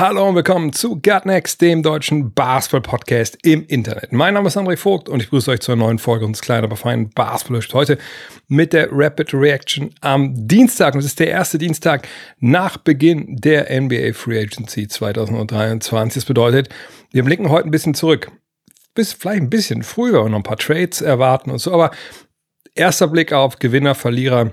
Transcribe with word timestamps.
Hallo 0.00 0.28
und 0.28 0.36
willkommen 0.36 0.72
zu 0.72 0.90
Gut 1.02 1.26
Next, 1.26 1.60
dem 1.60 1.82
deutschen 1.82 2.32
Basketball-Podcast 2.32 3.36
im 3.42 3.66
Internet. 3.66 4.12
Mein 4.12 4.34
Name 4.34 4.46
ist 4.46 4.56
André 4.56 4.76
Vogt 4.76 5.08
und 5.08 5.20
ich 5.20 5.28
grüße 5.28 5.50
euch 5.50 5.58
zur 5.58 5.74
neuen 5.74 5.98
Folge 5.98 6.24
unseres 6.24 6.44
kleinen, 6.44 6.62
aber 6.62 6.76
feinen 6.76 7.10
basketball 7.10 7.60
Heute 7.72 7.98
mit 8.46 8.74
der 8.74 8.90
Rapid 8.92 9.34
Reaction 9.34 9.92
am 10.00 10.46
Dienstag. 10.46 10.94
Und 10.94 11.00
es 11.00 11.06
ist 11.06 11.18
der 11.18 11.30
erste 11.30 11.58
Dienstag 11.58 12.06
nach 12.38 12.76
Beginn 12.76 13.38
der 13.38 13.76
NBA 13.76 14.12
Free 14.12 14.40
Agency 14.40 14.86
2023. 14.86 16.14
Das 16.14 16.24
bedeutet, 16.26 16.68
wir 17.10 17.24
blicken 17.24 17.48
heute 17.48 17.66
ein 17.66 17.72
bisschen 17.72 17.94
zurück. 17.94 18.30
Bis 18.94 19.12
vielleicht 19.12 19.42
ein 19.42 19.50
bisschen 19.50 19.82
früher 19.82 20.22
und 20.22 20.30
noch 20.30 20.38
ein 20.38 20.44
paar 20.44 20.58
Trades 20.58 21.00
erwarten 21.00 21.50
und 21.50 21.58
so. 21.58 21.72
Aber 21.72 21.90
erster 22.76 23.08
Blick 23.08 23.32
auf 23.32 23.58
Gewinner, 23.58 23.96
Verlierer 23.96 24.52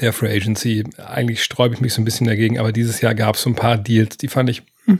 der 0.00 0.12
Free 0.12 0.34
Agency. 0.34 0.84
Eigentlich 0.98 1.42
sträube 1.42 1.74
ich 1.74 1.80
mich 1.80 1.94
so 1.94 2.00
ein 2.00 2.04
bisschen 2.04 2.26
dagegen, 2.26 2.58
aber 2.58 2.72
dieses 2.72 3.00
Jahr 3.00 3.14
gab 3.14 3.36
es 3.36 3.42
so 3.42 3.50
ein 3.50 3.56
paar 3.56 3.78
Deals, 3.78 4.16
die 4.16 4.28
fand 4.28 4.50
ich, 4.50 4.62
hm, 4.84 4.98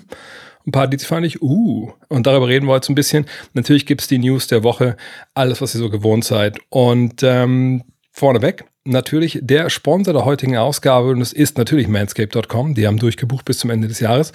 ein 0.66 0.72
paar 0.72 0.88
Deals 0.88 1.04
fand 1.04 1.26
ich, 1.26 1.42
uh. 1.42 1.92
Und 2.08 2.26
darüber 2.26 2.48
reden 2.48 2.66
wir 2.66 2.80
so 2.82 2.92
ein 2.92 2.94
bisschen. 2.94 3.26
Natürlich 3.54 3.86
gibt 3.86 4.02
es 4.02 4.08
die 4.08 4.18
News 4.18 4.46
der 4.46 4.62
Woche, 4.62 4.96
alles, 5.34 5.60
was 5.60 5.74
ihr 5.74 5.80
so 5.80 5.90
gewohnt 5.90 6.24
seid. 6.24 6.58
Und 6.68 7.22
ähm, 7.22 7.84
vorneweg, 8.10 8.64
natürlich 8.84 9.38
der 9.42 9.70
Sponsor 9.70 10.12
der 10.12 10.24
heutigen 10.24 10.56
Ausgabe, 10.56 11.08
und 11.08 11.20
es 11.20 11.32
ist 11.32 11.58
natürlich 11.58 11.88
manscape.com. 11.88 12.74
Die 12.74 12.86
haben 12.86 12.98
durchgebucht 12.98 13.44
bis 13.44 13.58
zum 13.58 13.70
Ende 13.70 13.88
des 13.88 14.00
Jahres. 14.00 14.32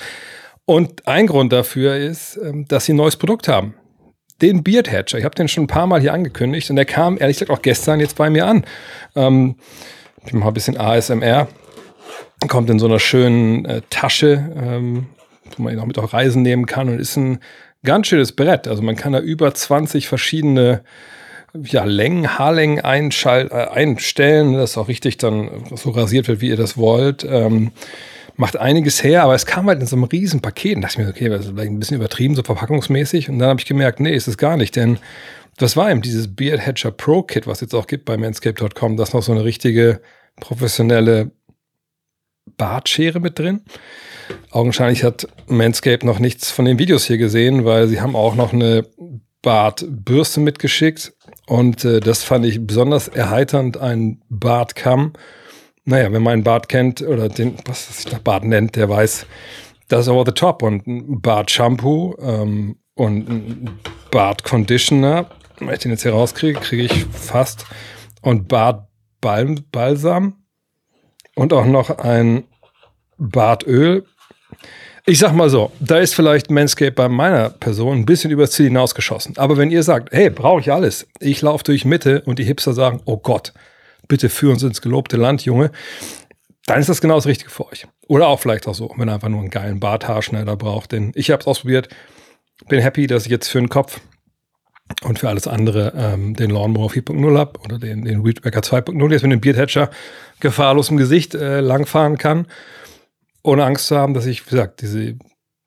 Und 0.66 1.08
ein 1.08 1.28
Grund 1.28 1.53
dafür 1.53 1.95
ist, 1.95 2.38
ähm, 2.38 2.67
dass 2.67 2.86
sie 2.86 2.94
ein 2.94 2.97
neues 2.97 3.17
Produkt 3.17 3.47
haben. 3.47 3.75
Den 4.41 4.64
Beard 4.64 4.91
Hatcher. 4.91 5.17
Ich 5.17 5.23
habe 5.23 5.36
den 5.36 5.47
schon 5.47 5.66
ein 5.66 5.67
paar 5.67 5.88
Mal 5.88 6.02
hier 6.02 6.14
angekündigt 6.14 6.69
und 6.69 6.75
der 6.75 6.86
kam 6.86 7.17
ehrlich 7.17 7.38
gesagt 7.38 7.52
auch 7.52 7.62
gestern 7.62 8.00
jetzt 8.00 8.17
bei 8.17 8.30
mir 8.30 8.47
an. 8.47 8.66
Ähm, 9.16 9.56
ich 10.26 10.34
mache 10.34 10.50
ein 10.50 10.54
bisschen 10.54 10.78
ASMR. 10.78 11.48
Kommt 12.48 12.70
in 12.70 12.80
so 12.80 12.86
einer 12.86 13.00
schönen 13.00 13.66
äh, 13.66 13.81
Tasche, 13.90 14.52
ähm, 14.56 15.08
wo 15.56 15.64
man 15.64 15.73
ihn 15.73 15.80
auch 15.80 15.86
mit 15.86 15.98
auf 15.98 16.14
Reisen 16.14 16.42
nehmen 16.42 16.66
kann 16.66 16.90
und 16.90 17.00
ist 17.00 17.16
ein 17.16 17.40
ganz 17.84 18.08
schönes 18.08 18.34
Brett. 18.34 18.68
Also 18.68 18.84
man 18.84 18.96
kann 18.96 19.14
da 19.14 19.20
über 19.20 19.53
20 19.53 20.08
verschiedene 20.08 20.84
ja, 21.64 21.86
Längen, 21.86 22.38
Haarlängen 22.38 22.84
einschal 22.84 23.50
äh, 23.52 23.68
einstellen, 23.73 24.53
dass 24.53 24.78
auch 24.78 24.88
richtig 24.88 25.18
dann 25.18 25.50
so 25.73 25.92
rasiert 25.92 26.28
wird, 26.28 26.42
wie 26.42 26.50
ihr 26.50 26.58
das 26.58 26.78
wollt. 26.78 27.23
Ähm, 27.23 27.72
macht 28.36 28.58
einiges 28.58 29.02
her, 29.03 29.23
aber 29.23 29.36
es 29.36 29.46
kam 29.46 29.68
halt 29.68 29.80
in 29.80 29.88
so 29.88 29.96
einem 29.96 30.03
riesen 30.03 30.42
Paket. 30.42 30.76
Und 30.76 30.81
dachte 30.81 31.00
ich 31.00 31.06
mir, 31.06 31.09
okay, 31.09 31.30
das 31.30 31.46
ist 31.46 31.52
vielleicht 31.53 31.72
ein 31.72 31.80
bisschen 31.80 31.98
übertrieben, 31.98 32.36
so 32.36 32.44
verpackungsmäßig. 32.44 33.30
Und 33.30 33.40
dann 33.40 33.50
habe 33.50 33.59
ich 33.59 33.66
gemerkt, 33.66 34.00
nee, 34.00 34.14
ist 34.14 34.28
es 34.28 34.38
gar 34.38 34.58
nicht, 34.58 34.76
denn 34.76 35.00
das 35.58 35.78
war 35.78 35.89
eben 35.89 36.02
dieses 36.02 36.36
Beard 36.36 36.66
Hatcher 36.66 36.92
Pro 36.92 37.23
Kit, 37.23 37.48
was 37.48 37.61
jetzt 37.61 37.73
auch 37.73 37.88
gibt 37.88 38.06
bei 38.06 38.17
manscape.com, 38.17 38.98
das 38.98 39.14
noch 39.14 39.23
so 39.23 39.31
eine 39.31 39.44
richtige 39.44 40.02
professionelle 40.39 41.31
Bartschere 42.58 43.20
mit 43.20 43.39
drin. 43.39 43.62
Augenscheinlich 44.52 45.03
hat 45.03 45.28
Manscape 45.47 46.06
noch 46.06 46.20
nichts 46.20 46.52
von 46.52 46.66
den 46.66 46.80
Videos 46.80 47.06
hier 47.06 47.17
gesehen, 47.17 47.66
weil 47.66 47.88
sie 47.88 48.02
haben 48.02 48.16
auch 48.16 48.36
noch 48.36 48.53
eine 48.53 48.86
Bartbürste 49.42 50.39
mitgeschickt 50.39 51.14
und 51.45 51.86
äh, 51.86 52.00
das 52.00 52.23
fand 52.23 52.45
ich 52.45 52.66
besonders 52.66 53.08
erheiternd, 53.08 53.78
ein 53.78 54.22
Bartkamm. 54.29 55.13
Naja, 55.84 56.12
wenn 56.12 56.24
man 56.24 56.34
einen 56.34 56.44
Bart 56.44 56.68
kennt 56.68 57.02
oder 57.02 57.29
den, 57.29 57.56
was 57.66 57.97
sich 57.97 58.12
der 58.12 58.18
Bart 58.18 58.44
nennt, 58.44 58.75
der 58.75 58.90
weiß, 58.90 59.28
das 59.88 60.02
ist 60.02 60.08
over 60.08 60.24
the 60.25 60.31
top 60.31 60.63
und 60.63 60.88
ein 60.88 61.22
Bart-Shampoo 61.22 62.16
ähm, 62.19 62.78
und 62.96 63.29
ein 63.29 63.79
Bart-Conditioner 64.09 65.29
wenn 65.59 65.73
ich 65.73 65.79
den 65.79 65.91
jetzt 65.91 66.03
hier 66.03 66.13
rauskriege, 66.13 66.59
kriege 66.59 66.83
ich 66.83 67.05
fast. 67.05 67.66
Und 68.21 68.47
Bartbalsam 68.47 70.45
und 71.35 71.53
auch 71.53 71.66
noch 71.66 71.89
ein 71.99 72.45
Bartöl. 73.17 74.05
Ich 75.05 75.19
sag 75.19 75.33
mal 75.33 75.49
so, 75.49 75.71
da 75.79 75.99
ist 75.99 76.16
vielleicht 76.16 76.49
Manscape 76.49 76.91
bei 76.91 77.07
meiner 77.07 77.49
Person 77.49 77.99
ein 77.99 78.05
bisschen 78.05 78.31
übers 78.31 78.51
Ziel 78.51 78.67
hinausgeschossen. 78.67 79.38
Aber 79.38 79.57
wenn 79.57 79.69
ihr 79.69 79.83
sagt, 79.83 80.11
hey, 80.11 80.31
brauche 80.31 80.61
ich 80.61 80.71
alles, 80.71 81.07
ich 81.19 81.41
laufe 81.41 81.63
durch 81.63 81.85
Mitte 81.85 82.22
und 82.25 82.39
die 82.39 82.43
Hipster 82.43 82.73
sagen, 82.73 83.01
oh 83.05 83.17
Gott, 83.17 83.53
bitte 84.07 84.29
führ 84.29 84.51
uns 84.51 84.63
ins 84.63 84.81
gelobte 84.81 85.17
Land, 85.17 85.45
Junge, 85.45 85.72
dann 86.66 86.79
ist 86.79 86.89
das 86.89 87.01
genau 87.01 87.16
das 87.16 87.27
Richtige 87.27 87.51
für 87.51 87.67
euch. 87.67 87.85
Oder 88.07 88.27
auch 88.27 88.39
vielleicht 88.39 88.67
auch 88.67 88.73
so, 88.73 88.91
wenn 88.97 89.07
ihr 89.07 89.13
einfach 89.13 89.29
nur 89.29 89.41
einen 89.41 89.51
geilen 89.51 89.79
Barthaarschneider 89.79 90.55
braucht. 90.55 90.91
Denn 90.91 91.11
ich 91.13 91.29
habe 91.29 91.41
es 91.41 91.47
ausprobiert, 91.47 91.89
bin 92.67 92.79
happy, 92.79 93.05
dass 93.05 93.25
ich 93.25 93.31
jetzt 93.31 93.49
für 93.49 93.59
den 93.59 93.69
Kopf 93.69 93.99
und 95.03 95.19
für 95.19 95.29
alles 95.29 95.47
andere 95.47 95.94
ähm, 95.96 96.35
den 96.35 96.51
Lawnmower 96.51 96.90
4.0 96.90 97.38
habe 97.38 97.59
oder 97.62 97.79
den, 97.79 98.06
den 98.06 98.23
Weedwacker 98.23 98.59
2.0, 98.59 99.12
jetzt 99.12 99.23
mit 99.23 99.31
dem 99.31 99.41
Beardhatcher 99.41 99.90
gefahrlos 100.40 100.90
im 100.90 100.97
Gesicht 100.97 101.34
äh, 101.34 101.59
langfahren 101.59 102.18
kann, 102.18 102.47
ohne 103.44 103.66
Angst 103.66 103.88
zu 103.88 103.97
haben, 103.97 104.13
dass 104.13 104.25
ich, 104.25 104.46
wie 104.46 104.51
gesagt, 104.51 104.81
diese 104.81 105.18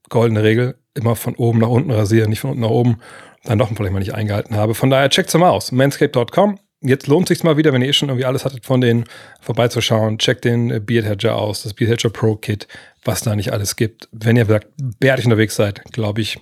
goldene 0.08 0.42
Regel 0.42 0.76
immer 0.94 1.16
von 1.16 1.34
oben 1.36 1.60
nach 1.60 1.68
unten 1.68 1.90
rasiere, 1.90 2.28
nicht 2.28 2.40
von 2.40 2.50
unten 2.50 2.62
nach 2.62 2.70
oben, 2.70 2.98
dann 3.44 3.58
doch 3.58 3.68
vielleicht 3.68 3.92
mal 3.92 4.00
nicht 4.00 4.14
eingehalten 4.14 4.56
habe. 4.56 4.74
Von 4.74 4.90
daher 4.90 5.08
checkt's 5.10 5.34
mal 5.34 5.50
aus. 5.50 5.72
Manscape.com. 5.72 6.58
Jetzt 6.80 7.08
lohnt 7.08 7.28
sich's 7.28 7.42
mal 7.42 7.56
wieder, 7.56 7.72
wenn 7.72 7.82
ihr 7.82 7.88
eh 7.88 7.92
schon 7.92 8.08
irgendwie 8.08 8.24
alles 8.24 8.44
hattet 8.44 8.64
von 8.64 8.80
denen 8.80 9.04
vorbeizuschauen. 9.40 10.18
Checkt 10.18 10.44
den 10.44 10.84
Beardhatcher 10.84 11.34
aus, 11.34 11.62
das 11.62 11.74
Beardhatcher 11.74 12.10
Pro 12.10 12.36
Kit, 12.36 12.68
was 13.04 13.22
da 13.22 13.34
nicht 13.34 13.52
alles 13.52 13.76
gibt. 13.76 14.08
Wenn 14.12 14.36
ihr 14.36 14.46
sagt, 14.46 14.68
bärtig 14.76 15.24
unterwegs 15.24 15.56
seid, 15.56 15.82
glaube 15.92 16.20
ich, 16.20 16.38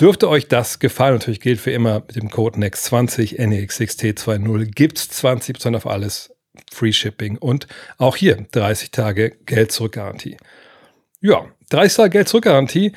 Dürfte 0.00 0.28
euch 0.28 0.48
das 0.48 0.78
gefallen, 0.78 1.14
natürlich 1.14 1.40
gilt 1.40 1.60
für 1.60 1.70
immer 1.70 2.00
mit 2.00 2.16
dem 2.16 2.30
Code 2.30 2.58
NEXT20 2.58 3.38
NEXXT20 3.38 4.64
gibt's 4.74 5.08
20% 5.22 5.76
auf 5.76 5.86
alles, 5.86 6.32
Free 6.70 6.92
Shipping 6.92 7.36
und 7.38 7.66
auch 7.98 8.16
hier 8.16 8.46
30 8.52 8.90
Tage 8.90 9.30
Geld-Zurück-Garantie. 9.46 10.36
Ja, 11.20 11.46
30 11.70 11.96
Tage 11.96 12.10
Geld-Zurück-Garantie 12.10 12.92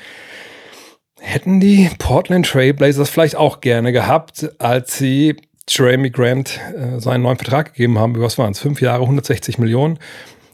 hätten 1.20 1.60
die 1.60 1.90
Portland 1.98 2.46
Trailblazers 2.46 3.10
vielleicht 3.10 3.36
auch 3.36 3.60
gerne 3.60 3.92
gehabt, 3.92 4.50
als 4.58 4.98
sie 4.98 5.36
Jeremy 5.68 6.10
Grant 6.10 6.60
äh, 6.74 7.00
seinen 7.00 7.22
neuen 7.22 7.38
Vertrag 7.38 7.72
gegeben 7.72 7.98
haben. 7.98 8.18
Was 8.20 8.38
waren 8.38 8.52
es? 8.52 8.60
Fünf 8.60 8.80
Jahre, 8.80 9.02
160 9.02 9.58
Millionen. 9.58 9.98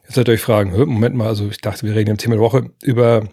Jetzt 0.05 0.17
werdet 0.17 0.29
ihr 0.29 0.35
euch 0.35 0.41
fragen, 0.41 0.73
Moment 0.73 1.15
mal, 1.15 1.29
also 1.29 1.49
ich 1.49 1.59
dachte, 1.59 1.87
wir 1.87 1.95
reden 1.95 2.11
im 2.11 2.19
Thema 2.19 2.35
der 2.35 2.43
Woche 2.43 2.71
über 2.83 3.25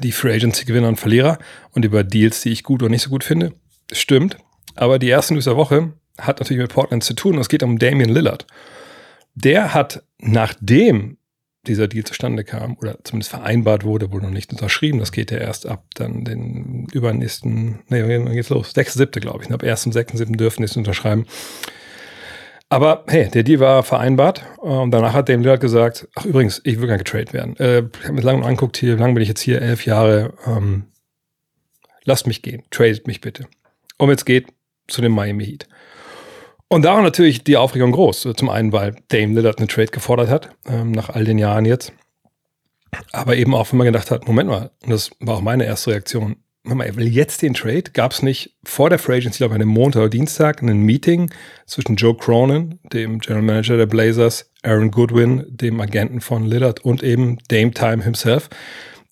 die 0.00 0.12
Free 0.12 0.34
Agency 0.34 0.64
Gewinner 0.64 0.88
und 0.88 1.00
Verlierer 1.00 1.38
und 1.72 1.84
über 1.84 2.04
Deals, 2.04 2.42
die 2.42 2.50
ich 2.50 2.62
gut 2.62 2.82
oder 2.82 2.90
nicht 2.90 3.02
so 3.02 3.10
gut 3.10 3.24
finde. 3.24 3.52
Stimmt. 3.92 4.36
Aber 4.74 4.98
die 4.98 5.08
erste 5.08 5.34
News 5.34 5.44
der 5.44 5.56
Woche 5.56 5.92
hat 6.18 6.40
natürlich 6.40 6.62
mit 6.62 6.72
Portland 6.72 7.04
zu 7.04 7.14
tun 7.14 7.34
und 7.34 7.40
es 7.40 7.48
geht 7.48 7.62
um 7.62 7.78
Damian 7.78 8.10
Lillard. 8.10 8.46
Der 9.34 9.74
hat, 9.74 10.02
nachdem 10.18 11.18
dieser 11.66 11.88
Deal 11.88 12.04
zustande 12.04 12.44
kam 12.44 12.76
oder 12.78 12.98
zumindest 13.04 13.30
vereinbart 13.30 13.84
wurde, 13.84 14.12
wohl 14.12 14.22
noch 14.22 14.30
nicht 14.30 14.52
unterschrieben, 14.52 14.98
das 14.98 15.12
geht 15.12 15.30
ja 15.30 15.38
erst 15.38 15.66
ab 15.66 15.84
dann 15.94 16.24
den 16.24 16.86
übernächsten, 16.92 17.80
nee, 17.88 18.02
wann 18.02 18.32
geht's 18.32 18.50
los? 18.50 18.74
6.7. 18.74 19.20
glaube 19.20 19.44
ich. 19.44 19.50
Ab 19.50 19.62
1.6.7. 19.62 20.36
dürfen 20.36 20.62
die 20.62 20.66
es 20.66 20.76
unterschreiben. 20.76 21.26
Aber 22.68 23.04
hey, 23.06 23.30
der 23.30 23.44
Deal 23.44 23.60
war 23.60 23.82
vereinbart 23.84 24.44
und 24.58 24.90
danach 24.90 25.12
hat 25.12 25.28
Dame 25.28 25.42
Lillard 25.42 25.60
gesagt, 25.60 26.08
ach 26.16 26.24
übrigens, 26.24 26.60
ich 26.64 26.80
will 26.80 26.88
gar 26.88 26.94
nicht 26.94 27.04
getradet 27.04 27.32
werden. 27.32 27.56
Äh, 27.58 27.84
ich 27.98 28.04
habe 28.04 28.14
mir 28.14 28.22
lange 28.22 28.44
angeguckt 28.44 28.76
hier, 28.76 28.96
wie 28.96 29.00
lange 29.00 29.14
bin 29.14 29.22
ich 29.22 29.28
jetzt 29.28 29.40
hier? 29.40 29.62
Elf 29.62 29.86
Jahre. 29.86 30.34
Ähm, 30.46 30.86
lasst 32.04 32.26
mich 32.26 32.42
gehen, 32.42 32.64
tradet 32.70 33.06
mich 33.06 33.20
bitte. 33.20 33.46
Und 33.98 34.10
jetzt 34.10 34.26
geht 34.26 34.48
zu 34.88 35.00
dem 35.00 35.12
Miami 35.12 35.46
Heat. 35.46 35.68
Und 36.68 36.84
da 36.84 36.94
war 36.94 37.02
natürlich 37.02 37.44
die 37.44 37.56
Aufregung 37.56 37.92
groß. 37.92 38.28
Zum 38.36 38.48
einen, 38.48 38.72
weil 38.72 38.96
Dame 39.08 39.34
Lillard 39.34 39.58
einen 39.58 39.68
Trade 39.68 39.92
gefordert 39.92 40.28
hat, 40.28 40.50
ähm, 40.66 40.90
nach 40.90 41.10
all 41.10 41.24
den 41.24 41.38
Jahren 41.38 41.64
jetzt. 41.64 41.92
Aber 43.12 43.36
eben 43.36 43.54
auch, 43.54 43.70
wenn 43.70 43.78
man 43.78 43.86
gedacht 43.86 44.10
hat, 44.10 44.26
Moment 44.26 44.48
mal, 44.48 44.70
und 44.82 44.90
das 44.90 45.10
war 45.20 45.36
auch 45.36 45.40
meine 45.40 45.64
erste 45.64 45.92
Reaktion, 45.92 46.36
er 46.68 46.96
will 46.96 47.06
jetzt 47.06 47.42
den 47.42 47.54
Trade. 47.54 47.84
Gab 47.92 48.12
es 48.12 48.22
nicht 48.22 48.56
vor 48.64 48.90
der 48.90 48.98
Free 48.98 49.16
Agency, 49.16 49.38
glaube 49.38 49.52
ich, 49.52 49.56
an 49.56 49.62
einem 49.62 49.70
Montag 49.70 50.00
oder 50.00 50.10
Dienstag, 50.10 50.62
ein 50.62 50.82
Meeting 50.82 51.30
zwischen 51.66 51.96
Joe 51.96 52.16
Cronin, 52.16 52.78
dem 52.92 53.20
General 53.20 53.42
Manager 53.42 53.76
der 53.76 53.86
Blazers, 53.86 54.50
Aaron 54.62 54.90
Goodwin, 54.90 55.44
dem 55.48 55.80
Agenten 55.80 56.20
von 56.20 56.44
Lillard 56.44 56.80
und 56.84 57.02
eben 57.02 57.38
Dame 57.48 57.70
Time 57.70 58.02
himself. 58.02 58.48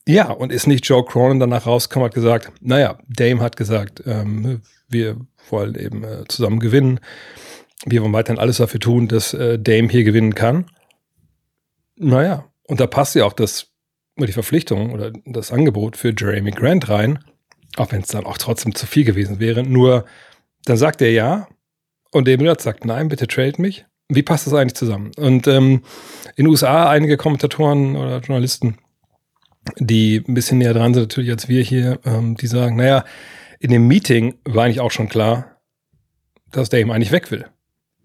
Ja, 0.07 0.31
und 0.31 0.53
ist 0.53 0.67
nicht 0.67 0.87
Joe 0.87 1.05
Cronin 1.05 1.41
danach 1.41 1.67
rausgekommen, 1.67 2.07
hat 2.09 2.15
gesagt, 2.15 2.53
naja, 2.61 2.99
Dame 3.09 3.41
hat 3.41 3.57
gesagt, 3.57 4.03
ähm, 4.07 4.61
wir 4.89 5.17
wollen 5.49 5.77
eben 5.77 6.05
äh, 6.05 6.25
zusammen 6.29 6.61
gewinnen. 6.61 7.01
Wir 7.87 8.03
wollen 8.03 8.13
weiterhin 8.13 8.41
alles 8.41 8.59
dafür 8.59 8.81
tun, 8.81 9.09
dass 9.09 9.33
äh, 9.33 9.59
Dame 9.59 9.89
hier 9.89 10.05
gewinnen 10.05 10.35
kann. 10.35 10.67
Naja, 11.97 12.51
und 12.65 12.81
da 12.81 12.87
passt 12.87 13.15
ja 13.15 13.25
auch 13.25 13.33
das, 13.33 13.69
die 14.19 14.33
Verpflichtung 14.33 14.93
oder 14.93 15.13
das 15.25 15.53
Angebot 15.53 15.97
für 15.97 16.13
Jeremy 16.17 16.51
Grant 16.51 16.89
rein 16.89 17.19
Auch 17.77 17.93
wenn 17.93 18.03
es 18.03 18.09
dann 18.09 18.27
auch 18.27 18.39
trotzdem 18.39 18.75
zu 18.75 18.87
viel 18.87 19.05
gewesen 19.05 19.41
wäre. 19.41 19.63
Nur 19.63 20.05
dann 20.65 20.77
sagt 20.77 21.03
er 21.03 21.11
ja 21.11 21.49
und 22.15 22.29
Dame 22.29 22.39
Lillard 22.39 22.61
sagt 22.61 22.85
nein, 22.85 23.09
bitte 23.09 23.27
trade 23.27 23.61
mich. 23.61 23.87
Wie 24.09 24.23
passt 24.23 24.47
das 24.47 24.55
eigentlich 24.55 24.77
zusammen? 24.77 25.11
Und 25.17 25.49
ähm, 25.49 25.83
in 26.37 26.45
den 26.45 26.47
USA 26.47 26.89
einige 26.89 27.17
Kommentatoren 27.17 27.97
oder 27.97 28.19
Journalisten, 28.21 28.79
die 29.79 30.23
ein 30.29 30.35
bisschen 30.35 30.59
näher 30.59 30.75
dran 30.75 30.95
sind 30.95 31.05
natürlich 31.05 31.31
als 31.31 31.49
wir 31.49 31.63
hier, 31.63 31.99
ähm, 32.05 32.37
die 32.37 32.47
sagen, 32.47 32.77
naja, 32.77 33.05
in 33.59 33.71
dem 33.71 33.89
Meeting 33.89 34.37
war 34.45 34.65
eigentlich 34.65 34.81
auch 34.81 34.93
schon 34.93 35.09
klar, 35.09 35.57
dass 36.53 36.69
Dame 36.69 36.95
eigentlich 36.95 37.13
weg 37.13 37.31
will. 37.31 37.47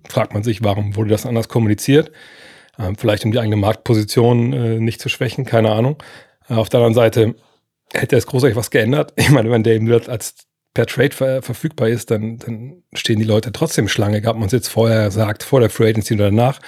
Fragt 0.07 0.33
man 0.33 0.41
sich, 0.41 0.63
warum 0.63 0.95
wurde 0.95 1.11
das 1.11 1.25
anders 1.25 1.49
kommuniziert? 1.49 2.11
Ähm, 2.79 2.95
vielleicht 2.95 3.25
um 3.25 3.31
die 3.31 3.39
eigene 3.39 3.57
Marktposition 3.57 4.53
äh, 4.53 4.79
nicht 4.79 5.01
zu 5.01 5.09
schwächen, 5.09 5.45
keine 5.45 5.71
Ahnung. 5.71 6.01
Äh, 6.49 6.55
auf 6.55 6.69
der 6.69 6.79
anderen 6.79 6.95
Seite 6.95 7.35
hätte 7.93 8.15
es 8.15 8.27
großartig 8.27 8.55
was 8.55 8.71
geändert. 8.71 9.13
Ich 9.17 9.29
meine, 9.29 9.51
wenn 9.51 9.63
Dame 9.63 9.85
Lillard 9.85 10.09
als 10.09 10.35
per 10.73 10.85
Trade 10.85 11.15
ver 11.15 11.41
verfügbar 11.41 11.89
ist, 11.89 12.11
dann, 12.11 12.37
dann 12.37 12.83
stehen 12.93 13.19
die 13.19 13.25
Leute 13.25 13.51
trotzdem 13.51 13.87
Schlange. 13.87 14.21
Gab 14.21 14.35
man 14.35 14.45
es 14.45 14.51
jetzt 14.51 14.67
vorher 14.67 15.11
sagt, 15.11 15.43
vor 15.43 15.59
der 15.59 15.69
Free 15.69 15.89
Agency 15.89 16.13
oder 16.13 16.25
danach. 16.25 16.59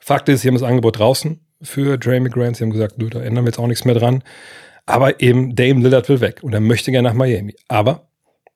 Fakt 0.00 0.28
ist, 0.28 0.42
sie 0.42 0.48
haben 0.48 0.54
das 0.54 0.62
Angebot 0.62 0.98
draußen 0.98 1.40
für 1.62 1.98
Dre 1.98 2.20
McGrant. 2.20 2.56
Sie 2.56 2.64
haben 2.64 2.70
gesagt, 2.70 2.98
nö, 2.98 3.10
da 3.10 3.20
ändern 3.20 3.44
wir 3.44 3.50
jetzt 3.50 3.58
auch 3.58 3.66
nichts 3.66 3.84
mehr 3.84 3.94
dran. 3.94 4.22
Aber 4.86 5.20
eben 5.20 5.54
Dame 5.54 5.82
Lillard 5.82 6.08
will 6.08 6.20
weg 6.20 6.42
und 6.42 6.54
er 6.54 6.60
möchte 6.60 6.90
gerne 6.90 7.08
nach 7.08 7.14
Miami. 7.14 7.54
Aber 7.68 8.08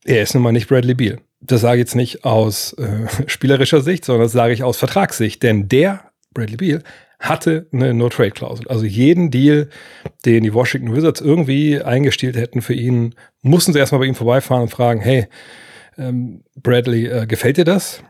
er 0.05 0.23
ist 0.23 0.35
nun 0.35 0.43
mal 0.43 0.53
nicht 0.53 0.69
Bradley 0.69 0.95
Beal. 0.95 1.19
Das 1.41 1.61
sage 1.61 1.77
ich 1.77 1.81
jetzt 1.81 1.95
nicht 1.95 2.25
aus 2.25 2.73
äh, 2.75 3.07
spielerischer 3.27 3.83
Sicht, 3.83 4.05
sondern 4.05 4.25
das 4.25 4.33
sage 4.33 4.55
ich 4.55 4.63
aus 4.63 4.79
Vertragssicht. 4.79 5.43
Denn 5.43 5.69
der, 5.69 6.11
Bradley 6.33 6.57
Beal, 6.57 6.83
hatte 7.23 7.67
eine 7.73 7.95
No-Trade-Klausel. 7.95 8.69
Also 8.69 8.85
jeden 8.85 9.31
Deal, 9.31 9.69
den 10.25 10.43
die 10.43 10.53
Washington 10.53 10.95
Wizards 10.95 11.21
irgendwie 11.21 11.81
eingestielt 11.81 12.37
hätten 12.37 12.63
für 12.63 12.75
ihn, 12.75 13.15
mussten 13.43 13.73
sie 13.73 13.79
erstmal 13.79 14.01
bei 14.01 14.07
ihm 14.07 14.15
vorbeifahren 14.15 14.65
und 14.65 14.71
fragen, 14.71 15.01
hey, 15.01 15.29
ähm, 15.97 16.43
Bradley, 16.61 17.07
äh, 17.07 17.27
gefällt 17.27 17.57
dir 17.57 17.65
das? 17.65 18.03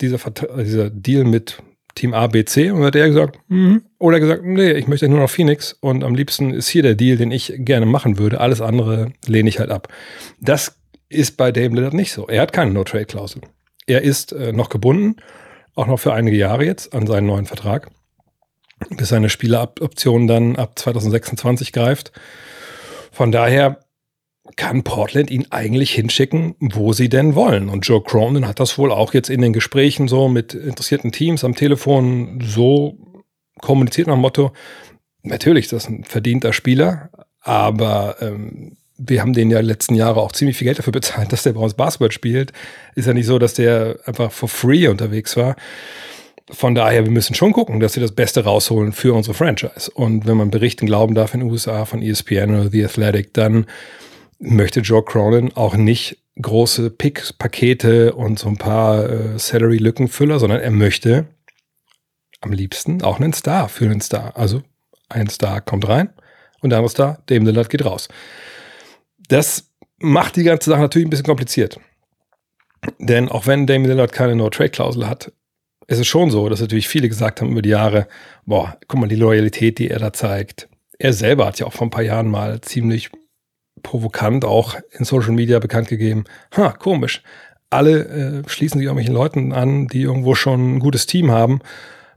Dieser, 0.00 0.18
dieser 0.62 0.88
Deal 0.88 1.24
mit 1.24 1.58
Team 1.96 2.14
A, 2.14 2.28
B, 2.28 2.44
C? 2.44 2.70
Und 2.70 2.84
hat 2.84 2.94
er 2.94 3.08
gesagt, 3.08 3.38
mhm. 3.48 3.82
oder 3.98 4.20
gesagt, 4.20 4.44
nee, 4.44 4.70
ich 4.72 4.86
möchte 4.86 5.08
nur 5.08 5.18
noch 5.18 5.30
Phoenix 5.30 5.72
und 5.72 6.04
am 6.04 6.14
liebsten 6.14 6.52
ist 6.54 6.68
hier 6.68 6.82
der 6.82 6.94
Deal, 6.94 7.16
den 7.16 7.32
ich 7.32 7.52
gerne 7.58 7.86
machen 7.86 8.18
würde. 8.18 8.40
Alles 8.40 8.60
andere 8.60 9.12
lehne 9.26 9.48
ich 9.48 9.58
halt 9.58 9.70
ab. 9.70 9.88
Das 10.40 10.76
ist 11.08 11.36
bei 11.36 11.50
Dame 11.50 11.74
Lillard 11.74 11.94
nicht 11.94 12.12
so. 12.12 12.28
Er 12.28 12.42
hat 12.42 12.52
keine 12.52 12.70
No-Trade-Klausel. 12.70 13.42
Er 13.86 14.02
ist 14.02 14.32
äh, 14.32 14.52
noch 14.52 14.68
gebunden, 14.68 15.16
auch 15.74 15.88
noch 15.88 15.98
für 15.98 16.12
einige 16.12 16.36
Jahre 16.36 16.64
jetzt 16.64 16.94
an 16.94 17.08
seinen 17.08 17.26
neuen 17.26 17.46
Vertrag 17.46 17.90
bis 18.88 19.10
seine 19.10 19.28
Spieleroption 19.28 20.26
dann 20.26 20.56
ab 20.56 20.78
2026 20.78 21.72
greift. 21.72 22.12
Von 23.12 23.32
daher 23.32 23.80
kann 24.56 24.82
Portland 24.82 25.30
ihn 25.30 25.46
eigentlich 25.50 25.92
hinschicken, 25.92 26.56
wo 26.60 26.92
sie 26.92 27.08
denn 27.08 27.34
wollen. 27.34 27.68
Und 27.68 27.86
Joe 27.86 28.02
Cronin 28.02 28.48
hat 28.48 28.60
das 28.60 28.78
wohl 28.78 28.90
auch 28.90 29.14
jetzt 29.14 29.30
in 29.30 29.42
den 29.42 29.52
Gesprächen 29.52 30.08
so 30.08 30.28
mit 30.28 30.54
interessierten 30.54 31.12
Teams 31.12 31.44
am 31.44 31.54
Telefon 31.54 32.40
so 32.44 32.98
kommuniziert 33.60 34.08
nach 34.08 34.14
dem 34.14 34.22
Motto, 34.22 34.52
natürlich, 35.22 35.68
das 35.68 35.84
ist 35.84 35.90
ein 35.90 36.04
verdienter 36.04 36.52
Spieler, 36.52 37.10
aber 37.42 38.16
ähm, 38.20 38.76
wir 38.96 39.20
haben 39.20 39.32
den 39.32 39.50
ja 39.50 39.60
letzten 39.60 39.94
Jahre 39.94 40.20
auch 40.20 40.32
ziemlich 40.32 40.56
viel 40.56 40.66
Geld 40.66 40.78
dafür 40.78 40.92
bezahlt, 40.92 41.32
dass 41.32 41.42
der 41.42 41.52
bei 41.52 41.60
uns 41.60 41.74
Basketball 41.74 42.12
spielt. 42.12 42.52
Ist 42.94 43.06
ja 43.06 43.14
nicht 43.14 43.26
so, 43.26 43.38
dass 43.38 43.54
der 43.54 43.98
einfach 44.04 44.30
for 44.30 44.48
free 44.48 44.88
unterwegs 44.88 45.36
war 45.36 45.56
von 46.52 46.74
daher, 46.74 47.04
wir 47.04 47.10
müssen 47.10 47.34
schon 47.34 47.52
gucken, 47.52 47.80
dass 47.80 47.94
sie 47.94 48.00
das 48.00 48.12
Beste 48.12 48.44
rausholen 48.44 48.92
für 48.92 49.14
unsere 49.14 49.34
Franchise. 49.34 49.90
Und 49.92 50.26
wenn 50.26 50.36
man 50.36 50.50
Berichten 50.50 50.86
glauben 50.86 51.14
darf 51.14 51.34
in 51.34 51.40
den 51.40 51.50
USA 51.50 51.84
von 51.84 52.02
ESPN 52.02 52.50
oder 52.50 52.70
The 52.70 52.84
Athletic, 52.84 53.34
dann 53.34 53.66
möchte 54.38 54.80
Joe 54.80 55.04
Cronin 55.04 55.52
auch 55.54 55.76
nicht 55.76 56.18
große 56.40 56.90
Pick-Pakete 56.90 58.14
und 58.14 58.38
so 58.38 58.48
ein 58.48 58.56
paar 58.56 59.08
äh, 59.08 59.38
Salary-Lückenfüller, 59.38 60.38
sondern 60.38 60.60
er 60.60 60.70
möchte 60.70 61.26
am 62.40 62.52
liebsten 62.52 63.02
auch 63.02 63.20
einen 63.20 63.32
Star 63.32 63.68
für 63.68 63.84
einen 63.84 64.00
Star. 64.00 64.36
Also 64.36 64.62
ein 65.08 65.28
Star 65.28 65.60
kommt 65.60 65.86
rein 65.88 66.10
und 66.62 66.70
der 66.70 66.78
andere 66.78 66.90
Star, 66.90 67.22
Dame 67.26 67.44
Lillard, 67.44 67.68
geht 67.68 67.84
raus. 67.84 68.08
Das 69.28 69.70
macht 69.98 70.36
die 70.36 70.44
ganze 70.44 70.70
Sache 70.70 70.80
natürlich 70.80 71.06
ein 71.06 71.10
bisschen 71.10 71.26
kompliziert. 71.26 71.78
Denn 72.98 73.28
auch 73.28 73.46
wenn 73.46 73.66
Dame 73.66 73.86
Lillard 73.86 74.12
keine 74.12 74.34
No-Trade-Klausel 74.36 75.06
hat, 75.06 75.32
es 75.90 75.98
ist 75.98 76.06
schon 76.06 76.30
so, 76.30 76.48
dass 76.48 76.60
natürlich 76.60 76.86
viele 76.86 77.08
gesagt 77.08 77.40
haben 77.40 77.50
über 77.50 77.62
die 77.62 77.70
Jahre, 77.70 78.06
boah, 78.46 78.78
guck 78.86 79.00
mal, 79.00 79.08
die 79.08 79.16
Loyalität, 79.16 79.80
die 79.80 79.90
er 79.90 79.98
da 79.98 80.12
zeigt. 80.12 80.68
Er 81.00 81.12
selber 81.12 81.46
hat 81.46 81.58
ja 81.58 81.66
auch 81.66 81.72
vor 81.72 81.88
ein 81.88 81.90
paar 81.90 82.04
Jahren 82.04 82.28
mal 82.28 82.60
ziemlich 82.60 83.10
provokant 83.82 84.44
auch 84.44 84.76
in 84.92 85.04
Social 85.04 85.32
Media 85.32 85.58
bekannt 85.58 85.88
gegeben, 85.88 86.24
ha, 86.56 86.70
komisch. 86.70 87.24
Alle 87.70 88.04
äh, 88.04 88.48
schließen 88.48 88.78
sich 88.78 88.84
irgendwelchen 88.84 89.14
Leuten 89.14 89.52
an, 89.52 89.88
die 89.88 90.02
irgendwo 90.02 90.36
schon 90.36 90.76
ein 90.76 90.78
gutes 90.78 91.06
Team 91.06 91.32
haben. 91.32 91.58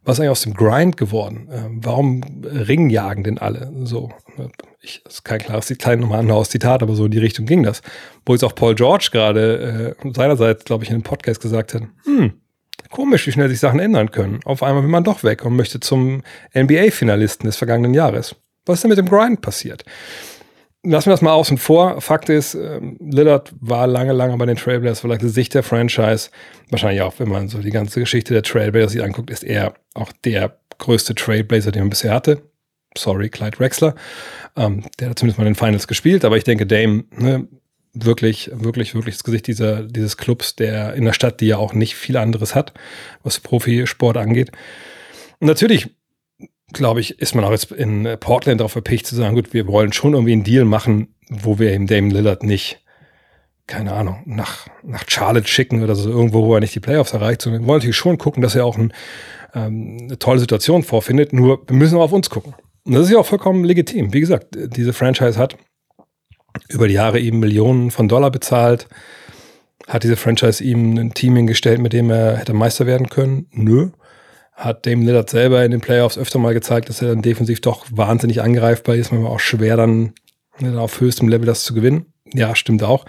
Was 0.03 0.17
ist 0.17 0.19
eigentlich 0.19 0.29
aus 0.29 0.41
dem 0.41 0.53
Grind 0.53 0.95
geworden? 0.95 1.49
Äh, 1.49 1.63
warum 1.83 2.21
Ring 2.43 2.91
jagen 2.91 3.23
denn 3.23 3.39
alle? 3.39 3.71
So, 3.85 4.11
ne, 4.37 4.51
ich, 4.81 5.03
ist 5.07 5.25
kein 5.25 5.39
klares, 5.39 5.73
klein 5.79 5.99
nochmal 5.99 6.29
aus 6.29 6.51
Zitat, 6.51 6.83
aber 6.83 6.93
so 6.93 7.05
in 7.05 7.11
die 7.11 7.17
Richtung 7.17 7.47
ging 7.47 7.63
das. 7.63 7.81
Wo 8.23 8.33
jetzt 8.33 8.43
auch 8.43 8.53
Paul 8.53 8.75
George 8.75 9.09
gerade 9.11 9.95
äh, 9.99 10.13
seinerseits, 10.13 10.63
glaube 10.63 10.83
ich, 10.83 10.91
in 10.91 10.97
einem 10.97 11.03
Podcast 11.03 11.41
gesagt 11.41 11.73
hat, 11.73 11.81
hm, 12.05 12.33
Komisch, 12.93 13.25
wie 13.25 13.31
schnell 13.31 13.49
sich 13.49 13.59
Sachen 13.59 13.79
ändern 13.79 14.11
können. 14.11 14.39
Auf 14.45 14.61
einmal 14.61 14.83
will 14.83 14.89
man 14.91 15.03
doch 15.03 15.23
weg 15.23 15.43
und 15.45 15.55
möchte 15.55 15.79
zum 15.79 16.21
NBA-Finalisten 16.55 17.47
des 17.47 17.57
vergangenen 17.57 17.95
Jahres. 17.95 18.35
Was 18.67 18.75
ist 18.75 18.83
denn 18.83 18.89
mit 18.89 18.99
dem 18.99 19.09
Grind 19.09 19.41
passiert? 19.41 19.83
Lassen 20.83 21.07
wir 21.07 21.13
das 21.13 21.23
mal 21.23 21.31
außen 21.31 21.57
vor. 21.57 22.01
Fakt 22.01 22.29
ist, 22.29 22.53
ähm, 22.53 22.97
Lillard 22.99 23.51
war 23.59 23.87
lange, 23.87 24.13
lange 24.13 24.37
bei 24.37 24.45
den 24.45 24.57
Trailblazers, 24.57 24.99
vielleicht 24.99 25.23
die 25.23 25.29
Sicht 25.29 25.55
der 25.55 25.63
Franchise. 25.63 26.29
Wahrscheinlich 26.69 27.01
auch, 27.01 27.15
wenn 27.17 27.29
man 27.29 27.47
so 27.47 27.63
die 27.63 27.71
ganze 27.71 27.99
Geschichte 27.99 28.35
der 28.35 28.43
Trailblazers 28.43 28.91
sich 28.91 29.03
anguckt, 29.03 29.31
ist 29.31 29.43
er 29.43 29.73
auch 29.95 30.11
der 30.23 30.55
größte 30.77 31.15
Trailblazer, 31.15 31.71
den 31.71 31.81
man 31.81 31.89
bisher 31.89 32.13
hatte. 32.13 32.43
Sorry, 32.95 33.29
Clyde 33.29 33.57
Drexler. 33.57 33.95
Ähm, 34.55 34.83
der 34.99 35.09
hat 35.09 35.17
zumindest 35.17 35.39
mal 35.39 35.47
in 35.47 35.53
den 35.53 35.59
Finals 35.59 35.87
gespielt, 35.87 36.23
aber 36.25 36.37
ich 36.37 36.43
denke, 36.43 36.67
Dame, 36.67 37.05
ne, 37.17 37.47
wirklich, 37.93 38.49
wirklich, 38.53 38.95
wirklich 38.95 39.15
das 39.15 39.23
Gesicht 39.23 39.47
dieser, 39.47 39.83
dieses 39.83 40.17
Clubs, 40.17 40.55
der 40.55 40.93
in 40.95 41.05
der 41.05 41.13
Stadt, 41.13 41.41
die 41.41 41.47
ja 41.47 41.57
auch 41.57 41.73
nicht 41.73 41.95
viel 41.95 42.17
anderes 42.17 42.55
hat, 42.55 42.73
was 43.23 43.39
Profisport 43.39 44.17
angeht. 44.17 44.51
Und 45.39 45.47
natürlich, 45.47 45.89
glaube 46.73 47.01
ich, 47.01 47.19
ist 47.19 47.35
man 47.35 47.45
auch 47.45 47.51
jetzt 47.51 47.71
in 47.71 48.07
Portland 48.19 48.59
darauf 48.59 48.71
verpicht 48.71 49.05
zu 49.05 49.15
sagen, 49.15 49.35
gut, 49.35 49.53
wir 49.53 49.67
wollen 49.67 49.93
schon 49.93 50.13
irgendwie 50.13 50.33
einen 50.33 50.43
Deal 50.43 50.65
machen, 50.65 51.15
wo 51.29 51.59
wir 51.59 51.71
eben 51.71 51.87
Damon 51.87 52.09
Lillard 52.11 52.43
nicht, 52.43 52.81
keine 53.67 53.93
Ahnung, 53.93 54.23
nach, 54.25 54.67
nach 54.81 55.03
Charlotte 55.07 55.47
schicken 55.47 55.83
oder 55.83 55.95
so, 55.95 56.09
irgendwo, 56.09 56.45
wo 56.45 56.55
er 56.55 56.61
nicht 56.61 56.75
die 56.75 56.79
Playoffs 56.79 57.13
erreicht, 57.13 57.41
sondern 57.43 57.61
wir 57.61 57.67
wollen 57.67 57.77
natürlich 57.77 57.95
schon 57.95 58.17
gucken, 58.17 58.41
dass 58.41 58.55
er 58.55 58.65
auch 58.65 58.77
ein, 58.77 58.91
ähm, 59.53 59.97
eine 60.01 60.19
tolle 60.19 60.39
Situation 60.39 60.83
vorfindet, 60.83 61.31
nur 61.31 61.67
wir 61.67 61.75
müssen 61.75 61.97
auch 61.97 62.03
auf 62.03 62.11
uns 62.11 62.29
gucken. 62.29 62.55
Und 62.85 62.93
das 62.93 63.05
ist 63.05 63.11
ja 63.11 63.19
auch 63.19 63.25
vollkommen 63.25 63.63
legitim. 63.63 64.13
Wie 64.13 64.19
gesagt, 64.19 64.47
diese 64.51 64.93
Franchise 64.93 65.37
hat 65.37 65.57
über 66.69 66.87
die 66.87 66.93
Jahre 66.93 67.19
eben 67.19 67.39
Millionen 67.39 67.91
von 67.91 68.07
Dollar 68.07 68.31
bezahlt. 68.31 68.87
Hat 69.87 70.03
diese 70.03 70.15
Franchise 70.15 70.63
ihm 70.63 70.97
ein 70.97 71.13
Team 71.13 71.35
hingestellt, 71.35 71.79
mit 71.79 71.93
dem 71.93 72.09
er 72.09 72.37
hätte 72.37 72.53
Meister 72.53 72.85
werden 72.85 73.09
können? 73.09 73.47
Nö. 73.51 73.89
Hat 74.53 74.85
Dame 74.85 75.03
Lillard 75.03 75.29
selber 75.29 75.65
in 75.65 75.71
den 75.71 75.81
Playoffs 75.81 76.17
öfter 76.17 76.39
mal 76.39 76.53
gezeigt, 76.53 76.87
dass 76.89 77.01
er 77.01 77.09
dann 77.09 77.21
defensiv 77.21 77.59
doch 77.61 77.85
wahnsinnig 77.91 78.41
angreifbar 78.41 78.95
ist. 78.95 79.11
Manchmal 79.11 79.31
auch 79.31 79.39
schwer 79.39 79.75
dann 79.77 80.13
ne, 80.59 80.79
auf 80.79 81.01
höchstem 81.01 81.27
Level 81.27 81.45
das 81.45 81.63
zu 81.63 81.73
gewinnen. 81.73 82.13
Ja, 82.33 82.55
stimmt 82.55 82.83
auch. 82.83 83.05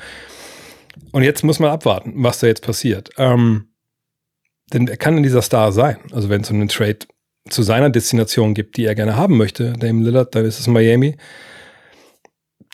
Und 1.13 1.23
jetzt 1.23 1.45
muss 1.45 1.61
man 1.61 1.71
abwarten, 1.71 2.13
was 2.17 2.41
da 2.41 2.47
jetzt 2.47 2.63
passiert. 2.63 3.11
Ähm, 3.19 3.69
denn 4.73 4.89
er 4.89 4.97
kann 4.97 5.17
in 5.17 5.23
dieser 5.23 5.43
Star 5.43 5.71
sein. 5.71 5.99
Also 6.13 6.29
wenn 6.29 6.41
es 6.41 6.51
einen 6.51 6.69
Trade 6.69 7.01
zu 7.49 7.63
seiner 7.63 7.91
Destination 7.91 8.55
gibt, 8.55 8.77
die 8.77 8.87
er 8.87 8.95
gerne 8.95 9.17
haben 9.17 9.37
möchte, 9.37 9.75
Dame 9.75 10.03
Lillard, 10.03 10.35
dann 10.35 10.45
ist 10.45 10.59
es 10.59 10.67
Miami. 10.67 11.17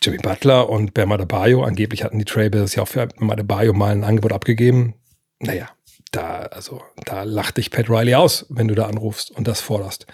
Jimmy 0.02 0.18
Butler 0.18 0.68
und 0.68 0.94
Bam 0.94 1.12
Adebayo. 1.12 1.62
Angeblich 1.62 2.04
hatten 2.04 2.18
die 2.18 2.24
Trailblazers 2.24 2.74
ja 2.74 2.82
auch 2.82 2.88
für 2.88 3.06
Bam 3.06 3.30
Adebayo 3.30 3.72
mal 3.72 3.92
ein 3.92 4.04
Angebot 4.04 4.32
abgegeben. 4.32 4.94
Naja, 5.40 5.68
da, 6.10 6.40
also, 6.40 6.82
da 7.04 7.22
lacht 7.22 7.58
dich 7.58 7.70
Pat 7.70 7.88
Riley 7.88 8.14
aus, 8.14 8.46
wenn 8.48 8.68
du 8.68 8.74
da 8.74 8.86
anrufst 8.86 9.30
und 9.30 9.46
das 9.46 9.60
forderst. 9.60 10.06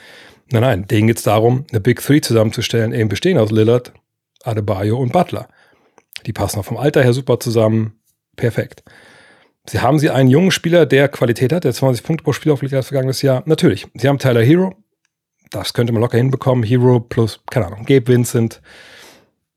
Nein, 0.50 0.62
nein, 0.62 0.86
denen 0.86 1.08
geht 1.08 1.18
es 1.18 1.22
darum, 1.24 1.66
eine 1.70 1.80
Big 1.80 2.00
Three 2.00 2.20
zusammenzustellen, 2.20 2.92
eben 2.92 3.08
bestehen 3.08 3.38
aus 3.38 3.50
Lillard, 3.50 3.92
Adebayo 4.44 4.98
und 4.98 5.12
Butler. 5.12 5.48
Die 6.26 6.32
passen 6.32 6.60
auch 6.60 6.64
vom 6.64 6.76
Alter 6.76 7.02
her 7.02 7.12
super 7.12 7.40
zusammen. 7.40 8.00
Perfekt. 8.36 8.84
Sie 9.68 9.80
haben 9.80 9.98
sie 9.98 10.10
einen 10.10 10.28
jungen 10.28 10.52
Spieler, 10.52 10.86
der 10.86 11.08
Qualität 11.08 11.52
hat, 11.52 11.64
der 11.64 11.72
20 11.72 12.04
Punkte 12.04 12.22
pro 12.24 12.32
Spiel 12.32 12.52
aufgelegt 12.52 12.76
hat 12.76 12.84
vergangenes 12.84 13.22
Jahr. 13.22 13.42
Natürlich. 13.46 13.88
Sie 13.94 14.08
haben 14.08 14.18
Tyler 14.18 14.42
Hero. 14.42 14.74
Das 15.50 15.72
könnte 15.72 15.92
man 15.92 16.02
locker 16.02 16.18
hinbekommen. 16.18 16.64
Hero 16.64 17.00
plus, 17.00 17.40
keine 17.50 17.66
Ahnung, 17.66 17.84
Gabe 17.84 18.06
Vincent, 18.08 18.60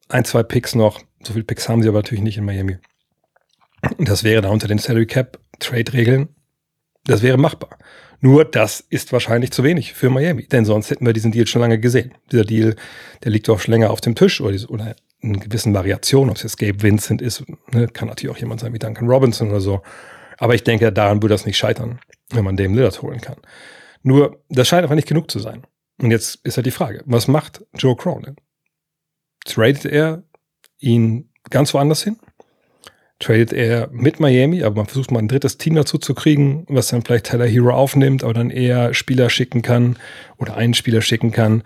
ein, 0.10 0.26
zwei 0.26 0.44
Picks 0.44 0.76
noch. 0.76 1.00
So 1.24 1.34
viele 1.34 1.46
Picks 1.46 1.70
haben 1.70 1.82
sie 1.82 1.90
aber 1.90 2.00
natürlich 2.00 2.24
nicht 2.24 2.38
in 2.38 2.46
Miami. 2.46 2.78
Das 3.98 4.24
wäre 4.24 4.42
da 4.42 4.50
unter 4.50 4.68
den 4.68 4.78
Salary 4.78 5.06
Cap 5.06 5.40
Trade 5.60 5.94
Regeln. 5.94 6.30
Das 7.06 7.22
wäre 7.22 7.38
machbar. 7.38 7.78
Nur 8.22 8.44
das 8.44 8.82
ist 8.82 9.14
wahrscheinlich 9.14 9.52
zu 9.52 9.64
wenig 9.64 9.94
für 9.94 10.10
Miami, 10.10 10.46
denn 10.48 10.66
sonst 10.66 10.90
hätten 10.90 11.06
wir 11.06 11.14
diesen 11.14 11.32
Deal 11.32 11.48
schon 11.48 11.62
lange 11.62 11.80
gesehen. 11.80 12.14
Dieser 12.32 12.44
Deal, 12.44 12.76
der 13.24 13.32
liegt 13.32 13.48
doch 13.48 13.60
schon 13.60 13.72
länger 13.72 13.92
auf 13.92 14.02
dem 14.02 14.16
Tisch 14.16 14.42
oder, 14.42 14.58
oder 14.70 14.96
in 15.22 15.40
gewissen 15.40 15.74
Variationen, 15.74 16.30
ob 16.30 16.36
es 16.36 16.44
jetzt 16.44 16.58
Gabe 16.58 16.82
Vincent 16.82 17.22
ist, 17.22 17.44
ne, 17.72 17.88
kann 17.88 18.10
natürlich 18.10 18.36
auch 18.36 18.40
jemand 18.40 18.60
sein 18.60 18.74
wie 18.74 18.80
Duncan 18.80 19.08
Robinson 19.08 19.50
oder 19.50 19.62
so. 19.62 19.82
Aber 20.38 20.56
ich 20.56 20.64
denke, 20.64 20.92
daran 20.92 21.22
würde 21.22 21.34
das 21.34 21.46
nicht 21.46 21.58
scheitern, 21.58 22.00
wenn 22.32 22.44
man 22.44 22.58
Dame 22.58 22.76
Lillard 22.76 23.02
holen 23.02 23.22
kann. 23.22 23.38
Nur, 24.04 24.44
das 24.50 24.68
scheint 24.68 24.84
einfach 24.84 24.96
nicht 24.96 25.08
genug 25.08 25.32
zu 25.32 25.40
sein. 25.40 25.64
Und 26.02 26.12
jetzt 26.12 26.40
ist 26.44 26.58
halt 26.58 26.66
die 26.66 26.72
Frage, 26.72 27.04
was 27.06 27.28
macht 27.28 27.66
Joe 27.74 27.96
Cronin? 27.96 28.36
Tradet 29.46 29.86
er 29.86 30.24
ihn 30.80 31.30
ganz 31.50 31.74
woanders 31.74 32.04
hin? 32.04 32.18
Tradet 33.20 33.52
er 33.52 33.90
mit 33.92 34.20
Miami, 34.20 34.64
aber 34.64 34.78
man 34.78 34.86
versucht 34.86 35.12
mal 35.12 35.20
ein 35.20 35.28
drittes 35.28 35.58
Team 35.58 35.76
dazu 35.76 35.98
zu 35.98 36.14
kriegen, 36.14 36.66
was 36.70 36.88
dann 36.88 37.02
vielleicht 37.02 37.26
Tyler 37.26 37.48
Hero 37.48 37.72
aufnimmt, 37.72 38.24
aber 38.24 38.34
dann 38.34 38.50
eher 38.50 38.94
Spieler 38.94 39.30
schicken 39.30 39.62
kann 39.62 39.98
oder 40.38 40.56
einen 40.56 40.74
Spieler 40.74 41.02
schicken 41.02 41.32
kann, 41.32 41.64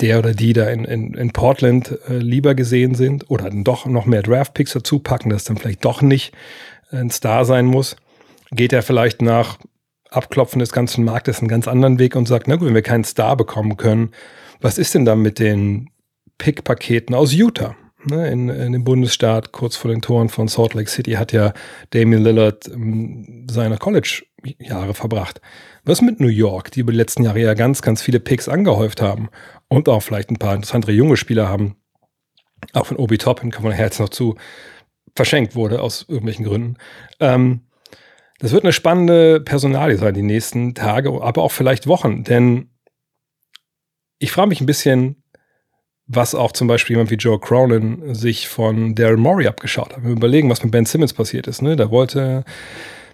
der 0.00 0.18
oder 0.18 0.34
die 0.34 0.52
da 0.52 0.68
in, 0.68 0.84
in, 0.84 1.14
in 1.14 1.32
Portland 1.32 1.98
äh, 2.08 2.18
lieber 2.18 2.54
gesehen 2.54 2.94
sind 2.94 3.30
oder 3.30 3.44
dann 3.44 3.64
doch 3.64 3.86
noch 3.86 4.04
mehr 4.04 4.22
Draft-Picks 4.22 4.72
dazu 4.72 4.98
packen, 4.98 5.30
dass 5.30 5.44
dann 5.44 5.56
vielleicht 5.56 5.84
doch 5.84 6.02
nicht 6.02 6.34
ein 6.90 7.10
Star 7.10 7.44
sein 7.46 7.66
muss. 7.66 7.96
Geht 8.50 8.74
er 8.74 8.82
vielleicht 8.82 9.22
nach 9.22 9.58
Abklopfen 10.10 10.60
des 10.60 10.72
ganzen 10.72 11.04
Marktes 11.04 11.38
einen 11.38 11.48
ganz 11.48 11.66
anderen 11.66 11.98
Weg 11.98 12.14
und 12.14 12.26
sagt, 12.26 12.46
na 12.46 12.56
gut, 12.56 12.68
wenn 12.68 12.74
wir 12.74 12.82
keinen 12.82 13.04
Star 13.04 13.36
bekommen 13.36 13.76
können, 13.76 14.10
was 14.60 14.78
ist 14.78 14.94
denn 14.94 15.04
dann 15.04 15.20
mit 15.20 15.38
den 15.38 15.90
Pick-Paketen 16.38 17.14
aus 17.14 17.32
Utah? 17.32 17.76
Ne, 18.08 18.30
in, 18.30 18.48
in 18.48 18.72
dem 18.72 18.84
Bundesstaat 18.84 19.50
kurz 19.50 19.74
vor 19.74 19.90
den 19.90 20.00
Toren 20.00 20.28
von 20.28 20.46
Salt 20.46 20.74
Lake 20.74 20.88
City 20.88 21.12
hat 21.12 21.32
ja 21.32 21.52
Damian 21.90 22.22
Lillard 22.22 22.68
ähm, 22.68 23.48
seine 23.50 23.78
College-Jahre 23.78 24.94
verbracht. 24.94 25.40
Was 25.82 26.02
mit 26.02 26.20
New 26.20 26.28
York, 26.28 26.70
die 26.70 26.80
über 26.80 26.92
die 26.92 26.98
letzten 26.98 27.24
Jahre 27.24 27.40
ja 27.40 27.54
ganz, 27.54 27.82
ganz 27.82 28.02
viele 28.02 28.20
Picks 28.20 28.48
angehäuft 28.48 29.02
haben 29.02 29.28
und 29.66 29.88
auch 29.88 30.04
vielleicht 30.04 30.30
ein 30.30 30.36
paar 30.36 30.54
interessantere 30.54 30.92
junge 30.92 31.16
Spieler 31.16 31.48
haben, 31.48 31.74
auch 32.74 32.86
von 32.86 32.96
Obi 32.96 33.18
Toppin, 33.18 33.50
kann 33.50 33.64
man 33.64 33.72
Herz 33.72 33.98
noch 33.98 34.10
zu, 34.10 34.36
verschenkt 35.16 35.56
wurde 35.56 35.82
aus 35.82 36.04
irgendwelchen 36.08 36.44
Gründen. 36.44 36.76
Ähm, 37.18 37.62
das 38.38 38.52
wird 38.52 38.62
eine 38.62 38.72
spannende 38.72 39.40
Personalie 39.40 39.96
sein, 39.96 40.14
die 40.14 40.22
nächsten 40.22 40.74
Tage, 40.74 41.10
aber 41.22 41.42
auch 41.42 41.52
vielleicht 41.52 41.88
Wochen, 41.88 42.22
denn 42.22 42.70
ich 44.18 44.32
frage 44.32 44.48
mich 44.48 44.60
ein 44.60 44.66
bisschen, 44.66 45.22
was 46.06 46.34
auch 46.34 46.52
zum 46.52 46.68
Beispiel 46.68 46.94
jemand 46.94 47.10
wie 47.10 47.16
Joe 47.16 47.38
Cronin 47.38 48.14
sich 48.14 48.48
von 48.48 48.94
Daryl 48.94 49.16
Morey 49.16 49.46
abgeschaut 49.46 49.94
hat. 49.94 50.04
Wir 50.04 50.12
überlegen, 50.12 50.48
was 50.48 50.62
mit 50.62 50.72
Ben 50.72 50.86
Simmons 50.86 51.12
passiert 51.12 51.46
ist. 51.46 51.62
Ne? 51.62 51.76
Da 51.76 51.90
wollte 51.90 52.44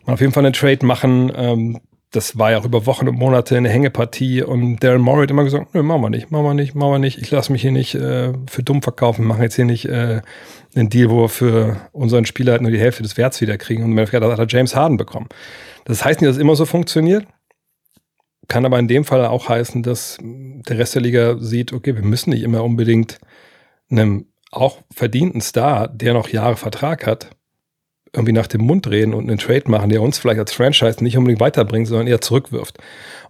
man 0.05 0.15
auf 0.15 0.21
jeden 0.21 0.33
Fall 0.33 0.45
einen 0.45 0.53
Trade 0.53 0.85
machen. 0.85 1.33
Ähm, 1.35 1.81
das 2.11 2.37
war 2.39 2.51
ja 2.51 2.59
auch 2.59 2.67
über 2.67 2.85
Wochen 2.85 3.09
und 3.09 3.19
Monate 3.19 3.57
eine 3.57 3.71
Hängepartie 3.71 4.43
und 4.43 4.81
Daryl 4.81 4.99
Morey 4.99 5.23
hat 5.23 5.31
immer 5.31 5.45
gesagt, 5.45 5.75
nö, 5.75 5.83
machen 5.83 6.03
wir 6.03 6.11
nicht, 6.11 6.31
machen 6.31 6.45
wir 6.45 6.53
nicht, 6.53 6.75
machen 6.75 6.93
wir 6.93 6.99
nicht. 6.99 7.17
Ich 7.17 7.31
lasse 7.31 7.51
mich 7.51 7.63
hier 7.63 7.73
nicht 7.73 7.95
äh, 7.95 8.35
für 8.51 8.63
dumm 8.63 8.83
verkaufen, 8.83 9.25
machen 9.25 9.43
jetzt 9.43 9.57
hier 9.57 9.65
nicht 9.65 9.87
äh, 9.87 10.21
einen 10.75 10.91
Deal, 10.91 11.09
wo 11.09 11.23
wir 11.23 11.29
für 11.31 11.77
unseren 11.93 12.27
Spieler 12.27 12.53
halt 12.53 12.63
nur 12.63 12.71
die 12.71 12.79
Hälfte 12.79 13.03
des 13.03 13.17
Werts 13.17 13.41
wieder 13.41 13.57
kriegen. 13.57 13.83
Und 13.85 13.97
da 13.97 14.31
hat 14.31 14.39
er 14.39 14.47
James 14.47 14.77
Harden 14.77 14.99
bekommen. 14.99 15.29
Das 15.87 16.05
heißt 16.05 16.21
nicht, 16.21 16.29
dass 16.29 16.37
es 16.37 16.43
immer 16.43 16.55
so 16.55 16.67
funktioniert. 16.67 17.27
Kann 18.49 18.67
aber 18.67 18.79
in 18.79 18.89
dem 18.89 19.05
Fall 19.05 19.25
auch 19.25 19.49
heißen, 19.49 19.83
dass 19.83 20.19
der 20.21 20.79
Rest 20.79 20.95
der 20.95 21.03
Liga 21.03 21.39
sieht, 21.39 21.73
okay, 21.73 21.95
wir 21.95 22.03
müssen 22.03 22.31
nicht 22.31 22.43
immer 22.43 22.65
unbedingt 22.65 23.19
einem 23.91 24.27
auch 24.51 24.79
verdienten 24.93 25.41
Star, 25.41 25.89
der 25.89 26.13
noch 26.13 26.29
Jahre 26.29 26.57
Vertrag 26.57 27.07
hat, 27.07 27.31
irgendwie 28.13 28.33
nach 28.33 28.47
dem 28.47 28.63
Mund 28.63 28.87
reden 28.89 29.15
und 29.15 29.29
einen 29.29 29.39
Trade 29.39 29.71
machen, 29.71 29.89
der 29.89 30.03
uns 30.03 30.19
vielleicht 30.19 30.41
als 30.41 30.53
Franchise 30.53 31.03
nicht 31.03 31.17
unbedingt 31.17 31.41
weiterbringt, 31.41 31.89
sondern 31.89 32.07
eher 32.07 32.21
zurückwirft. 32.21 32.79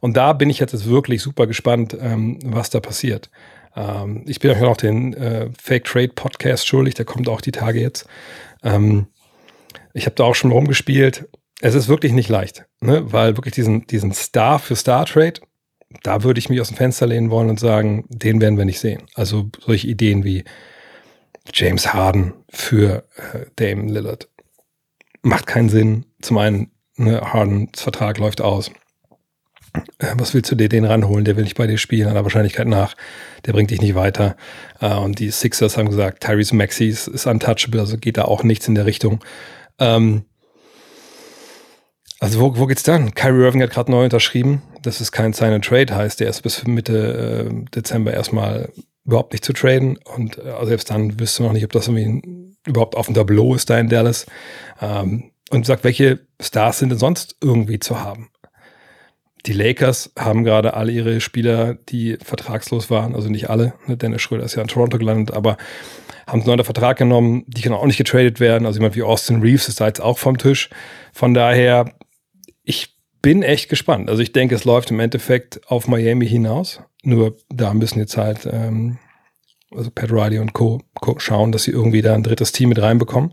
Und 0.00 0.16
da 0.16 0.32
bin 0.32 0.50
ich 0.50 0.58
jetzt 0.58 0.88
wirklich 0.88 1.22
super 1.22 1.46
gespannt, 1.46 1.96
ähm, 2.00 2.38
was 2.44 2.70
da 2.70 2.80
passiert. 2.80 3.30
Ähm, 3.76 4.24
ich 4.26 4.40
bin 4.40 4.50
auch 4.50 4.60
noch 4.60 4.76
den 4.76 5.14
äh, 5.14 5.50
Fake 5.60 5.84
Trade 5.84 6.12
Podcast 6.14 6.66
schuldig, 6.66 6.94
der 6.94 7.04
kommt 7.04 7.28
auch 7.28 7.40
die 7.40 7.52
Tage 7.52 7.80
jetzt. 7.80 8.06
Ähm, 8.64 9.06
ich 9.94 10.06
habe 10.06 10.16
da 10.16 10.24
auch 10.24 10.34
schon 10.34 10.50
rumgespielt 10.50 11.28
es 11.62 11.74
ist 11.74 11.88
wirklich 11.88 12.12
nicht 12.12 12.28
leicht, 12.28 12.66
ne? 12.80 13.12
weil 13.12 13.36
wirklich 13.36 13.54
diesen, 13.54 13.86
diesen 13.86 14.12
Star 14.12 14.58
für 14.58 14.74
Star 14.74 15.06
Trade, 15.06 15.40
da 16.02 16.24
würde 16.24 16.40
ich 16.40 16.48
mich 16.48 16.60
aus 16.60 16.68
dem 16.68 16.76
Fenster 16.76 17.06
lehnen 17.06 17.30
wollen 17.30 17.50
und 17.50 17.60
sagen, 17.60 18.04
den 18.08 18.40
werden 18.40 18.58
wir 18.58 18.64
nicht 18.64 18.80
sehen. 18.80 19.02
Also 19.14 19.48
solche 19.60 19.86
Ideen 19.86 20.24
wie 20.24 20.44
James 21.54 21.94
Harden 21.94 22.34
für 22.50 23.04
äh, 23.16 23.46
Dame 23.56 23.90
Lillard 23.90 24.28
macht 25.22 25.46
keinen 25.46 25.68
Sinn. 25.68 26.04
Zum 26.20 26.38
einen, 26.38 26.72
ne, 26.96 27.20
Hardens 27.20 27.80
Vertrag 27.80 28.18
läuft 28.18 28.40
aus. 28.40 28.72
Äh, 29.98 30.14
was 30.16 30.34
willst 30.34 30.50
du 30.50 30.56
dir 30.56 30.68
den 30.68 30.84
ranholen? 30.84 31.24
Der 31.24 31.36
will 31.36 31.44
nicht 31.44 31.56
bei 31.56 31.68
dir 31.68 31.78
spielen, 31.78 32.08
aller 32.08 32.24
Wahrscheinlichkeit 32.24 32.66
nach. 32.66 32.96
Der 33.46 33.52
bringt 33.52 33.70
dich 33.70 33.80
nicht 33.80 33.94
weiter. 33.94 34.36
Äh, 34.80 34.96
und 34.96 35.20
die 35.20 35.30
Sixers 35.30 35.76
haben 35.76 35.90
gesagt, 35.90 36.24
Tyrese 36.24 36.56
Maxey 36.56 36.88
ist, 36.88 37.06
ist 37.06 37.26
untouchable, 37.26 37.80
also 37.80 37.98
geht 37.98 38.16
da 38.16 38.24
auch 38.24 38.42
nichts 38.42 38.66
in 38.66 38.74
der 38.74 38.86
Richtung. 38.86 39.22
Ähm, 39.78 40.24
also 42.22 42.38
wo, 42.38 42.56
wo 42.56 42.66
geht's 42.66 42.84
dann? 42.84 43.14
Kyrie 43.14 43.42
Irving 43.42 43.62
hat 43.62 43.70
gerade 43.70 43.90
neu 43.90 44.04
unterschrieben. 44.04 44.62
Das 44.82 45.00
ist 45.00 45.10
kein 45.10 45.32
Sign 45.32 45.54
and 45.54 45.64
Trade, 45.64 45.92
heißt 45.92 46.20
der 46.20 46.28
ist 46.28 46.42
bis 46.42 46.64
Mitte 46.64 47.48
äh, 47.50 47.64
Dezember 47.74 48.14
erstmal 48.14 48.70
überhaupt 49.04 49.32
nicht 49.32 49.44
zu 49.44 49.52
traden. 49.52 49.96
Und 49.96 50.38
äh, 50.38 50.64
selbst 50.64 50.88
dann 50.90 51.18
wüsste 51.18 51.42
du 51.42 51.48
noch 51.48 51.52
nicht, 51.52 51.64
ob 51.64 51.72
das 51.72 51.88
irgendwie 51.88 52.22
überhaupt 52.64 52.94
auf 52.94 53.06
dem 53.06 53.16
Tableau 53.16 53.56
ist 53.56 53.70
da 53.70 53.78
in 53.80 53.88
Dallas. 53.88 54.26
Ähm, 54.80 55.32
und 55.50 55.66
sagt, 55.66 55.82
welche 55.82 56.20
Stars 56.40 56.78
sind 56.78 56.90
denn 56.90 56.98
sonst 57.00 57.34
irgendwie 57.42 57.80
zu 57.80 58.00
haben? 58.00 58.30
Die 59.46 59.52
Lakers 59.52 60.12
haben 60.16 60.44
gerade 60.44 60.74
alle 60.74 60.92
ihre 60.92 61.20
Spieler, 61.20 61.74
die 61.74 62.18
vertragslos 62.22 62.88
waren, 62.88 63.16
also 63.16 63.30
nicht 63.30 63.50
alle. 63.50 63.74
Ne? 63.88 63.96
Dennis 63.96 64.22
Schröder 64.22 64.44
ist 64.44 64.54
ja 64.54 64.62
in 64.62 64.68
Toronto 64.68 64.96
gelandet, 64.96 65.34
aber 65.34 65.56
haben 66.28 66.38
einen 66.38 66.46
neuen 66.46 66.64
Vertrag 66.64 66.98
genommen, 66.98 67.42
die 67.48 67.62
können 67.62 67.74
auch 67.74 67.84
nicht 67.84 67.96
getradet 67.96 68.38
werden. 68.38 68.64
Also 68.64 68.78
jemand 68.78 68.94
wie 68.94 69.02
Austin 69.02 69.42
Reeves 69.42 69.66
ist 69.66 69.80
da 69.80 69.88
jetzt 69.88 70.00
auch 70.00 70.18
vom 70.18 70.38
Tisch. 70.38 70.70
Von 71.12 71.34
daher 71.34 71.92
ich 72.64 72.96
bin 73.20 73.42
echt 73.42 73.68
gespannt. 73.68 74.10
Also 74.10 74.22
ich 74.22 74.32
denke, 74.32 74.54
es 74.54 74.64
läuft 74.64 74.90
im 74.90 75.00
Endeffekt 75.00 75.60
auf 75.70 75.88
Miami 75.88 76.26
hinaus. 76.26 76.80
Nur 77.04 77.36
da 77.48 77.72
müssen 77.74 77.98
jetzt 77.98 78.16
halt 78.16 78.46
ähm, 78.50 78.98
also 79.76 79.90
Pat 79.90 80.10
Riley 80.10 80.38
und 80.38 80.52
Co. 80.52 80.80
Co. 81.00 81.18
schauen, 81.18 81.52
dass 81.52 81.64
sie 81.64 81.70
irgendwie 81.70 82.02
da 82.02 82.14
ein 82.14 82.22
drittes 82.22 82.52
Team 82.52 82.68
mit 82.68 82.80
reinbekommen. 82.80 83.32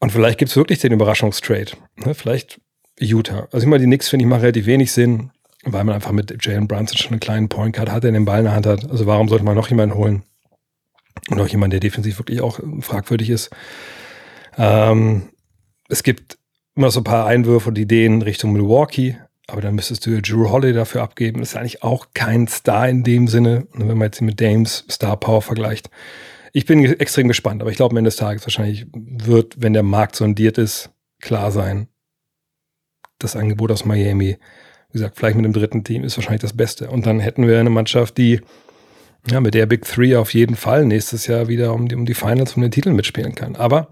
Und 0.00 0.10
vielleicht 0.10 0.38
gibt 0.38 0.50
es 0.50 0.56
wirklich 0.56 0.80
den 0.80 0.92
Überraschungstrade. 0.92 1.72
Ne? 1.96 2.14
Vielleicht 2.14 2.60
Utah. 2.98 3.48
Also 3.52 3.66
immer 3.66 3.78
die 3.78 3.86
Knicks, 3.86 4.08
finde 4.08 4.24
ich, 4.24 4.28
machen 4.28 4.42
relativ 4.42 4.66
wenig 4.66 4.92
Sinn, 4.92 5.30
weil 5.64 5.84
man 5.84 5.94
einfach 5.94 6.12
mit 6.12 6.44
Jalen 6.44 6.68
Brunson 6.68 6.98
schon 6.98 7.12
einen 7.12 7.20
kleinen 7.20 7.48
Point 7.48 7.74
Guard 7.74 7.90
hat, 7.90 8.04
der 8.04 8.12
den 8.12 8.24
Ball 8.24 8.40
in 8.40 8.44
der 8.44 8.54
Hand 8.54 8.66
hat. 8.66 8.90
Also 8.90 9.06
warum 9.06 9.28
sollte 9.28 9.44
man 9.44 9.56
noch 9.56 9.68
jemanden 9.68 9.96
holen? 9.96 10.22
Und 11.30 11.40
auch 11.40 11.48
jemanden, 11.48 11.72
der 11.72 11.80
defensiv 11.80 12.18
wirklich 12.18 12.40
auch 12.40 12.60
fragwürdig 12.80 13.30
ist. 13.30 13.50
Ähm, 14.58 15.30
es 15.88 16.02
gibt 16.02 16.38
immer 16.74 16.90
so 16.90 17.00
ein 17.00 17.04
paar 17.04 17.26
Einwürfe 17.26 17.68
und 17.68 17.78
Ideen 17.78 18.22
Richtung 18.22 18.52
Milwaukee. 18.52 19.16
Aber 19.46 19.60
dann 19.60 19.74
müsstest 19.74 20.06
du 20.06 20.10
ja 20.10 20.20
Drew 20.20 20.50
Holiday 20.50 20.72
dafür 20.72 21.02
abgeben. 21.02 21.42
Ist 21.42 21.56
eigentlich 21.56 21.82
auch 21.82 22.08
kein 22.14 22.48
Star 22.48 22.88
in 22.88 23.04
dem 23.04 23.28
Sinne, 23.28 23.66
wenn 23.74 23.98
man 23.98 24.06
jetzt 24.06 24.22
mit 24.22 24.40
Dames 24.40 24.84
Star 24.90 25.16
Power 25.18 25.42
vergleicht. 25.42 25.90
Ich 26.52 26.66
bin 26.66 26.84
extrem 26.84 27.28
gespannt, 27.28 27.60
aber 27.60 27.70
ich 27.70 27.76
glaube, 27.76 27.92
am 27.92 27.98
Ende 27.98 28.08
des 28.08 28.16
Tages 28.16 28.46
wahrscheinlich 28.46 28.86
wird, 28.92 29.60
wenn 29.60 29.72
der 29.72 29.82
Markt 29.82 30.16
sondiert 30.16 30.56
ist, 30.56 30.90
klar 31.20 31.50
sein, 31.50 31.88
das 33.18 33.36
Angebot 33.36 33.70
aus 33.70 33.84
Miami, 33.84 34.38
wie 34.90 34.92
gesagt, 34.92 35.16
vielleicht 35.16 35.36
mit 35.36 35.44
dem 35.44 35.52
dritten 35.52 35.82
Team 35.82 36.04
ist 36.04 36.16
wahrscheinlich 36.16 36.42
das 36.42 36.56
Beste. 36.56 36.90
Und 36.90 37.06
dann 37.06 37.20
hätten 37.20 37.46
wir 37.46 37.58
eine 37.58 37.70
Mannschaft, 37.70 38.16
die 38.16 38.40
ja, 39.30 39.40
mit 39.40 39.54
der 39.54 39.66
Big 39.66 39.84
Three 39.84 40.16
auf 40.16 40.34
jeden 40.34 40.54
Fall 40.54 40.84
nächstes 40.84 41.26
Jahr 41.26 41.48
wieder 41.48 41.72
um 41.72 41.88
die, 41.88 41.96
um 41.96 42.06
die 42.06 42.14
Finals, 42.14 42.54
um 42.54 42.62
den 42.62 42.70
Titel 42.70 42.92
mitspielen 42.92 43.34
kann. 43.34 43.56
Aber 43.56 43.88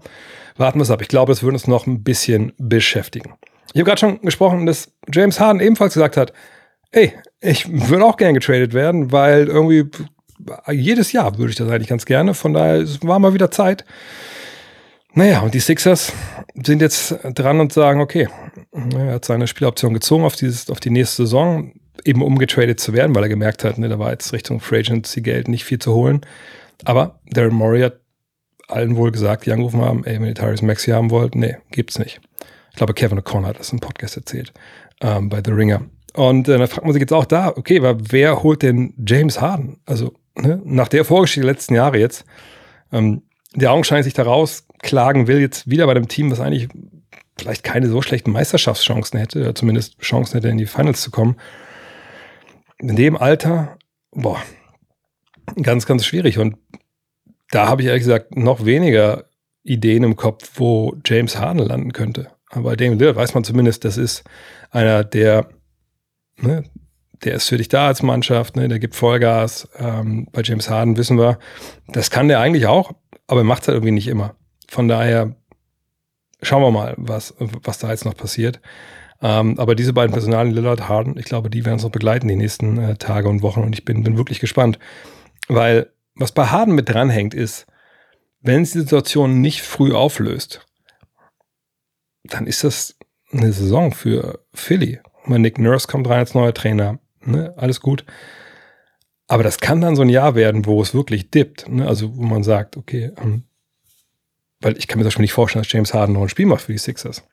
warten 0.57 0.79
wir 0.79 0.83
es 0.83 0.91
ab. 0.91 1.01
Ich 1.01 1.07
glaube, 1.07 1.31
es 1.31 1.43
würde 1.43 1.55
uns 1.55 1.67
noch 1.67 1.87
ein 1.87 2.03
bisschen 2.03 2.53
beschäftigen. 2.57 3.33
Ich 3.73 3.79
habe 3.79 3.85
gerade 3.85 3.99
schon 3.99 4.21
gesprochen, 4.21 4.65
dass 4.65 4.91
James 5.11 5.39
Harden 5.39 5.61
ebenfalls 5.61 5.93
gesagt 5.93 6.17
hat, 6.17 6.33
ey, 6.91 7.13
ich 7.41 7.67
würde 7.69 8.05
auch 8.05 8.17
gern 8.17 8.33
getradet 8.33 8.73
werden, 8.73 9.11
weil 9.11 9.47
irgendwie 9.47 9.89
jedes 10.71 11.11
Jahr 11.11 11.37
würde 11.37 11.51
ich 11.51 11.55
das 11.55 11.69
eigentlich 11.69 11.89
ganz 11.89 12.05
gerne. 12.05 12.33
Von 12.33 12.53
daher 12.53 12.81
es 12.81 13.03
war 13.03 13.19
mal 13.19 13.33
wieder 13.33 13.51
Zeit. 13.51 13.85
Naja, 15.13 15.41
und 15.41 15.53
die 15.53 15.59
Sixers 15.59 16.11
sind 16.55 16.81
jetzt 16.81 17.15
dran 17.35 17.59
und 17.59 17.71
sagen, 17.71 18.01
okay, 18.01 18.27
er 18.95 19.13
hat 19.13 19.25
seine 19.25 19.47
Spieloption 19.47 19.93
gezogen 19.93 20.23
auf, 20.23 20.35
dieses, 20.35 20.69
auf 20.69 20.79
die 20.79 20.89
nächste 20.89 21.23
Saison, 21.23 21.73
eben 22.03 22.23
um 22.23 22.39
getradet 22.39 22.79
zu 22.79 22.93
werden, 22.93 23.15
weil 23.15 23.23
er 23.23 23.29
gemerkt 23.29 23.63
hat, 23.63 23.77
ne, 23.77 23.89
da 23.89 23.99
war 23.99 24.11
jetzt 24.11 24.33
Richtung 24.33 24.59
Free 24.59 24.79
Agency 24.79 25.21
Geld 25.21 25.47
nicht 25.47 25.65
viel 25.65 25.79
zu 25.79 25.93
holen. 25.93 26.21
Aber 26.83 27.19
Darren 27.29 27.53
Morey 27.53 27.81
hat 27.81 27.99
allen 28.73 28.95
wohl 28.95 29.11
gesagt, 29.11 29.45
die 29.45 29.51
angerufen 29.51 29.81
haben, 29.81 30.03
ey, 30.05 30.19
wenn 30.19 30.27
ihr 30.27 30.35
Tyrese 30.35 30.65
Maxi 30.65 30.91
haben 30.91 31.11
wollt, 31.11 31.35
nee, 31.35 31.57
gibt's 31.71 31.99
nicht. 31.99 32.21
Ich 32.71 32.77
glaube, 32.77 32.93
Kevin 32.93 33.19
O'Connor 33.19 33.47
hat 33.47 33.59
das 33.59 33.71
im 33.71 33.79
Podcast 33.79 34.17
erzählt, 34.17 34.51
ähm, 35.01 35.29
bei 35.29 35.41
The 35.43 35.51
Ringer. 35.51 35.81
Und 36.13 36.47
äh, 36.47 36.57
da 36.57 36.67
fragt 36.67 36.85
man 36.85 36.93
sich 36.93 37.01
jetzt 37.01 37.13
auch 37.13 37.25
da, 37.25 37.49
okay, 37.49 37.79
aber 37.79 37.97
wer 38.11 38.43
holt 38.43 38.61
denn 38.61 38.93
James 39.05 39.41
Harden? 39.41 39.79
Also 39.85 40.13
ne, 40.35 40.61
nach 40.63 40.87
der 40.87 41.05
Vorgeschichte 41.05 41.45
der 41.45 41.53
letzten 41.53 41.75
Jahre 41.75 41.97
jetzt, 41.99 42.25
ähm, 42.91 43.23
der 43.55 43.71
augenscheinlich 43.71 44.05
sich 44.05 44.13
daraus 44.13 44.67
klagen 44.79 45.27
will, 45.27 45.39
jetzt 45.39 45.69
wieder 45.69 45.85
bei 45.85 45.93
dem 45.93 46.07
Team, 46.07 46.31
was 46.31 46.39
eigentlich 46.39 46.69
vielleicht 47.37 47.63
keine 47.63 47.87
so 47.87 48.01
schlechten 48.01 48.31
Meisterschaftschancen 48.31 49.19
hätte, 49.19 49.41
oder 49.41 49.55
zumindest 49.55 49.99
Chancen 49.99 50.35
hätte, 50.35 50.49
in 50.49 50.57
die 50.57 50.65
Finals 50.65 51.01
zu 51.01 51.11
kommen. 51.11 51.37
In 52.77 52.95
dem 52.95 53.17
Alter, 53.17 53.77
boah, 54.11 54.41
ganz, 55.61 55.85
ganz 55.85 56.05
schwierig. 56.05 56.37
Und 56.37 56.57
da 57.53 57.67
habe 57.67 57.81
ich 57.81 57.87
ehrlich 57.87 58.01
gesagt 58.01 58.35
noch 58.35 58.65
weniger 58.65 59.25
Ideen 59.63 60.03
im 60.03 60.15
Kopf, 60.15 60.51
wo 60.55 60.95
James 61.05 61.37
Harden 61.37 61.65
landen 61.65 61.93
könnte. 61.93 62.31
Aber 62.49 62.63
bei 62.63 62.75
Damian 62.75 62.99
Lillard 62.99 63.15
weiß 63.15 63.33
man 63.33 63.43
zumindest, 63.43 63.85
das 63.85 63.97
ist 63.97 64.23
einer, 64.71 65.03
der, 65.03 65.47
ne, 66.37 66.63
der 67.23 67.35
ist 67.35 67.47
für 67.47 67.57
dich 67.57 67.69
da 67.69 67.87
als 67.87 68.01
Mannschaft, 68.01 68.55
ne, 68.55 68.67
der 68.67 68.79
gibt 68.79 68.95
Vollgas. 68.95 69.69
Ähm, 69.77 70.27
bei 70.31 70.41
James 70.41 70.69
Harden 70.69 70.97
wissen 70.97 71.17
wir, 71.17 71.37
das 71.87 72.09
kann 72.09 72.27
der 72.27 72.39
eigentlich 72.39 72.65
auch, 72.65 72.91
aber 73.27 73.41
er 73.41 73.45
macht 73.45 73.61
es 73.61 73.67
halt 73.67 73.75
irgendwie 73.75 73.91
nicht 73.91 74.07
immer. 74.07 74.35
Von 74.67 74.87
daher 74.87 75.35
schauen 76.41 76.63
wir 76.63 76.71
mal, 76.71 76.95
was, 76.97 77.35
was 77.37 77.77
da 77.77 77.91
jetzt 77.91 78.05
noch 78.05 78.17
passiert. 78.17 78.59
Ähm, 79.21 79.57
aber 79.59 79.75
diese 79.75 79.93
beiden 79.93 80.11
Personalien, 80.11 80.53
Lillard, 80.53 80.89
Harden, 80.89 81.17
ich 81.17 81.25
glaube, 81.25 81.49
die 81.49 81.63
werden 81.63 81.75
uns 81.75 81.83
noch 81.83 81.91
begleiten 81.91 82.27
die 82.27 82.35
nächsten 82.35 82.77
äh, 82.77 82.95
Tage 82.97 83.29
und 83.29 83.41
Wochen 83.41 83.61
und 83.61 83.73
ich 83.73 83.85
bin, 83.85 84.03
bin 84.03 84.17
wirklich 84.17 84.39
gespannt. 84.39 84.79
Weil 85.47 85.93
was 86.15 86.31
bei 86.31 86.47
Harden 86.47 86.75
mit 86.75 86.89
dranhängt, 86.89 87.33
ist, 87.33 87.65
wenn 88.41 88.63
es 88.63 88.71
die 88.71 88.79
Situation 88.79 89.41
nicht 89.41 89.61
früh 89.61 89.93
auflöst, 89.93 90.65
dann 92.23 92.47
ist 92.47 92.63
das 92.63 92.95
eine 93.31 93.51
Saison 93.51 93.91
für 93.91 94.45
Philly. 94.53 94.99
Mein 95.25 95.41
Nick 95.41 95.57
Nurse 95.57 95.87
kommt 95.87 96.07
rein 96.07 96.19
als 96.19 96.33
neuer 96.33 96.53
Trainer. 96.53 96.99
Ne? 97.21 97.53
Alles 97.57 97.79
gut. 97.79 98.05
Aber 99.27 99.43
das 99.43 99.59
kann 99.59 99.81
dann 99.81 99.95
so 99.95 100.01
ein 100.01 100.09
Jahr 100.09 100.35
werden, 100.35 100.65
wo 100.65 100.81
es 100.81 100.93
wirklich 100.93 101.31
dippt. 101.31 101.67
Ne? 101.69 101.87
Also, 101.87 102.15
wo 102.15 102.23
man 102.23 102.43
sagt, 102.43 102.77
okay, 102.77 103.11
ähm, 103.17 103.45
weil 104.59 104.77
ich 104.77 104.87
kann 104.87 104.99
mir 104.99 105.03
das 105.03 105.13
schon 105.13 105.21
nicht 105.21 105.33
vorstellen, 105.33 105.63
dass 105.63 105.71
James 105.71 105.93
Harden 105.93 106.13
noch 106.13 106.21
ein 106.21 106.29
Spiel 106.29 106.45
macht 106.45 106.61
für 106.61 106.71
die 106.71 106.77
Sixers. 106.77 107.23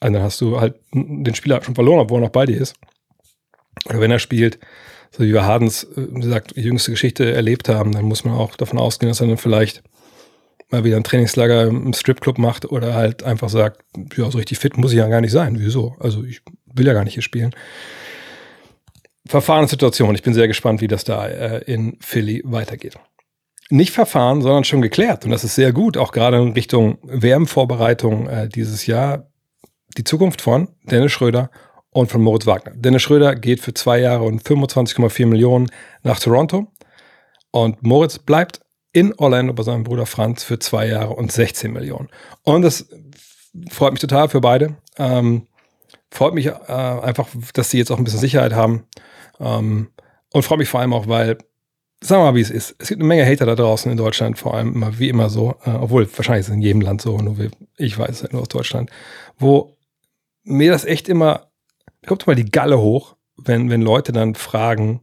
Also 0.00 0.14
dann 0.14 0.22
hast 0.22 0.40
du 0.40 0.60
halt 0.60 0.80
den 0.92 1.34
Spieler 1.34 1.62
schon 1.62 1.74
verloren, 1.74 2.00
obwohl 2.00 2.18
er 2.18 2.24
noch 2.24 2.30
bei 2.30 2.46
dir 2.46 2.58
ist. 2.58 2.74
Oder 3.86 4.00
wenn 4.00 4.10
er 4.10 4.18
spielt, 4.18 4.58
so 5.10 5.24
wie 5.24 5.32
wir 5.32 5.44
Hardens, 5.44 5.84
äh, 5.84 6.06
wie 6.10 6.20
gesagt, 6.20 6.56
die 6.56 6.62
jüngste 6.62 6.90
Geschichte 6.90 7.32
erlebt 7.32 7.68
haben, 7.68 7.92
dann 7.92 8.04
muss 8.04 8.24
man 8.24 8.34
auch 8.34 8.56
davon 8.56 8.78
ausgehen, 8.78 9.10
dass 9.10 9.20
er 9.20 9.26
dann 9.26 9.38
vielleicht 9.38 9.82
mal 10.70 10.84
wieder 10.84 10.96
ein 10.96 11.04
Trainingslager 11.04 11.64
im 11.64 11.92
Stripclub 11.92 12.38
macht 12.38 12.70
oder 12.70 12.94
halt 12.94 13.22
einfach 13.22 13.48
sagt, 13.48 13.82
ja, 14.16 14.30
so 14.30 14.38
richtig 14.38 14.58
fit 14.58 14.76
muss 14.76 14.92
ich 14.92 14.98
ja 14.98 15.08
gar 15.08 15.20
nicht 15.20 15.32
sein. 15.32 15.56
Wieso? 15.58 15.96
Also 15.98 16.22
ich 16.22 16.42
will 16.72 16.86
ja 16.86 16.92
gar 16.92 17.04
nicht 17.04 17.14
hier 17.14 17.22
spielen. 17.22 17.54
Verfahrenssituation. 19.26 20.14
Ich 20.14 20.22
bin 20.22 20.34
sehr 20.34 20.48
gespannt, 20.48 20.80
wie 20.80 20.88
das 20.88 21.04
da 21.04 21.26
äh, 21.26 21.62
in 21.64 21.96
Philly 22.00 22.42
weitergeht. 22.44 22.98
Nicht 23.68 23.92
verfahren, 23.92 24.42
sondern 24.42 24.64
schon 24.64 24.82
geklärt. 24.82 25.24
Und 25.24 25.30
das 25.30 25.44
ist 25.44 25.54
sehr 25.54 25.72
gut, 25.72 25.96
auch 25.96 26.10
gerade 26.10 26.38
in 26.38 26.52
Richtung 26.52 26.98
WM-Vorbereitung 27.02 28.28
äh, 28.28 28.48
dieses 28.48 28.86
Jahr. 28.86 29.28
Die 29.96 30.04
Zukunft 30.04 30.40
von 30.40 30.68
Dennis 30.84 31.12
Schröder 31.12 31.50
und 31.92 32.10
von 32.10 32.22
Moritz 32.22 32.46
Wagner. 32.46 32.72
Dennis 32.74 33.02
Schröder 33.02 33.34
geht 33.34 33.60
für 33.60 33.74
zwei 33.74 33.98
Jahre 33.98 34.24
und 34.24 34.42
25,4 34.42 35.26
Millionen 35.26 35.70
nach 36.02 36.20
Toronto. 36.20 36.68
Und 37.50 37.82
Moritz 37.82 38.18
bleibt 38.18 38.60
in 38.92 39.12
Orlando 39.14 39.52
bei 39.52 39.62
seinem 39.62 39.84
Bruder 39.84 40.06
Franz 40.06 40.44
für 40.44 40.58
zwei 40.58 40.86
Jahre 40.86 41.14
und 41.14 41.30
16 41.32 41.72
Millionen. 41.72 42.08
Und 42.42 42.62
das 42.62 42.88
freut 43.70 43.92
mich 43.92 44.00
total 44.00 44.28
für 44.28 44.40
beide. 44.40 44.76
Ähm, 44.98 45.46
freut 46.10 46.34
mich 46.34 46.46
äh, 46.46 46.52
einfach, 46.52 47.28
dass 47.54 47.70
sie 47.70 47.78
jetzt 47.78 47.90
auch 47.90 47.98
ein 47.98 48.04
bisschen 48.04 48.20
Sicherheit 48.20 48.52
haben. 48.52 48.84
Ähm, 49.38 49.90
und 50.32 50.42
freut 50.44 50.58
mich 50.58 50.68
vor 50.68 50.80
allem 50.80 50.92
auch, 50.92 51.08
weil, 51.08 51.38
sagen 52.00 52.22
wir 52.22 52.30
mal, 52.30 52.34
wie 52.34 52.40
es 52.40 52.50
ist. 52.50 52.76
Es 52.78 52.88
gibt 52.88 53.00
eine 53.00 53.08
Menge 53.08 53.26
Hater 53.26 53.46
da 53.46 53.54
draußen 53.56 53.90
in 53.90 53.98
Deutschland, 53.98 54.38
vor 54.38 54.54
allem 54.54 54.74
immer, 54.74 54.98
wie 54.98 55.08
immer 55.08 55.28
so, 55.28 55.56
äh, 55.64 55.70
obwohl 55.70 56.08
wahrscheinlich 56.16 56.42
ist 56.42 56.48
es 56.48 56.54
in 56.54 56.62
jedem 56.62 56.80
Land 56.80 57.02
so, 57.02 57.16
nur 57.18 57.38
wie, 57.38 57.50
ich 57.76 57.98
weiß 57.98 58.10
es 58.10 58.22
halt 58.22 58.32
nur 58.32 58.42
aus 58.42 58.48
Deutschland, 58.48 58.90
wo 59.38 59.76
mir 60.44 60.70
das 60.70 60.84
echt 60.84 61.08
immer, 61.08 61.49
kommt 62.06 62.26
mal 62.26 62.36
die 62.36 62.50
Galle 62.50 62.78
hoch, 62.80 63.16
wenn, 63.36 63.70
wenn 63.70 63.82
Leute 63.82 64.12
dann 64.12 64.34
fragen, 64.34 65.00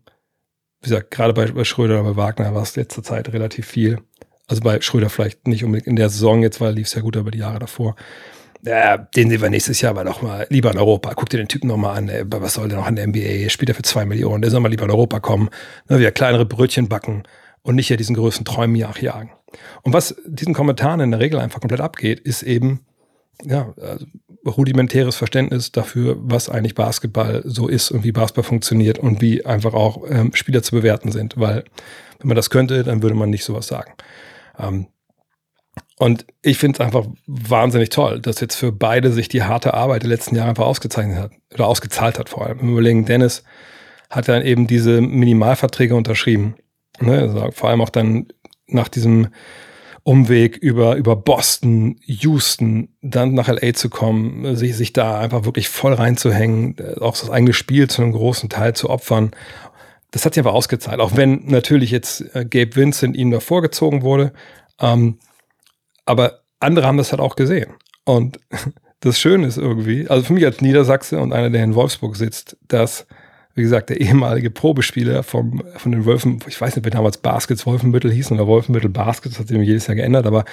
wie 0.82 0.90
gesagt, 0.90 1.12
gerade 1.12 1.34
bei, 1.34 1.46
bei 1.48 1.64
Schröder 1.64 2.02
oder 2.02 2.12
bei 2.12 2.16
Wagner 2.18 2.54
war 2.54 2.64
es 2.64 2.76
letzte 2.76 3.02
Zeit 3.02 3.32
relativ 3.34 3.68
viel. 3.68 4.00
Also 4.48 4.62
bei 4.62 4.80
Schröder 4.82 5.10
vielleicht 5.10 5.48
nicht 5.48 5.64
unbedingt 5.64 5.88
in 5.88 5.96
der 5.96 6.10
Saison 6.10 6.42
jetzt, 6.42 6.62
weil 6.62 6.74
lief 6.74 6.88
es 6.88 6.94
ja 6.94 7.02
gut 7.02 7.16
über 7.16 7.32
die 7.32 7.40
Jahre 7.40 7.60
davor. 7.60 7.96
Ja, 8.64 8.98
den 8.98 9.30
sehen 9.30 9.42
wir 9.42 9.50
nächstes 9.50 9.82
Jahr 9.82 9.92
aber 9.92 10.04
noch 10.04 10.22
mal 10.22 10.48
lieber 10.50 10.72
in 10.72 10.78
Europa. 10.78 11.14
Guck 11.16 11.30
dir 11.30 11.38
den 11.38 11.48
Typen 11.48 11.68
noch 11.68 11.78
mal 11.78 11.94
an. 11.94 12.10
Ey, 12.10 12.24
was 12.28 12.56
soll 12.56 12.68
der 12.70 12.78
noch 12.78 12.88
an 12.88 12.96
der 12.96 13.08
NBA? 13.08 13.50
Spielt 13.50 13.70
er 13.70 13.76
für 13.76 13.84
zwei 13.84 14.06
Millionen. 14.06 14.42
Der 14.42 14.52
soll 14.52 14.62
mal 14.62 14.70
lieber 14.70 14.86
in 14.86 14.92
Europa 14.92 15.20
kommen. 15.20 15.50
Ne, 15.90 16.00
wieder 16.00 16.12
kleinere 16.12 16.46
Brötchen 16.46 16.90
backen 16.90 17.24
und 17.62 17.76
nicht 17.76 17.90
ja 17.90 17.98
diesen 17.98 18.16
größten 18.16 18.46
Träumen 18.46 18.80
nachjagen. 18.80 19.30
Und 19.84 19.94
was 19.94 20.16
diesen 20.26 20.54
Kommentaren 20.54 21.00
in 21.00 21.12
der 21.12 21.20
Regel 21.20 21.40
einfach 21.40 21.60
komplett 21.60 21.82
abgeht, 21.82 22.20
ist 22.20 22.44
eben, 22.44 22.86
ja, 23.44 23.74
also 23.82 24.06
rudimentäres 24.46 25.16
Verständnis 25.16 25.72
dafür, 25.72 26.18
was 26.20 26.50
eigentlich 26.50 26.76
Basketball 26.76 27.42
so 27.46 27.68
ist 27.68 27.92
und 27.92 28.04
wie 28.04 28.12
Basketball 28.12 28.44
funktioniert 28.44 29.00
und 29.00 29.22
wie 29.22 29.46
einfach 29.46 29.74
auch 29.74 30.04
ähm, 30.10 30.34
Spieler 30.34 30.64
zu 30.64 30.76
bewerten 30.76 31.12
sind. 31.12 31.38
Weil 31.38 31.64
wenn 32.20 32.30
man 32.30 32.36
das 32.36 32.50
könnte, 32.50 32.84
dann 32.84 33.02
würde 33.02 33.16
man 33.16 33.30
nicht 33.30 33.44
sowas 33.44 33.68
sagen. 33.68 33.92
Ähm, 34.58 34.88
und 36.00 36.26
ich 36.42 36.58
finde 36.58 36.78
es 36.78 36.86
einfach 36.86 37.08
wahnsinnig 37.26 37.90
toll, 37.90 38.20
dass 38.20 38.40
jetzt 38.40 38.56
für 38.56 38.72
beide 38.72 39.12
sich 39.12 39.30
die 39.30 39.44
harte 39.44 39.74
Arbeit 39.74 40.04
der 40.04 40.10
letzten 40.10 40.36
Jahre 40.36 40.50
einfach 40.50 40.66
ausgezeichnet 40.66 41.18
hat 41.18 41.32
oder 41.54 41.68
ausgezahlt 41.68 42.20
hat 42.20 42.30
vor 42.30 42.46
allem. 42.46 42.60
Im 42.60 42.72
Überlegen, 42.72 43.06
Dennis 43.06 43.44
hat 44.10 44.28
dann 44.28 44.44
eben 44.44 44.68
diese 44.68 45.02
Minimalverträge 45.02 45.96
unterschrieben. 45.96 46.56
Ne? 47.00 47.20
Also 47.20 47.52
vor 47.52 47.70
allem 47.70 47.82
auch 47.82 47.90
dann 47.90 48.28
nach 48.68 48.88
diesem 48.88 49.30
Umweg 50.08 50.56
über, 50.56 50.96
über 50.96 51.18
Boston, 51.18 51.98
Houston, 52.06 52.96
dann 53.02 53.34
nach 53.34 53.50
LA 53.50 53.74
zu 53.74 53.90
kommen, 53.90 54.56
sich, 54.56 54.78
sich 54.78 54.94
da 54.94 55.20
einfach 55.20 55.44
wirklich 55.44 55.68
voll 55.68 55.92
reinzuhängen, 55.92 56.78
auch 57.02 57.20
das 57.20 57.30
eigene 57.30 57.52
Spiel 57.52 57.90
zu 57.90 58.02
einem 58.02 58.14
großen 58.14 58.48
Teil 58.48 58.74
zu 58.74 58.90
opfern. 58.90 59.32
Das 60.12 60.24
hat 60.24 60.34
sich 60.34 60.40
aber 60.40 60.54
ausgezahlt, 60.54 61.02
auch 61.02 61.18
wenn 61.18 61.48
natürlich 61.48 61.92
jetzt 61.92 62.22
äh, 62.34 62.46
Gabe 62.46 62.78
Vincent 62.78 63.18
ihm 63.18 63.32
da 63.32 63.42
vorgezogen 63.42 64.02
wurde. 64.02 64.32
Ähm, 64.80 65.20
aber 66.06 66.40
andere 66.62 66.88
haben 66.88 66.98
das 66.98 67.12
halt 67.12 67.20
auch 67.20 67.36
gesehen. 67.36 67.74
Und 68.06 68.40
das 69.02 69.20
Schöne 69.20 69.46
ist 69.46 69.58
irgendwie, 69.58 70.08
also 70.08 70.24
für 70.24 70.34
mich 70.34 70.46
als 70.46 70.62
Niedersachse 70.62 71.20
und 71.20 71.34
einer, 71.34 71.50
der 71.50 71.66
in 71.66 71.76
Wolfsburg 71.76 72.16
sitzt, 72.16 72.56
dass 72.70 73.08
wie 73.58 73.64
gesagt, 73.64 73.90
der 73.90 74.00
ehemalige 74.00 74.52
Probespieler 74.52 75.24
vom, 75.24 75.64
von 75.76 75.92
den 75.92 76.06
Wölfen, 76.06 76.40
ich 76.48 76.62
weiß 76.62 76.76
nicht, 76.76 76.86
wer 76.86 76.92
damals 76.92 77.18
Baskets 77.18 77.66
Wolfenbüttel 77.66 78.12
hießen 78.12 78.38
oder 78.38 78.48
Wolfenbüttel 78.48 78.90
Baskets, 78.90 79.36
das 79.36 79.40
hat 79.40 79.48
sich 79.48 79.58
jedes 79.58 79.88
Jahr 79.88 79.96
geändert, 79.96 80.28
aber 80.28 80.46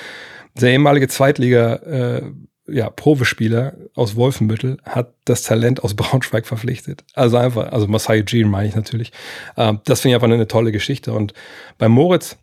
der 0.54 0.70
ehemalige 0.70 1.08
Zweitliga, 1.08 1.74
äh, 1.74 2.22
ja, 2.66 2.88
Probespieler 2.88 3.74
aus 3.94 4.16
Wolfenbüttel 4.16 4.78
hat 4.84 5.12
das 5.26 5.42
Talent 5.42 5.84
aus 5.84 5.94
Braunschweig 5.94 6.46
verpflichtet. 6.46 7.04
Also 7.12 7.36
einfach, 7.36 7.70
also 7.70 7.86
Masai 7.88 8.22
Jean 8.22 8.48
meine 8.48 8.68
ich 8.68 8.74
natürlich. 8.74 9.12
Ähm, 9.58 9.80
das 9.84 10.00
finde 10.00 10.12
ich 10.12 10.22
einfach 10.22 10.34
eine 10.34 10.48
tolle 10.48 10.72
Geschichte. 10.72 11.12
Und 11.12 11.34
bei 11.76 11.88
Moritz 11.90 12.38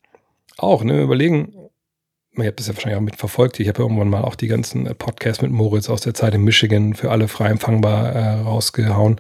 auch, 0.58 0.84
ne, 0.84 1.02
überlegen, 1.02 1.56
ihr 2.38 2.46
habt 2.46 2.60
das 2.60 2.68
ja 2.68 2.76
wahrscheinlich 2.76 2.98
auch 2.98 3.04
mitverfolgt. 3.04 3.60
Ich 3.60 3.68
habe 3.68 3.80
ja 3.80 3.86
irgendwann 3.86 4.10
mal 4.10 4.22
auch 4.22 4.36
die 4.36 4.48
ganzen 4.48 4.86
Podcasts 4.96 5.42
mit 5.42 5.50
Moritz 5.50 5.90
aus 5.90 6.02
der 6.02 6.14
Zeit 6.14 6.36
in 6.36 6.44
Michigan 6.44 6.94
für 6.94 7.10
alle 7.10 7.28
frei 7.28 7.50
empfangbar 7.50 8.14
äh, 8.14 8.42
rausgehauen 8.42 9.20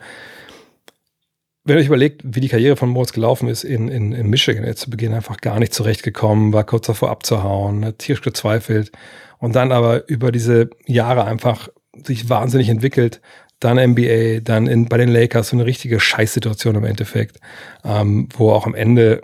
wenn 1.63 1.77
ihr 1.77 1.81
euch 1.81 1.87
überlegt, 1.87 2.21
wie 2.23 2.39
die 2.39 2.47
Karriere 2.47 2.75
von 2.75 2.89
Moritz 2.89 3.13
gelaufen 3.13 3.47
ist 3.47 3.63
in, 3.63 3.87
in, 3.87 4.13
in 4.13 4.29
Michigan, 4.29 4.65
jetzt 4.65 4.81
zu 4.81 4.89
Beginn 4.89 5.13
einfach 5.13 5.37
gar 5.37 5.59
nicht 5.59 5.73
zurechtgekommen, 5.73 6.53
war 6.53 6.63
kurz 6.63 6.87
davor 6.87 7.11
abzuhauen, 7.11 7.85
hat 7.85 7.99
tierisch 7.99 8.21
gezweifelt 8.21 8.91
und 9.37 9.55
dann 9.55 9.71
aber 9.71 10.07
über 10.09 10.31
diese 10.31 10.69
Jahre 10.85 11.25
einfach 11.25 11.69
sich 12.05 12.29
wahnsinnig 12.29 12.69
entwickelt, 12.69 13.21
dann 13.59 13.77
NBA, 13.77 14.39
dann 14.41 14.65
in, 14.65 14.87
bei 14.89 14.97
den 14.97 15.09
Lakers 15.09 15.49
so 15.49 15.55
eine 15.55 15.65
richtige 15.65 15.99
Scheißsituation 15.99 16.75
im 16.75 16.83
Endeffekt, 16.83 17.39
ähm, 17.85 18.27
wo 18.35 18.51
auch 18.51 18.65
am 18.65 18.73
Ende 18.73 19.21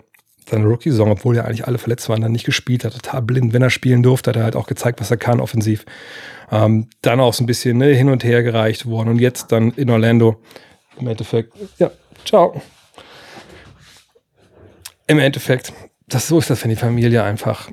seine 0.48 0.64
Rookie-Saison, 0.64 1.10
obwohl 1.10 1.36
ja 1.36 1.44
eigentlich 1.44 1.66
alle 1.66 1.78
verletzt 1.78 2.08
waren, 2.08 2.22
dann 2.22 2.32
nicht 2.32 2.46
gespielt 2.46 2.84
hat, 2.84 2.94
total 2.94 3.22
blind. 3.22 3.52
Wenn 3.52 3.62
er 3.62 3.70
spielen 3.70 4.02
durfte, 4.02 4.30
hat 4.30 4.36
er 4.36 4.44
halt 4.44 4.56
auch 4.56 4.66
gezeigt, 4.66 5.00
was 5.00 5.10
er 5.10 5.16
kann 5.16 5.40
offensiv. 5.40 5.84
Ähm, 6.50 6.88
dann 7.02 7.20
auch 7.20 7.34
so 7.34 7.42
ein 7.42 7.46
bisschen 7.46 7.78
ne, 7.78 7.88
hin 7.88 8.08
und 8.08 8.24
her 8.24 8.42
gereicht 8.42 8.86
worden 8.86 9.08
und 9.08 9.18
jetzt 9.18 9.52
dann 9.52 9.72
in 9.72 9.90
Orlando 9.90 10.40
im 10.98 11.08
Endeffekt, 11.08 11.52
ja, 11.78 11.90
Ciao. 12.24 12.60
Im 15.06 15.18
Endeffekt, 15.18 15.72
das, 16.06 16.28
so 16.28 16.38
ist 16.38 16.50
das, 16.50 16.62
wenn 16.62 16.70
die 16.70 16.76
Familie 16.76 17.22
einfach 17.22 17.70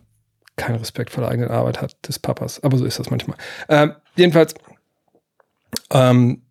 keinen 0.55 0.77
Respekt 0.77 1.09
vor 1.09 1.23
der 1.23 1.31
eigenen 1.31 1.51
Arbeit 1.51 1.81
hat 1.81 1.95
des 2.07 2.19
Papas. 2.19 2.63
Aber 2.63 2.77
so 2.77 2.85
ist 2.85 2.99
das 2.99 3.09
manchmal. 3.09 3.37
Ähm, 3.67 3.93
jedenfalls, 4.15 4.55
ähm, 5.91 6.41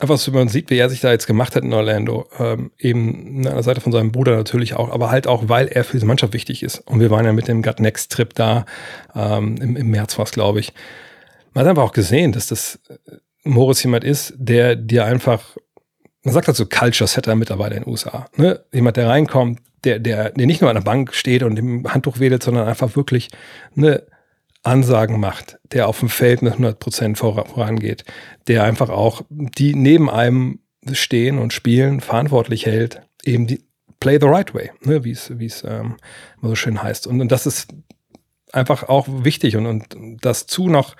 einfach 0.00 0.18
so, 0.18 0.32
man 0.32 0.48
sieht, 0.48 0.70
wie 0.70 0.78
er 0.78 0.90
sich 0.90 1.00
da 1.00 1.12
jetzt 1.12 1.26
gemacht 1.26 1.54
hat 1.54 1.62
in 1.62 1.72
Orlando. 1.72 2.28
Ähm, 2.38 2.72
eben 2.78 3.46
an 3.46 3.54
der 3.54 3.62
Seite 3.62 3.80
von 3.80 3.92
seinem 3.92 4.12
Bruder 4.12 4.36
natürlich 4.36 4.74
auch, 4.74 4.90
aber 4.90 5.10
halt 5.10 5.26
auch, 5.26 5.48
weil 5.48 5.68
er 5.68 5.84
für 5.84 5.92
diese 5.92 6.06
Mannschaft 6.06 6.32
wichtig 6.32 6.62
ist. 6.62 6.80
Und 6.80 7.00
wir 7.00 7.10
waren 7.10 7.24
ja 7.24 7.32
mit 7.32 7.48
dem 7.48 7.62
Gut 7.62 7.80
Next 7.80 8.12
Trip 8.12 8.34
da, 8.34 8.66
ähm, 9.14 9.56
im, 9.58 9.76
im 9.76 9.90
März 9.90 10.18
war 10.18 10.24
es, 10.24 10.32
glaube 10.32 10.60
ich. 10.60 10.72
Man 11.54 11.64
hat 11.64 11.70
einfach 11.70 11.84
auch 11.84 11.92
gesehen, 11.92 12.32
dass 12.32 12.48
das 12.48 12.80
äh, 12.88 13.16
Moritz 13.44 13.82
jemand 13.82 14.04
ist, 14.04 14.34
der 14.36 14.76
dir 14.76 15.04
einfach 15.04 15.56
man 16.22 16.34
sagt 16.34 16.48
dazu 16.48 16.66
Culture 16.66 17.08
Setter 17.08 17.34
Mitarbeiter 17.34 17.76
in 17.76 17.82
den 17.84 17.90
USA. 17.90 18.26
Ne? 18.36 18.64
Jemand, 18.72 18.96
der 18.96 19.08
reinkommt, 19.08 19.60
der, 19.84 19.98
der, 19.98 20.30
der 20.30 20.46
nicht 20.46 20.60
nur 20.60 20.70
an 20.70 20.76
der 20.76 20.82
Bank 20.82 21.14
steht 21.14 21.42
und 21.42 21.58
im 21.58 21.92
Handtuch 21.92 22.20
wedelt, 22.20 22.42
sondern 22.42 22.68
einfach 22.68 22.94
wirklich 22.94 23.30
eine 23.76 24.04
Ansagen 24.62 25.18
macht, 25.18 25.58
der 25.72 25.88
auf 25.88 25.98
dem 25.98 26.08
Feld 26.08 26.42
mit 26.42 26.52
100 26.52 26.78
Prozent 26.78 27.18
vorangeht, 27.18 28.04
der 28.46 28.62
einfach 28.62 28.90
auch 28.90 29.22
die 29.28 29.74
neben 29.74 30.08
einem 30.08 30.60
stehen 30.92 31.38
und 31.38 31.52
spielen 31.52 32.00
verantwortlich 32.00 32.66
hält, 32.66 33.02
eben 33.24 33.46
die 33.46 33.64
play 33.98 34.18
the 34.20 34.26
right 34.26 34.54
way, 34.54 34.70
ne, 34.82 35.04
wie 35.04 35.12
es 35.12 35.38
wie 35.38 35.46
es 35.46 35.64
ähm, 35.64 35.96
so 36.40 36.54
schön 36.54 36.82
heißt. 36.82 37.06
Und, 37.06 37.20
und 37.20 37.32
das 37.32 37.46
ist 37.46 37.72
einfach 38.52 38.88
auch 38.88 39.06
wichtig 39.08 39.56
und, 39.56 39.66
und 39.66 40.24
das 40.24 40.46
zu 40.46 40.68
noch 40.68 40.96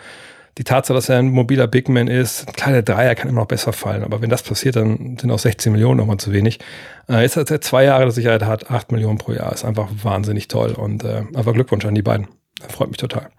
die 0.59 0.65
Tatsache, 0.65 0.95
dass 0.95 1.09
er 1.09 1.19
ein 1.19 1.31
mobiler 1.31 1.67
Big 1.67 1.89
Man 1.89 2.09
ist, 2.09 2.47
ein 2.47 2.53
kleiner 2.53 2.83
Dreier 2.83 3.15
kann 3.15 3.29
immer 3.29 3.41
noch 3.41 3.49
besser 3.49 3.73
fallen, 3.73 4.05
aber 4.05 4.21
wenn 4.21 4.29
das 4.29 4.43
passiert, 4.43 4.77
dann 4.77 5.17
sind 5.19 5.31
auch 5.31 5.39
16 5.39 5.73
Millionen 5.73 5.97
nochmal 5.97 6.19
zu 6.19 6.33
wenig. 6.33 6.59
Äh, 7.09 7.23
jetzt 7.23 7.37
hat 7.37 7.51
er 7.51 7.61
zwei 7.61 7.85
Jahre 7.85 8.03
der 8.03 8.13
Sicherheit 8.13 8.45
hat, 8.45 8.71
8 8.71 8.93
Millionen 8.93 9.19
pro 9.19 9.33
Jahr, 9.33 9.53
ist 9.53 9.65
einfach 9.65 9.89
wahnsinnig 10.03 10.49
toll 10.49 10.73
und 10.73 11.05
äh, 11.05 11.23
einfach 11.35 11.55
Glückwunsch 11.55 11.87
an 11.87 11.95
die 11.95 12.03
beiden. 12.03 12.29
Das 12.61 12.73
freut 12.73 12.89
mich 12.89 12.99
total. 12.99 13.31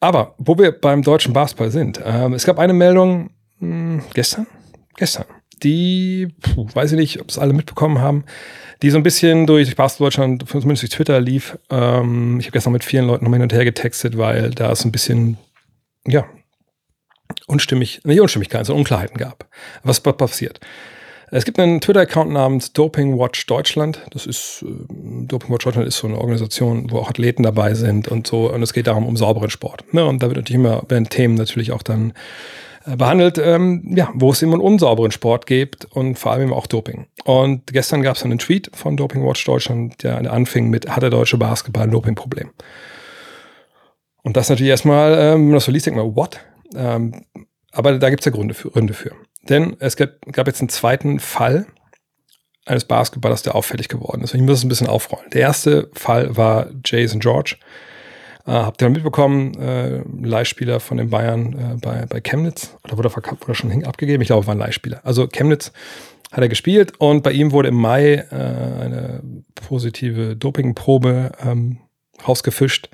Aber 0.00 0.34
wo 0.38 0.56
wir 0.56 0.72
beim 0.72 1.02
deutschen 1.02 1.32
Basketball 1.32 1.70
sind, 1.70 1.98
äh, 1.98 2.28
es 2.28 2.46
gab 2.46 2.60
eine 2.60 2.72
Meldung 2.72 3.30
mh, 3.58 3.68
hm, 3.68 4.02
gestern, 4.14 4.46
gestern, 4.96 5.24
die, 5.64 6.28
puh, 6.40 6.68
weiß 6.72 6.92
ich 6.92 6.98
nicht, 6.98 7.20
ob 7.20 7.30
es 7.30 7.38
alle 7.38 7.52
mitbekommen 7.52 7.98
haben, 7.98 8.24
die 8.82 8.90
so 8.90 8.96
ein 8.96 9.02
bisschen 9.02 9.48
durch 9.48 9.74
Basketball 9.74 10.06
Deutschland, 10.06 10.48
zumindest 10.48 10.82
durch 10.82 10.90
Twitter 10.90 11.20
lief. 11.20 11.58
Ähm, 11.68 12.38
ich 12.38 12.46
habe 12.46 12.52
gestern 12.52 12.72
mit 12.72 12.84
vielen 12.84 13.08
Leuten 13.08 13.24
noch 13.24 13.32
hin 13.32 13.42
und 13.42 13.52
her 13.52 13.64
getextet, 13.64 14.16
weil 14.16 14.50
da 14.50 14.70
es 14.70 14.84
ein 14.84 14.92
bisschen 14.92 15.36
ja, 16.08 16.26
unstimmig, 17.46 18.00
nicht 18.04 18.20
Unstimmigkeiten, 18.20 18.64
sondern 18.64 18.80
Unklarheiten 18.80 19.16
gab. 19.16 19.48
Was 19.82 20.00
passiert? 20.00 20.60
Es 21.30 21.44
gibt 21.44 21.58
einen 21.58 21.80
Twitter-Account 21.80 22.30
namens 22.30 22.72
Doping 22.72 23.18
Watch 23.18 23.44
Deutschland. 23.46 24.00
Das 24.12 24.26
ist, 24.26 24.64
äh, 24.66 25.26
Doping 25.26 25.50
Watch 25.50 25.64
Deutschland 25.64 25.86
ist 25.86 25.98
so 25.98 26.06
eine 26.06 26.18
Organisation, 26.18 26.90
wo 26.90 26.98
auch 26.98 27.10
Athleten 27.10 27.42
dabei 27.42 27.74
sind 27.74 28.08
und 28.08 28.26
so. 28.26 28.50
Und 28.50 28.62
es 28.62 28.72
geht 28.72 28.86
darum, 28.86 29.06
um 29.06 29.16
sauberen 29.16 29.50
Sport. 29.50 29.84
Ne? 29.92 30.06
Und 30.06 30.22
da 30.22 30.28
wird 30.28 30.36
natürlich 30.36 30.60
immer, 30.60 30.82
werden 30.88 31.08
Themen 31.08 31.34
natürlich 31.34 31.72
auch 31.72 31.82
dann 31.82 32.14
äh, 32.86 32.96
behandelt, 32.96 33.38
ähm, 33.38 33.92
ja, 33.94 34.08
wo 34.14 34.30
es 34.30 34.40
immer 34.40 34.54
einen 34.54 34.62
unsauberen 34.62 35.10
Sport 35.10 35.46
gibt 35.46 35.84
und 35.84 36.18
vor 36.18 36.32
allem 36.32 36.44
eben 36.44 36.52
auch 36.54 36.66
Doping. 36.66 37.06
Und 37.24 37.66
gestern 37.66 38.02
gab 38.02 38.16
es 38.16 38.22
einen 38.22 38.38
Tweet 38.38 38.70
von 38.72 38.96
Doping 38.96 39.22
Watch 39.26 39.44
Deutschland, 39.44 40.02
der 40.02 40.32
anfing 40.32 40.70
mit, 40.70 40.88
hat 40.88 41.02
der 41.02 41.10
deutsche 41.10 41.36
Basketball 41.36 41.84
ein 41.84 41.90
Dopingproblem? 41.90 42.50
Und 44.28 44.36
das 44.36 44.50
natürlich 44.50 44.68
erstmal, 44.68 45.14
ähm, 45.14 45.18
wenn 45.18 45.44
man 45.46 45.54
das 45.54 45.64
so 45.64 45.72
liest, 45.72 45.86
denkt 45.86 45.96
man, 45.96 46.14
what? 46.14 46.38
Ähm, 46.76 47.24
aber 47.72 47.98
da 47.98 48.10
gibt 48.10 48.20
es 48.20 48.26
ja 48.26 48.30
Gründe 48.30 48.52
für, 48.52 48.70
Gründe 48.70 48.92
für. 48.92 49.12
Denn 49.48 49.74
es 49.78 49.96
gab, 49.96 50.20
gab 50.32 50.46
jetzt 50.46 50.60
einen 50.60 50.68
zweiten 50.68 51.18
Fall 51.18 51.64
eines 52.66 52.84
Basketballers, 52.84 53.42
der 53.42 53.54
auffällig 53.54 53.88
geworden 53.88 54.20
ist. 54.20 54.34
Und 54.34 54.40
ich 54.40 54.46
muss 54.46 54.58
es 54.58 54.64
ein 54.64 54.68
bisschen 54.68 54.86
aufrollen. 54.86 55.30
Der 55.30 55.40
erste 55.40 55.88
Fall 55.94 56.36
war 56.36 56.66
Jason 56.84 57.20
George. 57.20 57.56
Äh, 58.44 58.50
habt 58.50 58.82
ihr 58.82 58.90
mitbekommen, 58.90 59.54
äh, 59.54 60.02
Leihspieler 60.22 60.78
von 60.78 60.98
den 60.98 61.08
Bayern 61.08 61.54
äh, 61.54 61.78
bei, 61.80 62.04
bei 62.04 62.20
Chemnitz? 62.20 62.76
Oder 62.84 62.98
wurde 62.98 63.08
er, 63.08 63.16
wurde 63.16 63.52
er 63.52 63.54
schon 63.54 63.84
abgegeben? 63.86 64.20
Ich 64.20 64.28
glaube, 64.28 64.46
war 64.46 64.54
ein 64.54 64.58
Leihspieler. 64.58 65.00
Also 65.04 65.26
Chemnitz 65.26 65.72
hat 66.32 66.42
er 66.42 66.50
gespielt 66.50 66.92
und 66.98 67.22
bei 67.22 67.32
ihm 67.32 67.52
wurde 67.52 67.68
im 67.68 67.76
Mai 67.76 68.26
äh, 68.30 68.34
eine 68.34 69.22
positive 69.54 70.36
Dopingprobe 70.36 71.32
ähm, 71.42 71.78
rausgefischt 72.26 72.90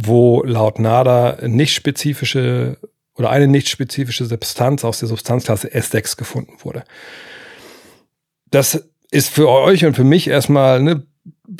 wo 0.00 0.42
laut 0.44 0.78
NADA 0.78 1.38
nicht 1.46 1.74
spezifische 1.74 2.78
oder 3.16 3.30
eine 3.30 3.48
nicht 3.48 3.68
spezifische 3.68 4.24
Substanz 4.26 4.84
aus 4.84 5.00
der 5.00 5.08
Substanzklasse 5.08 5.68
S6 5.68 6.16
gefunden 6.16 6.56
wurde. 6.62 6.84
Das 8.50 8.88
ist 9.10 9.30
für 9.30 9.48
euch 9.48 9.84
und 9.84 9.94
für 9.94 10.04
mich 10.04 10.28
erstmal, 10.28 10.80
ne, 10.80 11.02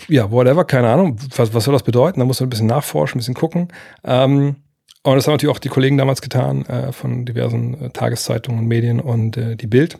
ja, 0.07 0.31
whatever, 0.31 0.65
keine 0.65 0.89
Ahnung, 0.89 1.19
was, 1.37 1.53
was 1.53 1.65
soll 1.65 1.73
das 1.73 1.83
bedeuten? 1.83 2.21
Da 2.21 2.27
muss 2.27 2.39
man 2.39 2.47
ein 2.47 2.51
bisschen 2.51 2.67
nachforschen, 2.67 3.17
ein 3.17 3.21
bisschen 3.21 3.35
gucken. 3.35 3.69
Ähm, 4.05 4.57
und 5.03 5.17
das 5.17 5.27
haben 5.27 5.35
natürlich 5.35 5.55
auch 5.55 5.61
die 5.61 5.69
Kollegen 5.69 5.99
damals 5.99 6.23
getan 6.23 6.65
äh, 6.67 6.93
von 6.93 7.25
diversen 7.25 7.81
äh, 7.81 7.91
Tageszeitungen 7.91 8.61
und 8.61 8.67
Medien 8.67 9.01
und 9.01 9.37
äh, 9.37 9.57
die 9.57 9.67
Bild, 9.67 9.99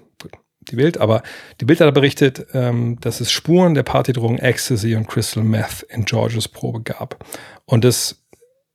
die 0.71 0.77
Bild, 0.77 0.99
aber 0.99 1.23
die 1.61 1.65
Bild 1.65 1.81
hat 1.81 1.93
berichtet, 1.95 2.47
ähm, 2.53 2.99
dass 3.01 3.21
es 3.21 3.33
Spuren 3.33 3.75
der 3.75 3.83
Partydrogen 3.83 4.39
Ecstasy 4.39 4.95
und 4.95 5.09
Crystal 5.09 5.43
Meth 5.43 5.85
in 5.89 6.05
Georges 6.05 6.47
Probe 6.47 6.83
gab. 6.83 7.25
Und 7.65 7.85
das 7.85 8.23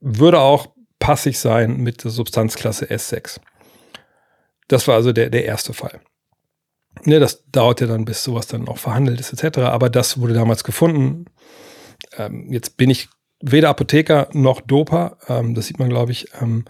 würde 0.03 0.39
auch 0.39 0.67
passig 0.99 1.39
sein 1.39 1.77
mit 1.77 2.03
der 2.03 2.11
Substanzklasse 2.11 2.85
S6. 2.85 3.39
Das 4.67 4.87
war 4.87 4.95
also 4.95 5.11
der, 5.13 5.29
der 5.29 5.45
erste 5.45 5.73
Fall. 5.73 5.99
Ne, 7.05 7.19
das 7.19 7.43
dauert 7.51 7.81
ja 7.81 7.87
dann, 7.87 8.05
bis 8.05 8.23
sowas 8.23 8.47
dann 8.47 8.67
auch 8.67 8.77
verhandelt 8.77 9.19
ist, 9.19 9.33
etc. 9.33 9.59
Aber 9.59 9.89
das 9.89 10.19
wurde 10.19 10.33
damals 10.33 10.63
gefunden. 10.63 11.25
Ähm, 12.17 12.51
jetzt 12.51 12.77
bin 12.77 12.89
ich 12.89 13.09
weder 13.41 13.69
Apotheker 13.69 14.29
noch 14.33 14.61
Doper. 14.61 15.17
Ähm, 15.27 15.55
das 15.55 15.67
sieht 15.67 15.79
man, 15.79 15.89
glaube 15.89 16.11
ich. 16.11 16.27
Ähm, 16.39 16.65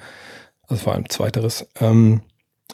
also 0.67 0.83
vor 0.83 0.93
allem 0.93 1.09
zweiteres. 1.09 1.67
Ähm, 1.79 2.21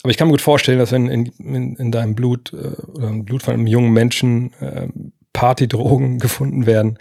aber 0.04 0.12
ich 0.12 0.18
kann 0.18 0.28
mir 0.28 0.34
gut 0.34 0.42
vorstellen, 0.42 0.80
dass 0.80 0.92
wenn 0.92 1.08
in, 1.08 1.26
in, 1.26 1.76
in 1.76 1.92
deinem 1.92 2.16
Blut 2.16 2.54
äh, 2.54 2.82
oder 2.92 3.10
im 3.10 3.26
Blut 3.26 3.44
von 3.44 3.54
einem 3.54 3.68
jungen 3.68 3.92
Menschen 3.92 4.54
äh, 4.60 4.88
Partydrogen 5.34 6.20
gefunden 6.20 6.66
werden, 6.66 7.00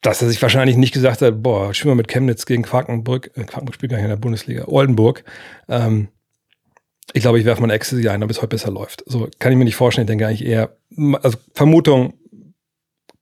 dass 0.00 0.22
er 0.22 0.28
sich 0.28 0.40
wahrscheinlich 0.40 0.76
nicht 0.76 0.94
gesagt 0.94 1.22
hat, 1.22 1.42
boah, 1.42 1.74
spielen 1.74 1.92
wir 1.92 1.96
mit 1.96 2.08
Chemnitz 2.08 2.46
gegen 2.46 2.62
Quakenbrück, 2.62 3.32
äh, 3.34 3.44
Quakenbrück 3.44 3.74
spielt 3.74 3.90
gar 3.90 3.96
nicht 3.96 4.04
in 4.04 4.10
der 4.10 4.16
Bundesliga, 4.16 4.64
Oldenburg. 4.66 5.24
Ähm, 5.68 6.08
ich 7.14 7.22
glaube, 7.22 7.38
ich 7.38 7.44
werfe 7.44 7.62
mal 7.62 7.70
Ecstasy 7.70 8.08
ein, 8.08 8.20
damit 8.20 8.36
es 8.36 8.42
heute 8.42 8.50
besser 8.50 8.70
läuft. 8.70 9.02
So 9.06 9.28
kann 9.38 9.50
ich 9.50 9.58
mir 9.58 9.64
nicht 9.64 9.76
vorstellen. 9.76 10.04
Ich 10.04 10.10
denke 10.10 10.26
eigentlich 10.26 10.44
eher, 10.44 10.76
also 11.22 11.38
Vermutung, 11.54 12.14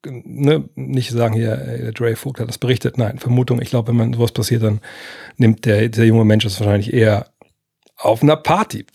ne, 0.04 0.68
nicht 0.74 1.10
sagen 1.10 1.34
hier, 1.34 1.52
ey, 1.66 1.82
der 1.82 1.92
Dre 1.92 2.16
Vogt 2.16 2.40
hat 2.40 2.48
das 2.48 2.58
berichtet. 2.58 2.98
Nein, 2.98 3.18
Vermutung. 3.18 3.62
Ich 3.62 3.70
glaube, 3.70 3.88
wenn 3.88 3.96
man 3.96 4.12
sowas 4.12 4.32
passiert, 4.32 4.62
dann 4.62 4.80
nimmt 5.36 5.64
der, 5.64 5.88
der 5.88 6.04
junge 6.04 6.24
Mensch 6.24 6.44
das 6.44 6.60
wahrscheinlich 6.60 6.92
eher 6.92 7.30
auf 7.96 8.22
einer 8.22 8.36
Party. 8.36 8.86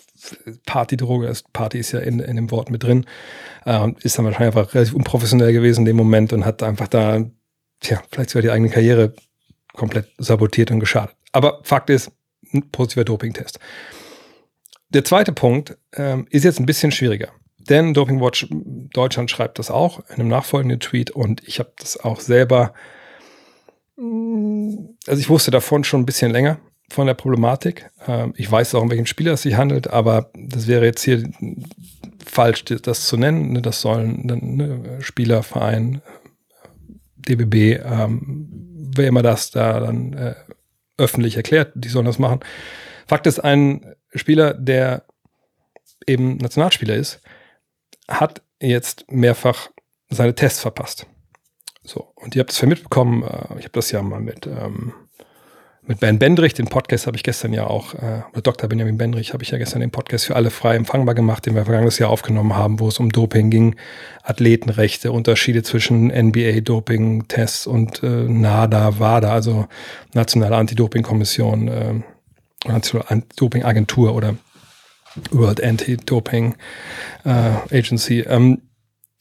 Partydroge, 0.67 1.33
Party 1.51 1.79
ist 1.79 1.93
ja 1.93 1.99
in, 1.99 2.19
in 2.19 2.35
dem 2.35 2.51
Wort 2.51 2.69
mit 2.69 2.83
drin, 2.83 3.05
äh, 3.65 3.87
ist 4.01 4.17
dann 4.17 4.25
wahrscheinlich 4.25 4.55
einfach 4.55 4.75
relativ 4.75 4.93
unprofessionell 4.93 5.51
gewesen 5.51 5.79
in 5.79 5.85
dem 5.85 5.97
Moment 5.97 6.31
und 6.31 6.45
hat 6.45 6.61
einfach 6.61 6.87
da 6.87 7.25
tja, 7.81 8.01
vielleicht 8.11 8.29
sogar 8.29 8.43
die 8.43 8.51
eigene 8.51 8.69
Karriere 8.69 9.13
komplett 9.73 10.07
sabotiert 10.17 10.71
und 10.71 10.79
geschadet. 10.79 11.15
Aber 11.31 11.59
Fakt 11.63 11.89
ist, 11.89 12.11
ein 12.53 12.69
positiver 12.71 13.05
Dopingtest. 13.05 13.59
Der 14.89 15.03
zweite 15.05 15.31
Punkt 15.31 15.77
ähm, 15.93 16.27
ist 16.29 16.43
jetzt 16.43 16.59
ein 16.59 16.65
bisschen 16.65 16.91
schwieriger. 16.91 17.29
Denn 17.69 17.93
Doping 17.93 18.19
Watch 18.19 18.47
Deutschland 18.49 19.29
schreibt 19.29 19.59
das 19.59 19.71
auch 19.71 19.99
in 20.09 20.15
einem 20.15 20.27
nachfolgenden 20.27 20.79
Tweet 20.79 21.11
und 21.11 21.47
ich 21.47 21.59
habe 21.59 21.71
das 21.77 21.97
auch 21.97 22.19
selber, 22.19 22.73
mm, 23.97 24.75
also 25.07 25.19
ich 25.19 25.29
wusste 25.29 25.51
davon 25.51 25.83
schon 25.83 26.01
ein 26.01 26.05
bisschen 26.05 26.31
länger 26.31 26.59
von 26.89 27.07
der 27.07 27.13
Problematik. 27.13 27.89
Ähm, 28.07 28.33
ich 28.35 28.51
weiß 28.51 28.75
auch, 28.75 28.81
um 28.81 28.89
welchen 28.89 29.05
Spieler 29.05 29.33
es 29.33 29.43
sich 29.43 29.55
handelt, 29.55 29.87
aber 29.89 30.31
das 30.33 30.67
wäre 30.67 30.85
jetzt 30.85 31.03
hier 31.03 31.23
falsch, 32.25 32.65
das 32.65 33.07
zu 33.07 33.15
nennen. 33.15 33.53
Ne, 33.53 33.61
das 33.61 33.81
sollen 33.81 34.25
ne, 34.25 34.97
Spieler, 35.01 35.43
Verein, 35.43 36.01
DBB, 37.27 37.81
ähm, 37.83 38.47
wer 38.95 39.07
immer 39.07 39.21
das 39.21 39.51
da 39.51 39.79
dann 39.79 40.13
äh, 40.13 40.35
öffentlich 40.97 41.37
erklärt, 41.37 41.71
die 41.75 41.89
sollen 41.89 42.05
das 42.05 42.19
machen. 42.19 42.41
Fakt 43.07 43.27
ist, 43.27 43.39
ein 43.39 43.95
Spieler, 44.13 44.53
der 44.53 45.05
eben 46.07 46.37
Nationalspieler 46.37 46.95
ist, 46.95 47.21
hat 48.07 48.41
jetzt 48.59 49.09
mehrfach 49.11 49.69
seine 50.09 50.35
Tests 50.35 50.59
verpasst. 50.59 51.07
So, 51.83 52.11
und 52.15 52.35
ihr 52.35 52.41
habt 52.41 52.51
es 52.51 52.61
ja 52.61 52.67
mitbekommen, 52.67 53.23
äh, 53.23 53.57
ich 53.59 53.65
habe 53.65 53.71
das 53.73 53.91
ja 53.91 54.01
mal 54.01 54.19
mit 54.19 54.45
ähm, 54.45 54.93
mit 55.87 55.99
Ben 55.99 56.19
Bendrich, 56.19 56.53
den 56.53 56.67
Podcast 56.67 57.07
habe 57.07 57.17
ich 57.17 57.23
gestern 57.23 57.53
ja 57.53 57.65
auch, 57.65 57.95
äh, 57.95 58.21
oder 58.31 58.41
Dr. 58.41 58.69
Benjamin 58.69 58.97
Bendrich 58.97 59.33
habe 59.33 59.43
ich 59.43 59.49
ja 59.49 59.57
gestern 59.57 59.81
den 59.81 59.89
Podcast 59.89 60.25
für 60.25 60.35
alle 60.35 60.51
frei 60.51 60.75
empfangbar 60.75 61.15
gemacht, 61.15 61.45
den 61.45 61.55
wir 61.55 61.65
vergangenes 61.65 61.97
Jahr 61.97 62.11
aufgenommen 62.11 62.55
haben, 62.55 62.79
wo 62.79 62.87
es 62.87 62.99
um 62.99 63.11
Doping 63.11 63.49
ging, 63.49 63.75
Athletenrechte, 64.23 65.11
Unterschiede 65.11 65.63
zwischen 65.63 66.11
NBA-Doping-Tests 66.11 67.65
und 67.65 68.03
äh, 68.03 68.07
NADA, 68.07 68.99
WADA, 68.99 69.31
also 69.31 69.67
Nationale 70.13 70.55
Anti-Doping-Kommission, 70.55 71.67
äh, 71.67 71.93
Nationale 72.67 73.09
Anti-Doping-Agentur 73.09 74.13
oder 74.13 74.35
World 75.31 75.63
Anti-Doping 75.63 76.55
äh, 77.25 77.75
Agency. 77.75 78.19
Ähm, 78.21 78.61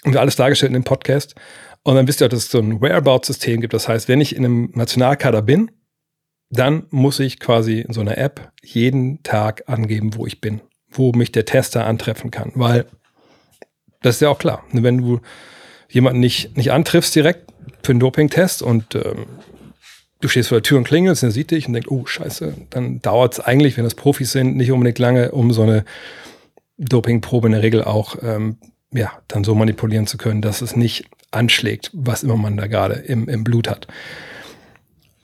und 0.05 0.17
alles 0.17 0.37
dargestellt 0.37 0.71
in 0.71 0.75
dem 0.75 0.85
Podcast. 0.85 1.35
Und 1.83 1.95
dann 1.95 2.07
wisst 2.07 2.21
ihr, 2.21 2.29
dass 2.29 2.45
es 2.45 2.51
so 2.51 2.59
ein 2.59 2.81
Whereabout-System 2.81 3.61
gibt. 3.61 3.73
Das 3.73 3.89
heißt, 3.89 4.09
wenn 4.09 4.21
ich 4.21 4.37
in 4.37 4.45
einem 4.45 4.71
Nationalkader 4.75 5.43
bin, 5.43 5.71
dann 6.51 6.85
muss 6.91 7.21
ich 7.21 7.39
quasi 7.39 7.81
in 7.81 7.93
so 7.93 8.01
einer 8.01 8.19
App 8.19 8.53
jeden 8.63 9.23
Tag 9.23 9.65
angeben, 9.67 10.17
wo 10.17 10.27
ich 10.27 10.41
bin, 10.41 10.61
wo 10.91 11.13
mich 11.13 11.33
der 11.33 11.45
Tester 11.45 11.87
antreffen 11.87 12.31
kann, 12.31 12.53
weil 12.55 12.87
das 14.03 14.17
ist 14.17 14.21
ja 14.21 14.29
auch 14.29 14.39
klar. 14.39 14.65
Wenn 14.73 14.99
du 14.99 15.21
jemanden 15.89 16.21
nicht, 16.21 16.57
nicht 16.57 16.73
antriffst 16.73 17.15
direkt 17.15 17.53
für 17.83 17.93
einen 17.93 18.01
Dopingtest 18.01 18.63
und 18.63 18.95
ähm, 18.95 19.27
du 20.21 20.29
stehst 20.29 20.49
vor 20.49 20.59
der 20.59 20.63
Tür 20.63 20.79
und 20.79 20.85
klingelst, 20.85 21.23
der 21.23 21.31
sieht 21.31 21.51
dich 21.51 21.67
und 21.67 21.75
denkt, 21.75 21.91
oh 21.91 22.07
scheiße, 22.07 22.55
dann 22.71 23.01
dauert 23.01 23.35
es 23.35 23.41
eigentlich, 23.41 23.77
wenn 23.77 23.85
das 23.85 23.95
Profis 23.95 24.33
sind, 24.33 24.57
nicht 24.57 24.73
unbedingt 24.73 24.99
lange, 24.99 25.33
um 25.33 25.53
so 25.53 25.63
eine 25.63 25.85
Dopingprobe 26.79 27.49
in 27.49 27.53
der 27.53 27.63
Regel 27.63 27.85
auch 27.85 28.17
ähm, 28.23 28.59
ja, 28.93 29.13
dann 29.29 29.45
so 29.45 29.55
manipulieren 29.55 30.07
zu 30.07 30.19
können, 30.19 30.43
dass 30.43 30.63
es 30.63 30.77
nicht 30.77 31.05
anschlägt, 31.31 31.91
was 31.93 32.23
immer 32.23 32.37
man 32.37 32.57
da 32.57 32.67
gerade 32.67 32.95
im, 32.95 33.29
im 33.29 33.45
Blut 33.45 33.69
hat. 33.69 33.87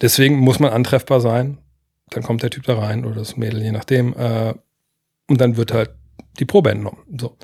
Deswegen 0.00 0.38
muss 0.38 0.58
man 0.58 0.72
antreffbar 0.72 1.20
sein. 1.20 1.58
Dann 2.10 2.22
kommt 2.22 2.42
der 2.42 2.50
Typ 2.50 2.64
da 2.64 2.78
rein 2.78 3.04
oder 3.04 3.16
das 3.16 3.36
Mädel, 3.36 3.62
je 3.62 3.72
nachdem. 3.72 4.14
Äh, 4.14 4.54
und 5.28 5.40
dann 5.40 5.56
wird 5.56 5.72
halt 5.72 5.90
die 6.38 6.44
Probe 6.44 6.70
entnommen. 6.70 7.02
So. 7.18 7.36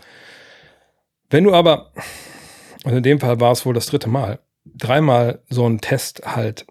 Wenn 1.30 1.44
du 1.44 1.54
aber 1.54 1.92
und 2.84 2.92
in 2.96 3.02
dem 3.02 3.20
Fall 3.20 3.40
war 3.40 3.52
es 3.52 3.64
wohl 3.64 3.74
das 3.74 3.86
dritte 3.86 4.08
Mal, 4.08 4.40
dreimal 4.64 5.40
so 5.48 5.68
ein 5.68 5.80
Test 5.80 6.22
halt 6.24 6.66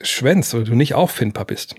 schwänzt 0.00 0.54
oder 0.54 0.64
du 0.64 0.74
nicht 0.74 0.94
auffindbar 0.94 1.44
bist, 1.44 1.74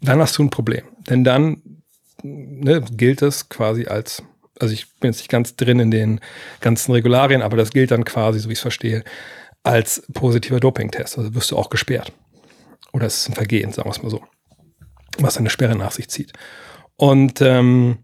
dann 0.00 0.20
hast 0.20 0.38
du 0.38 0.44
ein 0.44 0.50
Problem. 0.50 0.84
Denn 1.08 1.24
dann 1.24 1.82
ne, 2.22 2.84
gilt 2.92 3.22
es 3.22 3.48
quasi 3.48 3.86
als, 3.86 4.22
also 4.58 4.72
ich 4.74 4.92
bin 4.98 5.10
jetzt 5.10 5.18
nicht 5.18 5.30
ganz 5.30 5.56
drin 5.56 5.80
in 5.80 5.90
den 5.90 6.20
ganzen 6.60 6.92
Regularien, 6.92 7.42
aber 7.42 7.56
das 7.56 7.70
gilt 7.70 7.90
dann 7.90 8.04
quasi, 8.04 8.38
so 8.38 8.48
wie 8.48 8.52
ich 8.52 8.58
es 8.58 8.62
verstehe, 8.62 9.04
als 9.68 10.02
positiver 10.14 10.60
Dopingtest. 10.60 11.18
Also 11.18 11.34
wirst 11.34 11.50
du 11.50 11.56
auch 11.56 11.68
gesperrt. 11.68 12.12
Oder 12.92 13.06
es 13.06 13.18
ist 13.18 13.28
ein 13.28 13.34
Vergehen, 13.34 13.72
sagen 13.72 13.86
wir 13.88 13.92
es 13.92 14.02
mal 14.02 14.08
so. 14.08 14.22
Was 15.18 15.36
eine 15.36 15.50
Sperre 15.50 15.76
nach 15.76 15.92
sich 15.92 16.08
zieht. 16.08 16.32
Und 16.96 17.42
ähm, 17.42 17.98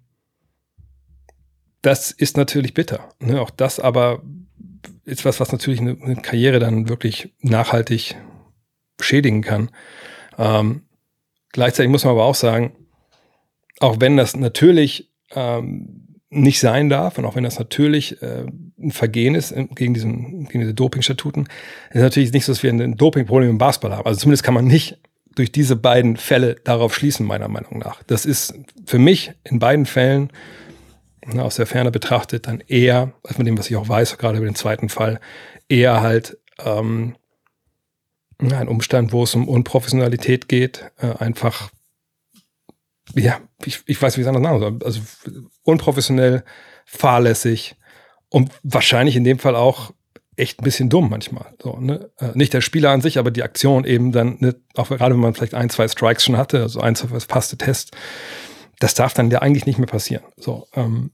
das 1.81 2.11
ist 2.11 2.37
natürlich 2.37 2.75
bitter. 2.75 3.09
Ne? 3.19 3.41
Auch 3.41 3.51
das 3.51 3.81
aber 3.81 4.23
ist 5.05 5.25
was, 5.25 5.41
was 5.41 5.53
natürlich 5.53 5.81
eine, 5.81 5.97
eine 6.01 6.17
Karriere 6.17 6.59
dann 6.59 6.89
wirklich 6.89 7.35
nachhaltig 7.41 8.15
schädigen 9.01 9.43
kann. 9.43 9.71
Ähm, 10.39 10.83
gleichzeitig 11.53 11.91
muss 11.91 12.05
man 12.05 12.13
aber 12.13 12.25
auch 12.25 12.35
sagen, 12.35 12.77
auch 13.81 14.01
wenn 14.01 14.17
das 14.17 14.37
natürlich 14.37 15.13
ähm, 15.31 16.04
nicht 16.35 16.61
sein 16.61 16.89
darf 16.89 17.19
und 17.19 17.25
auch 17.25 17.37
wenn 17.37 17.45
das 17.45 17.59
natürlich 17.59 18.21
äh, 18.23 18.47
ein 18.79 18.91
Vergehen 18.91 19.35
ist 19.35 19.55
gegen, 19.75 19.95
diesen, 19.95 20.47
gegen 20.47 20.61
diese 20.61 20.75
Dopingstatuten, 20.75 21.49
ist 21.91 22.03
natürlich 22.03 22.33
nicht 22.33 22.45
so, 22.45 22.53
dass 22.53 22.63
wir 22.63 22.73
ein 22.73 22.97
Dopingproblem 22.97 23.51
im 23.51 23.59
Basketball 23.59 23.97
haben. 23.97 24.07
Also 24.07 24.21
zumindest 24.21 24.43
kann 24.43 24.55
man 24.55 24.67
nicht 24.67 24.99
durch 25.35 25.53
diese 25.53 25.77
beiden 25.77 26.17
Fälle 26.17 26.57
darauf 26.65 26.95
schließen, 26.95 27.27
meiner 27.27 27.49
Meinung 27.49 27.79
nach. 27.79 28.03
Das 28.05 28.25
ist 28.25 28.55
für 28.85 28.99
mich 28.99 29.33
in 29.45 29.59
beiden 29.59 29.87
Fällen 29.87 30.31
ne, 31.27 31.43
aus 31.43 31.57
der 31.57 31.67
Ferne 31.67 31.91
betrachtet 31.91 32.47
dann 32.47 32.63
eher, 32.67 33.13
als 33.23 33.39
mit 33.39 33.47
dem, 33.47 33.59
was 33.59 33.71
ich 33.71 33.77
auch 33.77 33.89
weiß, 33.89 34.19
gerade 34.19 34.39
über 34.39 34.47
den 34.47 34.55
zweiten 34.55 34.89
Fall, 34.89 35.21
eher 35.69 36.03
halt 36.03 36.39
ähm, 36.65 37.17
ein 38.39 38.69
Umstand, 38.69 39.13
wo 39.13 39.23
es 39.23 39.35
um 39.35 39.49
Unprofessionalität 39.49 40.49
geht, 40.49 40.91
äh, 40.99 41.15
einfach 41.19 41.71
ja, 43.15 43.41
ich, 43.67 43.83
ich 43.87 44.01
weiß, 44.01 44.17
wie 44.17 44.23
es 44.23 44.27
anders 44.27 44.43
sagen 44.43 44.61
soll. 44.61 44.79
Also 44.85 45.01
unprofessionell, 45.63 46.45
fahrlässig 46.85 47.77
und 48.29 48.51
wahrscheinlich 48.63 49.17
in 49.17 49.25
dem 49.25 49.39
Fall 49.39 49.57
auch 49.57 49.93
echt 50.37 50.61
ein 50.61 50.65
bisschen 50.65 50.89
dumm 50.89 51.11
manchmal. 51.11 51.47
So, 51.63 51.77
ne? 51.79 52.11
Äh, 52.19 52.31
nicht 52.35 52.53
der 52.53 52.61
Spieler 52.61 52.91
an 52.91 53.01
sich, 53.01 53.19
aber 53.19 53.31
die 53.31 53.43
Aktion 53.43 53.85
eben 53.85 54.13
dann, 54.13 54.37
ne, 54.41 54.57
auch 54.75 54.89
gerade 54.89 55.15
wenn 55.15 55.21
man 55.21 55.35
vielleicht 55.35 55.55
ein, 55.55 55.71
zwei 55.71 55.89
Strikes 55.89 56.25
schon 56.25 56.37
hatte, 56.37 56.63
also 56.63 56.81
ein, 56.81 56.97
zwei 56.97 57.17
passte 57.27 57.57
Test, 57.57 57.93
das 58.81 58.95
darf 58.95 59.15
dann 59.15 59.31
ja 59.31 59.41
eigentlich 59.41 59.67
nicht 59.67 59.79
mehr 59.79 59.87
passieren. 59.87 60.25
So, 60.37 60.67
ähm, 60.75 61.13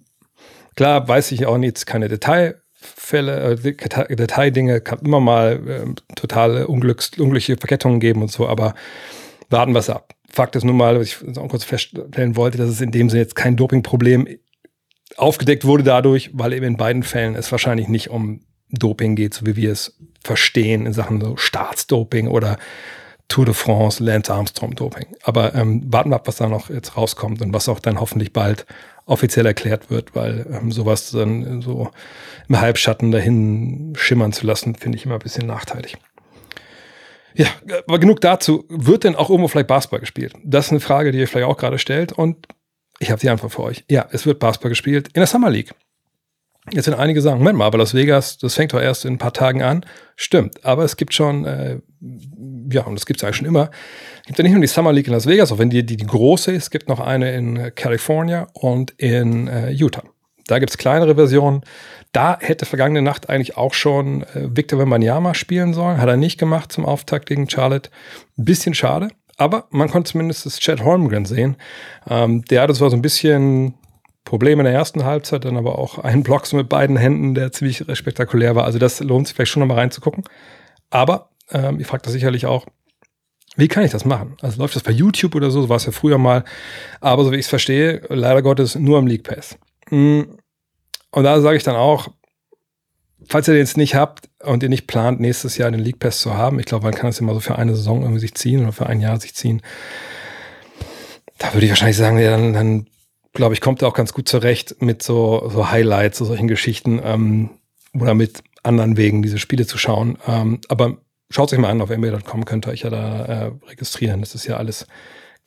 klar 0.77 1.07
weiß 1.07 1.33
ich 1.33 1.47
auch 1.47 1.59
jetzt 1.59 1.87
keine 1.87 2.09
Detailfälle, 2.09 3.59
äh, 3.63 4.17
Detaildinge, 4.17 4.81
kann 4.81 5.01
immer 5.01 5.21
mal 5.21 5.69
äh, 5.69 6.15
totale 6.15 6.67
Unglücks, 6.67 7.11
unglückliche 7.19 7.59
Verkettungen 7.59 8.01
geben 8.01 8.23
und 8.23 8.33
so, 8.33 8.49
aber 8.49 8.75
warten 9.51 9.73
wir 9.73 9.81
es 9.81 9.91
ab. 9.91 10.15
Fakt 10.33 10.57
ist 10.57 10.65
nun 10.65 10.77
mal, 10.77 10.99
was 10.99 11.09
ich 11.09 11.39
auch 11.39 11.49
kurz 11.49 11.65
feststellen 11.65 12.37
wollte, 12.37 12.59
dass 12.59 12.69
es 12.69 12.81
in 12.81 12.93
dem 12.93 13.11
Sinne 13.11 13.23
jetzt 13.23 13.35
kein 13.35 13.57
Dopingproblem 13.57 14.29
aufgedeckt 15.17 15.65
wurde 15.65 15.83
dadurch, 15.83 16.31
weil 16.33 16.53
eben 16.53 16.67
in 16.67 16.77
beiden 16.77 17.03
Fällen 17.03 17.35
es 17.35 17.51
wahrscheinlich 17.51 17.89
nicht 17.89 18.11
um 18.11 18.41
Doping 18.71 19.17
geht, 19.17 19.35
so 19.35 19.47
wie 19.47 19.57
wir 19.57 19.73
es 19.73 19.99
verstehen 20.23 20.87
in 20.87 20.93
Sachen 20.93 21.21
so 21.21 21.37
Staatsdoping 21.37 22.29
oder 22.29 22.59
Tour 23.29 23.45
de 23.45 23.55
France, 23.55 24.03
Lance 24.03 24.33
Armstrong 24.33 24.75
Doping. 24.75 25.07
Aber 25.23 25.55
ähm, 25.55 25.83
warten 25.93 26.11
wir 26.11 26.17
ab, 26.17 26.27
was 26.27 26.37
da 26.37 26.49
noch 26.49 26.69
jetzt 26.69 26.97
rauskommt 26.97 27.41
und 27.43 27.53
was 27.53 27.69
auch 27.69 27.79
dann 27.79 28.01
hoffentlich 28.01 28.33
bald 28.33 28.67
offiziell 29.07 29.47
erklärt 29.47 29.91
wird, 29.91 30.15
weil 30.15 30.47
ähm, 30.53 30.73
sowas 30.73 31.11
dann 31.11 31.63
so 31.63 31.91
im 32.49 32.61
Halbschatten 32.61 33.11
dahin 33.11 33.93
schimmern 33.97 34.33
zu 34.33 34.47
lassen, 34.47 34.75
finde 34.75 34.99
ich 34.99 35.05
immer 35.05 35.15
ein 35.15 35.21
bisschen 35.21 35.47
nachteilig. 35.47 35.97
Ja, 37.35 37.47
aber 37.87 37.99
genug 37.99 38.21
dazu. 38.21 38.65
Wird 38.69 39.05
denn 39.05 39.15
auch 39.15 39.31
irgendwo 39.31 39.49
vielleicht 39.49 39.69
Basketball 39.69 40.01
gespielt? 40.01 40.35
Das 40.45 40.67
ist 40.67 40.73
eine 40.73 40.81
Frage, 40.81 41.13
die 41.13 41.19
ihr 41.19 41.29
vielleicht 41.29 41.47
auch 41.47 41.57
gerade 41.57 41.79
stellt 41.79 42.13
und 42.13 42.47
ich 42.99 43.11
habe 43.11 43.21
die 43.21 43.31
Antwort 43.31 43.53
für 43.53 43.63
euch. 43.63 43.85
Ja, 43.91 44.07
es 44.11 44.27
wird 44.27 44.39
Basketball 44.39 44.71
gespielt 44.71 45.09
in 45.09 45.21
der 45.21 45.27
Summer 45.27 45.51
League. 45.51 45.73
Jetzt 46.73 46.85
sind 46.85 46.95
einige 46.95 47.23
sagen, 47.23 47.39
Moment 47.39 47.59
mal, 47.59 47.65
aber 47.65 47.79
Las 47.79 47.95
Vegas, 47.95 48.37
das 48.37 48.55
fängt 48.55 48.75
doch 48.75 48.81
erst 48.81 49.05
in 49.05 49.15
ein 49.15 49.19
paar 49.19 49.33
Tagen 49.33 49.63
an. 49.63 49.85
Stimmt, 50.15 50.65
aber 50.65 50.85
es 50.85 50.97
gibt 50.97 51.15
schon, 51.15 51.47
äh, 51.47 51.81
ja, 52.71 52.85
und 52.85 52.95
das 52.95 53.07
gibt 53.07 53.19
es 53.19 53.25
eigentlich 53.25 53.37
schon 53.37 53.47
immer, 53.47 53.71
es 54.21 54.27
gibt 54.27 54.39
ja 54.39 54.43
nicht 54.43 54.53
nur 54.53 54.61
die 54.61 54.67
Summer 54.67 54.93
League 54.93 55.07
in 55.07 55.15
Las 55.15 55.27
Vegas, 55.27 55.51
auch 55.51 55.59
wenn 55.59 55.71
die, 55.71 55.85
die, 55.85 55.97
die 55.97 56.07
große 56.07 56.53
ist, 56.53 56.65
es 56.65 56.71
gibt 56.71 56.89
noch 56.89 57.01
eine 57.01 57.33
in 57.35 57.75
California 57.75 58.47
und 58.53 58.93
in 58.99 59.49
äh, 59.49 59.71
Utah. 59.71 60.05
Da 60.47 60.59
gibt 60.59 60.71
es 60.71 60.79
kleinere 60.79 61.15
Versionen. 61.15 61.63
Da 62.13 62.39
hätte 62.41 62.67
vergangene 62.67 63.03
Nacht 63.03 63.29
eigentlich 63.29 63.57
auch 63.57 63.73
schon 63.75 64.23
äh, 64.23 64.49
Victor 64.57 64.79
Wembanyama 64.79 65.35
spielen 65.35 65.75
sollen. 65.75 65.99
Hat 65.99 66.09
er 66.09 66.17
nicht 66.17 66.39
gemacht 66.39 66.73
zum 66.73 66.85
Auftakt 66.85 67.27
gegen 67.27 67.49
Charlotte. 67.49 67.91
Ein 68.37 68.45
bisschen 68.45 68.75
schade. 68.75 69.09
Aber 69.37 69.67
man 69.71 69.89
konnte 69.89 70.11
zumindest 70.11 70.45
das 70.45 70.59
Chad 70.59 70.85
Holmgren 70.85 71.25
sehen. 71.25 71.57
Ähm, 72.09 72.45
der 72.47 72.63
hatte 72.63 72.75
zwar 72.75 72.91
so 72.91 72.97
ein 72.97 73.03
bisschen 73.03 73.75
Probleme 74.25 74.61
in 74.61 74.65
der 74.65 74.75
ersten 74.75 75.05
Halbzeit, 75.05 75.45
dann 75.45 75.57
aber 75.57 75.79
auch 75.79 75.99
einen 75.99 76.23
Block 76.23 76.47
so 76.47 76.57
mit 76.57 76.69
beiden 76.69 76.97
Händen, 76.97 77.35
der 77.35 77.53
ziemlich 77.53 77.85
spektakulär 77.95 78.55
war. 78.55 78.65
Also 78.65 78.79
das 78.79 79.01
lohnt 79.01 79.27
sich 79.27 79.37
vielleicht 79.37 79.53
schon 79.53 79.61
nochmal 79.61 79.79
reinzugucken. 79.79 80.25
Aber 80.91 81.31
ähm, 81.51 81.79
ihr 81.79 81.87
fragt 81.87 82.07
das 82.07 82.13
sicherlich 82.13 82.47
auch, 82.47 82.67
wie 83.57 83.69
kann 83.69 83.85
ich 83.85 83.91
das 83.91 84.05
machen? 84.05 84.37
Also 84.43 84.61
läuft 84.61 84.77
das 84.77 84.83
bei 84.83 84.93
YouTube 84.93 85.35
oder 85.35 85.51
so, 85.51 85.63
so 85.63 85.69
war 85.69 85.77
es 85.77 85.87
ja 85.87 85.93
früher 85.93 86.19
mal. 86.19 86.45
Aber 87.01 87.25
so 87.25 87.33
wie 87.33 87.37
ich 87.37 87.47
es 87.47 87.49
verstehe, 87.49 88.03
leider 88.09 88.43
Gottes 88.43 88.75
nur 88.75 88.99
am 88.99 89.07
League 89.07 89.25
Pass. 89.25 89.59
Mm. 89.91 90.23
Und 91.11 91.25
da 91.25 91.41
sage 91.41 91.57
ich 91.57 91.65
dann 91.65 91.77
auch, 91.77 92.09
falls 93.29 93.49
ihr 93.49 93.55
den 93.55 93.61
jetzt 93.61 93.77
nicht 93.77 93.95
habt 93.95 94.29
und 94.43 94.63
ihr 94.63 94.69
nicht 94.69 94.87
plant, 94.87 95.21
nächstes 95.21 95.57
Jahr 95.57 95.71
den 95.71 95.81
League 95.81 95.99
Pass 95.99 96.21
zu 96.21 96.35
haben, 96.35 96.59
ich 96.59 96.67
glaube, 96.67 96.85
man 96.85 96.95
kann 96.95 97.09
das 97.09 97.21
immer 97.21 97.35
so 97.35 97.41
für 97.41 97.57
eine 97.57 97.75
Saison 97.75 98.03
irgendwie 98.03 98.21
sich 98.21 98.35
ziehen 98.35 98.63
oder 98.63 98.73
für 98.73 98.87
ein 98.87 99.01
Jahr 99.01 99.19
sich 99.21 99.35
ziehen. 99.35 99.63
Da 101.39 101.53
würde 101.55 101.65
ich 101.65 101.71
wahrscheinlich 101.71 101.97
sagen, 101.97 102.19
ja, 102.19 102.31
dann, 102.31 102.53
dann 102.53 102.87
glaube 103.33 103.55
ich, 103.55 103.61
kommt 103.61 103.83
er 103.83 103.89
auch 103.89 103.95
ganz 103.95 104.13
gut 104.13 104.29
zurecht 104.29 104.81
mit 104.81 105.03
so, 105.03 105.49
so 105.49 105.71
Highlights, 105.71 106.19
so 106.19 106.25
solchen 106.25 106.49
Geschichten 106.49 107.01
ähm, 107.03 107.51
oder 107.95 108.15
mit 108.15 108.43
anderen 108.63 108.97
Wegen, 108.97 109.23
diese 109.23 109.39
Spiele 109.39 109.67
zu 109.67 109.79
schauen. 109.79 110.19
Ähm, 110.27 110.61
aber 110.69 110.99
schaut 111.31 111.53
euch 111.53 111.59
mal 111.59 111.71
an, 111.71 111.81
auf 111.81 111.91
NBA.com 111.91 112.45
könnt 112.45 112.67
ihr 112.67 112.73
euch 112.73 112.83
ja 112.83 112.91
da 112.91 113.25
äh, 113.25 113.53
registrieren. 113.69 114.21
Das 114.21 114.35
ist 114.35 114.47
ja 114.47 114.57
alles 114.57 114.87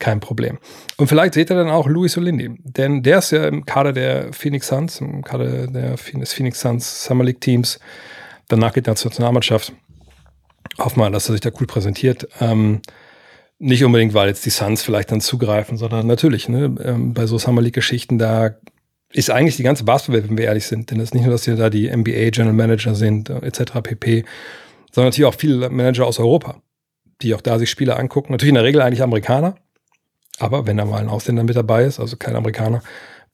kein 0.04 0.20
Problem. 0.20 0.58
Und 0.98 1.06
vielleicht 1.06 1.32
seht 1.32 1.50
ihr 1.50 1.56
dann 1.56 1.70
auch 1.70 1.88
Luis 1.88 2.18
Olindi, 2.18 2.50
denn 2.62 3.02
der 3.02 3.18
ist 3.18 3.30
ja 3.30 3.48
im 3.48 3.64
Kader 3.64 3.94
der 3.94 4.34
Phoenix 4.34 4.68
Suns, 4.68 5.00
im 5.00 5.24
Kader 5.24 5.66
der 5.66 5.96
Phoenix 5.96 6.60
Suns 6.60 7.04
Summer 7.04 7.24
League 7.24 7.40
Teams. 7.40 7.80
Danach 8.48 8.74
geht 8.74 8.86
er 8.86 8.96
zur 8.96 9.10
Nationalmannschaft. 9.10 9.72
Hoffen 10.78 11.00
wir, 11.00 11.10
dass 11.10 11.30
er 11.30 11.32
sich 11.32 11.40
da 11.40 11.50
cool 11.58 11.66
präsentiert. 11.66 12.28
Ähm, 12.38 12.82
nicht 13.58 13.82
unbedingt, 13.82 14.12
weil 14.12 14.28
jetzt 14.28 14.44
die 14.44 14.50
Suns 14.50 14.82
vielleicht 14.82 15.10
dann 15.10 15.22
zugreifen, 15.22 15.78
sondern 15.78 16.06
natürlich, 16.06 16.50
ne, 16.50 16.74
ähm, 16.84 17.14
bei 17.14 17.24
so 17.24 17.38
Summer 17.38 17.62
League-Geschichten, 17.62 18.18
da 18.18 18.56
ist 19.10 19.30
eigentlich 19.30 19.56
die 19.56 19.62
ganze 19.62 19.84
Basketball, 19.84 20.28
wenn 20.28 20.36
wir 20.36 20.44
ehrlich 20.44 20.66
sind. 20.66 20.90
Denn 20.90 20.98
es 21.00 21.04
ist 21.04 21.14
nicht 21.14 21.22
nur, 21.22 21.32
dass 21.32 21.46
hier 21.46 21.56
da 21.56 21.70
die 21.70 21.88
NBA 21.88 22.28
General 22.28 22.52
Manager 22.52 22.94
sind, 22.94 23.30
äh, 23.30 23.38
etc. 23.38 23.80
pp, 23.82 24.24
sondern 24.92 25.08
natürlich 25.08 25.28
auch 25.28 25.38
viele 25.38 25.70
Manager 25.70 26.04
aus 26.06 26.18
Europa, 26.18 26.60
die 27.22 27.34
auch 27.34 27.40
da 27.40 27.58
sich 27.58 27.70
Spiele 27.70 27.96
angucken. 27.96 28.32
Natürlich 28.32 28.50
in 28.50 28.56
der 28.56 28.64
Regel 28.64 28.82
eigentlich 28.82 29.02
Amerikaner, 29.02 29.54
aber 30.38 30.66
wenn 30.66 30.76
da 30.76 30.84
mal 30.84 31.00
ein 31.00 31.08
Ausländer 31.08 31.44
mit 31.44 31.56
dabei 31.56 31.84
ist, 31.84 32.00
also 32.00 32.16
kein 32.16 32.36
Amerikaner, 32.36 32.82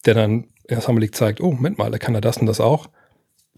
der 0.05 0.15
dann 0.15 0.49
Summer 0.81 1.01
League 1.01 1.15
zeigt, 1.15 1.41
oh, 1.41 1.51
Moment 1.53 1.79
mal, 1.79 1.91
der 1.91 1.99
kann 1.99 2.15
er 2.15 2.21
das 2.21 2.39
und 2.39 2.47
das 2.47 2.61
auch, 2.61 2.89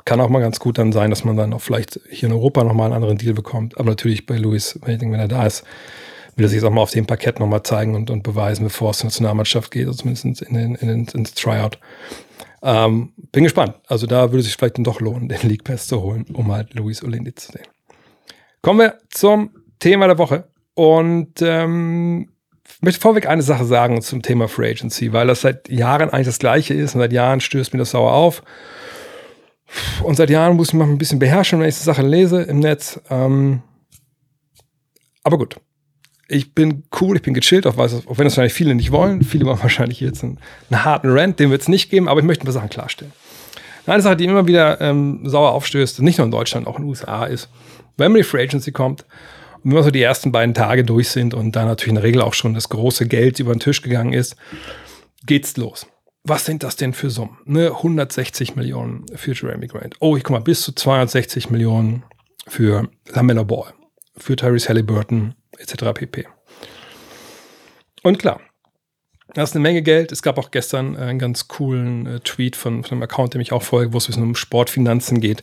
kann 0.04 0.20
auch 0.20 0.28
mal 0.28 0.40
ganz 0.40 0.58
gut 0.58 0.78
dann 0.78 0.92
sein, 0.92 1.10
dass 1.10 1.24
man 1.24 1.36
dann 1.36 1.52
auch 1.52 1.60
vielleicht 1.60 2.00
hier 2.10 2.28
in 2.28 2.34
Europa 2.34 2.64
nochmal 2.64 2.86
einen 2.86 2.94
anderen 2.94 3.18
Deal 3.18 3.34
bekommt. 3.34 3.78
Aber 3.78 3.90
natürlich 3.90 4.26
bei 4.26 4.36
Luis, 4.36 4.78
wenn 4.82 5.12
er 5.12 5.28
da 5.28 5.46
ist, 5.46 5.64
will 6.36 6.46
er 6.46 6.48
sich 6.48 6.56
jetzt 6.56 6.64
auch 6.64 6.72
mal 6.72 6.80
auf 6.80 6.90
dem 6.90 7.06
Parkett 7.06 7.40
nochmal 7.40 7.62
zeigen 7.62 7.94
und, 7.94 8.10
und 8.10 8.22
beweisen, 8.22 8.64
bevor 8.64 8.90
es 8.90 8.98
zur 8.98 9.08
Nationalmannschaft 9.08 9.70
geht, 9.70 9.86
also 9.86 9.98
zumindest 9.98 10.42
in 10.42 10.54
den, 10.54 10.74
in 10.76 10.88
den, 10.88 11.06
ins 11.08 11.34
Tryout. 11.34 11.78
Ähm, 12.62 13.12
bin 13.32 13.44
gespannt. 13.44 13.74
Also 13.86 14.06
da 14.06 14.30
würde 14.30 14.38
es 14.38 14.46
sich 14.46 14.56
vielleicht 14.56 14.78
dann 14.78 14.84
doch 14.84 15.00
lohnen, 15.00 15.28
den 15.28 15.48
League 15.48 15.64
Pass 15.64 15.86
zu 15.86 16.00
holen, 16.00 16.26
um 16.32 16.50
halt 16.50 16.74
Luis 16.74 17.02
Olindi 17.02 17.34
zu 17.34 17.52
sehen. 17.52 17.66
Kommen 18.62 18.80
wir 18.80 18.98
zum 19.10 19.50
Thema 19.78 20.06
der 20.06 20.18
Woche. 20.18 20.48
Und 20.74 21.42
ähm, 21.42 22.31
ich 22.82 22.84
möchte 22.84 23.00
vorweg 23.00 23.28
eine 23.28 23.42
Sache 23.42 23.64
sagen 23.64 24.02
zum 24.02 24.22
Thema 24.22 24.48
Free 24.48 24.72
Agency, 24.72 25.12
weil 25.12 25.28
das 25.28 25.42
seit 25.42 25.68
Jahren 25.68 26.10
eigentlich 26.10 26.26
das 26.26 26.40
Gleiche 26.40 26.74
ist 26.74 26.96
und 26.96 27.00
seit 27.00 27.12
Jahren 27.12 27.38
stößt 27.38 27.72
mir 27.72 27.78
das 27.78 27.92
sauer 27.92 28.12
auf. 28.12 28.42
Und 30.02 30.16
seit 30.16 30.30
Jahren 30.30 30.56
muss 30.56 30.70
ich 30.70 30.74
mich 30.74 30.88
ein 30.88 30.98
bisschen 30.98 31.20
beherrschen, 31.20 31.60
wenn 31.60 31.68
ich 31.68 31.76
die 31.76 31.84
Sache 31.84 32.02
lese 32.02 32.42
im 32.42 32.58
Netz. 32.58 33.00
Ähm, 33.08 33.62
aber 35.22 35.38
gut. 35.38 35.60
Ich 36.26 36.56
bin 36.56 36.82
cool, 37.00 37.14
ich 37.14 37.22
bin 37.22 37.34
gechillt, 37.34 37.68
auch, 37.68 37.78
auch 37.78 37.84
wenn 37.84 38.02
das 38.02 38.18
wahrscheinlich 38.18 38.52
viele 38.52 38.74
nicht 38.74 38.90
wollen. 38.90 39.22
Viele 39.22 39.46
wollen 39.46 39.58
wahrscheinlich 39.62 40.00
jetzt 40.00 40.24
einen, 40.24 40.40
einen 40.68 40.84
harten 40.84 41.08
Rant, 41.08 41.38
den 41.38 41.52
wird 41.52 41.62
es 41.62 41.68
nicht 41.68 41.88
geben, 41.88 42.08
aber 42.08 42.18
ich 42.18 42.26
möchte 42.26 42.42
ein 42.42 42.46
paar 42.46 42.52
Sachen 42.52 42.68
klarstellen. 42.68 43.12
Eine 43.86 44.02
Sache, 44.02 44.16
die 44.16 44.24
immer 44.24 44.48
wieder 44.48 44.80
ähm, 44.80 45.20
sauer 45.22 45.52
aufstößt, 45.52 46.02
nicht 46.02 46.18
nur 46.18 46.24
in 46.24 46.32
Deutschland, 46.32 46.66
auch 46.66 46.78
in 46.78 46.82
den 46.82 46.88
USA, 46.88 47.26
ist, 47.26 47.48
wenn 47.96 48.10
man 48.10 48.22
die 48.22 48.24
Free 48.24 48.42
Agency 48.42 48.72
kommt 48.72 49.04
wenn 49.64 49.74
wir 49.74 49.82
so 49.82 49.90
die 49.90 50.02
ersten 50.02 50.32
beiden 50.32 50.54
Tage 50.54 50.84
durch 50.84 51.10
sind 51.10 51.34
und 51.34 51.54
da 51.54 51.64
natürlich 51.64 51.90
in 51.90 51.94
der 51.96 52.04
Regel 52.04 52.22
auch 52.22 52.34
schon 52.34 52.54
das 52.54 52.68
große 52.68 53.06
Geld 53.06 53.38
über 53.40 53.54
den 53.54 53.60
Tisch 53.60 53.82
gegangen 53.82 54.12
ist, 54.12 54.36
geht's 55.26 55.56
los. 55.56 55.86
was 56.24 56.44
sind 56.44 56.62
das 56.62 56.76
denn 56.76 56.92
für 56.92 57.10
Summen? 57.10 57.38
Ne, 57.44 57.68
160 57.68 58.54
Millionen 58.54 59.06
für 59.14 59.32
Jeremy 59.32 59.66
Grant. 59.66 59.96
Oh, 60.00 60.16
ich 60.16 60.22
guck 60.22 60.32
mal, 60.32 60.40
bis 60.40 60.62
zu 60.62 60.72
260 60.72 61.50
Millionen 61.50 62.04
für 62.46 62.88
Lamella 63.08 63.42
Ball, 63.42 63.72
für 64.16 64.36
Tyrese 64.36 64.68
Halliburton, 64.68 65.34
etc. 65.58 65.92
pp. 65.94 66.26
Und 68.02 68.18
klar, 68.18 68.40
das 69.34 69.50
ist 69.50 69.56
eine 69.56 69.62
Menge 69.62 69.82
Geld. 69.82 70.12
Es 70.12 70.22
gab 70.22 70.38
auch 70.38 70.50
gestern 70.50 70.96
einen 70.96 71.18
ganz 71.18 71.48
coolen 71.48 72.06
äh, 72.06 72.20
Tweet 72.20 72.56
von, 72.56 72.82
von 72.82 72.92
einem 72.92 73.02
Account, 73.02 73.34
dem 73.34 73.40
ich 73.40 73.52
auch 73.52 73.62
folge, 73.62 73.92
wo 73.92 73.98
es 73.98 74.08
um 74.08 74.34
Sportfinanzen 74.34 75.20
geht, 75.20 75.42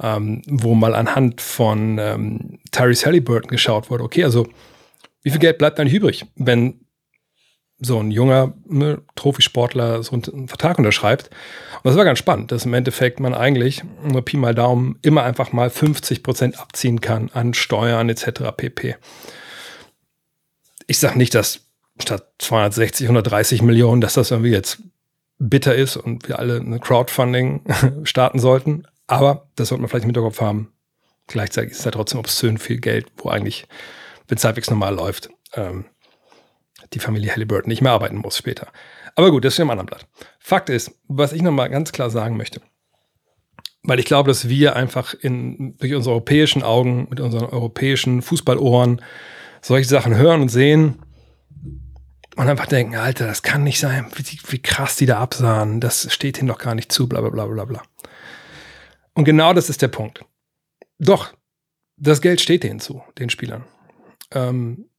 ähm, 0.00 0.42
wo 0.46 0.74
mal 0.74 0.94
anhand 0.94 1.40
von 1.40 1.98
ähm, 1.98 2.58
Tyrese 2.72 3.06
Halliburton 3.06 3.50
geschaut 3.50 3.90
wurde. 3.90 4.04
Okay, 4.04 4.24
also 4.24 4.46
wie 5.22 5.30
viel 5.30 5.40
Geld 5.40 5.58
bleibt 5.58 5.78
eigentlich 5.78 5.94
übrig, 5.94 6.24
wenn 6.36 6.80
so 7.78 8.00
ein 8.00 8.10
junger 8.10 8.54
ne, 8.64 9.02
Trophy-Sportler 9.16 10.02
so 10.02 10.12
einen 10.12 10.48
Vertrag 10.48 10.78
unterschreibt. 10.78 11.28
Und 11.82 11.84
das 11.84 11.96
war 11.96 12.06
ganz 12.06 12.18
spannend, 12.18 12.50
dass 12.52 12.64
im 12.64 12.72
Endeffekt 12.72 13.20
man 13.20 13.34
eigentlich, 13.34 13.82
nur 14.02 14.24
Pi 14.24 14.38
mal 14.38 14.54
Daumen, 14.54 14.98
immer 15.02 15.24
einfach 15.24 15.52
mal 15.52 15.68
50 15.68 16.22
Prozent 16.22 16.58
abziehen 16.58 17.02
kann 17.02 17.30
an 17.34 17.52
Steuern 17.52 18.08
etc. 18.08 18.44
pp. 18.56 18.96
Ich 20.86 20.98
sage 20.98 21.18
nicht, 21.18 21.34
dass 21.34 21.65
statt 21.98 22.26
260, 22.38 23.06
130 23.06 23.62
Millionen, 23.62 24.00
dass 24.00 24.14
das 24.14 24.30
irgendwie 24.30 24.50
jetzt 24.50 24.82
bitter 25.38 25.74
ist 25.74 25.96
und 25.96 26.28
wir 26.28 26.38
alle 26.38 26.60
eine 26.60 26.78
Crowdfunding 26.78 27.62
starten 28.04 28.38
sollten. 28.38 28.86
Aber 29.06 29.48
das 29.56 29.68
sollte 29.68 29.82
man 29.82 29.88
vielleicht 29.88 30.04
im 30.04 30.10
Hinterkopf 30.10 30.40
haben. 30.40 30.72
Gleichzeitig 31.26 31.72
ist 31.72 31.84
ja 31.84 31.90
trotzdem 31.90 32.20
obszön 32.20 32.58
viel 32.58 32.78
Geld, 32.78 33.06
wo 33.18 33.28
eigentlich, 33.28 33.66
wenn 34.28 34.38
es 34.38 34.44
halbwegs 34.44 34.70
normal 34.70 34.94
läuft, 34.94 35.28
ähm, 35.54 35.86
die 36.92 37.00
Familie 37.00 37.32
Halliburton 37.32 37.68
nicht 37.68 37.82
mehr 37.82 37.92
arbeiten 37.92 38.16
muss 38.16 38.38
später. 38.38 38.68
Aber 39.14 39.30
gut, 39.30 39.44
das 39.44 39.54
ist 39.54 39.58
ja 39.58 39.64
im 39.64 39.70
anderen 39.70 39.86
Blatt. 39.86 40.06
Fakt 40.38 40.68
ist, 40.68 40.92
was 41.08 41.32
ich 41.32 41.42
nochmal 41.42 41.70
ganz 41.70 41.90
klar 41.90 42.10
sagen 42.10 42.36
möchte, 42.36 42.60
weil 43.82 43.98
ich 43.98 44.04
glaube, 44.04 44.28
dass 44.28 44.48
wir 44.48 44.76
einfach 44.76 45.14
in, 45.14 45.76
durch 45.78 45.94
unsere 45.94 46.14
europäischen 46.14 46.62
Augen, 46.62 47.08
mit 47.08 47.20
unseren 47.20 47.46
europäischen 47.46 48.22
Fußballohren 48.22 49.00
solche 49.62 49.88
Sachen 49.88 50.16
hören 50.16 50.42
und 50.42 50.48
sehen 50.48 50.98
und 52.36 52.48
einfach 52.48 52.66
denken, 52.66 52.96
Alter, 52.96 53.26
das 53.26 53.42
kann 53.42 53.64
nicht 53.64 53.80
sein, 53.80 54.06
wie, 54.14 54.38
wie 54.48 54.62
krass 54.62 54.96
die 54.96 55.06
da 55.06 55.18
absahen, 55.18 55.80
das 55.80 56.12
steht 56.12 56.38
ihnen 56.38 56.48
doch 56.48 56.58
gar 56.58 56.74
nicht 56.74 56.92
zu, 56.92 57.08
bla 57.08 57.20
bla 57.20 57.30
bla 57.30 57.46
bla 57.46 57.64
bla. 57.64 57.82
Und 59.14 59.24
genau 59.24 59.54
das 59.54 59.70
ist 59.70 59.80
der 59.80 59.88
Punkt. 59.88 60.24
Doch, 60.98 61.32
das 61.96 62.20
Geld 62.20 62.40
steht 62.40 62.62
denen 62.62 62.78
zu, 62.80 63.02
den 63.18 63.30
Spielern. 63.30 63.64
Ähm, 64.32 64.90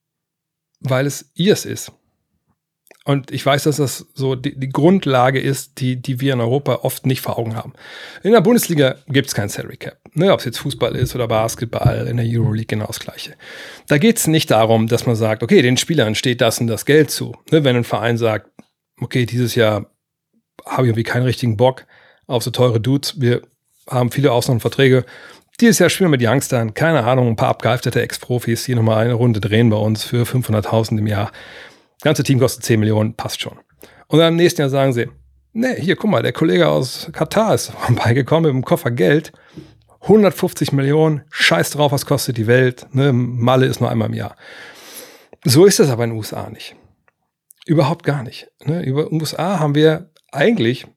weil 0.79 1.05
es 1.05 1.31
ihrs 1.35 1.65
ist. 1.65 1.91
Und 3.07 3.31
ich 3.31 3.45
weiß, 3.45 3.63
dass 3.63 3.77
das 3.77 4.05
so 4.15 4.35
die, 4.35 4.59
die, 4.59 4.67
Grundlage 4.67 5.39
ist, 5.39 5.79
die, 5.79 5.95
die 5.95 6.19
wir 6.19 6.33
in 6.33 6.41
Europa 6.41 6.79
oft 6.81 7.05
nicht 7.05 7.21
vor 7.21 7.39
Augen 7.39 7.55
haben. 7.55 7.71
In 8.21 8.33
der 8.33 8.41
Bundesliga 8.41 8.95
gibt 9.07 9.29
es 9.29 9.33
kein 9.33 9.47
Salary 9.47 9.77
Cap. 9.77 9.97
Ne, 10.13 10.33
Ob 10.33 10.39
es 10.39 10.45
jetzt 10.45 10.57
Fußball 10.57 10.93
ist 10.93 11.15
oder 11.15 11.29
Basketball, 11.29 12.05
in 12.05 12.17
der 12.17 12.25
Euroleague 12.27 12.65
genau 12.65 12.87
das 12.87 12.99
Gleiche. 12.99 13.35
Da 13.87 13.97
geht 13.97 14.17
es 14.17 14.27
nicht 14.27 14.51
darum, 14.51 14.89
dass 14.89 15.05
man 15.05 15.15
sagt, 15.15 15.41
okay, 15.41 15.61
den 15.61 15.77
Spielern 15.77 16.15
steht 16.15 16.41
das 16.41 16.59
und 16.59 16.67
das 16.67 16.85
Geld 16.85 17.09
zu. 17.09 17.33
Ne, 17.49 17.63
wenn 17.63 17.77
ein 17.77 17.85
Verein 17.85 18.17
sagt, 18.17 18.51
okay, 18.99 19.25
dieses 19.25 19.55
Jahr 19.55 19.89
habe 20.65 20.83
ich 20.83 20.89
irgendwie 20.89 21.03
keinen 21.03 21.23
richtigen 21.23 21.55
Bock 21.55 21.85
auf 22.25 22.43
so 22.43 22.51
teure 22.51 22.81
Dudes, 22.81 23.21
wir 23.21 23.41
haben 23.89 24.11
viele 24.11 24.33
Ausnahmeverträge, 24.33 25.05
dieses 25.61 25.79
Jahr 25.79 25.89
spielen 25.89 26.11
wir 26.11 26.17
mit 26.17 26.27
Youngstern, 26.27 26.73
keine 26.73 27.05
Ahnung, 27.05 27.29
ein 27.29 27.35
paar 27.37 27.47
abgehalfterte 27.47 28.01
Ex-Profis, 28.01 28.65
hier 28.65 28.75
nochmal 28.75 29.05
eine 29.05 29.13
Runde 29.13 29.39
drehen 29.39 29.69
bei 29.69 29.77
uns 29.77 30.03
für 30.03 30.23
500.000 30.23 30.99
im 30.99 31.07
Jahr. 31.07 31.31
Ganze 32.01 32.23
Team 32.23 32.39
kostet 32.39 32.63
10 32.63 32.79
Millionen, 32.79 33.15
passt 33.15 33.41
schon. 33.41 33.57
Und 34.07 34.19
dann 34.19 34.33
im 34.33 34.35
nächsten 34.37 34.61
Jahr 34.61 34.69
sagen 34.69 34.93
sie, 34.93 35.07
nee, 35.53 35.79
hier, 35.79 35.95
guck 35.95 36.09
mal, 36.09 36.21
der 36.21 36.33
Kollege 36.33 36.67
aus 36.67 37.09
Katar 37.11 37.55
ist 37.55 37.71
vorbeigekommen 37.79 38.43
mit 38.43 38.51
einem 38.51 38.65
Koffer 38.65 38.91
Geld. 38.91 39.31
150 40.01 40.71
Millionen, 40.71 41.23
scheiß 41.31 41.71
drauf, 41.71 41.91
was 41.91 42.05
kostet 42.05 42.37
die 42.37 42.47
Welt. 42.47 42.87
Ne? 42.93 43.11
Malle 43.11 43.65
ist 43.65 43.81
nur 43.81 43.89
einmal 43.89 44.07
im 44.07 44.13
Jahr. 44.13 44.35
So 45.43 45.65
ist 45.65 45.79
das 45.79 45.89
aber 45.89 46.03
in 46.03 46.11
den 46.11 46.17
USA 46.17 46.49
nicht. 46.49 46.75
Überhaupt 47.65 48.05
gar 48.05 48.23
nicht. 48.23 48.47
Ne? 48.63 48.83
Über 48.83 49.05
den 49.05 49.19
USA 49.19 49.59
haben 49.59 49.75
wir 49.75 50.11
eigentlich 50.31 50.87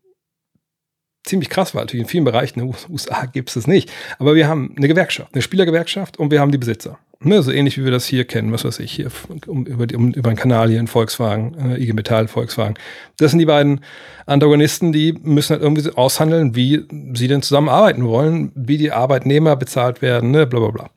ziemlich 1.24 1.50
krass 1.50 1.74
war. 1.74 1.82
Natürlich 1.82 2.04
in 2.04 2.08
vielen 2.08 2.24
Bereichen 2.24 2.60
in 2.60 2.70
den 2.70 2.76
USA 2.88 3.26
gibt 3.26 3.48
es 3.48 3.54
das 3.54 3.66
nicht. 3.66 3.90
Aber 4.18 4.34
wir 4.34 4.46
haben 4.46 4.74
eine 4.76 4.86
Gewerkschaft, 4.86 5.34
eine 5.34 5.42
Spielergewerkschaft 5.42 6.18
und 6.18 6.30
wir 6.30 6.40
haben 6.40 6.52
die 6.52 6.58
Besitzer. 6.58 6.98
Ne, 7.22 7.42
so 7.42 7.52
ähnlich 7.52 7.76
wie 7.76 7.84
wir 7.84 7.90
das 7.90 8.06
hier 8.06 8.24
kennen, 8.24 8.50
was 8.50 8.64
weiß 8.64 8.78
ich, 8.78 8.92
hier 8.92 9.10
um, 9.46 9.66
über, 9.66 9.86
die, 9.86 9.94
um, 9.94 10.10
über 10.12 10.30
einen 10.30 10.38
Kanal 10.38 10.70
hier 10.70 10.80
in 10.80 10.86
Volkswagen, 10.86 11.54
äh, 11.72 11.82
IG 11.82 11.92
Metall, 11.92 12.28
Volkswagen. 12.28 12.76
Das 13.18 13.30
sind 13.30 13.40
die 13.40 13.46
beiden 13.46 13.84
Antagonisten, 14.24 14.90
die 14.90 15.12
müssen 15.12 15.50
halt 15.50 15.62
irgendwie 15.62 15.86
aushandeln, 15.90 16.56
wie 16.56 16.86
sie 17.12 17.28
denn 17.28 17.42
zusammenarbeiten 17.42 18.06
wollen, 18.06 18.52
wie 18.54 18.78
die 18.78 18.90
Arbeitnehmer 18.90 19.56
bezahlt 19.56 20.00
werden, 20.00 20.30
ne, 20.30 20.46
bla 20.46 20.60
bla 20.60 20.70
bla. 20.70 20.90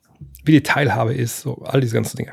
Wie 0.46 0.52
die 0.52 0.62
Teilhabe 0.62 1.12
ist, 1.12 1.40
so 1.40 1.58
all 1.58 1.82
diese 1.82 1.94
ganzen 1.94 2.16
Dinge. 2.16 2.32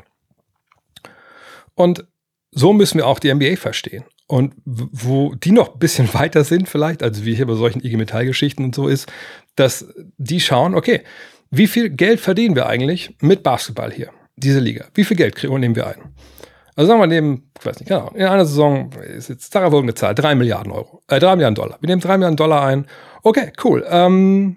Und 1.74 2.06
so 2.50 2.72
müssen 2.72 2.96
wir 2.96 3.06
auch 3.06 3.18
die 3.18 3.32
NBA 3.32 3.56
verstehen. 3.56 4.04
Und 4.26 4.54
wo 4.64 5.34
die 5.34 5.52
noch 5.52 5.74
ein 5.74 5.78
bisschen 5.78 6.14
weiter 6.14 6.44
sind 6.44 6.66
vielleicht, 6.66 7.02
also 7.02 7.26
wie 7.26 7.34
hier 7.34 7.46
bei 7.46 7.56
solchen 7.56 7.84
IG 7.84 7.98
Metall-Geschichten 7.98 8.64
und 8.64 8.74
so 8.74 8.88
ist, 8.88 9.12
dass 9.54 9.86
die 10.16 10.40
schauen, 10.40 10.74
okay, 10.74 11.02
wie 11.52 11.66
viel 11.66 11.90
Geld 11.90 12.18
verdienen 12.18 12.56
wir 12.56 12.66
eigentlich 12.66 13.14
mit 13.20 13.42
Basketball 13.42 13.92
hier, 13.92 14.10
diese 14.36 14.58
Liga? 14.58 14.86
Wie 14.94 15.04
viel 15.04 15.18
Geld 15.18 15.36
kriegen, 15.36 15.60
nehmen 15.60 15.76
wir 15.76 15.86
ein? 15.86 16.14
Also 16.74 16.88
sagen 16.88 17.00
wir 17.00 17.06
nehmen, 17.06 17.50
ich 17.60 17.66
weiß 17.66 17.78
nicht, 17.78 17.88
genau, 17.88 18.08
in 18.14 18.24
einer 18.24 18.46
Saison 18.46 18.90
ist 18.92 19.28
jetzt 19.28 19.52
Sarah 19.52 19.70
folgende 19.70 19.94
Zahl, 19.94 20.14
drei 20.14 20.34
Milliarden 20.34 20.72
Euro, 20.72 21.02
äh, 21.08 21.20
drei 21.20 21.36
Milliarden 21.36 21.54
Dollar. 21.54 21.76
Wir 21.82 21.88
nehmen 21.88 22.00
drei 22.00 22.16
Milliarden 22.16 22.38
Dollar 22.38 22.64
ein. 22.64 22.86
Okay, 23.22 23.52
cool. 23.62 23.84
Ähm, 23.86 24.56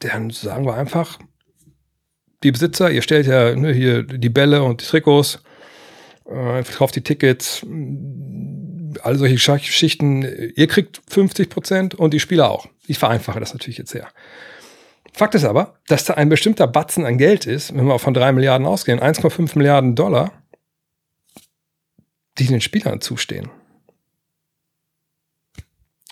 dann 0.00 0.30
sagen 0.30 0.66
wir 0.66 0.74
einfach, 0.74 1.20
die 2.42 2.50
Besitzer, 2.50 2.90
ihr 2.90 3.02
stellt 3.02 3.28
ja 3.28 3.54
ne, 3.54 3.72
hier 3.72 4.02
die 4.02 4.28
Bälle 4.28 4.64
und 4.64 4.82
die 4.82 4.86
Trikots, 4.86 5.44
äh, 6.26 6.64
verkauft 6.64 6.96
die 6.96 7.02
Tickets, 7.02 7.64
all 9.02 9.16
solche 9.16 9.38
Schichten. 9.38 10.22
Ihr 10.56 10.66
kriegt 10.66 11.00
50 11.08 11.48
Prozent 11.48 11.94
und 11.94 12.12
die 12.12 12.20
Spieler 12.20 12.50
auch. 12.50 12.66
Ich 12.88 12.98
vereinfache 12.98 13.38
das 13.38 13.52
natürlich 13.52 13.78
jetzt 13.78 13.92
sehr. 13.92 14.08
Fakt 15.14 15.36
ist 15.36 15.44
aber, 15.44 15.78
dass 15.86 16.04
da 16.04 16.14
ein 16.14 16.28
bestimmter 16.28 16.66
Batzen 16.66 17.06
an 17.06 17.18
Geld 17.18 17.46
ist, 17.46 17.72
wenn 17.72 17.86
wir 17.86 18.00
von 18.00 18.14
drei 18.14 18.32
Milliarden 18.32 18.66
ausgehen, 18.66 18.98
1,5 18.98 19.56
Milliarden 19.56 19.94
Dollar, 19.94 20.32
die 22.36 22.48
den 22.48 22.60
Spielern 22.60 23.00
zustehen. 23.00 23.48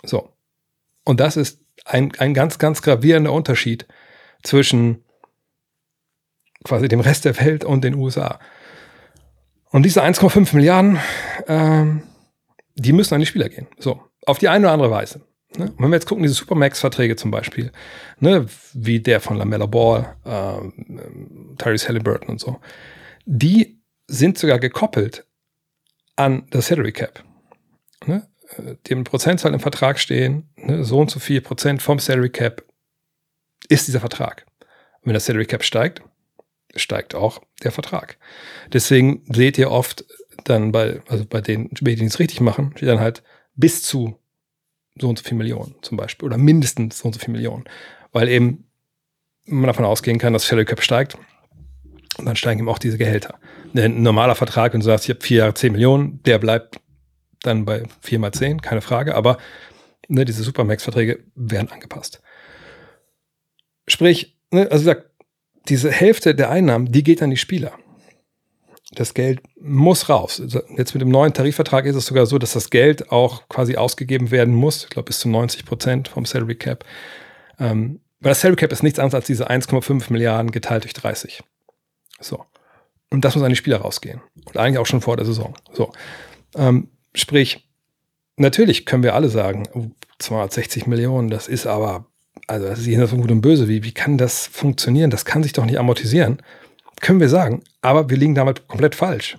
So. 0.05 0.33
Und 1.05 1.19
das 1.19 1.37
ist 1.37 1.65
ein, 1.85 2.13
ein 2.19 2.33
ganz, 2.33 2.61
ganz 2.61 2.81
gravierender 2.81 3.33
Unterschied 3.33 3.89
zwischen 4.45 5.05
quasi 6.63 6.87
dem 6.87 7.01
Rest 7.01 7.25
der 7.25 7.37
Welt 7.41 7.65
und 7.65 7.83
den 7.83 7.97
USA. 7.97 8.39
Und 9.71 9.83
diese 9.83 10.05
1,5 10.05 10.55
Milliarden, 10.55 11.01
ähm, 11.49 12.05
die 12.77 12.93
müssen 12.93 13.15
an 13.15 13.21
die 13.21 13.27
Spieler 13.27 13.49
gehen. 13.49 13.67
So, 13.79 14.01
auf 14.27 14.39
die 14.39 14.49
eine 14.49 14.67
oder 14.67 14.75
andere 14.75 14.91
Weise. 14.93 15.23
Ne? 15.57 15.67
Und 15.67 15.79
wenn 15.79 15.91
wir 15.91 15.97
jetzt 15.97 16.07
gucken, 16.07 16.23
diese 16.23 16.35
Supermax-Verträge 16.35 17.17
zum 17.17 17.31
Beispiel, 17.31 17.73
ne, 18.21 18.47
wie 18.73 19.01
der 19.01 19.21
von 19.21 19.37
Lamella 19.37 19.67
Ball, 19.67 20.17
ähm, 20.25 21.55
Tyrese 21.59 21.89
Halliburton 21.89 22.29
und 22.29 22.41
so, 22.41 22.61
die 23.25 23.81
sind 24.07 24.39
sogar 24.39 24.59
gekoppelt 24.59 25.27
an 26.17 26.47
das 26.51 26.67
Salary 26.67 26.93
Cap. 26.93 27.25
Ne? 28.07 28.29
Die 28.87 28.93
haben 28.93 29.05
Prozentzahl 29.05 29.55
im 29.55 29.61
Vertrag 29.61 29.99
stehen, 29.99 30.51
ne? 30.57 30.85
so 30.85 30.99
und 30.99 31.11
so 31.11 31.21
viel 31.21 31.41
Prozent 31.41 31.83
vom 31.83 31.99
Salary 31.99 32.31
Cap 32.31 32.65
ist 33.69 33.89
dieser 33.89 34.01
Vertrag. 34.01 34.47
Und 35.01 35.07
wenn 35.07 35.15
das 35.15 35.27
Salary 35.27 35.47
Cap 35.47 35.65
steigt, 35.65 36.03
steigt 36.75 37.15
auch 37.15 37.43
der 37.63 37.73
Vertrag. 37.73 38.19
Deswegen 38.73 39.25
seht 39.33 39.59
ihr 39.59 39.71
oft 39.71 40.05
dann 40.45 40.73
bei, 40.73 41.01
also 41.09 41.25
bei 41.25 41.41
den 41.41 41.71
Medien, 41.81 42.01
die 42.01 42.07
es 42.07 42.19
richtig 42.19 42.41
machen, 42.41 42.73
steht 42.77 42.89
dann 42.89 43.01
halt 43.01 43.23
bis 43.55 43.83
zu 43.83 44.19
so 45.01 45.09
und 45.09 45.19
so 45.19 45.25
viel 45.25 45.37
Millionen 45.37 45.75
zum 45.83 45.97
Beispiel 45.97 46.27
oder 46.27 46.39
mindestens 46.39 46.99
so 46.99 47.07
und 47.07 47.15
so 47.15 47.21
viel 47.21 47.33
Millionen, 47.33 47.65
weil 48.13 48.29
eben 48.29 48.65
man 49.47 49.67
davon 49.67 49.85
ausgehen 49.85 50.19
kann, 50.19 50.33
dass 50.33 50.47
Salary 50.47 50.65
Cap 50.65 50.83
steigt 50.83 51.17
und 52.19 52.27
dann 52.27 52.37
steigen 52.37 52.61
eben 52.61 52.69
auch 52.69 52.79
diese 52.79 52.99
Gehälter. 52.99 53.39
Ein 53.75 54.03
normaler 54.03 54.35
Vertrag, 54.35 54.73
wenn 54.73 54.81
du 54.81 54.87
sagst, 54.87 55.07
ich 55.07 55.15
habe 55.15 55.25
vier 55.25 55.39
Jahre 55.39 55.55
10 55.55 55.73
Millionen, 55.73 56.23
der 56.25 56.39
bleibt 56.39 56.81
dann 57.43 57.65
bei 57.65 57.83
vier 58.01 58.19
mal 58.19 58.33
zehn, 58.33 58.61
keine 58.61 58.81
Frage, 58.81 59.15
aber 59.15 59.39
ne, 60.09 60.25
diese 60.25 60.43
Supermax-Verträge 60.43 61.25
werden 61.35 61.71
angepasst. 61.71 62.23
Sprich, 63.89 64.39
ne, 64.51 64.71
also 64.71 64.85
gesagt, 64.85 65.11
diese 65.69 65.91
Hälfte 65.91 66.35
der 66.35 66.51
Einnahmen, 66.51 66.91
die 66.91 67.03
geht 67.03 67.23
an 67.23 67.31
die 67.31 67.37
Spieler. 67.37 67.73
Das 68.95 69.15
Geld 69.15 69.41
muss 69.61 70.09
raus. 70.09 70.41
Also 70.41 70.61
jetzt 70.77 70.95
mit 70.95 71.01
dem 71.01 71.09
neuen 71.09 71.33
Tarifvertrag 71.33 71.87
ist 71.87 71.97
es 71.97 72.07
sogar 72.07 72.27
so, 72.27 72.39
dass 72.39 72.53
das 72.53 72.69
Geld 72.69 73.11
auch 73.11 73.49
quasi 73.49 73.77
ausgegeben 73.77 74.31
werden 74.31 74.55
muss. 74.55 74.85
Ich 74.85 74.91
glaube, 74.91 75.07
bis 75.07 75.21
zu 75.21 75.29
90 75.29 75.65
Prozent 75.65 76.09
vom 76.09 76.27
Salary 76.27 76.57
Cap. 76.57 76.85
Ähm, 77.59 78.01
weil 78.21 78.31
das 78.31 78.41
Salary 78.41 78.57
Cap 78.57 78.73
ist 78.73 78.83
nichts 78.83 78.99
anderes 78.99 79.15
als 79.15 79.27
diese 79.27 79.51
1,5 79.51 80.13
Milliarden 80.13 80.51
geteilt 80.51 80.85
durch 80.85 80.93
30. 80.93 81.43
So. 82.21 82.45
Und 83.11 83.25
das 83.25 83.35
muss 83.35 83.45
an 83.45 83.51
die 83.51 83.57
Spieler 83.57 83.79
rausgehen. 83.79 84.21
Und 84.45 84.57
eigentlich 84.57 84.79
auch 84.79 84.87
schon 84.87 85.01
vor 85.01 85.17
der 85.17 85.27
Saison. 85.27 85.55
So. 85.73 85.93
Ähm, 86.55 86.89
sprich, 87.15 87.69
natürlich 88.37 88.87
können 88.87 89.03
wir 89.03 89.15
alle 89.15 89.29
sagen, 89.29 89.69
oh, 89.75 89.87
260 90.19 90.87
Millionen, 90.87 91.29
das 91.29 91.49
ist 91.49 91.67
aber, 91.67 92.07
also 92.47 92.67
das 92.67 92.79
ist 92.79 92.87
jenseits 92.87 93.11
von 93.11 93.21
Gut 93.21 93.31
und 93.31 93.41
Böse. 93.41 93.69
Wie, 93.69 93.85
wie 93.85 93.93
kann 93.93 94.19
das 94.19 94.47
funktionieren? 94.47 95.11
Das 95.11 95.25
kann 95.25 95.43
sich 95.43 95.53
doch 95.53 95.65
nicht 95.65 95.79
amortisieren. 95.79 96.39
Können 97.03 97.21
wir 97.21 97.29
sagen, 97.29 97.63
aber 97.83 98.09
wir 98.09 98.17
liegen 98.17 98.37
damit 98.37 98.69
komplett 98.69 98.95
falsch. 98.95 99.37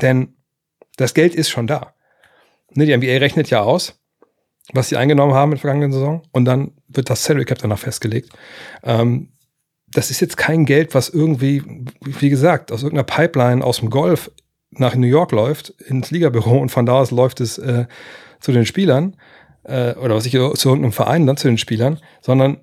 Denn 0.00 0.36
das 0.96 1.14
Geld 1.14 1.34
ist 1.34 1.48
schon 1.48 1.66
da. 1.66 1.94
Ne, 2.74 2.86
die 2.86 2.96
NBA 2.96 3.16
rechnet 3.18 3.50
ja 3.50 3.62
aus, 3.62 3.98
was 4.72 4.90
sie 4.90 4.96
eingenommen 4.96 5.34
haben 5.34 5.50
in 5.50 5.56
der 5.56 5.62
vergangenen 5.62 5.92
Saison 5.92 6.22
und 6.32 6.44
dann 6.44 6.72
wird 6.88 7.10
das 7.10 7.24
Salary 7.24 7.46
Cap 7.46 7.58
danach 7.58 7.78
festgelegt. 7.78 8.30
Ähm, 8.84 9.32
das 9.88 10.10
ist 10.10 10.20
jetzt 10.20 10.36
kein 10.36 10.66
Geld, 10.66 10.94
was 10.94 11.08
irgendwie, 11.08 11.62
wie 12.04 12.30
gesagt, 12.30 12.70
aus 12.70 12.82
irgendeiner 12.82 13.04
Pipeline 13.04 13.64
aus 13.64 13.78
dem 13.78 13.90
Golf 13.90 14.30
nach 14.70 14.94
New 14.94 15.06
York 15.06 15.32
läuft, 15.32 15.70
ins 15.70 16.10
Ligabüro 16.10 16.58
und 16.58 16.68
von 16.68 16.86
da 16.86 16.92
aus 16.92 17.10
läuft 17.10 17.40
es 17.40 17.58
äh, 17.58 17.86
zu 18.40 18.52
den 18.52 18.66
Spielern 18.66 19.16
äh, 19.64 19.94
oder 19.94 20.14
was 20.14 20.26
ich 20.26 20.32
zu 20.32 20.38
irgendeinem 20.38 20.92
Verein 20.92 21.26
dann 21.26 21.38
zu 21.38 21.48
den 21.48 21.58
Spielern, 21.58 22.00
sondern 22.20 22.60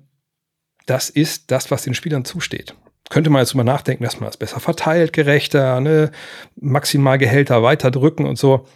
das 0.86 1.10
ist 1.10 1.50
das, 1.50 1.70
was 1.72 1.82
den 1.82 1.94
Spielern 1.94 2.24
zusteht. 2.24 2.74
Könnte 3.10 3.28
man 3.28 3.42
jetzt 3.42 3.54
mal 3.54 3.64
nachdenken, 3.64 4.04
dass 4.04 4.20
man 4.20 4.28
das 4.28 4.36
besser 4.36 4.60
verteilt, 4.60 5.12
gerechter, 5.12 5.80
ne, 5.80 6.12
maximal 6.54 7.18
Gehälter 7.18 7.62
weiterdrücken 7.62 8.24
und 8.24 8.38
so. 8.38 8.66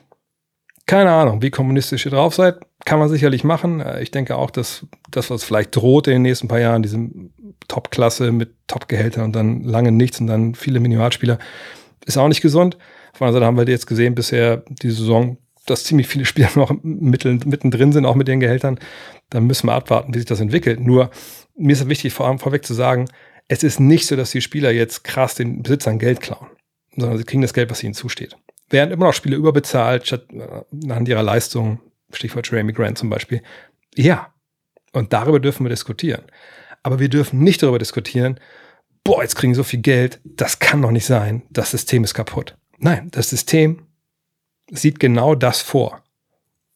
Keine 0.86 1.12
Ahnung, 1.12 1.40
wie 1.40 1.50
kommunistisch 1.50 2.04
ihr 2.04 2.10
drauf 2.10 2.34
seid, 2.34 2.58
kann 2.84 2.98
man 2.98 3.08
sicherlich 3.08 3.44
machen. 3.44 3.80
Äh, 3.80 4.02
ich 4.02 4.10
denke 4.10 4.36
auch, 4.36 4.50
dass 4.50 4.86
das, 5.10 5.30
was 5.30 5.44
vielleicht 5.44 5.74
droht 5.74 6.08
in 6.08 6.14
den 6.14 6.22
nächsten 6.22 6.48
paar 6.48 6.58
Jahren, 6.58 6.82
diese 6.82 6.98
Top-Klasse 7.68 8.32
mit 8.32 8.54
Top-Gehältern 8.66 9.24
und 9.24 9.36
dann 9.36 9.62
lange 9.62 9.92
nichts 9.92 10.20
und 10.20 10.26
dann 10.26 10.54
viele 10.54 10.80
Minimalspieler, 10.80 11.38
ist 12.04 12.18
auch 12.18 12.28
nicht 12.28 12.42
gesund. 12.42 12.76
Von 13.14 13.28
der 13.28 13.32
Seite 13.34 13.46
haben 13.46 13.56
wir 13.56 13.66
jetzt 13.68 13.86
gesehen 13.86 14.16
bisher 14.16 14.64
die 14.68 14.90
Saison, 14.90 15.38
dass 15.66 15.84
ziemlich 15.84 16.08
viele 16.08 16.24
Spieler 16.24 16.50
noch 16.56 16.74
mittendrin 16.82 17.92
sind, 17.92 18.04
auch 18.04 18.16
mit 18.16 18.26
den 18.26 18.40
Gehältern. 18.40 18.80
Da 19.30 19.40
müssen 19.40 19.68
wir 19.68 19.74
abwarten, 19.74 20.12
wie 20.12 20.18
sich 20.18 20.26
das 20.26 20.40
entwickelt. 20.40 20.80
Nur 20.80 21.10
mir 21.56 21.72
ist 21.72 21.88
wichtig, 21.88 22.12
vor 22.12 22.26
allem 22.26 22.40
vorweg 22.40 22.64
zu 22.64 22.74
sagen, 22.74 23.06
es 23.48 23.62
ist 23.62 23.80
nicht 23.80 24.06
so, 24.06 24.16
dass 24.16 24.30
die 24.30 24.40
Spieler 24.40 24.70
jetzt 24.70 25.04
krass 25.04 25.34
den 25.34 25.62
Besitzern 25.62 25.98
Geld 25.98 26.20
klauen, 26.20 26.48
sondern 26.96 27.18
sie 27.18 27.24
kriegen 27.24 27.42
das 27.42 27.54
Geld, 27.54 27.70
was 27.70 27.82
ihnen 27.82 27.94
zusteht. 27.94 28.36
Werden 28.70 28.90
immer 28.90 29.06
noch 29.06 29.14
Spieler 29.14 29.36
überbezahlt, 29.36 30.06
statt 30.06 30.26
äh, 30.32 30.62
anhand 30.84 31.08
ihrer 31.08 31.22
Leistung, 31.22 31.80
Stichwort 32.12 32.50
Jeremy 32.50 32.72
Grant 32.72 32.98
zum 32.98 33.10
Beispiel. 33.10 33.42
Ja. 33.94 34.32
Und 34.92 35.12
darüber 35.12 35.40
dürfen 35.40 35.64
wir 35.64 35.70
diskutieren. 35.70 36.22
Aber 36.82 37.00
wir 37.00 37.08
dürfen 37.08 37.40
nicht 37.40 37.62
darüber 37.62 37.78
diskutieren, 37.78 38.38
boah, 39.02 39.22
jetzt 39.22 39.34
kriegen 39.36 39.54
sie 39.54 39.58
so 39.58 39.64
viel 39.64 39.80
Geld, 39.80 40.20
das 40.24 40.58
kann 40.58 40.82
doch 40.82 40.90
nicht 40.90 41.06
sein, 41.06 41.42
das 41.50 41.70
System 41.70 42.04
ist 42.04 42.14
kaputt. 42.14 42.56
Nein, 42.78 43.08
das 43.10 43.30
System 43.30 43.86
sieht 44.70 45.00
genau 45.00 45.34
das 45.34 45.60
vor, 45.60 46.02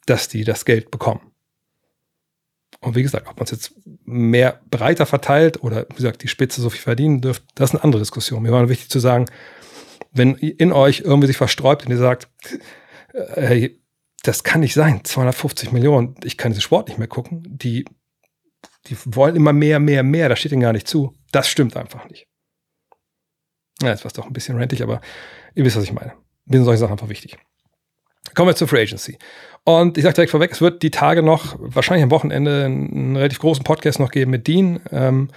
dass 0.06 0.28
die 0.28 0.44
das 0.44 0.64
Geld 0.64 0.90
bekommen. 0.90 1.27
Und 2.80 2.94
wie 2.94 3.02
gesagt, 3.02 3.26
ob 3.28 3.36
man 3.36 3.44
es 3.44 3.50
jetzt 3.50 3.74
mehr 4.04 4.60
breiter 4.70 5.04
verteilt 5.04 5.62
oder 5.62 5.86
wie 5.90 5.96
gesagt, 5.96 6.22
die 6.22 6.28
Spitze 6.28 6.60
so 6.60 6.70
viel 6.70 6.80
verdienen 6.80 7.20
dürft, 7.20 7.42
das 7.54 7.70
ist 7.70 7.74
eine 7.74 7.84
andere 7.84 8.00
Diskussion. 8.00 8.42
Mir 8.42 8.52
war 8.52 8.68
wichtig 8.68 8.88
zu 8.88 9.00
sagen, 9.00 9.26
wenn 10.12 10.34
in 10.36 10.72
euch 10.72 11.00
irgendwie 11.00 11.26
sich 11.26 11.36
versträubt 11.36 11.84
und 11.84 11.90
ihr 11.90 11.98
sagt, 11.98 12.28
äh, 13.12 13.46
hey, 13.46 13.82
das 14.22 14.44
kann 14.44 14.60
nicht 14.60 14.74
sein, 14.74 15.04
250 15.04 15.72
Millionen, 15.72 16.14
ich 16.22 16.36
kann 16.36 16.52
diesen 16.52 16.62
Sport 16.62 16.88
nicht 16.88 16.98
mehr 16.98 17.08
gucken, 17.08 17.42
die, 17.44 17.84
die 18.86 18.96
wollen 19.04 19.36
immer 19.36 19.52
mehr, 19.52 19.80
mehr, 19.80 20.02
mehr, 20.02 20.28
das 20.28 20.38
steht 20.38 20.52
ihnen 20.52 20.62
gar 20.62 20.72
nicht 20.72 20.88
zu. 20.88 21.14
Das 21.32 21.48
stimmt 21.48 21.76
einfach 21.76 22.08
nicht. 22.08 22.26
Ja, 23.80 23.90
jetzt 23.90 24.04
war 24.04 24.08
es 24.08 24.14
doch 24.14 24.26
ein 24.26 24.32
bisschen 24.32 24.56
rentig, 24.56 24.82
aber 24.82 25.00
ihr 25.54 25.64
wisst, 25.64 25.76
was 25.76 25.84
ich 25.84 25.92
meine. 25.92 26.14
Mir 26.46 26.58
sind 26.58 26.64
solche 26.64 26.78
Sachen 26.78 26.92
einfach 26.92 27.08
wichtig. 27.08 27.38
Kommen 28.34 28.48
wir 28.48 28.56
zur 28.56 28.68
Free 28.68 28.82
Agency. 28.82 29.18
Und 29.64 29.98
ich 29.98 30.04
sage 30.04 30.14
direkt 30.14 30.30
vorweg, 30.30 30.52
es 30.52 30.60
wird 30.60 30.82
die 30.82 30.90
Tage 30.90 31.22
noch, 31.22 31.56
wahrscheinlich 31.58 32.02
am 32.02 32.10
Wochenende, 32.10 32.64
einen 32.64 33.16
relativ 33.16 33.38
großen 33.38 33.64
Podcast 33.64 34.00
noch 34.00 34.10
geben 34.10 34.30
mit 34.30 34.46
Dean, 34.46 34.80
ähm, 34.92 35.28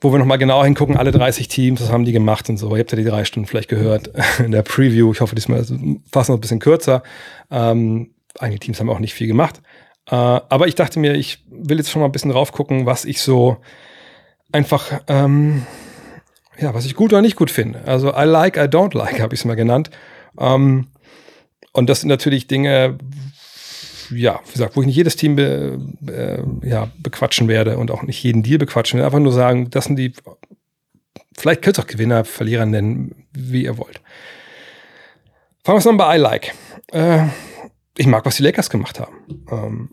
wo 0.00 0.12
wir 0.12 0.18
nochmal 0.20 0.38
genauer 0.38 0.64
hingucken, 0.64 0.96
alle 0.96 1.10
30 1.10 1.48
Teams, 1.48 1.80
was 1.80 1.90
haben 1.90 2.04
die 2.04 2.12
gemacht 2.12 2.48
und 2.48 2.56
so. 2.56 2.74
Ihr 2.76 2.80
habt 2.80 2.92
ja 2.92 2.96
die 2.96 3.04
drei 3.04 3.24
Stunden 3.24 3.48
vielleicht 3.48 3.68
gehört 3.68 4.12
in 4.38 4.52
der 4.52 4.62
Preview. 4.62 5.10
Ich 5.12 5.20
hoffe, 5.20 5.34
diesmal 5.34 5.64
fast 6.12 6.28
noch 6.28 6.36
ein 6.36 6.40
bisschen 6.40 6.60
kürzer. 6.60 7.02
Ähm, 7.50 8.10
einige 8.38 8.60
Teams 8.60 8.78
haben 8.78 8.90
auch 8.90 9.00
nicht 9.00 9.14
viel 9.14 9.26
gemacht. 9.26 9.60
Äh, 10.06 10.14
aber 10.14 10.68
ich 10.68 10.76
dachte 10.76 11.00
mir, 11.00 11.14
ich 11.14 11.44
will 11.50 11.78
jetzt 11.78 11.90
schon 11.90 12.00
mal 12.00 12.06
ein 12.06 12.12
bisschen 12.12 12.30
drauf 12.30 12.52
gucken, 12.52 12.86
was 12.86 13.04
ich 13.04 13.20
so 13.20 13.56
einfach, 14.52 15.00
ähm, 15.08 15.66
ja, 16.58 16.74
was 16.74 16.86
ich 16.86 16.94
gut 16.94 17.12
oder 17.12 17.22
nicht 17.22 17.36
gut 17.36 17.50
finde. 17.50 17.80
Also 17.86 18.10
I 18.10 18.24
like, 18.24 18.56
I 18.56 18.68
don't 18.68 18.96
like, 18.96 19.20
habe 19.20 19.34
ich 19.34 19.40
es 19.40 19.44
mal 19.44 19.56
genannt. 19.56 19.90
Ähm, 20.38 20.86
und 21.78 21.88
das 21.88 22.00
sind 22.00 22.08
natürlich 22.08 22.46
Dinge, 22.46 22.98
ja, 24.10 24.40
wie 24.46 24.52
gesagt, 24.52 24.76
wo 24.76 24.80
ich 24.80 24.86
nicht 24.86 24.96
jedes 24.96 25.16
Team 25.16 25.36
be, 25.36 25.78
äh, 26.06 26.68
ja, 26.68 26.90
bequatschen 26.98 27.48
werde 27.48 27.78
und 27.78 27.90
auch 27.90 28.02
nicht 28.02 28.22
jeden 28.22 28.42
Deal 28.42 28.58
bequatschen 28.58 28.98
werde. 28.98 29.06
Einfach 29.06 29.20
nur 29.20 29.32
sagen, 29.32 29.70
das 29.70 29.86
sind 29.86 29.96
die, 29.96 30.12
vielleicht 31.36 31.62
könnt 31.62 31.78
ihr 31.78 31.82
auch 31.82 31.86
Gewinner, 31.86 32.24
Verlierer 32.24 32.66
nennen, 32.66 33.26
wie 33.32 33.64
ihr 33.64 33.78
wollt. 33.78 34.00
Fangen 35.64 35.82
wir 35.82 35.90
an 35.90 35.96
bei 35.96 36.16
I 36.16 36.18
like. 36.18 36.54
Äh, 36.92 37.26
ich 37.96 38.06
mag, 38.06 38.24
was 38.24 38.36
die 38.36 38.42
Lakers 38.42 38.70
gemacht 38.70 39.00
haben. 39.00 39.44
Ähm, 39.50 39.90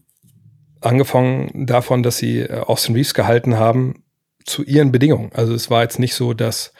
angefangen 0.81 1.65
davon, 1.65 2.03
dass 2.03 2.17
sie 2.17 2.39
äh, 2.39 2.59
Austin 2.61 2.95
Reeves 2.95 3.13
gehalten 3.13 3.57
haben 3.57 4.03
zu 4.45 4.63
ihren 4.63 4.91
Bedingungen. 4.91 5.31
Also 5.33 5.53
es 5.53 5.69
war 5.69 5.81
jetzt 5.81 5.99
nicht 5.99 6.13
so, 6.13 6.33
dass 6.33 6.71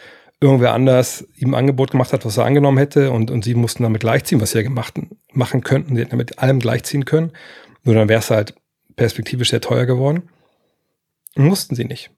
irgendwer 0.41 0.73
anders 0.73 1.25
ihm 1.35 1.53
ein 1.53 1.59
Angebot 1.59 1.91
gemacht 1.91 2.13
hat, 2.13 2.25
was 2.25 2.37
er 2.37 2.45
angenommen 2.45 2.77
hätte 2.77 3.11
und, 3.11 3.31
und 3.31 3.43
sie 3.43 3.55
mussten 3.55 3.83
damit 3.83 4.01
gleichziehen, 4.01 4.41
was 4.41 4.51
sie 4.51 4.59
ja 4.59 4.63
gemacht, 4.63 4.93
machen 5.31 5.61
könnten. 5.61 5.95
Sie 5.95 6.01
hätten 6.01 6.11
damit 6.11 6.39
allem 6.39 6.59
gleichziehen 6.59 7.05
können. 7.05 7.31
Nur 7.83 7.95
dann 7.95 8.09
wäre 8.09 8.19
es 8.19 8.29
halt 8.29 8.55
perspektivisch 8.95 9.51
sehr 9.51 9.61
teuer 9.61 9.85
geworden. 9.85 10.29
Und 11.35 11.45
mussten 11.45 11.75
sie 11.75 11.85
nicht. 11.85 12.11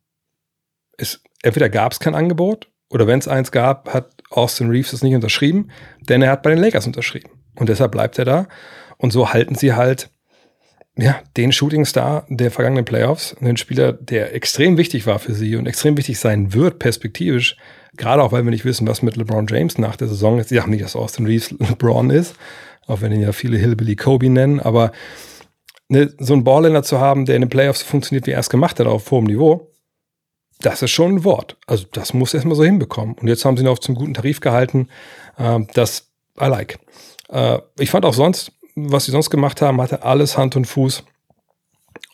Es, 0.97 1.21
entweder 1.43 1.69
gab 1.69 1.91
es 1.91 1.99
kein 1.99 2.15
Angebot 2.15 2.69
oder 2.89 3.07
wenn 3.07 3.19
es 3.19 3.27
eins 3.27 3.51
gab, 3.51 3.93
hat 3.93 4.11
Austin 4.29 4.69
Reeves 4.69 4.93
es 4.93 5.03
nicht 5.03 5.15
unterschrieben, 5.15 5.71
denn 6.01 6.21
er 6.21 6.31
hat 6.31 6.43
bei 6.43 6.49
den 6.49 6.59
Lakers 6.59 6.87
unterschrieben. 6.87 7.29
Und 7.55 7.69
deshalb 7.69 7.91
bleibt 7.91 8.17
er 8.19 8.25
da. 8.25 8.47
Und 8.97 9.11
so 9.11 9.31
halten 9.31 9.55
sie 9.55 9.73
halt 9.73 10.09
ja, 10.97 11.21
den 11.35 11.51
Shootingstar 11.51 12.25
der 12.29 12.49
vergangenen 12.49 12.85
Playoffs, 12.85 13.35
einen 13.39 13.57
Spieler, 13.57 13.93
der 13.93 14.33
extrem 14.33 14.77
wichtig 14.77 15.05
war 15.05 15.19
für 15.19 15.33
sie 15.33 15.55
und 15.55 15.67
extrem 15.67 15.95
wichtig 15.95 16.19
sein 16.19 16.53
wird, 16.53 16.79
perspektivisch, 16.79 17.57
gerade 17.97 18.23
auch, 18.23 18.31
weil 18.31 18.43
wir 18.43 18.51
nicht 18.51 18.65
wissen, 18.65 18.87
was 18.87 19.01
mit 19.01 19.17
LeBron 19.17 19.47
James 19.47 19.77
nach 19.77 19.95
der 19.95 20.07
Saison 20.07 20.39
ist. 20.39 20.49
Sie 20.49 20.55
sagen 20.55 20.71
nicht, 20.71 20.83
dass 20.83 20.95
Austin 20.95 21.25
Reeves 21.25 21.51
LeBron 21.59 22.09
ist, 22.09 22.35
auch 22.87 23.01
wenn 23.01 23.11
ihn 23.11 23.21
ja 23.21 23.31
viele 23.31 23.57
Hillbilly 23.57 23.95
Kobe 23.95 24.29
nennen, 24.29 24.59
aber 24.59 24.91
ne, 25.89 26.13
so 26.19 26.33
einen 26.33 26.43
Ballländer 26.43 26.83
zu 26.83 26.99
haben, 26.99 27.25
der 27.25 27.35
in 27.35 27.41
den 27.41 27.49
Playoffs 27.49 27.81
funktioniert, 27.81 28.27
wie 28.27 28.31
er 28.31 28.39
es 28.39 28.49
gemacht 28.49 28.79
hat, 28.79 28.87
auf 28.87 29.09
hohem 29.11 29.25
Niveau, 29.25 29.71
das 30.59 30.81
ist 30.81 30.91
schon 30.91 31.15
ein 31.15 31.23
Wort. 31.23 31.57
Also 31.67 31.85
das 31.91 32.13
muss 32.13 32.33
erstmal 32.33 32.55
so 32.55 32.63
hinbekommen. 32.63 33.15
Und 33.15 33.27
jetzt 33.27 33.45
haben 33.45 33.57
sie 33.57 33.63
ihn 33.63 33.69
auf 33.69 33.79
zum 33.79 33.95
guten 33.95 34.13
Tarif 34.13 34.39
gehalten. 34.39 34.89
Äh, 35.37 35.59
das 35.73 36.09
I 36.39 36.45
like. 36.45 36.79
Äh, 37.29 37.59
ich 37.77 37.91
fand 37.91 38.05
auch 38.05 38.13
sonst, 38.13 38.51
was 38.75 39.05
sie 39.05 39.11
sonst 39.11 39.29
gemacht 39.29 39.61
haben, 39.61 39.81
hatte 39.81 40.03
alles 40.03 40.37
Hand 40.37 40.55
und 40.55 40.65
Fuß. 40.65 41.03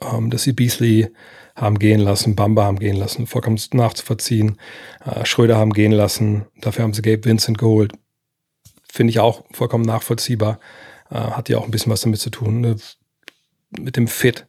Ähm, 0.02 0.30
dass 0.30 0.44
sie 0.44 0.54
Beasley 0.54 1.10
haben 1.56 1.78
gehen 1.78 2.00
lassen, 2.00 2.36
Bamba 2.36 2.64
haben 2.64 2.80
gehen 2.80 2.96
lassen, 2.96 3.28
vollkommen 3.28 3.60
nachzuvollziehen. 3.74 4.58
Äh, 5.06 5.26
Schröder 5.26 5.58
haben 5.58 5.74
gehen 5.74 5.92
lassen, 5.92 6.46
dafür 6.60 6.84
haben 6.84 6.94
sie 6.94 7.02
Gabe 7.02 7.26
Vincent 7.26 7.58
geholt. 7.58 7.94
Finde 8.92 9.12
ich 9.12 9.20
auch 9.20 9.44
vollkommen 9.52 9.86
nachvollziehbar. 9.86 10.60
Äh, 11.10 11.16
hat 11.16 11.50
ja 11.50 11.58
auch 11.58 11.66
ein 11.66 11.72
bisschen 11.72 11.92
was 11.92 12.02
damit 12.02 12.20
zu 12.20 12.30
tun, 12.30 12.62
ne? 12.62 12.76
mit 13.80 13.98
dem 13.98 14.08
Fit. 14.08 14.46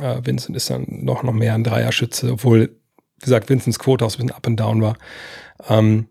Äh, 0.00 0.20
Vincent 0.24 0.56
ist 0.56 0.70
dann 0.70 0.86
noch, 0.88 1.22
noch 1.22 1.32
mehr 1.32 1.54
ein 1.54 1.64
Dreierschütze, 1.64 2.32
obwohl, 2.32 2.76
wie 3.18 3.24
gesagt, 3.24 3.48
Vincents 3.48 3.78
Quote 3.78 4.04
auch 4.04 4.10
ein 4.10 4.16
bisschen 4.16 4.32
up 4.32 4.46
and 4.46 4.58
down 4.58 4.82
war. 4.82 4.96
Ähm, 5.68 6.08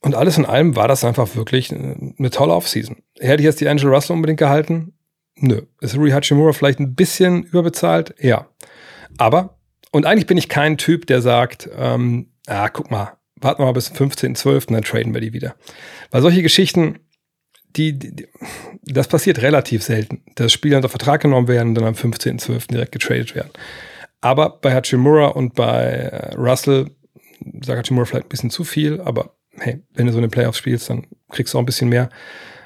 und 0.00 0.14
alles 0.14 0.38
in 0.38 0.46
allem 0.46 0.76
war 0.76 0.88
das 0.88 1.04
einfach 1.04 1.34
wirklich 1.34 1.72
eine 1.72 2.30
tolle 2.30 2.54
Offseason. 2.54 2.96
Hätte 3.18 3.42
ich 3.42 3.46
jetzt 3.46 3.60
die 3.60 3.68
Angel 3.68 3.92
Russell 3.92 4.14
unbedingt 4.14 4.38
gehalten? 4.38 4.94
Nö. 5.40 5.62
Ist 5.80 5.96
Rui 5.96 6.10
Hachimura 6.10 6.52
vielleicht 6.52 6.80
ein 6.80 6.94
bisschen 6.94 7.44
überbezahlt? 7.44 8.14
Ja. 8.20 8.48
Aber, 9.16 9.58
und 9.92 10.06
eigentlich 10.06 10.26
bin 10.26 10.38
ich 10.38 10.48
kein 10.48 10.78
Typ, 10.78 11.06
der 11.06 11.22
sagt, 11.22 11.68
ähm, 11.76 12.30
ah, 12.46 12.68
guck 12.68 12.90
mal, 12.90 13.18
warten 13.36 13.62
wir 13.62 13.66
mal 13.66 13.72
bis 13.72 13.92
zum 13.92 14.08
15.12., 14.08 14.72
dann 14.72 14.82
traden 14.82 15.14
wir 15.14 15.20
die 15.20 15.32
wieder. 15.32 15.54
Weil 16.10 16.22
solche 16.22 16.42
Geschichten, 16.42 16.98
die, 17.76 17.98
die, 17.98 18.26
das 18.82 19.08
passiert 19.08 19.42
relativ 19.42 19.82
selten, 19.82 20.22
dass 20.34 20.52
Spieler 20.52 20.76
unter 20.76 20.88
Vertrag 20.88 21.20
genommen 21.22 21.48
werden 21.48 21.68
und 21.68 21.74
dann 21.76 21.84
am 21.84 21.94
15.12. 21.94 22.68
direkt 22.68 22.92
getradet 22.92 23.34
werden. 23.34 23.50
Aber 24.20 24.58
bei 24.60 24.74
Hachimura 24.74 25.28
und 25.28 25.54
bei 25.54 25.84
äh, 25.84 26.34
Russell 26.34 26.90
sagt 27.62 27.78
Hachimura 27.78 28.04
vielleicht 28.04 28.26
ein 28.26 28.30
bisschen 28.30 28.50
zu 28.50 28.64
viel, 28.64 29.00
aber 29.00 29.36
hey, 29.52 29.80
wenn 29.94 30.06
du 30.06 30.12
so 30.12 30.18
eine 30.18 30.28
Playoffs 30.28 30.58
spielst, 30.58 30.90
dann 30.90 31.06
kriegst 31.30 31.54
du 31.54 31.58
auch 31.58 31.62
ein 31.62 31.66
bisschen 31.66 31.88
mehr. 31.88 32.08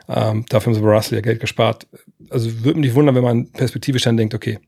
Ähm, 0.09 0.45
dafür 0.49 0.73
haben 0.73 0.75
sie 0.75 0.81
bei 0.81 0.95
Russell 0.95 1.19
ja 1.19 1.23
Geld 1.23 1.41
gespart. 1.41 1.87
Also 2.31 2.65
würde 2.65 2.79
mich 2.79 2.89
nicht 2.89 2.95
wundern, 2.95 3.15
wenn 3.15 3.23
man 3.23 3.51
perspektivisch 3.53 4.03
dann 4.03 4.17
denkt, 4.17 4.35
okay, 4.35 4.59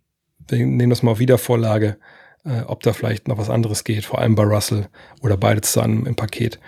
wir 0.49 0.59
nehmen 0.59 0.91
das 0.91 1.03
mal 1.03 1.12
auf 1.12 1.18
Wiedervorlage, 1.18 1.99
äh, 2.45 2.61
ob 2.62 2.82
da 2.82 2.93
vielleicht 2.93 3.28
noch 3.28 3.39
was 3.39 3.51
anderes 3.51 3.85
geht, 3.85 4.05
vor 4.05 4.18
allem 4.18 4.35
bei 4.35 4.45
Russell 4.45 4.89
oder 5.22 5.37
beide 5.37 5.62
zusammen 5.62 6.07
im 6.07 6.14
Paket 6.14 6.59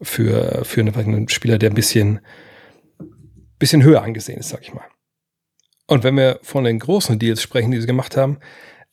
für, 0.00 0.64
für 0.64 0.80
einen, 0.80 0.94
einen 0.94 1.28
Spieler, 1.28 1.58
der 1.58 1.70
ein 1.70 1.74
bisschen, 1.74 2.20
bisschen 3.58 3.82
höher 3.82 4.02
angesehen 4.02 4.38
ist, 4.38 4.50
sag 4.50 4.62
ich 4.62 4.74
mal. 4.74 4.84
Und 5.86 6.02
wenn 6.02 6.16
wir 6.16 6.38
von 6.42 6.64
den 6.64 6.78
großen 6.78 7.18
Deals 7.18 7.42
sprechen, 7.42 7.70
die 7.70 7.80
sie 7.80 7.86
gemacht 7.86 8.16
haben, 8.16 8.38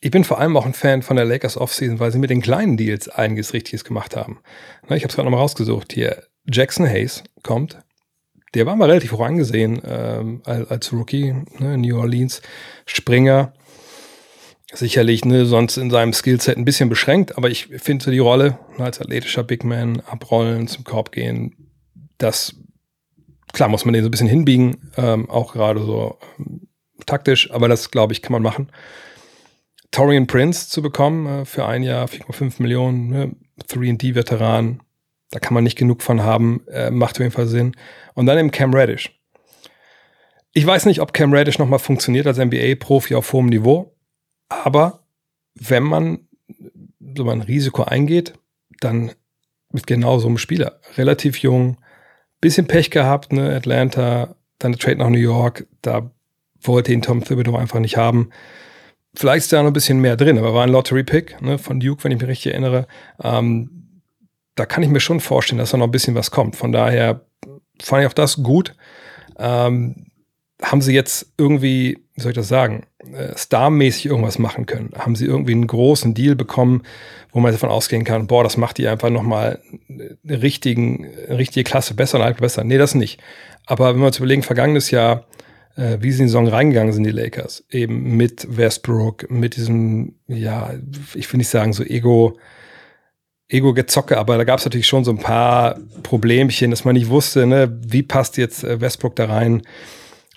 ich 0.02 0.12
bin 0.12 0.24
vor 0.24 0.40
allem 0.40 0.58
auch 0.58 0.66
ein 0.66 0.74
Fan 0.74 1.04
von 1.04 1.16
der 1.16 1.26
Lakers 1.26 1.58
Offseason, 1.58 2.00
weil 2.00 2.12
sie 2.12 2.18
mit 2.18 2.32
den 2.32 2.42
kleinen 2.42 2.76
Deals 2.76 3.08
einiges 3.08 3.54
Richtiges 3.54 3.84
gemacht 3.84 4.16
haben. 4.16 4.40
Ich 4.86 4.90
habe 4.90 5.08
es 5.08 5.16
gerade 5.16 5.26
nochmal 5.26 5.42
rausgesucht. 5.42 5.94
Hier, 5.94 6.24
Jackson 6.46 6.88
Hayes 6.88 7.24
kommt. 7.44 7.78
Der 8.54 8.66
war 8.66 8.76
mal 8.76 8.89
relativ 8.89 9.14
hoch 9.14 9.22
angesehen 9.22 9.82
ähm, 9.86 10.41
als, 10.43 10.91
Rookie, 10.91 11.34
ne, 11.60 11.78
New 11.78 11.97
Orleans. 11.97 12.41
Springer, 12.86 13.54
sicherlich 14.74 15.24
ne, 15.24 15.45
sonst 15.45 15.78
in 15.78 15.89
seinem 15.89 16.14
Skillset 16.14 16.58
ein 16.58 16.66
bisschen 16.66 16.89
beschränkt, 16.89 17.38
aber 17.38 17.49
ich 17.49 17.68
finde 17.68 18.04
so 18.04 18.12
die 18.12 18.20
Rolle 18.20 18.58
ne, 18.78 18.86
als 18.86 18.99
athletischer 18.99 19.43
Big 19.43 19.64
Man, 19.64 20.02
abrollen, 20.02 20.68
zum 20.68 20.84
Korb 20.84 21.12
gehen, 21.12 21.70
das, 22.18 22.56
klar 23.54 23.70
muss 23.70 23.86
man 23.86 23.93
den 23.93 24.04
so 24.04 24.10
ein 24.10 24.12
bisschen 24.12 24.28
hinbiegen, 24.28 24.91
ähm, 24.97 25.30
auch 25.30 25.54
gerade 25.54 25.84
so 25.84 26.18
ähm, 26.39 26.68
taktisch, 27.06 27.52
aber 27.52 27.68
das, 27.68 27.91
glaube 27.91 28.14
ich, 28.14 28.22
kann 28.22 28.34
man 28.34 28.43
machen. 28.43 28.72
Torian 29.91 30.28
Prince 30.28 30.70
zu 30.70 30.82
bekommen 30.82 31.41
äh, 31.41 31.45
für 31.45 31.66
ein 31.66 31.84
Jahr, 31.84 32.08
4,5 32.08 32.62
Millionen, 32.62 33.08
ne, 33.10 33.36
3D-Veteran, 33.70 34.82
da 35.32 35.40
kann 35.40 35.54
man 35.54 35.64
nicht 35.64 35.78
genug 35.78 36.04
von 36.04 36.24
haben, 36.24 36.66
äh, 36.68 36.92
macht 36.92 37.16
auf 37.16 37.22
jeden 37.22 37.32
Fall 37.32 37.48
Sinn. 37.48 37.76
Und 38.14 38.26
dann 38.26 38.38
eben 38.38 38.52
Cam 38.52 38.74
Reddish. 38.74 39.18
Ich 40.54 40.66
weiß 40.66 40.86
nicht, 40.86 41.00
ob 41.00 41.14
Cam 41.14 41.34
Reddish 41.34 41.58
nochmal 41.58 41.80
funktioniert 41.80 42.28
als 42.28 42.38
NBA-Profi 42.38 43.16
auf 43.16 43.32
hohem 43.32 43.46
Niveau, 43.46 43.96
aber 44.50 45.04
wenn 45.56 45.84
man 45.84 46.28
so 47.16 47.30
ein 47.30 47.42
Risiko 47.42 47.84
eingeht, 47.84 48.34
dann 48.82 49.12
mit 49.72 49.88
genau 49.88 50.20
so 50.20 50.28
einem 50.28 50.38
Spieler. 50.38 50.80
Relativ 50.98 51.38
jung, 51.38 51.78
bisschen 52.42 52.68
Pech 52.68 52.92
gehabt, 52.92 53.32
ne, 53.32 53.56
Atlanta, 53.56 54.36
dann 54.60 54.74
der 54.74 54.80
Trade 54.80 54.98
nach 54.98 55.10
New 55.10 55.18
York, 55.18 55.68
da 55.82 56.12
wollte 56.62 56.92
ihn 56.92 57.02
Tom 57.02 57.24
Thibodeau 57.24 57.56
einfach 57.56 57.80
nicht 57.80 57.96
haben. 57.98 58.30
Vielleicht 59.14 59.44
ist 59.44 59.54
da 59.54 59.62
noch 59.62 59.70
ein 59.70 59.74
bisschen 59.74 60.00
mehr 60.00 60.16
drin, 60.16 60.38
aber 60.38 60.54
war 60.54 60.64
ein 60.64 60.72
Lottery-Pick 60.72 61.42
ne, 61.42 61.58
von 61.58 61.80
Duke, 61.80 62.04
wenn 62.04 62.12
ich 62.12 62.20
mich 62.20 62.30
richtig 62.30 62.52
erinnere. 62.52 62.88
Ähm, 63.24 63.81
da 64.62 64.68
kann 64.68 64.84
ich 64.84 64.89
mir 64.89 64.99
schon 64.99 65.20
vorstellen, 65.20 65.57
dass 65.57 65.72
da 65.72 65.78
noch 65.78 65.88
ein 65.88 65.91
bisschen 65.91 66.14
was 66.14 66.30
kommt. 66.30 66.55
Von 66.55 66.72
daher 66.72 67.22
fand 67.82 68.03
ich 68.03 68.07
auch 68.07 68.14
das 68.14 68.43
gut. 68.43 68.76
Ähm, 69.39 70.05
haben 70.62 70.82
sie 70.82 70.93
jetzt 70.93 71.34
irgendwie, 71.36 71.97
wie 72.14 72.22
soll 72.22 72.30
ich 72.30 72.36
das 72.36 72.47
sagen, 72.47 72.86
äh, 73.12 73.36
starmäßig 73.36 74.05
irgendwas 74.05 74.38
machen 74.38 74.68
können? 74.68 74.91
Haben 74.95 75.16
sie 75.16 75.26
irgendwie 75.26 75.53
einen 75.53 75.66
großen 75.66 76.14
Deal 76.14 76.36
bekommen, 76.36 76.84
wo 77.32 77.39
man 77.39 77.51
davon 77.51 77.70
ausgehen 77.70 78.03
kann, 78.03 78.28
boah, 78.28 78.43
das 78.43 78.55
macht 78.55 78.78
die 78.78 78.88
einfach 78.88 79.09
nochmal 79.09 79.59
eine, 79.89 80.16
eine 80.24 80.41
richtige 80.43 81.64
Klasse 81.64 81.95
besser 81.95 82.20
und 82.20 82.24
halt 82.24 82.38
besser? 82.38 82.64
Nee, 82.64 82.78
das 82.78 82.93
nicht. 82.93 83.20
Aber 83.66 83.91
wenn 83.95 84.01
wir 84.01 84.07
uns 84.07 84.20
überlegen, 84.20 84.43
vergangenes 84.43 84.91
Jahr, 84.91 85.26
äh, 85.76 85.97
wie 86.01 86.12
sie 86.12 86.20
in 86.20 86.26
die 86.26 86.30
Saison 86.30 86.47
reingegangen 86.47 86.93
sind, 86.93 87.03
die 87.03 87.09
Lakers, 87.09 87.64
eben 87.72 88.16
mit 88.16 88.45
Westbrook, 88.55 89.32
mit 89.32 89.55
diesem, 89.55 90.20
ja, 90.28 90.72
ich 91.16 91.34
will 91.34 91.39
nicht 91.39 91.49
sagen 91.49 91.74
so 91.74 91.84
Ego, 91.84 92.38
Ego-Gezocke, 93.52 94.18
aber 94.18 94.38
da 94.38 94.43
gab 94.43 94.60
es 94.60 94.66
natürlich 94.66 94.88
schon 94.88 95.04
so 95.04 95.12
ein 95.12 95.20
paar 95.20 95.78
Problemchen, 96.04 96.72
dass 96.72 96.86
man 96.86 96.95
nicht 96.95 97.10
wusste, 97.10 97.45
ne, 97.45 97.78
wie 97.86 98.04
passt 98.04 98.38
jetzt 98.38 98.64
äh, 98.64 98.82
Westbrook 98.82 99.16
da 99.16 99.26
rein 99.26 99.64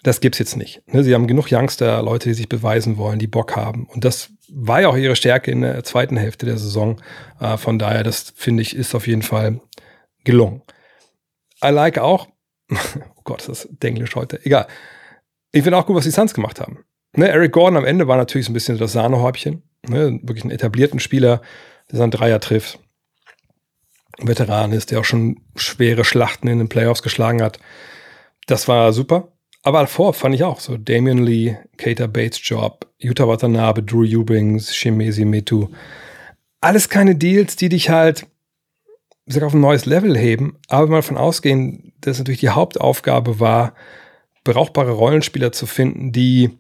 das 0.04 0.20
gibt's 0.20 0.38
jetzt 0.38 0.56
nicht. 0.56 0.82
Ne, 0.86 1.02
sie 1.02 1.14
haben 1.14 1.26
genug 1.26 1.50
Youngster, 1.50 2.00
Leute, 2.02 2.28
die 2.28 2.34
sich 2.34 2.48
beweisen 2.48 2.98
wollen, 2.98 3.18
die 3.18 3.26
Bock 3.26 3.56
haben. 3.56 3.86
Und 3.86 4.04
das 4.04 4.30
war 4.52 4.82
ja 4.82 4.88
auch 4.88 4.96
ihre 4.96 5.16
Stärke 5.16 5.50
in 5.50 5.62
der 5.62 5.82
zweiten 5.82 6.18
Hälfte 6.18 6.46
der 6.46 6.58
Saison. 6.58 7.00
Äh, 7.40 7.56
von 7.56 7.78
daher, 7.78 8.04
das 8.04 8.32
finde 8.36 8.62
ich, 8.62 8.76
ist 8.76 8.94
auf 8.94 9.06
jeden 9.06 9.22
Fall 9.22 9.60
gelungen. 10.22 10.62
I 11.64 11.68
like 11.68 11.98
auch, 11.98 12.28
oh 12.70 13.22
Gott, 13.24 13.48
das 13.48 13.64
ist 13.64 13.82
Englisch 13.82 14.14
heute, 14.14 14.44
egal. 14.44 14.66
Ich 15.52 15.62
finde 15.62 15.78
auch 15.78 15.86
gut, 15.86 15.96
was 15.96 16.04
die 16.04 16.10
Suns 16.10 16.34
gemacht 16.34 16.60
haben. 16.60 16.84
Ne, 17.16 17.28
Eric 17.28 17.52
Gordon 17.52 17.78
am 17.78 17.86
Ende 17.86 18.06
war 18.06 18.18
natürlich 18.18 18.46
so 18.46 18.50
ein 18.50 18.54
bisschen 18.54 18.76
das 18.76 18.92
Sahnehäubchen. 18.92 19.62
Ne, 19.88 20.20
wirklich 20.22 20.44
einen 20.44 20.50
etablierten 20.50 21.00
Spieler, 21.00 21.40
der 21.90 21.98
seinen 21.98 22.10
Dreier 22.10 22.40
trifft. 22.40 22.78
Veteran 24.18 24.72
ist, 24.72 24.90
der 24.90 25.00
auch 25.00 25.04
schon 25.04 25.40
schwere 25.56 26.04
Schlachten 26.04 26.48
in 26.48 26.58
den 26.58 26.68
Playoffs 26.68 27.02
geschlagen 27.02 27.42
hat. 27.42 27.58
Das 28.46 28.68
war 28.68 28.92
super. 28.92 29.28
Aber 29.62 29.80
davor 29.80 30.12
fand 30.12 30.34
ich 30.34 30.44
auch 30.44 30.60
so 30.60 30.76
Damian 30.76 31.24
Lee, 31.24 31.56
Kater 31.78 32.06
Bates 32.06 32.40
Job, 32.42 32.86
Yuta 32.98 33.26
Watanabe, 33.26 33.82
Drew 33.82 34.04
Eubanks, 34.04 34.74
Shimezi 34.74 35.24
Metu. 35.24 35.68
Alles 36.60 36.88
keine 36.88 37.16
Deals, 37.16 37.56
die 37.56 37.70
dich 37.70 37.88
halt 37.88 38.26
sag, 39.26 39.42
auf 39.42 39.54
ein 39.54 39.60
neues 39.60 39.86
Level 39.86 40.16
heben. 40.16 40.58
Aber 40.68 40.90
wir 40.90 40.96
davon 40.96 41.16
ausgehen, 41.16 41.92
dass 42.00 42.18
natürlich 42.18 42.40
die 42.40 42.50
Hauptaufgabe 42.50 43.40
war, 43.40 43.74
brauchbare 44.44 44.92
Rollenspieler 44.92 45.52
zu 45.52 45.66
finden, 45.66 46.12
die 46.12 46.50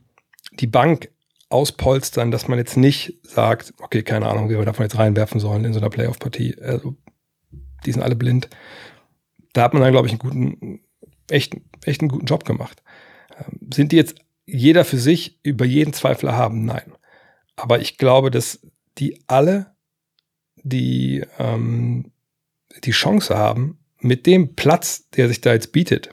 die 0.52 0.66
Bank 0.66 1.10
auspolstern, 1.50 2.30
dass 2.30 2.48
man 2.48 2.58
jetzt 2.58 2.76
nicht 2.76 3.20
sagt, 3.22 3.74
okay, 3.80 4.02
keine 4.02 4.28
Ahnung, 4.28 4.48
wie 4.48 4.56
wir 4.56 4.64
davon 4.64 4.84
jetzt 4.84 4.98
reinwerfen 4.98 5.40
sollen 5.40 5.64
in 5.64 5.72
so 5.72 5.80
einer 5.80 5.90
Playoff-Partie. 5.90 6.56
Also, 6.60 6.96
die 7.86 7.92
sind 7.92 8.02
alle 8.02 8.16
blind. 8.16 8.48
Da 9.52 9.62
hat 9.62 9.74
man 9.74 9.82
dann, 9.82 9.92
glaube 9.92 10.06
ich, 10.06 10.12
einen 10.12 10.18
guten, 10.18 10.80
echt, 11.30 11.56
echt 11.84 12.00
einen 12.00 12.10
guten 12.10 12.26
Job 12.26 12.44
gemacht. 12.44 12.82
Ähm, 13.36 13.68
sind 13.72 13.92
die 13.92 13.96
jetzt 13.96 14.16
jeder 14.46 14.84
für 14.84 14.98
sich 14.98 15.38
über 15.42 15.64
jeden 15.64 15.92
Zweifel 15.92 16.32
haben? 16.32 16.64
Nein. 16.64 16.92
Aber 17.56 17.80
ich 17.80 17.98
glaube, 17.98 18.30
dass 18.30 18.60
die 18.98 19.22
alle 19.26 19.74
die, 20.62 21.24
ähm, 21.38 22.12
die 22.82 22.90
Chance 22.90 23.36
haben, 23.36 23.78
mit 24.00 24.26
dem 24.26 24.54
Platz, 24.54 25.08
der 25.10 25.28
sich 25.28 25.40
da 25.40 25.52
jetzt 25.52 25.72
bietet, 25.72 26.10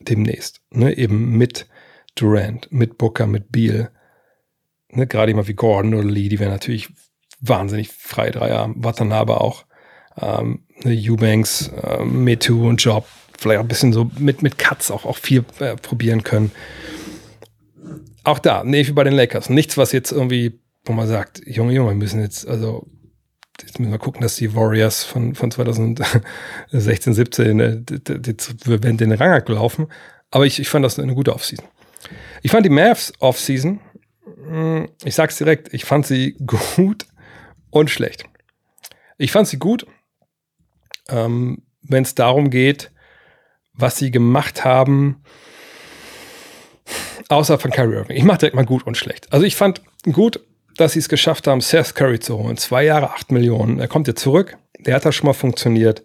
demnächst, 0.00 0.62
ne, 0.70 0.96
eben 0.96 1.36
mit 1.36 1.68
Durant, 2.14 2.70
mit 2.72 2.98
Booker, 2.98 3.26
mit 3.26 3.52
Beal, 3.52 3.90
ne, 4.90 5.06
gerade 5.06 5.30
jemand 5.30 5.48
wie 5.48 5.54
Gordon 5.54 5.94
oder 5.94 6.08
Lee, 6.08 6.28
die 6.28 6.38
wären 6.38 6.50
natürlich 6.50 6.88
wahnsinnig 7.40 7.88
frei 7.88 8.30
Dreier, 8.30 8.72
Watanabe 8.76 9.40
auch, 9.40 9.66
ähm, 10.16 10.65
Eubanks, 10.84 11.70
äh, 11.82 12.04
Metu 12.04 12.68
und 12.68 12.82
Job, 12.82 13.06
vielleicht 13.38 13.58
auch 13.58 13.64
ein 13.64 13.68
bisschen 13.68 13.92
so 13.92 14.10
mit, 14.18 14.42
mit 14.42 14.58
Cuts 14.58 14.90
auch, 14.90 15.04
auch 15.04 15.16
viel 15.16 15.44
äh, 15.58 15.76
probieren 15.76 16.22
können. 16.22 16.50
Auch 18.24 18.38
da, 18.38 18.64
nee, 18.64 18.86
wie 18.86 18.92
bei 18.92 19.04
den 19.04 19.12
Lakers. 19.12 19.50
Nichts, 19.50 19.76
was 19.76 19.92
jetzt 19.92 20.12
irgendwie, 20.12 20.58
wo 20.84 20.92
man 20.92 21.06
sagt, 21.06 21.42
Junge, 21.46 21.72
Junge, 21.72 21.90
wir 21.90 21.96
müssen 21.96 22.20
jetzt, 22.20 22.46
also, 22.46 22.86
jetzt 23.60 23.78
müssen 23.78 23.92
wir 23.92 23.98
gucken, 23.98 24.20
dass 24.20 24.36
die 24.36 24.54
Warriors 24.54 25.04
von, 25.04 25.34
von 25.34 25.50
2016, 25.50 27.14
17, 27.14 27.60
äh, 27.60 27.76
die, 27.80 28.20
die, 28.20 28.36
die 28.36 28.66
werden 28.66 28.96
den 28.96 29.12
Rang 29.12 29.44
gelaufen. 29.44 29.86
Aber 30.30 30.44
ich, 30.44 30.58
ich 30.58 30.68
fand 30.68 30.84
das 30.84 30.98
eine 30.98 31.14
gute 31.14 31.34
Offseason. 31.34 31.66
Ich 32.42 32.50
fand 32.50 32.66
die 32.66 32.70
Mavs 32.70 33.12
Offseason, 33.20 33.80
hm, 34.48 34.88
ich 35.04 35.14
sag's 35.14 35.38
direkt, 35.38 35.72
ich 35.72 35.84
fand 35.84 36.06
sie 36.06 36.32
gut 36.46 37.06
und 37.70 37.90
schlecht. 37.90 38.24
Ich 39.18 39.32
fand 39.32 39.48
sie 39.48 39.58
gut, 39.58 39.86
ähm, 41.08 41.62
wenn 41.82 42.02
es 42.02 42.14
darum 42.14 42.50
geht, 42.50 42.90
was 43.72 43.96
sie 43.96 44.10
gemacht 44.10 44.64
haben, 44.64 45.22
außer 47.28 47.58
von 47.58 47.70
Kyrie 47.70 47.96
Irving. 47.96 48.16
Ich 48.16 48.24
mache 48.24 48.38
direkt 48.38 48.56
mal 48.56 48.64
gut 48.64 48.86
und 48.86 48.96
schlecht. 48.96 49.32
Also 49.32 49.44
ich 49.46 49.56
fand 49.56 49.82
gut, 50.12 50.40
dass 50.76 50.92
sie 50.92 50.98
es 50.98 51.08
geschafft 51.08 51.46
haben, 51.46 51.60
Seth 51.60 51.94
Curry 51.94 52.20
zu 52.20 52.38
holen. 52.38 52.56
Zwei 52.56 52.84
Jahre, 52.84 53.10
acht 53.10 53.32
Millionen. 53.32 53.78
Er 53.78 53.88
kommt 53.88 54.08
jetzt 54.08 54.20
zurück. 54.20 54.58
Der 54.78 54.94
hat 54.94 55.04
da 55.04 55.12
schon 55.12 55.26
mal 55.26 55.32
funktioniert. 55.32 56.02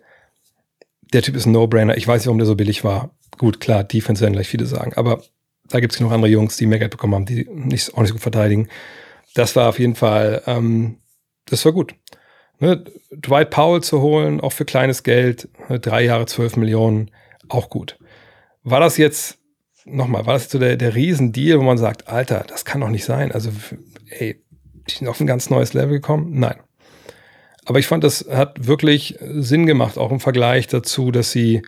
Der 1.13 1.21
Typ 1.21 1.35
ist 1.35 1.45
ein 1.45 1.51
No-Brainer. 1.51 1.97
Ich 1.97 2.07
weiß 2.07 2.21
nicht, 2.21 2.27
warum 2.27 2.37
der 2.37 2.47
so 2.47 2.55
billig 2.55 2.83
war. 2.83 3.11
Gut, 3.37 3.59
klar, 3.59 3.83
Defense 3.83 4.21
werden 4.21 4.33
gleich 4.33 4.47
viele 4.47 4.65
sagen. 4.65 4.93
Aber 4.95 5.21
da 5.67 5.79
gibt 5.79 5.93
es 5.93 5.99
noch 5.99 6.11
andere 6.11 6.31
Jungs, 6.31 6.57
die 6.57 6.65
mehr 6.65 6.79
Geld 6.79 6.91
bekommen 6.91 7.15
haben, 7.15 7.25
die 7.25 7.47
nicht, 7.49 7.93
auch 7.93 7.99
nicht 7.99 8.09
so 8.09 8.15
gut 8.15 8.21
verteidigen. 8.21 8.69
Das 9.33 9.55
war 9.55 9.69
auf 9.69 9.79
jeden 9.79 9.95
Fall, 9.95 10.41
ähm, 10.45 10.97
das 11.45 11.65
war 11.65 11.71
gut. 11.71 11.95
Ne, 12.61 12.83
Dwight 13.11 13.49
Powell 13.49 13.81
zu 13.81 14.01
holen, 14.01 14.39
auch 14.39 14.53
für 14.53 14.65
kleines 14.65 15.01
Geld, 15.01 15.49
ne, 15.67 15.79
drei 15.79 16.03
Jahre, 16.03 16.27
zwölf 16.27 16.55
Millionen 16.57 17.09
auch 17.49 17.71
gut. 17.71 17.97
War 18.63 18.79
das 18.79 18.97
jetzt, 18.97 19.39
nochmal, 19.83 20.27
war 20.27 20.33
das 20.33 20.43
jetzt 20.43 20.51
so 20.51 20.59
der, 20.59 20.77
der 20.77 20.93
Riesendeal, 20.93 21.57
wo 21.57 21.63
man 21.63 21.79
sagt, 21.79 22.07
Alter, 22.07 22.45
das 22.47 22.63
kann 22.63 22.81
doch 22.81 22.89
nicht 22.89 23.03
sein. 23.03 23.31
Also, 23.31 23.49
ey, 24.11 24.43
die 24.87 24.93
sind 24.93 25.07
auf 25.07 25.19
ein 25.19 25.25
ganz 25.25 25.49
neues 25.49 25.73
Level 25.73 25.93
gekommen? 25.93 26.39
Nein. 26.39 26.57
Aber 27.65 27.79
ich 27.79 27.87
fand, 27.87 28.03
das 28.03 28.27
hat 28.29 28.67
wirklich 28.67 29.17
Sinn 29.19 29.65
gemacht, 29.65 29.97
auch 29.97 30.11
im 30.11 30.19
Vergleich 30.19 30.67
dazu, 30.67 31.09
dass 31.09 31.31
sie, 31.31 31.63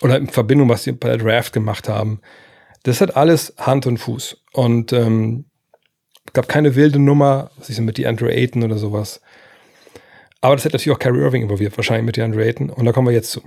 oder 0.00 0.16
in 0.16 0.28
Verbindung, 0.28 0.68
was 0.68 0.84
sie 0.84 0.92
bei 0.92 1.08
der 1.08 1.18
Draft 1.18 1.52
gemacht 1.54 1.88
haben. 1.88 2.20
Das 2.84 3.00
hat 3.00 3.16
alles 3.16 3.52
Hand 3.58 3.86
und 3.86 3.98
Fuß. 3.98 4.44
Und 4.52 4.92
ähm, 4.92 5.46
gab 6.34 6.48
keine 6.48 6.76
wilde 6.76 7.00
Nummer, 7.00 7.50
was 7.56 7.66
so 7.66 7.82
mit 7.82 7.98
die 7.98 8.06
Andrew 8.06 8.28
Ayton 8.28 8.62
oder 8.62 8.78
sowas. 8.78 9.20
Aber 10.46 10.54
das 10.54 10.64
hätte 10.64 10.76
natürlich 10.76 10.94
auch 10.94 11.00
Kyrie 11.00 11.22
Irving 11.22 11.42
involviert, 11.42 11.76
wahrscheinlich 11.76 12.06
mit 12.06 12.14
die 12.14 12.22
Andrew 12.22 12.38
Ayton. 12.38 12.70
Und 12.70 12.84
da 12.84 12.92
kommen 12.92 13.08
wir 13.08 13.12
jetzt 13.12 13.32
zu. 13.32 13.42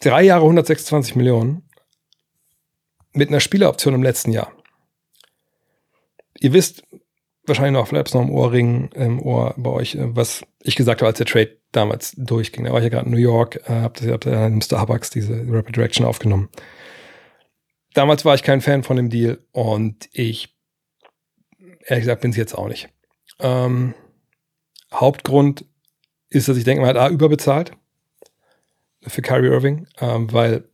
Drei 0.00 0.22
Jahre 0.22 0.42
126 0.42 1.16
Millionen 1.16 1.68
mit 3.12 3.28
einer 3.28 3.40
Spieleroption 3.40 3.92
im 3.92 4.04
letzten 4.04 4.30
Jahr. 4.30 4.52
Ihr 6.38 6.52
wisst 6.52 6.84
wahrscheinlich 7.44 7.72
noch, 7.72 7.88
vielleicht 7.88 8.14
noch 8.14 8.22
im 8.22 8.30
Ohrring, 8.30 8.90
im 8.94 9.20
Ohr 9.20 9.54
bei 9.56 9.70
euch, 9.70 9.96
äh, 9.96 10.14
was 10.14 10.44
ich 10.62 10.76
gesagt 10.76 11.00
habe, 11.00 11.08
als 11.08 11.18
der 11.18 11.26
Trade 11.26 11.58
damals 11.72 12.12
durchging. 12.16 12.66
Da 12.66 12.70
war 12.70 12.78
ich 12.78 12.84
ja 12.84 12.90
gerade 12.90 13.06
in 13.06 13.10
New 13.10 13.18
York, 13.18 13.56
äh, 13.68 13.80
hab, 13.82 14.00
hab 14.00 14.20
da 14.20 14.46
im 14.46 14.60
Starbucks 14.60 15.10
diese 15.10 15.44
Rapid 15.44 15.74
Direction 15.74 16.06
aufgenommen. 16.06 16.50
damals 17.94 18.24
war 18.24 18.36
ich 18.36 18.44
kein 18.44 18.60
Fan 18.60 18.84
von 18.84 18.96
dem 18.96 19.10
Deal 19.10 19.40
und 19.50 20.08
ich, 20.12 20.56
ehrlich 21.84 22.04
gesagt, 22.04 22.20
bin 22.20 22.30
es 22.30 22.36
jetzt 22.36 22.56
auch 22.56 22.68
nicht. 22.68 22.88
Ähm, 23.40 23.94
Hauptgrund 24.92 25.64
ist, 26.30 26.48
dass 26.48 26.56
ich 26.56 26.64
denke, 26.64 26.80
man 26.80 26.90
hat 26.90 26.96
A, 26.96 27.08
überbezahlt 27.08 27.72
für 29.06 29.22
Kyrie 29.22 29.48
Irving, 29.48 29.86
ähm, 30.00 30.32
weil 30.32 30.64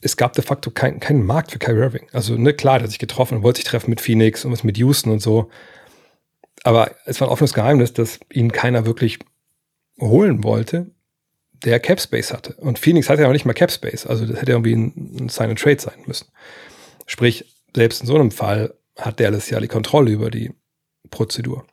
es 0.00 0.16
gab 0.16 0.32
de 0.34 0.44
facto 0.44 0.70
keinen 0.70 1.00
kein 1.00 1.24
Markt 1.24 1.52
für 1.52 1.58
Kyrie 1.58 1.80
Irving. 1.80 2.08
Also, 2.12 2.36
ne, 2.36 2.52
klar, 2.52 2.78
der 2.78 2.84
hat 2.84 2.90
sich 2.90 2.98
getroffen 2.98 3.38
und 3.38 3.42
wollte 3.42 3.58
sich 3.58 3.64
treffen 3.64 3.90
mit 3.90 4.00
Phoenix 4.00 4.44
und 4.44 4.52
was 4.52 4.64
mit 4.64 4.76
Houston 4.78 5.10
und 5.10 5.20
so. 5.20 5.48
Aber 6.64 6.94
es 7.06 7.20
war 7.20 7.28
ein 7.28 7.32
offenes 7.32 7.54
Geheimnis, 7.54 7.92
dass 7.92 8.20
ihn 8.32 8.52
keiner 8.52 8.84
wirklich 8.84 9.20
holen 10.00 10.42
wollte, 10.44 10.90
der 11.52 11.78
Cap 11.80 12.00
Space 12.00 12.32
hatte. 12.32 12.54
Und 12.54 12.78
Phoenix 12.78 13.08
hatte 13.08 13.22
ja 13.22 13.28
auch 13.28 13.32
nicht 13.32 13.44
mal 13.44 13.52
Cap 13.52 13.70
Space. 13.70 14.06
Also, 14.06 14.26
das 14.26 14.40
hätte 14.40 14.52
irgendwie 14.52 14.74
ein, 14.74 15.16
ein 15.20 15.28
Sign 15.28 15.50
and 15.50 15.58
Trade 15.58 15.80
sein 15.80 16.02
müssen. 16.06 16.26
Sprich, 17.06 17.56
selbst 17.74 18.00
in 18.00 18.06
so 18.06 18.16
einem 18.16 18.32
Fall 18.32 18.74
hat 18.96 19.20
Dallas 19.20 19.50
ja 19.50 19.60
die 19.60 19.68
Kontrolle 19.68 20.10
über 20.10 20.30
die 20.30 20.52
Prozedur. 21.10 21.64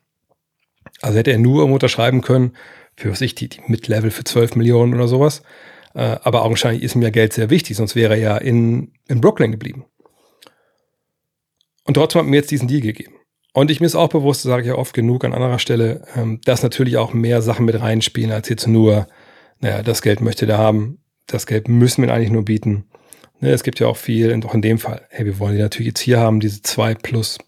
Also 1.00 1.18
hätte 1.18 1.32
er 1.32 1.38
nur 1.38 1.64
unterschreiben 1.64 2.20
können, 2.20 2.56
für 2.96 3.10
was 3.10 3.20
ich, 3.20 3.34
die, 3.34 3.48
die 3.48 3.60
Mid-Level 3.66 4.10
für 4.10 4.24
12 4.24 4.56
Millionen 4.56 4.94
oder 4.94 5.08
sowas. 5.08 5.42
Äh, 5.94 6.16
aber 6.22 6.44
augenscheinlich 6.44 6.82
ist 6.82 6.94
ihm 6.94 7.02
ja 7.02 7.10
Geld 7.10 7.32
sehr 7.32 7.50
wichtig, 7.50 7.76
sonst 7.76 7.96
wäre 7.96 8.14
er 8.14 8.20
ja 8.20 8.36
in, 8.36 8.92
in 9.08 9.20
Brooklyn 9.20 9.50
geblieben. 9.50 9.86
Und 11.84 11.94
trotzdem 11.94 12.20
hat 12.20 12.28
mir 12.28 12.36
jetzt 12.36 12.50
diesen 12.50 12.68
Deal 12.68 12.82
gegeben. 12.82 13.14
Und 13.52 13.70
ich 13.70 13.80
mir 13.80 13.86
ist 13.86 13.96
auch 13.96 14.08
bewusst, 14.08 14.42
sage 14.42 14.62
ich 14.62 14.68
ja 14.68 14.76
oft 14.76 14.94
genug 14.94 15.24
an 15.24 15.34
anderer 15.34 15.58
Stelle, 15.58 16.04
ähm, 16.14 16.40
dass 16.44 16.62
natürlich 16.62 16.96
auch 16.98 17.12
mehr 17.12 17.42
Sachen 17.42 17.64
mit 17.64 17.80
reinspielen, 17.80 18.30
als 18.30 18.48
jetzt 18.48 18.68
nur, 18.68 19.08
naja, 19.58 19.82
das 19.82 20.02
Geld 20.02 20.20
möchte 20.20 20.46
der 20.46 20.58
haben, 20.58 20.98
das 21.26 21.46
Geld 21.46 21.68
müssen 21.68 22.02
wir 22.02 22.12
eigentlich 22.12 22.30
nur 22.30 22.44
bieten. 22.44 22.84
Ne, 23.40 23.50
es 23.50 23.62
gibt 23.62 23.80
ja 23.80 23.86
auch 23.86 23.96
viel, 23.96 24.32
und 24.32 24.44
auch 24.44 24.54
in 24.54 24.62
dem 24.62 24.78
Fall, 24.78 25.06
hey, 25.10 25.24
wir 25.24 25.38
wollen 25.38 25.56
die 25.56 25.62
natürlich 25.62 25.88
jetzt 25.88 26.00
hier 26.00 26.20
haben, 26.20 26.40
diese 26.40 26.62
zwei 26.62 26.94
plus, 26.94 27.38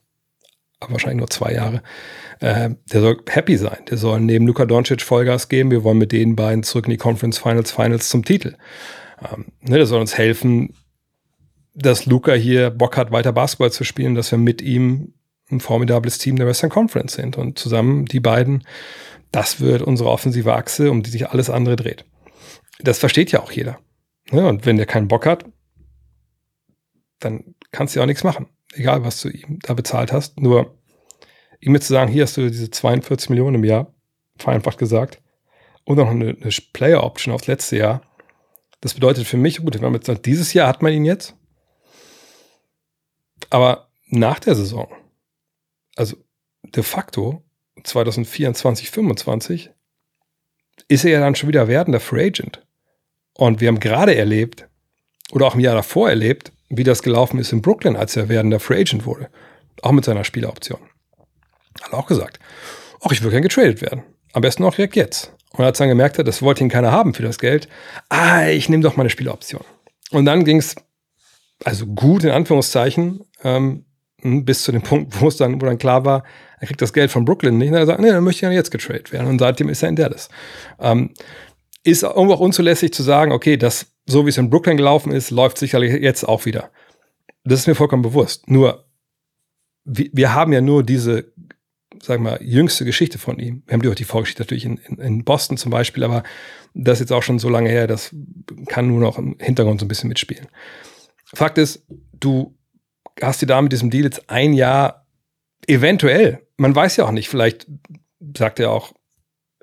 aber 0.83 0.93
wahrscheinlich 0.93 1.18
nur 1.18 1.30
zwei 1.30 1.53
Jahre. 1.53 1.83
Äh, 2.41 2.70
der 2.93 3.01
soll 3.01 3.22
happy 3.28 3.57
sein. 3.57 3.78
Der 3.91 3.99
soll 3.99 4.20
neben 4.20 4.47
Luka 4.47 4.66
Doncic 4.66 5.03
Vollgas 5.03 5.49
geben. 5.49 5.70
Wir 5.70 5.85
wollen 5.85 5.99
mit 5.99 6.12
den 6.12 6.37
beiden 6.37 6.62
zurück 6.62 6.87
in 6.87 6.91
die 6.91 6.97
Conference 6.97 7.39
Finals, 7.39 7.70
Finals 7.70 8.09
zum 8.09 8.24
Titel. 8.24 8.57
Ähm, 9.20 9.47
ne, 9.61 9.76
der 9.76 9.87
soll 9.87 10.01
uns 10.01 10.18
helfen, 10.18 10.74
dass 11.74 12.07
Luca 12.07 12.33
hier 12.33 12.70
Bock 12.70 12.97
hat, 12.97 13.12
weiter 13.12 13.33
Basketball 13.33 13.72
zu 13.72 13.85
spielen, 13.85 14.14
dass 14.14 14.30
wir 14.30 14.39
mit 14.39 14.61
ihm 14.61 15.14
ein 15.51 15.61
formidables 15.61 16.18
Team 16.18 16.37
der 16.37 16.47
Western 16.47 16.70
Conference 16.70 17.14
sind. 17.14 17.39
Und 17.39 17.59
zusammen 17.59 18.07
die 18.07 18.20
beiden, 18.20 18.64
das 19.30 19.61
wird 19.61 19.83
unsere 19.83 20.11
offensive 20.11 20.55
Achse, 20.55 20.91
um 20.91 21.03
die 21.03 21.11
sich 21.11 21.28
alles 21.28 21.51
andere 21.51 21.76
dreht. 21.76 22.05
Das 22.80 22.99
versteht 22.99 23.33
ja 23.33 23.41
auch 23.41 23.53
jeder. 23.53 23.78
Ne? 24.30 24.47
Und 24.47 24.66
wenn 24.66 24.76
der 24.76 24.87
keinen 24.87 25.09
Bock 25.09 25.26
hat, 25.26 25.45
dann 27.20 27.55
kannst 27.70 27.95
du 27.95 28.01
ja 28.01 28.05
auch 28.05 28.09
nichts 28.09 28.24
machen. 28.24 28.49
Egal, 28.73 29.05
was 29.05 29.20
du 29.20 29.29
ihm 29.29 29.59
da 29.62 29.75
bezahlt 29.75 30.12
hast. 30.12 30.41
Nur 30.41 30.79
ihm 31.61 31.75
jetzt 31.75 31.87
zu 31.87 31.93
sagen, 31.93 32.11
hier 32.11 32.25
hast 32.25 32.37
du 32.37 32.51
diese 32.51 32.70
42 32.70 33.31
Millionen 33.31 33.57
im 33.57 33.64
Jahr, 33.64 33.95
vereinfacht 34.37 34.79
gesagt, 34.79 35.23
und 35.85 35.97
noch 35.97 36.09
eine, 36.09 36.37
eine 36.41 36.51
Player-Option 36.73 37.35
aufs 37.35 37.47
letzte 37.47 37.77
Jahr. 37.77 38.03
Das 38.81 38.95
bedeutet 38.95 39.27
für 39.27 39.37
mich, 39.37 39.59
gut, 39.59 39.75
wenn 39.75 39.83
man 39.83 39.95
jetzt 39.95 40.07
sagt, 40.07 40.27
dieses 40.27 40.53
Jahr 40.53 40.68
hat 40.68 40.83
man 40.83 40.93
ihn 40.93 41.05
jetzt, 41.05 41.37
aber 43.51 43.89
nach 44.07 44.41
der 44.41 44.55
Saison, 44.55 44.89
also 45.97 46.16
de 46.62 46.83
facto 46.83 47.43
2024, 47.85 48.91
2025, 48.91 49.70
ist 50.89 51.05
er 51.05 51.11
ja 51.12 51.20
dann 51.20 51.35
schon 51.35 51.49
wieder 51.49 51.68
werdender 51.68 52.01
Free 52.01 52.27
Agent. 52.27 52.66
Und 53.35 53.61
wir 53.61 53.68
haben 53.68 53.81
gerade 53.81 54.14
erlebt, 54.14 54.68
oder 55.33 55.47
auch 55.47 55.55
im 55.55 55.61
Jahr 55.61 55.75
davor 55.75 56.09
erlebt, 56.09 56.53
wie 56.73 56.85
das 56.85 57.03
gelaufen 57.03 57.39
ist 57.39 57.53
in 57.53 57.61
Brooklyn, 57.61 57.97
als 57.97 58.16
er 58.16 58.29
werdender 58.29 58.59
Free 58.59 58.81
Agent 58.81 59.05
wurde. 59.05 59.29
Auch 59.83 59.93
mit 59.93 60.05
seiner 60.05 60.25
Spieleroption. 60.25 60.81
Hat 61.83 61.93
auch 61.93 62.07
gesagt, 62.07 62.39
ach, 63.03 63.12
ich 63.12 63.23
will 63.23 63.31
gern 63.31 63.43
getradet 63.43 63.83
werden. 63.83 64.03
Am 64.33 64.41
besten 64.41 64.64
auch 64.64 64.75
direkt 64.75 64.97
jetzt. 64.97 65.35
Und 65.53 65.64
als 65.64 65.79
er 65.79 65.85
dann 65.85 65.91
gemerkt 65.91 66.18
hat, 66.18 66.27
das 66.27 66.41
wollte 66.41 66.64
ihn 66.64 66.70
keiner 66.70 66.91
haben 66.91 67.12
für 67.12 67.23
das 67.23 67.39
Geld, 67.39 67.68
ah, 68.09 68.49
ich 68.49 68.70
nehme 68.70 68.83
doch 68.83 68.97
meine 68.97 69.11
Spieleroption. 69.11 69.64
Und 70.11 70.25
dann 70.25 70.45
ging 70.45 70.59
es, 70.59 70.75
also 71.62 71.87
gut 71.87 72.25
in 72.25 72.31
Anführungszeichen, 72.31 73.20
ähm, 73.45 73.85
bis 74.23 74.62
zu 74.62 74.73
dem 74.73 74.83
Punkt, 74.83 75.20
wo 75.20 75.29
es 75.29 75.37
dann, 75.37 75.61
wo 75.61 75.66
dann 75.66 75.79
klar 75.79 76.07
war, 76.07 76.25
er 76.59 76.66
kriegt 76.66 76.81
das 76.81 76.95
Geld 76.95 77.11
von 77.11 77.27
Brooklyn 77.27 77.59
nicht. 77.59 77.70
Und 77.70 77.77
er 77.77 77.87
sagt, 77.87 78.01
nee, 78.01 78.09
dann 78.09 78.25
möchte 78.25 78.39
ich 78.39 78.43
ja 78.43 78.51
jetzt 78.51 78.70
getradet 78.70 79.12
werden. 79.12 79.27
Und 79.27 79.41
seitdem 79.41 79.68
ist 79.68 79.83
er 79.83 79.91
in 79.91 79.97
Dallas. 79.97 80.31
Ähm, 80.81 81.11
ist 81.85 82.03
irgendwo 82.03 82.35
auch 82.35 82.41
unzulässig 82.41 82.95
zu 82.95 83.03
sagen, 83.03 83.33
okay, 83.33 83.59
das, 83.59 83.91
so 84.07 84.24
wie 84.24 84.30
es 84.30 84.38
in 84.38 84.50
Brooklyn 84.50 84.76
gelaufen 84.76 85.12
ist, 85.12 85.30
läuft 85.30 85.59
sicherlich 85.59 85.92
jetzt 86.00 86.24
auch 86.24 86.44
wieder. 86.44 86.70
Das 87.44 87.61
ist 87.61 87.66
mir 87.66 87.74
vollkommen 87.74 88.03
bewusst. 88.03 88.48
Nur, 88.48 88.84
wir, 89.84 90.09
wir 90.12 90.34
haben 90.34 90.53
ja 90.53 90.61
nur 90.61 90.82
diese 90.82 91.32
sagen 92.00 92.24
wir 92.24 92.32
mal, 92.32 92.42
jüngste 92.42 92.84
Geschichte 92.84 93.18
von 93.18 93.38
ihm. 93.38 93.62
Wir 93.66 93.74
haben 93.74 93.88
auch 93.88 93.94
die 93.94 94.05
Vorgeschichte 94.05 94.42
natürlich 94.42 94.64
in, 94.64 94.76
in, 94.78 94.98
in, 94.98 95.24
Boston 95.24 95.57
zum 95.57 95.70
Beispiel, 95.70 96.03
aber 96.05 96.22
das 96.74 96.94
ist 96.94 97.00
jetzt 97.00 97.12
auch 97.12 97.22
schon 97.22 97.38
so 97.38 97.48
lange 97.48 97.68
her, 97.68 97.86
das 97.86 98.14
kann 98.66 98.88
nur 98.88 99.00
noch 99.00 99.18
im 99.18 99.36
Hintergrund 99.38 99.80
so 99.80 99.86
ein 99.86 99.88
bisschen 99.88 100.09
mitspielen. 100.09 100.48
Fakt 101.24 101.59
ist, 101.59 101.86
du 102.12 102.57
hast 103.20 103.42
dir 103.42 103.46
da 103.46 103.61
mit 103.61 103.72
diesem 103.72 103.90
Deal 103.90 104.05
jetzt 104.05 104.28
ein 104.28 104.53
Jahr 104.53 105.07
eventuell, 105.66 106.46
man 106.57 106.74
weiß 106.74 106.96
ja 106.96 107.05
auch 107.05 107.12
nicht, 107.12 107.28
vielleicht 107.28 107.66
sagt 108.36 108.59
er 108.59 108.70
auch 108.70 108.92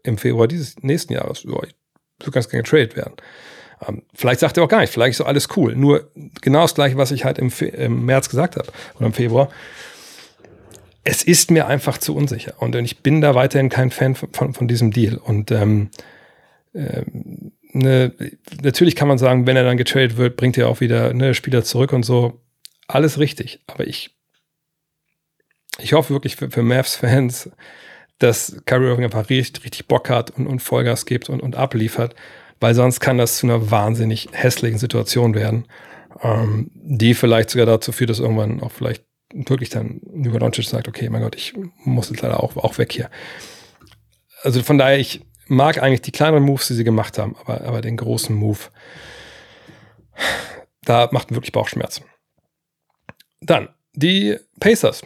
im 0.03 0.17
Februar 0.17 0.47
dieses 0.47 0.77
nächsten 0.81 1.13
Jahres, 1.13 1.45
oh, 1.45 1.61
ich 1.63 1.75
würde 2.25 2.47
gerne 2.47 2.63
getradet 2.63 2.95
werden. 2.95 3.15
Ähm, 3.87 4.03
vielleicht 4.13 4.39
sagt 4.39 4.57
er 4.57 4.63
auch 4.63 4.69
gar 4.69 4.81
nicht, 4.81 4.91
vielleicht 4.91 5.11
ist 5.11 5.17
so 5.17 5.25
alles 5.25 5.47
cool. 5.55 5.75
Nur 5.75 6.11
genau 6.41 6.61
das 6.63 6.75
gleiche, 6.75 6.97
was 6.97 7.11
ich 7.11 7.25
halt 7.25 7.37
im, 7.37 7.51
im 7.73 8.05
März 8.05 8.29
gesagt 8.29 8.55
habe 8.55 8.67
oder 8.95 9.07
im 9.07 9.13
Februar 9.13 9.49
es 11.03 11.23
ist 11.23 11.49
mir 11.49 11.67
einfach 11.67 11.97
zu 11.97 12.15
unsicher. 12.15 12.53
Und 12.59 12.75
ich 12.75 12.99
bin 12.99 13.21
da 13.21 13.35
weiterhin 13.35 13.69
kein 13.69 13.91
Fan 13.91 14.15
von, 14.15 14.31
von, 14.31 14.53
von 14.53 14.67
diesem 14.67 14.91
Deal. 14.91 15.17
Und 15.17 15.51
ähm, 15.51 15.89
ähm, 16.75 17.51
ne, 17.71 18.13
natürlich 18.61 18.95
kann 18.95 19.07
man 19.07 19.17
sagen, 19.17 19.47
wenn 19.47 19.55
er 19.55 19.63
dann 19.63 19.77
getradet 19.77 20.17
wird, 20.17 20.37
bringt 20.37 20.57
er 20.57 20.67
auch 20.67 20.81
wieder 20.81 21.13
ne, 21.13 21.33
Spieler 21.33 21.63
zurück 21.63 21.93
und 21.93 22.03
so. 22.03 22.41
Alles 22.87 23.17
richtig. 23.17 23.59
Aber 23.67 23.87
ich, 23.87 24.15
ich 25.79 25.93
hoffe 25.93 26.13
wirklich 26.13 26.35
für, 26.35 26.51
für 26.51 26.63
Mavs-Fans, 26.63 27.49
dass 28.19 28.61
Kyrie 28.65 28.87
Irving 28.87 29.05
einfach 29.05 29.29
richtig, 29.29 29.63
richtig 29.63 29.87
Bock 29.87 30.09
hat 30.09 30.31
und, 30.31 30.47
und 30.47 30.59
Vollgas 30.61 31.05
gibt 31.05 31.29
und, 31.29 31.41
und 31.41 31.55
abliefert, 31.55 32.13
weil 32.59 32.73
sonst 32.73 32.99
kann 32.99 33.17
das 33.17 33.37
zu 33.37 33.47
einer 33.47 33.71
wahnsinnig 33.71 34.29
hässlichen 34.31 34.79
Situation 34.79 35.33
werden, 35.33 35.67
ähm, 36.21 36.71
die 36.73 37.13
vielleicht 37.13 37.49
sogar 37.49 37.65
dazu 37.65 37.91
führt, 37.91 38.09
dass 38.09 38.19
irgendwann 38.19 38.61
auch 38.61 38.71
vielleicht 38.71 39.05
wirklich 39.33 39.69
dann 39.69 40.01
Luka 40.13 40.39
Doncic 40.39 40.65
sagt, 40.65 40.87
okay, 40.87 41.09
mein 41.09 41.21
Gott, 41.21 41.35
ich 41.35 41.53
muss 41.83 42.09
jetzt 42.09 42.21
leider 42.21 42.41
auch, 42.43 42.55
auch 42.57 42.77
weg 42.77 42.91
hier. 42.91 43.09
Also 44.41 44.63
von 44.63 44.77
daher, 44.77 44.99
ich 44.99 45.25
mag 45.47 45.81
eigentlich 45.81 46.01
die 46.01 46.11
kleineren 46.11 46.43
Moves, 46.43 46.67
die 46.67 46.73
sie 46.73 46.83
gemacht 46.83 47.17
haben, 47.17 47.35
aber, 47.37 47.61
aber 47.61 47.81
den 47.81 47.97
großen 47.97 48.35
Move, 48.35 48.59
da 50.83 51.09
macht 51.11 51.31
wirklich 51.31 51.51
Bauchschmerzen. 51.51 52.05
Dann, 53.41 53.69
die 53.93 54.37
Pacers. 54.59 55.03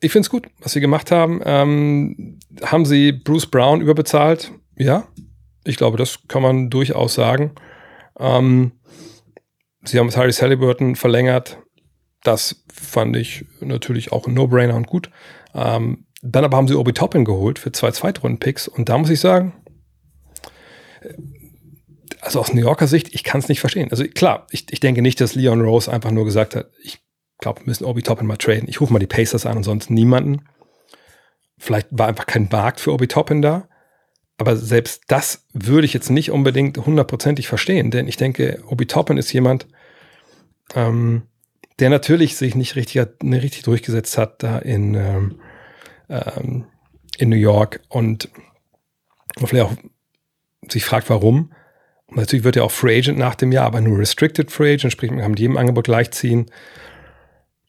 Ich 0.00 0.12
finde 0.12 0.26
es 0.26 0.30
gut, 0.30 0.48
was 0.60 0.72
sie 0.72 0.80
gemacht 0.80 1.10
haben. 1.10 1.40
Ähm, 1.44 2.38
haben 2.62 2.84
sie 2.84 3.12
Bruce 3.12 3.46
Brown 3.46 3.80
überbezahlt? 3.80 4.52
Ja, 4.76 5.06
ich 5.64 5.76
glaube, 5.76 5.96
das 5.96 6.20
kann 6.28 6.42
man 6.42 6.70
durchaus 6.70 7.14
sagen. 7.14 7.52
Ähm, 8.18 8.72
sie 9.84 9.98
haben 9.98 10.14
Harry 10.14 10.32
Halliburton 10.32 10.96
verlängert. 10.96 11.58
Das 12.22 12.64
fand 12.72 13.16
ich 13.16 13.44
natürlich 13.60 14.12
auch 14.12 14.26
ein 14.26 14.34
No-Brainer 14.34 14.76
und 14.76 14.86
gut. 14.86 15.10
Ähm, 15.54 16.06
dann 16.22 16.44
aber 16.44 16.56
haben 16.56 16.68
sie 16.68 16.74
Obi 16.74 16.92
Toppin 16.92 17.24
geholt 17.24 17.58
für 17.58 17.72
zwei 17.72 17.90
Zweitrunden-Picks 17.90 18.66
und 18.68 18.88
da 18.88 18.96
muss 18.96 19.10
ich 19.10 19.20
sagen, 19.20 19.52
also 22.22 22.40
aus 22.40 22.54
New 22.54 22.62
Yorker 22.62 22.86
Sicht, 22.86 23.14
ich 23.14 23.24
kann 23.24 23.40
es 23.40 23.48
nicht 23.48 23.60
verstehen. 23.60 23.90
Also 23.90 24.04
klar, 24.04 24.46
ich, 24.50 24.72
ich 24.72 24.80
denke 24.80 25.02
nicht, 25.02 25.20
dass 25.20 25.34
Leon 25.34 25.60
Rose 25.60 25.92
einfach 25.92 26.10
nur 26.10 26.24
gesagt 26.24 26.56
hat, 26.56 26.70
ich 26.82 26.98
glaube, 27.38 27.60
wir 27.60 27.66
müssen 27.66 27.84
Obi 27.84 28.02
Toppin 28.02 28.26
mal 28.26 28.38
traden. 28.38 28.68
Ich 28.68 28.80
rufe 28.80 28.92
mal 28.92 28.98
die 28.98 29.06
Pacers 29.06 29.44
an 29.44 29.58
und 29.58 29.64
sonst 29.64 29.90
niemanden. 29.90 30.48
Vielleicht 31.58 31.88
war 31.90 32.08
einfach 32.08 32.26
kein 32.26 32.48
Markt 32.50 32.80
für 32.80 32.92
Obi 32.92 33.06
Toppin 33.06 33.42
da. 33.42 33.68
Aber 34.36 34.56
selbst 34.56 35.04
das 35.08 35.46
würde 35.52 35.84
ich 35.84 35.94
jetzt 35.94 36.10
nicht 36.10 36.30
unbedingt 36.30 36.78
hundertprozentig 36.78 37.46
verstehen, 37.46 37.90
denn 37.90 38.08
ich 38.08 38.16
denke, 38.16 38.62
Obi 38.68 38.86
Toppin 38.86 39.16
ist 39.16 39.32
jemand, 39.32 39.66
ähm, 40.74 41.22
der 41.78 41.90
natürlich 41.90 42.36
sich 42.36 42.54
nicht 42.54 42.76
richtig, 42.76 43.06
nicht 43.22 43.42
richtig 43.42 43.62
durchgesetzt 43.62 44.18
hat 44.18 44.42
da 44.42 44.58
in, 44.58 44.94
ähm, 44.94 45.40
ähm, 46.08 46.66
in 47.18 47.28
New 47.28 47.36
York 47.36 47.80
und 47.88 48.28
vielleicht 49.44 49.64
auch 49.64 49.76
sich 50.68 50.84
fragt, 50.84 51.10
warum. 51.10 51.52
Und 52.06 52.16
natürlich 52.16 52.44
wird 52.44 52.56
er 52.56 52.64
auch 52.64 52.70
Free 52.70 52.98
Agent 52.98 53.18
nach 53.18 53.34
dem 53.34 53.52
Jahr, 53.52 53.66
aber 53.66 53.80
nur 53.80 53.98
Restricted 53.98 54.50
Free 54.50 54.74
Agent, 54.74 54.92
sprich, 54.92 55.10
man 55.10 55.20
kann 55.20 55.32
mit 55.32 55.40
jedem 55.40 55.56
Angebot 55.56 55.84
gleichziehen. 55.84 56.50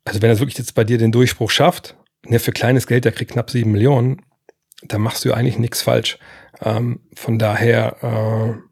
Also 0.03 0.21
wenn 0.21 0.29
er 0.29 0.39
wirklich 0.39 0.57
jetzt 0.57 0.75
bei 0.75 0.83
dir 0.83 0.97
den 0.97 1.11
Durchbruch 1.11 1.49
schafft, 1.49 1.95
der 2.27 2.39
für 2.39 2.51
kleines 2.51 2.87
Geld, 2.87 3.05
der 3.05 3.11
kriegt 3.11 3.31
knapp 3.31 3.49
sieben 3.49 3.71
Millionen, 3.71 4.21
dann 4.83 5.01
machst 5.01 5.25
du 5.25 5.33
eigentlich 5.33 5.57
nichts 5.57 5.81
falsch. 5.81 6.19
Ähm, 6.61 7.01
von 7.13 7.37
daher 7.39 7.97
äh, 8.01 8.65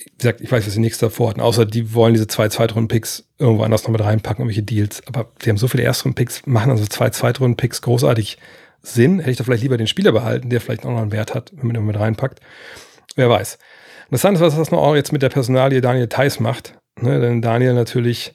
wie 0.00 0.16
gesagt, 0.18 0.40
ich 0.40 0.50
weiß, 0.50 0.66
was 0.66 0.74
die 0.74 0.80
nächste 0.80 1.06
davor 1.06 1.30
hatten, 1.30 1.40
außer 1.40 1.66
die 1.66 1.94
wollen 1.94 2.14
diese 2.14 2.26
zwei 2.26 2.48
Zweitrunden-Picks 2.48 3.24
irgendwo 3.38 3.64
anders 3.64 3.84
noch 3.84 3.90
mit 3.90 4.00
reinpacken, 4.00 4.42
irgendwelche 4.42 4.62
Deals. 4.62 5.02
Aber 5.06 5.30
die 5.42 5.50
haben 5.50 5.56
so 5.56 5.68
viele 5.68 5.82
Erstrunden-Picks, 5.82 6.46
machen 6.46 6.70
also 6.70 6.86
zwei 6.86 7.10
Zweitrunden-Picks 7.10 7.82
großartig 7.82 8.38
Sinn. 8.82 9.18
Hätte 9.18 9.32
ich 9.32 9.36
da 9.36 9.44
vielleicht 9.44 9.62
lieber 9.62 9.76
den 9.76 9.86
Spieler 9.86 10.12
behalten, 10.12 10.48
der 10.50 10.60
vielleicht 10.60 10.86
auch 10.86 10.90
noch 10.90 11.02
einen 11.02 11.12
Wert 11.12 11.34
hat, 11.34 11.52
wenn 11.54 11.66
man 11.66 11.74
den 11.74 11.84
mit 11.84 11.98
reinpackt. 11.98 12.40
Wer 13.16 13.28
weiß. 13.28 13.58
Interessant 14.06 14.36
ist, 14.36 14.42
was 14.42 14.56
das 14.56 14.70
noch 14.70 14.82
auch 14.82 14.94
jetzt 14.94 15.12
mit 15.12 15.22
der 15.22 15.28
Personalie 15.28 15.80
Daniel 15.80 16.08
Theiss 16.08 16.40
macht. 16.40 16.74
Ne, 17.00 17.20
denn 17.20 17.42
Daniel 17.42 17.74
natürlich, 17.74 18.34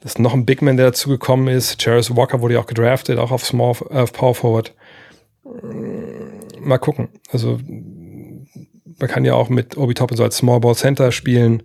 das 0.00 0.12
ist 0.12 0.18
noch 0.18 0.34
ein 0.34 0.44
Big 0.44 0.62
Man, 0.62 0.76
der 0.76 0.86
dazugekommen 0.86 1.48
ist. 1.48 1.80
Charis 1.80 2.14
Walker 2.14 2.40
wurde 2.40 2.54
ja 2.54 2.60
auch 2.60 2.66
gedraftet, 2.66 3.18
auch 3.18 3.30
auf 3.30 3.44
Small, 3.44 3.76
äh, 3.90 4.04
Power 4.04 4.34
Forward. 4.34 4.74
Mal 6.58 6.78
gucken. 6.78 7.08
Also, 7.30 7.58
man 7.64 9.08
kann 9.08 9.24
ja 9.24 9.34
auch 9.34 9.48
mit 9.48 9.76
Obi 9.76 9.94
Toppin 9.94 10.16
so 10.16 10.24
als 10.24 10.36
Small 10.36 10.60
Ball 10.60 10.74
Center 10.74 11.12
spielen. 11.12 11.62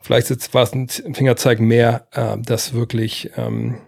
Vielleicht 0.00 0.54
war 0.54 0.62
es 0.62 0.72
ein 0.72 0.88
Fingerzeig 0.88 1.60
mehr, 1.60 2.06
äh, 2.12 2.36
dass 2.38 2.74
wirklich 2.74 3.30
ähm, 3.36 3.78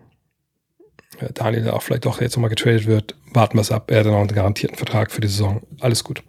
Daniel 1.35 1.71
auch 1.71 1.83
vielleicht 1.83 2.07
doch 2.07 2.21
jetzt 2.21 2.37
nochmal 2.37 2.51
getradet 2.51 2.87
wird. 2.87 3.17
Warten 3.33 3.57
wir 3.57 3.61
es 3.61 3.71
ab. 3.71 3.91
Er 3.91 4.01
hat 4.01 4.07
dann 4.07 4.15
auch 4.15 4.21
einen 4.21 4.29
garantierten 4.29 4.77
Vertrag 4.77 5.11
für 5.11 5.21
die 5.21 5.29
Saison. 5.29 5.63
Alles 5.81 6.05
gut. 6.05 6.23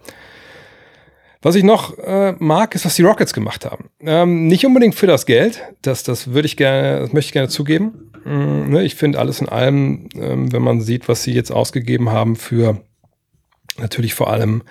Was 1.41 1.55
ich 1.55 1.63
noch 1.63 1.97
äh, 1.99 2.33
mag, 2.39 2.75
ist, 2.75 2.85
was 2.85 2.95
die 2.95 3.03
Rockets 3.03 3.33
gemacht 3.33 3.65
haben. 3.65 3.89
Ähm, 4.01 4.47
nicht 4.47 4.65
unbedingt 4.65 4.95
für 4.95 5.07
das 5.07 5.25
Geld, 5.25 5.61
das, 5.81 6.03
das 6.03 6.33
würde 6.33 6.47
ich 6.47 6.57
gerne, 6.57 7.01
das 7.01 7.13
möchte 7.13 7.29
ich 7.29 7.33
gerne 7.33 7.47
zugeben. 7.47 8.11
Ähm, 8.25 8.71
ne, 8.71 8.83
ich 8.83 8.95
finde 8.95 9.19
alles 9.19 9.39
in 9.39 9.47
allem, 9.47 10.09
ähm, 10.15 10.51
wenn 10.51 10.63
man 10.63 10.81
sieht, 10.81 11.07
was 11.07 11.23
sie 11.23 11.33
jetzt 11.33 11.51
ausgegeben 11.51 12.09
haben 12.09 12.35
für 12.35 12.81
natürlich 13.79 14.13
vor 14.13 14.29
allem 14.29 14.63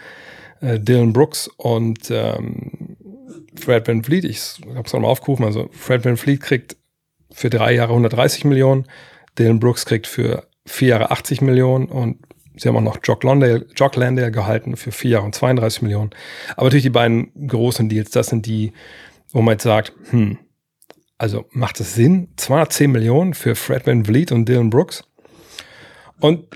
äh, 0.61 0.79
Dylan 0.79 1.13
Brooks 1.13 1.49
und 1.57 2.11
ähm, 2.11 2.97
Fred 3.59 3.87
Van 3.89 4.03
Fleet. 4.03 4.25
Ich 4.25 4.59
habe 4.75 4.87
es 4.87 4.93
nochmal 4.93 5.11
aufgerufen. 5.11 5.45
Also 5.45 5.69
Fred 5.73 6.05
Van 6.05 6.17
Fleet 6.17 6.41
kriegt 6.41 6.77
für 7.31 7.51
drei 7.51 7.75
Jahre 7.75 7.91
130 7.91 8.45
Millionen, 8.45 8.87
Dylan 9.39 9.61
Brooks 9.61 9.85
kriegt 9.85 10.07
für 10.07 10.47
vier 10.65 10.89
Jahre 10.89 11.11
80 11.11 11.43
Millionen 11.43 11.87
und 11.87 12.19
Sie 12.59 12.69
haben 12.69 12.77
auch 12.77 12.81
noch 12.81 12.99
Jock 13.05 13.23
Landale, 13.23 13.67
Jock 13.77 13.97
Landale 13.97 14.31
gehalten 14.31 14.77
für 14.77 14.91
vier 14.91 15.11
Jahre 15.11 15.27
und 15.27 15.35
32 15.35 15.83
Millionen. 15.83 16.11
Aber 16.53 16.65
natürlich 16.65 16.85
die 16.85 16.91
beiden 16.91 17.49
großen 17.49 17.91
Deals, 17.91 18.11
das 18.11 18.29
sind 18.29 18.47
die, 18.47 18.73
wo 19.29 19.43
man 19.43 19.53
jetzt 19.53 19.65
sagt, 19.65 19.93
hm, 20.09 20.39
also 21.19 21.45
macht 21.51 21.81
es 21.81 21.95
Sinn? 21.95 22.29
210 22.37 22.91
Millionen 22.91 23.35
für 23.35 23.55
Fred 23.55 23.87
Van 23.87 24.07
Vliet 24.07 24.33
und 24.33 24.49
Dylan 24.49 24.71
Brooks? 24.71 25.05
Und 26.19 26.47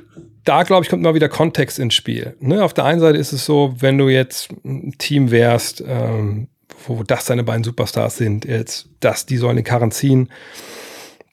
da, 0.51 0.65
glaube 0.65 0.83
ich, 0.83 0.91
kommt 0.91 1.05
mal 1.05 1.15
wieder 1.15 1.29
Kontext 1.29 1.79
ins 1.79 1.95
Spiel. 1.95 2.37
Ne? 2.41 2.65
Auf 2.65 2.75
der 2.75 2.85
einen 2.85 2.99
Seite 2.99 3.17
ist 3.17 3.33
es 3.33 3.45
so, 3.45 3.73
wenn 3.79 3.97
du 3.99 4.09
jetzt 4.09 4.51
ein 4.65 4.97
Team 4.99 5.31
wärst, 5.31 5.81
ähm, 5.87 6.49
wo 6.89 7.05
das 7.05 7.27
deine 7.27 7.45
beiden 7.45 7.63
Superstars 7.63 8.17
sind, 8.17 8.47
jetzt 8.47 8.89
das, 8.99 9.27
die 9.27 9.37
sollen 9.37 9.55
den 9.55 9.65
Karren 9.65 9.93
ziehen, 9.93 10.29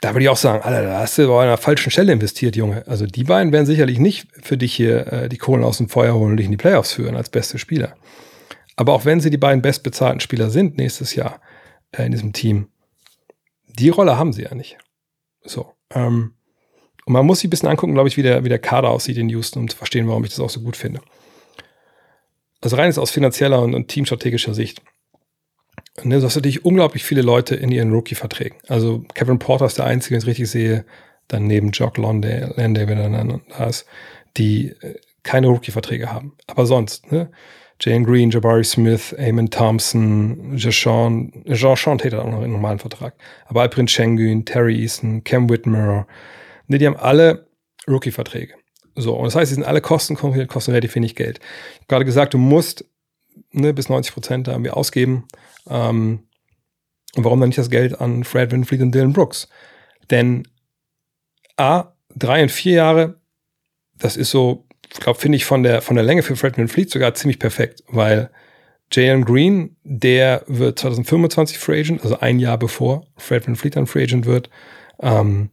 da 0.01 0.13
würde 0.13 0.25
ich 0.25 0.29
auch 0.29 0.37
sagen, 0.37 0.61
Alter, 0.61 0.83
da 0.83 0.99
hast 0.99 1.17
du 1.17 1.27
bei 1.27 1.41
einer 1.41 1.57
falschen 1.57 1.89
Stelle 1.89 2.13
investiert, 2.13 2.55
Junge. 2.55 2.85
Also 2.85 3.07
die 3.07 3.23
beiden 3.23 3.51
werden 3.51 3.65
sicherlich 3.65 3.97
nicht 3.97 4.27
für 4.43 4.55
dich 4.55 4.75
hier 4.75 5.11
äh, 5.11 5.29
die 5.29 5.39
Kohlen 5.39 5.63
aus 5.63 5.79
dem 5.79 5.89
Feuer 5.89 6.13
holen 6.13 6.31
und 6.31 6.37
dich 6.37 6.45
in 6.45 6.51
die 6.51 6.57
Playoffs 6.57 6.93
führen 6.93 7.15
als 7.15 7.29
beste 7.29 7.57
Spieler. 7.57 7.95
Aber 8.75 8.93
auch 8.93 9.03
wenn 9.03 9.19
sie 9.19 9.31
die 9.31 9.39
beiden 9.39 9.63
bestbezahlten 9.63 10.19
Spieler 10.19 10.51
sind 10.51 10.77
nächstes 10.77 11.15
Jahr 11.15 11.41
äh, 11.91 12.05
in 12.05 12.11
diesem 12.11 12.33
Team, 12.33 12.67
die 13.65 13.89
Rolle 13.89 14.15
haben 14.15 14.31
sie 14.31 14.43
ja 14.43 14.53
nicht. 14.53 14.77
So. 15.43 15.73
Ähm, 15.89 16.33
und 17.07 17.13
man 17.13 17.25
muss 17.25 17.39
sich 17.39 17.47
ein 17.47 17.49
bisschen 17.49 17.69
angucken, 17.69 17.93
glaube 17.93 18.09
ich, 18.09 18.17
wie 18.17 18.23
der, 18.23 18.43
wie 18.43 18.49
der 18.49 18.59
Kader 18.59 18.89
aussieht 18.89 19.17
in 19.17 19.29
Houston, 19.29 19.61
um 19.61 19.67
zu 19.67 19.75
verstehen, 19.75 20.07
warum 20.07 20.23
ich 20.23 20.29
das 20.29 20.39
auch 20.39 20.49
so 20.49 20.61
gut 20.61 20.75
finde. 20.75 21.01
Also 22.61 22.75
rein 22.75 22.89
ist 22.89 22.99
aus 22.99 23.11
finanzieller 23.11 23.61
und, 23.61 23.73
und 23.73 23.87
teamstrategischer 23.87 24.53
Sicht 24.53 24.81
Ne, 26.03 26.19
du 26.19 26.25
hast 26.25 26.35
natürlich 26.35 26.63
unglaublich 26.63 27.03
viele 27.03 27.23
Leute 27.23 27.55
in 27.55 27.71
ihren 27.71 27.91
Rookie-Verträgen. 27.91 28.57
Also 28.67 29.03
Kevin 29.15 29.39
Porter 29.39 29.65
ist 29.65 29.79
der 29.79 29.85
Einzige, 29.85 30.13
wenn 30.13 30.21
ich 30.21 30.27
richtig 30.27 30.49
sehe, 30.49 30.85
dann 31.27 31.47
neben 31.47 31.71
Jock 31.71 31.97
Landale, 31.97 32.53
wenn 32.55 32.75
er 32.75 33.09
dann 33.09 33.41
da 33.49 33.65
ist, 33.65 33.85
die 34.37 34.69
äh, 34.81 34.95
keine 35.23 35.47
Rookie-Verträge 35.47 36.11
haben. 36.11 36.33
Aber 36.45 36.65
sonst, 36.65 37.11
ne? 37.11 37.31
Jane 37.79 38.05
Green, 38.05 38.31
Jabari 38.31 38.63
Smith, 38.63 39.13
Eamon 39.13 39.51
Thompson, 39.51 40.55
Jean, 40.57 41.31
Jean 41.45 41.97
Tate 41.97 42.17
hat 42.17 42.25
auch 42.25 42.31
noch 42.31 42.41
einen 42.41 42.53
normalen 42.53 42.79
Vertrag. 42.79 43.13
Aber 43.45 43.61
Alprin 43.61 43.87
Schengen, 43.87 44.45
Terry 44.45 44.81
Easton, 44.81 45.23
Cam 45.23 45.47
Whitmer, 45.47 46.07
ne, 46.67 46.77
die 46.77 46.85
haben 46.85 46.97
alle 46.97 47.47
Rookie-Verträge. 47.87 48.53
So, 48.95 49.15
und 49.15 49.25
das 49.25 49.35
heißt, 49.35 49.49
sie 49.49 49.55
sind 49.55 49.63
alle 49.63 49.81
Kosten, 49.81 50.15
kosten 50.15 50.71
relativ 50.71 50.95
wenig 50.95 51.15
Geld. 51.15 51.39
Ich 51.39 51.75
habe 51.79 51.87
gerade 51.87 52.05
gesagt, 52.05 52.33
du 52.33 52.37
musst 52.37 52.85
ne, 53.51 53.73
bis 53.73 53.89
90 53.89 54.13
Prozent 54.13 54.47
da 54.47 54.53
irgendwie 54.53 54.71
ausgeben. 54.71 55.27
Ähm, 55.69 56.23
und 57.15 57.23
warum 57.23 57.39
dann 57.39 57.49
nicht 57.49 57.57
das 57.59 57.69
Geld 57.69 57.99
an 57.99 58.23
Fred 58.23 58.51
Winfleet 58.51 58.81
und 58.81 58.93
Dylan 58.93 59.13
Brooks? 59.13 59.47
Denn 60.09 60.47
A, 61.57 61.93
drei 62.15 62.43
und 62.43 62.51
vier 62.51 62.73
Jahre, 62.73 63.19
das 63.95 64.17
ist 64.17 64.31
so, 64.31 64.65
ich 64.91 64.99
glaube, 64.99 65.19
finde 65.19 65.35
ich 65.35 65.45
von 65.45 65.63
der, 65.63 65.81
von 65.81 65.95
der 65.95 66.05
Länge 66.05 66.23
für 66.23 66.35
Fred 66.35 66.57
Winfleet 66.57 66.89
sogar 66.89 67.13
ziemlich 67.13 67.39
perfekt, 67.39 67.83
weil 67.87 68.29
Jalen 68.91 69.25
Green, 69.25 69.75
der 69.83 70.43
wird 70.47 70.79
2025 70.79 71.57
Free 71.57 71.79
Agent, 71.81 72.03
also 72.03 72.19
ein 72.19 72.39
Jahr 72.39 72.57
bevor 72.57 73.05
Fred 73.17 73.47
Winfleet 73.47 73.75
dann 73.75 73.87
Free 73.87 74.03
Agent 74.03 74.25
wird. 74.25 74.49
Ähm, 74.99 75.49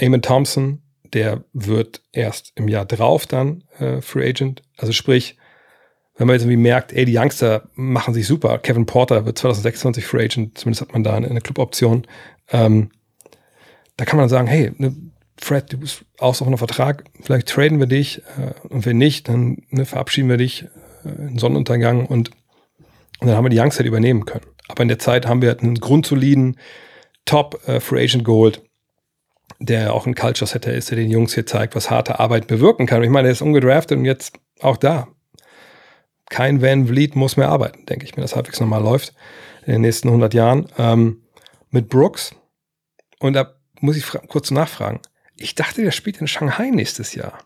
Eamon 0.00 0.22
Thompson, 0.22 0.82
der 1.12 1.44
wird 1.52 2.02
erst 2.12 2.52
im 2.54 2.68
Jahr 2.68 2.86
drauf 2.86 3.26
dann 3.26 3.64
äh, 3.78 4.00
Free 4.00 4.28
Agent. 4.28 4.62
Also 4.76 4.92
sprich, 4.92 5.36
wenn 6.16 6.26
man 6.26 6.34
jetzt 6.34 6.42
irgendwie 6.42 6.56
merkt, 6.56 6.92
ey, 6.92 7.04
die 7.04 7.16
Youngster 7.16 7.68
machen 7.74 8.14
sich 8.14 8.26
super. 8.26 8.58
Kevin 8.58 8.86
Porter 8.86 9.26
wird 9.26 9.38
2026 9.38 10.04
Free 10.04 10.24
Agent, 10.24 10.58
zumindest 10.58 10.82
hat 10.82 10.92
man 10.92 11.02
da 11.02 11.14
eine, 11.14 11.28
eine 11.28 11.40
Cluboption. 11.40 12.06
Ähm, 12.50 12.90
da 13.96 14.04
kann 14.04 14.16
man 14.16 14.24
dann 14.24 14.30
sagen, 14.30 14.48
hey, 14.48 14.72
ne, 14.76 14.94
Fred, 15.38 15.72
du 15.72 15.78
bist 15.78 16.04
auf 16.18 16.36
Vertrag, 16.36 17.04
vielleicht 17.22 17.48
traden 17.48 17.78
wir 17.80 17.86
dich 17.86 18.22
äh, 18.38 18.68
und 18.68 18.84
wenn 18.84 18.98
nicht, 18.98 19.28
dann 19.28 19.62
ne, 19.70 19.86
verabschieden 19.86 20.28
wir 20.28 20.36
dich 20.36 20.66
äh, 21.04 21.28
in 21.28 21.38
Sonnenuntergang 21.38 22.06
und, 22.06 22.30
und 23.20 23.26
dann 23.26 23.36
haben 23.36 23.44
wir 23.44 23.50
die 23.50 23.58
Youngster 23.58 23.84
übernehmen 23.84 24.26
können. 24.26 24.44
Aber 24.68 24.82
in 24.82 24.88
der 24.88 24.98
Zeit 24.98 25.26
haben 25.26 25.42
wir 25.42 25.58
einen 25.58 25.76
grundsoliden 25.76 26.58
Top 27.24 27.66
äh, 27.66 27.80
Free 27.80 28.04
Agent 28.04 28.24
geholt, 28.24 28.62
der 29.60 29.94
auch 29.94 30.06
ein 30.06 30.14
Culture 30.14 30.48
Setter 30.48 30.72
ist, 30.72 30.90
der 30.90 30.96
den 30.96 31.10
Jungs 31.10 31.34
hier 31.34 31.46
zeigt, 31.46 31.76
was 31.76 31.90
harte 31.90 32.18
Arbeit 32.18 32.48
bewirken 32.48 32.86
kann. 32.86 33.02
Ich 33.02 33.10
meine, 33.10 33.28
er 33.28 33.32
ist 33.32 33.42
ungedraftet 33.42 33.98
und 33.98 34.04
jetzt 34.04 34.38
auch 34.60 34.76
da 34.76 35.06
kein 36.30 36.62
Van 36.62 36.86
Vliet 36.86 37.16
muss 37.16 37.36
mehr 37.36 37.50
arbeiten, 37.50 37.84
denke 37.84 38.06
ich, 38.06 38.16
wenn 38.16 38.22
das 38.22 38.34
halbwegs 38.34 38.60
normal 38.60 38.82
läuft 38.82 39.12
in 39.66 39.72
den 39.72 39.82
nächsten 39.82 40.08
100 40.08 40.32
Jahren. 40.32 40.66
Ähm, 40.78 41.22
mit 41.70 41.90
Brooks. 41.90 42.34
Und 43.18 43.34
da 43.34 43.54
muss 43.80 43.96
ich 43.96 44.06
kurz 44.28 44.50
nachfragen. 44.50 45.00
Ich 45.36 45.54
dachte, 45.54 45.82
der 45.82 45.90
spielt 45.90 46.20
in 46.20 46.26
Shanghai 46.26 46.70
nächstes 46.70 47.14
Jahr. 47.14 47.38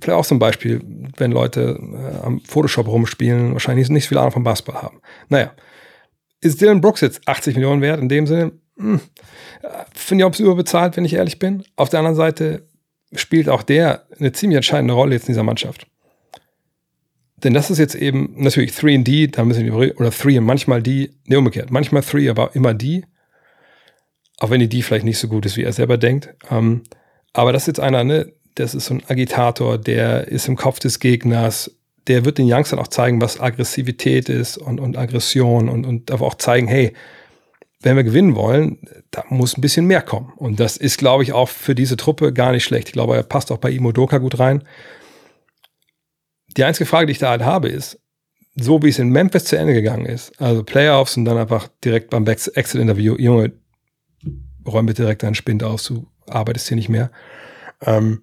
Vielleicht 0.00 0.18
auch 0.18 0.26
zum 0.26 0.38
Beispiel, 0.38 0.80
wenn 1.16 1.30
Leute 1.30 1.78
äh, 1.80 2.26
am 2.26 2.40
Photoshop 2.40 2.88
rumspielen, 2.88 3.52
wahrscheinlich 3.52 3.88
nicht 3.90 4.04
so 4.04 4.08
viel 4.08 4.18
Ahnung 4.18 4.32
vom 4.32 4.44
Basketball 4.44 4.82
haben. 4.82 5.00
Naja, 5.28 5.52
ist 6.40 6.60
Dylan 6.60 6.80
Brooks 6.80 7.00
jetzt 7.00 7.26
80 7.28 7.56
Millionen 7.56 7.82
wert? 7.82 8.00
In 8.00 8.08
dem 8.08 8.26
Sinne, 8.26 8.52
finde 9.92 10.24
ich 10.24 10.24
auch 10.24 10.38
überbezahlt, 10.38 10.96
wenn 10.96 11.04
ich 11.04 11.14
ehrlich 11.14 11.38
bin. 11.38 11.64
Auf 11.76 11.88
der 11.88 12.00
anderen 12.00 12.16
Seite 12.16 12.62
spielt 13.12 13.48
auch 13.48 13.62
der 13.62 14.04
eine 14.18 14.32
ziemlich 14.32 14.56
entscheidende 14.56 14.94
Rolle 14.94 15.14
jetzt 15.14 15.28
in 15.28 15.32
dieser 15.32 15.42
Mannschaft. 15.42 15.86
Denn 17.42 17.54
das 17.54 17.70
ist 17.70 17.78
jetzt 17.78 17.94
eben 17.94 18.34
natürlich 18.36 18.74
3 18.74 18.96
und 18.96 19.04
D, 19.04 19.28
da 19.28 19.44
müssen 19.44 19.64
wir, 19.64 19.74
oder 19.74 20.10
3 20.10 20.38
und 20.38 20.44
manchmal 20.44 20.82
D, 20.82 21.10
ne, 21.26 21.38
umgekehrt. 21.38 21.70
Manchmal 21.70 22.02
3, 22.02 22.30
aber 22.30 22.54
immer 22.54 22.74
D. 22.74 23.04
Auch 24.38 24.50
wenn 24.50 24.60
die 24.60 24.68
D 24.68 24.82
vielleicht 24.82 25.04
nicht 25.04 25.18
so 25.18 25.28
gut 25.28 25.46
ist, 25.46 25.56
wie 25.56 25.62
er 25.62 25.72
selber 25.72 25.98
denkt. 25.98 26.34
Ähm, 26.50 26.82
aber 27.32 27.52
das 27.52 27.62
ist 27.62 27.68
jetzt 27.68 27.80
einer, 27.80 28.02
ne, 28.04 28.32
das 28.54 28.74
ist 28.74 28.86
so 28.86 28.94
ein 28.94 29.02
Agitator, 29.06 29.78
der 29.78 30.28
ist 30.28 30.48
im 30.48 30.56
Kopf 30.56 30.80
des 30.80 30.98
Gegners, 30.98 31.70
der 32.08 32.24
wird 32.24 32.38
den 32.38 32.52
Youngstern 32.52 32.78
auch 32.78 32.88
zeigen, 32.88 33.20
was 33.20 33.40
Aggressivität 33.40 34.28
ist 34.28 34.56
und, 34.56 34.80
und 34.80 34.96
Aggression 34.96 35.68
und, 35.68 35.86
und 35.86 36.10
darf 36.10 36.22
auch 36.22 36.34
zeigen, 36.34 36.66
hey, 36.66 36.92
wenn 37.80 37.96
wir 37.96 38.04
gewinnen 38.04 38.34
wollen, 38.34 38.78
da 39.10 39.24
muss 39.28 39.56
ein 39.56 39.60
bisschen 39.60 39.86
mehr 39.86 40.02
kommen. 40.02 40.32
Und 40.36 40.58
das 40.58 40.76
ist, 40.76 40.98
glaube 40.98 41.22
ich, 41.22 41.32
auch 41.32 41.48
für 41.48 41.74
diese 41.74 41.96
Truppe 41.96 42.32
gar 42.32 42.52
nicht 42.52 42.64
schlecht. 42.64 42.88
Ich 42.88 42.92
glaube, 42.92 43.16
er 43.16 43.22
passt 43.22 43.52
auch 43.52 43.58
bei 43.58 43.70
Imodoka 43.70 44.18
gut 44.18 44.38
rein. 44.38 44.64
Die 46.56 46.64
einzige 46.64 46.86
Frage, 46.86 47.06
die 47.06 47.12
ich 47.12 47.18
da 47.18 47.30
halt 47.30 47.44
habe, 47.44 47.68
ist, 47.68 48.00
so 48.56 48.82
wie 48.82 48.88
es 48.88 48.98
in 48.98 49.10
Memphis 49.10 49.44
zu 49.44 49.56
Ende 49.56 49.74
gegangen 49.74 50.06
ist, 50.06 50.40
also 50.40 50.64
Playoffs 50.64 51.16
und 51.16 51.24
dann 51.24 51.38
einfach 51.38 51.68
direkt 51.84 52.10
beim 52.10 52.26
Exit-Interview, 52.26 53.16
Junge, 53.16 53.52
räum 54.66 54.86
bitte 54.86 55.02
direkt 55.02 55.22
deinen 55.22 55.36
Spind 55.36 55.62
aus, 55.62 55.84
du 55.84 56.08
arbeitest 56.26 56.68
hier 56.68 56.76
nicht 56.76 56.88
mehr. 56.88 57.12
Ähm, 57.82 58.22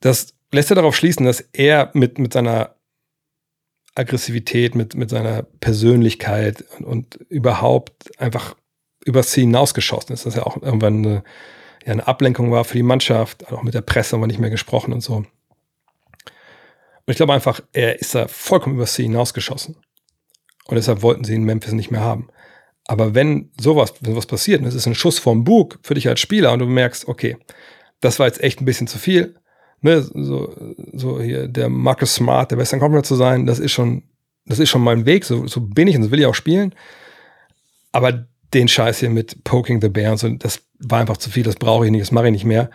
das 0.00 0.34
lässt 0.52 0.70
ja 0.70 0.76
darauf 0.76 0.94
schließen, 0.94 1.26
dass 1.26 1.40
er 1.52 1.90
mit, 1.94 2.18
mit 2.18 2.32
seiner 2.32 2.71
Aggressivität, 3.94 4.74
mit, 4.74 4.94
mit 4.94 5.10
seiner 5.10 5.42
Persönlichkeit 5.42 6.64
und, 6.78 6.84
und 6.84 7.14
überhaupt 7.28 8.18
einfach 8.20 8.56
übers 9.04 9.30
Ziel 9.30 9.44
hinausgeschossen 9.44 10.12
ist. 10.12 10.26
Dass 10.26 10.36
er 10.36 10.46
auch 10.46 10.60
irgendwann 10.60 10.98
eine, 10.98 11.24
ja, 11.84 11.92
eine 11.92 12.06
Ablenkung 12.06 12.50
war 12.50 12.64
für 12.64 12.76
die 12.76 12.82
Mannschaft, 12.82 13.50
auch 13.52 13.62
mit 13.62 13.74
der 13.74 13.82
Presse 13.82 14.16
haben 14.16 14.22
wir 14.22 14.26
nicht 14.28 14.40
mehr 14.40 14.50
gesprochen 14.50 14.92
und 14.92 15.02
so. 15.02 15.14
Und 15.14 17.10
ich 17.10 17.16
glaube 17.16 17.32
einfach, 17.32 17.60
er 17.72 18.00
ist 18.00 18.14
da 18.14 18.28
vollkommen 18.28 18.76
übers 18.76 18.94
Ziel 18.94 19.06
hinausgeschossen. 19.06 19.76
Und 20.66 20.76
deshalb 20.76 21.02
wollten 21.02 21.24
sie 21.24 21.32
ihn 21.32 21.40
in 21.40 21.46
Memphis 21.46 21.72
nicht 21.72 21.90
mehr 21.90 22.02
haben. 22.02 22.28
Aber 22.86 23.14
wenn 23.14 23.50
sowas, 23.60 23.94
wenn 24.00 24.16
was 24.16 24.26
passiert, 24.26 24.60
und 24.60 24.66
es 24.66 24.74
ist 24.74 24.86
ein 24.86 24.94
Schuss 24.94 25.18
vom 25.18 25.44
Bug 25.44 25.78
für 25.82 25.94
dich 25.94 26.08
als 26.08 26.20
Spieler 26.20 26.52
und 26.52 26.60
du 26.60 26.66
merkst, 26.66 27.08
okay, 27.08 27.36
das 28.00 28.18
war 28.18 28.26
jetzt 28.26 28.42
echt 28.42 28.60
ein 28.60 28.64
bisschen 28.64 28.86
zu 28.86 28.98
viel, 28.98 29.36
ne, 29.82 30.02
so, 30.02 30.54
so 30.92 31.20
hier 31.20 31.48
der 31.48 31.68
Marcus 31.68 32.14
Smart, 32.14 32.50
der 32.50 32.58
Western 32.58 32.80
Conference 32.80 33.08
zu 33.08 33.16
sein, 33.16 33.46
das 33.46 33.58
ist 33.58 33.72
schon, 33.72 34.04
das 34.46 34.58
ist 34.58 34.70
schon 34.70 34.82
mein 34.82 35.06
Weg, 35.06 35.24
so, 35.24 35.46
so 35.46 35.60
bin 35.60 35.88
ich 35.88 35.96
und 35.96 36.02
das 36.02 36.10
will 36.10 36.20
ich 36.20 36.26
auch 36.26 36.34
spielen. 36.34 36.74
Aber 37.92 38.26
den 38.54 38.68
Scheiß 38.68 39.00
hier 39.00 39.10
mit 39.10 39.44
Poking 39.44 39.80
the 39.80 39.88
Bear 39.88 40.12
und 40.12 40.18
so, 40.18 40.28
das 40.28 40.62
war 40.78 41.00
einfach 41.00 41.16
zu 41.16 41.30
viel, 41.30 41.42
das 41.42 41.56
brauche 41.56 41.84
ich 41.84 41.90
nicht, 41.90 42.02
das 42.02 42.12
mache 42.12 42.26
ich 42.26 42.32
nicht 42.32 42.44
mehr. 42.44 42.70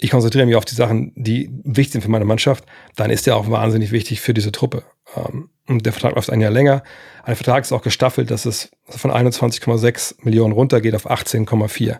Ich 0.00 0.10
konzentriere 0.10 0.46
mich 0.46 0.54
auf 0.54 0.64
die 0.64 0.76
Sachen, 0.76 1.12
die 1.16 1.50
wichtig 1.64 1.94
sind 1.94 2.02
für 2.02 2.10
meine 2.10 2.24
Mannschaft. 2.24 2.64
Dann 2.94 3.10
ist 3.10 3.26
der 3.26 3.34
auch 3.34 3.50
wahnsinnig 3.50 3.90
wichtig 3.90 4.20
für 4.20 4.32
diese 4.32 4.52
Truppe. 4.52 4.84
Ähm, 5.16 5.50
und 5.66 5.84
der 5.84 5.92
Vertrag 5.92 6.14
läuft 6.14 6.30
ein 6.30 6.40
Jahr 6.40 6.52
länger. 6.52 6.84
Ein 7.24 7.34
Vertrag 7.34 7.64
ist 7.64 7.72
auch 7.72 7.82
gestaffelt, 7.82 8.30
dass 8.30 8.46
es 8.46 8.70
von 8.86 9.10
21,6 9.10 10.16
Millionen 10.22 10.52
runtergeht 10.52 10.94
auf 10.94 11.10
18,4. 11.10 11.98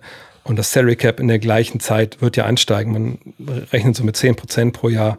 Und 0.48 0.56
das 0.56 0.72
Salary 0.72 0.96
Cap 0.96 1.20
in 1.20 1.28
der 1.28 1.38
gleichen 1.38 1.78
Zeit 1.78 2.22
wird 2.22 2.38
ja 2.38 2.46
ansteigen. 2.46 2.92
Man 2.92 3.18
rechnet 3.70 3.94
so 3.94 4.02
mit 4.02 4.16
10 4.16 4.34
Prozent 4.34 4.72
pro 4.72 4.88
Jahr. 4.88 5.18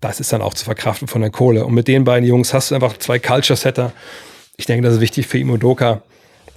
Das 0.00 0.20
ist 0.20 0.32
dann 0.32 0.42
auch 0.42 0.54
zu 0.54 0.64
verkraften 0.64 1.08
von 1.08 1.22
der 1.22 1.30
Kohle. 1.30 1.66
Und 1.66 1.74
mit 1.74 1.88
den 1.88 2.04
beiden 2.04 2.28
Jungs 2.28 2.54
hast 2.54 2.70
du 2.70 2.76
einfach 2.76 2.96
zwei 2.98 3.18
Culture 3.18 3.56
Setter. 3.56 3.92
Ich 4.56 4.66
denke, 4.66 4.86
das 4.86 4.94
ist 4.94 5.00
wichtig 5.00 5.26
für 5.26 5.38
Imodoka. 5.38 6.02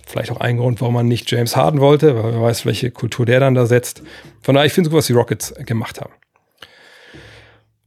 Vielleicht 0.06 0.30
auch 0.30 0.39
ein 0.39 0.58
Grund, 0.58 0.80
warum 0.80 0.93
man 0.93 1.08
nicht 1.08 1.30
James 1.32 1.56
Harden 1.56 1.82
wollte, 1.82 2.16
weil 2.16 2.34
wer 2.34 2.41
weiß, 2.41 2.68
welche 2.68 2.91
Kultur 2.91 3.26
der 3.26 3.39
dann 3.39 3.56
da 3.56 3.66
setzt. 3.66 4.04
Von 4.43 4.54
daher, 4.54 4.68
ich 4.68 4.74
finde 4.74 4.89
es 4.89 4.91
gut, 4.91 5.00
was 5.00 5.08
die 5.08 5.14
Rockets 5.14 5.56
gemacht 5.66 6.00
haben. 6.00 6.14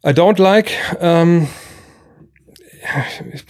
I 0.05 0.09
don't 0.09 0.43
like, 0.43 0.73
ähm, 1.01 1.47
ich, 3.33 3.45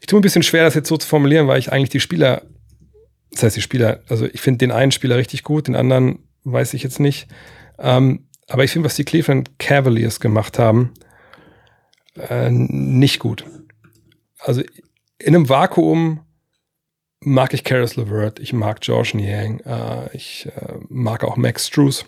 ich 0.00 0.06
tue 0.06 0.18
ein 0.18 0.22
bisschen 0.22 0.42
schwer, 0.42 0.64
das 0.64 0.74
jetzt 0.74 0.88
so 0.88 0.96
zu 0.96 1.06
formulieren, 1.06 1.46
weil 1.46 1.60
ich 1.60 1.70
eigentlich 1.70 1.90
die 1.90 2.00
Spieler, 2.00 2.42
das 3.34 3.42
heißt 3.42 3.56
die 3.56 3.62
Spieler, 3.62 4.00
also 4.08 4.26
ich 4.26 4.40
finde 4.40 4.58
den 4.58 4.70
einen 4.70 4.92
Spieler 4.92 5.16
richtig 5.16 5.42
gut, 5.42 5.66
den 5.66 5.76
anderen 5.76 6.20
weiß 6.44 6.74
ich 6.74 6.82
jetzt 6.82 7.00
nicht. 7.00 7.28
Ähm, 7.78 8.26
aber 8.48 8.64
ich 8.64 8.70
finde, 8.70 8.86
was 8.86 8.96
die 8.96 9.04
Cleveland 9.04 9.58
Cavaliers 9.58 10.20
gemacht 10.20 10.58
haben, 10.58 10.92
äh, 12.16 12.50
nicht 12.50 13.18
gut. 13.18 13.44
Also 14.38 14.62
in 15.18 15.34
einem 15.34 15.48
Vakuum 15.48 16.20
mag 17.20 17.54
ich 17.54 17.64
Karis 17.64 17.96
LeVert, 17.96 18.38
ich 18.38 18.52
mag 18.52 18.80
George 18.80 19.12
Niang, 19.14 19.60
äh, 19.60 20.14
ich 20.14 20.46
äh, 20.54 20.74
mag 20.88 21.24
auch 21.24 21.36
Max 21.36 21.66
Struess. 21.66 22.04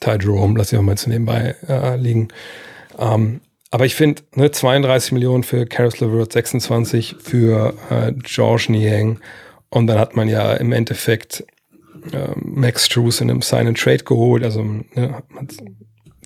Ty 0.00 0.18
Jerome, 0.20 0.58
lass 0.58 0.72
ich 0.72 0.78
auch 0.78 0.82
mal 0.82 0.98
zu 0.98 1.08
nebenbei 1.08 1.54
äh, 1.68 1.96
liegen. 1.96 2.28
Ähm, 2.98 3.40
aber 3.70 3.86
ich 3.86 3.94
finde, 3.94 4.22
ne, 4.34 4.50
32 4.50 5.12
Millionen 5.12 5.42
für 5.42 5.64
Karis 5.64 6.00
LeVert, 6.00 6.32
26 6.32 7.16
für 7.18 7.74
äh, 7.90 8.12
George 8.12 8.66
Niang 8.68 9.20
und 9.70 9.86
dann 9.86 9.98
hat 9.98 10.16
man 10.16 10.28
ja 10.28 10.54
im 10.54 10.72
Endeffekt 10.72 11.44
äh, 12.12 12.28
Max 12.36 12.86
Struess 12.86 13.20
in 13.20 13.30
einem 13.30 13.42
Sign 13.42 13.68
and 13.68 13.78
Trade 13.78 14.04
geholt, 14.04 14.44
also 14.44 14.62
ne, 14.62 15.22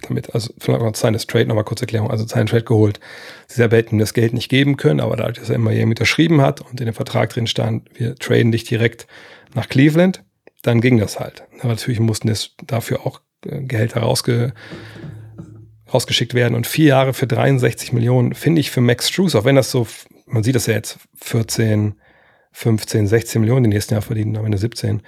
damit, 0.03 0.35
also 0.35 0.53
vielleicht 0.59 0.83
noch 0.83 0.95
seines 0.95 1.27
Trade, 1.27 1.47
nochmal 1.47 1.65
kurz 1.65 1.81
Erklärung, 1.81 2.11
also 2.11 2.27
seinen 2.27 2.47
Trade 2.47 2.65
geholt. 2.65 3.01
Sie 3.49 3.57
selber 3.57 3.77
hätten 3.77 3.99
das 3.99 4.15
Geld 4.15 4.33
nicht 4.33 4.49
geben 4.49 4.77
können, 4.77 5.01
aber 5.01 5.17
dadurch, 5.17 5.39
dass 5.39 5.51
er 5.51 5.57
immer 5.57 5.73
jemand 5.73 5.99
unterschrieben 5.99 6.41
hat 6.41 6.61
und 6.61 6.81
in 6.81 6.87
dem 6.87 6.95
Vertrag 6.95 7.31
drin 7.31 7.47
stand, 7.47 7.89
wir 7.99 8.15
traden 8.17 8.53
dich 8.53 8.65
direkt 8.65 9.07
nach 9.55 9.69
Cleveland, 9.69 10.25
dann 10.63 10.81
ging 10.81 10.99
das 10.99 11.19
halt. 11.21 11.45
Aber 11.61 11.71
natürlich 11.71 12.01
mussten 12.01 12.29
es 12.29 12.55
dafür 12.67 13.07
auch 13.07 13.21
äh, 13.47 13.63
Gehälter 13.63 14.01
rausge, 14.01 14.55
rausgeschickt 15.93 16.35
werden 16.35 16.55
und 16.55 16.67
vier 16.67 16.87
Jahre 16.87 17.15
für 17.15 17.27
63 17.27 17.93
Millionen 17.93 18.35
finde 18.35 18.61
ich 18.61 18.71
für 18.71 18.81
Max 18.81 19.09
Struess, 19.09 19.35
auch 19.35 19.45
wenn 19.45 19.57
das 19.57 19.71
so, 19.71 19.87
man 20.27 20.43
sieht 20.43 20.55
das 20.55 20.67
ja 20.67 20.75
jetzt 20.75 20.99
14, 21.17 21.95
15, 22.53 23.07
16 23.07 23.41
Millionen 23.41 23.65
die 23.65 23.71
nächsten 23.71 23.95
Jahr 23.95 24.03
verdienen, 24.03 24.37
am 24.37 24.45
Ende 24.45 24.59
17. 24.59 25.03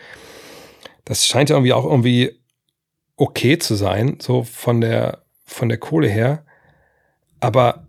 Das 1.04 1.26
scheint 1.26 1.50
ja 1.50 1.56
irgendwie 1.56 1.72
auch 1.72 1.84
irgendwie 1.84 2.40
okay 3.16 3.58
zu 3.58 3.74
sein, 3.74 4.18
so 4.20 4.44
von 4.44 4.80
der, 4.80 5.24
von 5.44 5.68
der 5.68 5.78
Kohle 5.78 6.08
her. 6.08 6.44
Aber 7.40 7.86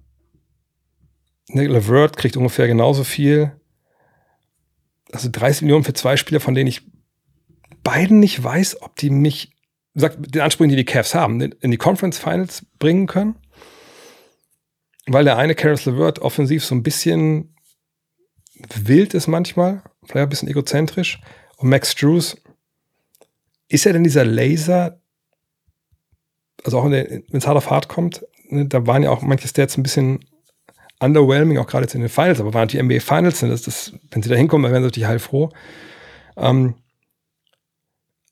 ne, 1.49 1.67
Levert 1.67 2.17
kriegt 2.17 2.37
ungefähr 2.37 2.67
genauso 2.67 3.03
viel. 3.03 3.51
Also 5.11 5.29
30 5.31 5.63
Millionen 5.63 5.83
für 5.83 5.93
zwei 5.93 6.17
Spieler, 6.17 6.39
von 6.39 6.55
denen 6.55 6.67
ich 6.67 6.81
beiden 7.83 8.19
nicht 8.19 8.43
weiß, 8.43 8.81
ob 8.81 8.95
die 8.95 9.09
mich, 9.09 9.51
sagt, 9.93 10.33
den 10.33 10.41
Ansprüchen, 10.41 10.69
die 10.69 10.75
die 10.75 10.85
Cavs 10.85 11.13
haben, 11.13 11.39
in 11.41 11.71
die 11.71 11.77
Conference 11.77 12.17
Finals 12.17 12.65
bringen 12.79 13.07
können. 13.07 13.35
Weil 15.05 15.25
der 15.25 15.37
eine 15.37 15.53
Karis 15.53 15.85
LeVert 15.85 16.19
offensiv 16.19 16.63
so 16.63 16.73
ein 16.73 16.83
bisschen 16.83 17.52
wild 18.75 19.13
ist 19.13 19.27
manchmal, 19.27 19.81
vielleicht 20.05 20.25
ein 20.25 20.29
bisschen 20.29 20.49
egozentrisch. 20.49 21.19
Und 21.57 21.69
Max 21.69 21.95
Drews, 21.95 22.37
ist 23.73 23.85
er 23.85 23.93
denn 23.93 24.03
dieser 24.03 24.23
Laser, 24.23 24.99
also 26.63 26.79
auch 26.79 26.85
wenn 26.85 27.23
es 27.31 27.47
hart 27.47 27.57
auf 27.57 27.69
hart 27.71 27.89
kommt, 27.89 28.25
ne, 28.49 28.67
da 28.67 28.85
waren 28.85 29.03
ja 29.03 29.09
auch 29.09 29.21
manche 29.21 29.47
Stats 29.47 29.77
ein 29.77 29.83
bisschen 29.83 30.19
underwhelming, 30.99 31.57
auch 31.57 31.67
gerade 31.67 31.85
jetzt 31.85 31.95
in 31.95 32.01
den 32.01 32.09
Finals, 32.09 32.39
aber 32.39 32.53
waren 32.53 32.67
die 32.67 32.81
NBA 32.81 32.99
Finals, 32.99 33.41
ne, 33.41 33.49
das, 33.49 33.63
das, 33.63 33.93
wenn 34.11 34.21
sie 34.21 34.29
da 34.29 34.35
hinkommen, 34.35 34.63
dann 34.63 34.71
wären 34.71 34.83
sie 34.83 34.87
natürlich 34.87 35.07
heilfroh. 35.07 35.49
Ähm, 36.37 36.75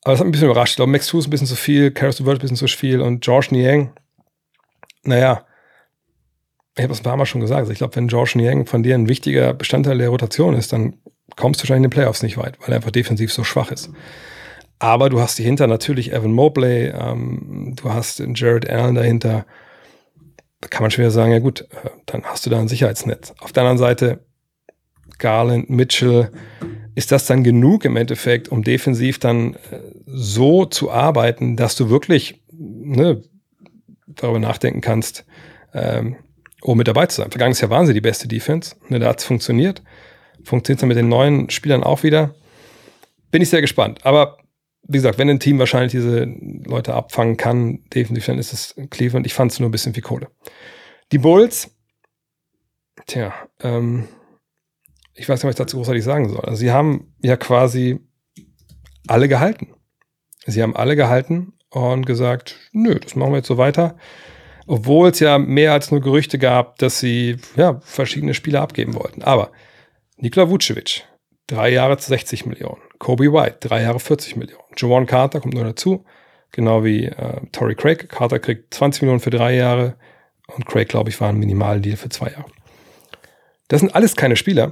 aber 0.03 0.13
das 0.13 0.19
hat 0.19 0.25
mich 0.25 0.29
ein 0.29 0.31
bisschen 0.31 0.49
überrascht. 0.49 0.73
Ich 0.73 0.75
glaube, 0.77 0.91
Max 0.91 1.11
Hughes 1.11 1.27
ein 1.27 1.31
bisschen 1.31 1.47
zu 1.47 1.55
viel, 1.55 1.91
Karis 1.91 2.23
World 2.23 2.39
ein 2.39 2.41
bisschen 2.41 2.57
zu 2.57 2.67
viel 2.67 3.01
und 3.01 3.21
George 3.21 3.47
Niang, 3.51 3.93
naja, 5.03 5.45
ich 6.77 6.83
habe 6.83 6.93
es 6.93 7.01
ein 7.01 7.03
paar 7.03 7.17
Mal 7.17 7.25
schon 7.25 7.41
gesagt. 7.41 7.59
Also 7.59 7.71
ich 7.71 7.79
glaube, 7.79 7.95
wenn 7.95 8.07
George 8.07 8.33
Niang 8.35 8.65
von 8.65 8.83
dir 8.83 8.95
ein 8.95 9.09
wichtiger 9.09 9.53
Bestandteil 9.53 9.97
der 9.97 10.09
Rotation 10.09 10.55
ist, 10.55 10.71
dann 10.71 10.95
kommst 11.35 11.59
du 11.59 11.63
wahrscheinlich 11.63 11.85
in 11.85 11.89
den 11.89 11.95
Playoffs 11.95 12.23
nicht 12.23 12.37
weit, 12.37 12.59
weil 12.61 12.69
er 12.69 12.77
einfach 12.77 12.91
defensiv 12.91 13.33
so 13.33 13.43
schwach 13.43 13.71
ist. 13.71 13.89
Aber 14.79 15.09
du 15.09 15.19
hast 15.19 15.37
dahinter 15.37 15.67
natürlich 15.67 16.11
Evan 16.11 16.31
Mobley, 16.31 16.87
ähm, 16.87 17.73
du 17.75 17.93
hast 17.93 18.23
Jared 18.35 18.69
Allen 18.69 18.95
dahinter. 18.95 19.45
Da 20.59 20.67
kann 20.69 20.83
man 20.83 20.91
schwer 20.91 21.11
sagen, 21.11 21.31
ja 21.31 21.39
gut, 21.39 21.61
äh, 21.61 21.89
dann 22.05 22.23
hast 22.23 22.45
du 22.45 22.49
da 22.49 22.59
ein 22.59 22.67
Sicherheitsnetz. 22.67 23.33
Auf 23.39 23.51
der 23.51 23.63
anderen 23.63 23.77
Seite 23.77 24.25
Garland, 25.19 25.69
Mitchell, 25.69 26.31
ist 26.95 27.11
das 27.11 27.25
dann 27.25 27.43
genug 27.43 27.85
im 27.85 27.95
Endeffekt, 27.95 28.49
um 28.49 28.63
defensiv 28.63 29.19
dann 29.19 29.53
äh, 29.53 29.79
so 30.05 30.65
zu 30.65 30.91
arbeiten, 30.91 31.57
dass 31.57 31.75
du 31.75 31.89
wirklich 31.89 32.43
ne, 32.51 33.21
darüber 34.07 34.39
nachdenken 34.39 34.81
kannst, 34.81 35.25
ähm, 35.73 36.15
um 36.61 36.77
mit 36.77 36.87
dabei 36.87 37.07
zu 37.07 37.21
sein. 37.21 37.31
Vergangenes 37.31 37.61
Jahr 37.61 37.69
waren 37.69 37.85
sie 37.85 37.93
die 37.93 38.01
beste 38.01 38.27
Defense, 38.27 38.75
ne, 38.89 38.99
da 38.99 39.09
hat 39.09 39.19
es 39.19 39.25
funktioniert. 39.25 39.81
Funktioniert 40.43 40.81
dann 40.81 40.89
mit 40.89 40.97
den 40.97 41.09
neuen 41.09 41.49
Spielern 41.49 41.83
auch 41.83 42.03
wieder. 42.03 42.33
Bin 43.29 43.41
ich 43.41 43.49
sehr 43.49 43.61
gespannt. 43.61 44.05
Aber 44.05 44.37
wie 44.83 44.97
gesagt, 44.97 45.19
wenn 45.19 45.29
ein 45.29 45.39
Team 45.39 45.59
wahrscheinlich 45.59 45.91
diese 45.91 46.25
Leute 46.65 46.93
abfangen 46.93 47.37
kann, 47.37 47.83
definitiv, 47.93 48.25
dann 48.25 48.39
ist 48.39 48.53
es 48.53 48.75
Cleveland. 48.89 49.25
Ich 49.25 49.33
fand 49.33 49.51
es 49.51 49.59
nur 49.59 49.69
ein 49.69 49.71
bisschen 49.71 49.95
wie 49.95 50.01
Kohle. 50.01 50.29
Die 51.11 51.19
Bulls, 51.19 51.69
tja, 53.05 53.33
ähm, 53.61 54.07
ich 55.13 55.29
weiß 55.29 55.39
nicht, 55.39 55.45
was 55.45 55.55
ich 55.55 55.63
dazu 55.63 55.77
großartig 55.77 56.03
sagen 56.03 56.29
soll. 56.29 56.41
Also 56.41 56.55
sie 56.57 56.71
haben 56.71 57.13
ja 57.21 57.37
quasi 57.37 57.99
alle 59.07 59.27
gehalten. 59.27 59.75
Sie 60.45 60.63
haben 60.63 60.75
alle 60.75 60.95
gehalten 60.95 61.53
und 61.69 62.05
gesagt, 62.05 62.57
nö, 62.71 62.99
das 62.99 63.15
machen 63.15 63.33
wir 63.33 63.37
jetzt 63.37 63.47
so 63.47 63.57
weiter. 63.57 63.97
Obwohl 64.71 65.09
es 65.09 65.19
ja 65.19 65.37
mehr 65.37 65.73
als 65.73 65.91
nur 65.91 65.99
Gerüchte 65.99 66.39
gab, 66.39 66.77
dass 66.77 67.01
sie 67.01 67.35
ja, 67.57 67.81
verschiedene 67.81 68.33
Spieler 68.33 68.61
abgeben 68.61 68.93
wollten. 68.93 69.21
Aber 69.21 69.51
Nikola 70.15 70.49
Vucevic, 70.49 71.03
drei 71.45 71.73
Jahre 71.73 71.97
zu 71.97 72.07
60 72.07 72.45
Millionen. 72.45 72.81
Kobe 72.97 73.33
White, 73.33 73.57
drei 73.59 73.81
Jahre 73.81 73.99
40 73.99 74.37
Millionen. 74.37 74.63
Jawan 74.77 75.07
Carter 75.07 75.41
kommt 75.41 75.55
nur 75.55 75.65
dazu, 75.65 76.05
genau 76.53 76.85
wie 76.85 77.03
äh, 77.07 77.41
Tory 77.51 77.75
Craig. 77.75 78.07
Carter 78.07 78.39
kriegt 78.39 78.73
20 78.73 79.01
Millionen 79.01 79.19
für 79.19 79.29
drei 79.29 79.57
Jahre 79.57 79.97
und 80.47 80.65
Craig, 80.65 80.87
glaube 80.87 81.09
ich, 81.09 81.19
war 81.19 81.27
ein 81.27 81.37
Minimaldeal 81.37 81.97
für 81.97 82.07
zwei 82.07 82.29
Jahre. 82.29 82.45
Das 83.67 83.81
sind 83.81 83.93
alles 83.93 84.15
keine 84.15 84.37
Spieler, 84.37 84.71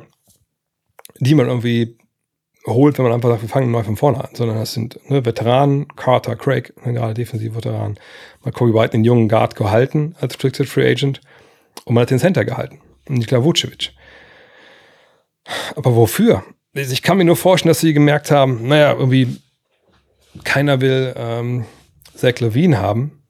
die 1.17 1.35
man 1.35 1.47
irgendwie 1.47 1.97
holt, 2.65 2.97
wenn 2.97 3.03
man 3.03 3.13
einfach 3.13 3.29
sagt, 3.29 3.41
wir 3.41 3.49
fangen 3.49 3.71
neu 3.71 3.83
von 3.83 3.95
vorne 3.95 4.23
an, 4.23 4.29
sondern 4.33 4.57
das 4.57 4.73
sind 4.73 4.99
ne, 5.09 5.25
Veteranen, 5.25 5.87
Carter, 5.95 6.35
Craig, 6.35 6.73
ne, 6.85 6.93
gerade 6.93 7.13
defensive 7.13 7.55
Veteranen. 7.55 7.97
Man 8.41 8.47
hat 8.47 8.53
Kobe 8.53 8.73
White 8.73 8.91
den 8.91 9.03
jungen 9.03 9.29
Guard 9.29 9.55
gehalten 9.55 10.15
als 10.19 10.33
Restricted 10.35 10.67
Free 10.67 10.89
Agent 10.89 11.21
und 11.85 11.95
man 11.95 12.03
hat 12.03 12.11
den 12.11 12.19
Center 12.19 12.45
gehalten, 12.45 12.79
Nikola 13.07 13.43
Vucevic. 13.43 13.93
Aber 15.75 15.95
wofür? 15.95 16.43
Ich 16.73 17.01
kann 17.01 17.17
mir 17.17 17.25
nur 17.25 17.35
vorstellen, 17.35 17.71
dass 17.71 17.79
sie 17.79 17.93
gemerkt 17.93 18.29
haben, 18.29 18.67
naja, 18.67 18.93
irgendwie 18.93 19.37
keiner 20.43 20.81
will 20.81 21.13
ähm, 21.17 21.65
Zach 22.13 22.39
Levine 22.39 22.79
haben. 22.79 23.23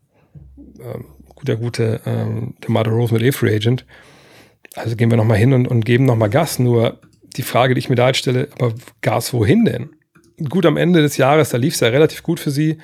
Ähm, 0.57 1.05
der 1.43 1.55
gute 1.55 2.01
ähm, 2.05 2.55
DeMar 2.63 2.85
Rose 2.87 3.13
mit 3.13 3.23
E-Free 3.23 3.55
Agent. 3.55 3.85
Also 4.75 4.97
gehen 4.97 5.09
wir 5.09 5.17
nochmal 5.17 5.37
hin 5.37 5.53
und, 5.53 5.67
und 5.67 5.85
geben 5.85 6.05
nochmal 6.05 6.29
Gas. 6.29 6.59
Nur 6.59 6.99
die 7.35 7.43
Frage, 7.43 7.73
die 7.73 7.79
ich 7.79 7.89
mir 7.89 7.95
da 7.95 8.07
jetzt 8.07 8.17
stelle, 8.17 8.49
aber 8.59 8.73
Gas 9.01 9.33
wohin 9.33 9.65
denn? 9.65 9.89
Gut, 10.49 10.65
am 10.65 10.77
Ende 10.77 11.01
des 11.01 11.17
Jahres, 11.17 11.49
da 11.49 11.57
lief 11.57 11.73
es 11.73 11.79
ja 11.81 11.89
relativ 11.89 12.23
gut 12.23 12.39
für 12.39 12.51
sie, 12.51 12.77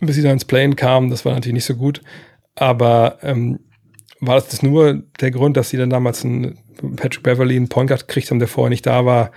bis 0.00 0.16
sie 0.16 0.22
dann 0.22 0.32
ins 0.32 0.44
Plane 0.44 0.74
kamen. 0.74 1.10
Das 1.10 1.24
war 1.24 1.34
natürlich 1.34 1.54
nicht 1.54 1.64
so 1.64 1.76
gut. 1.76 2.02
Aber 2.54 3.18
ähm, 3.22 3.60
war 4.20 4.40
das 4.40 4.62
nur 4.62 5.02
der 5.20 5.30
Grund, 5.30 5.56
dass 5.56 5.70
sie 5.70 5.76
dann 5.76 5.90
damals 5.90 6.24
einen 6.24 6.58
Patrick 6.96 7.22
Beverly 7.22 7.56
einen 7.56 7.68
Point 7.68 7.88
Guard 7.88 8.08
gekriegt 8.08 8.30
haben, 8.30 8.38
der 8.38 8.48
vorher 8.48 8.70
nicht 8.70 8.86
da 8.86 9.04
war? 9.04 9.30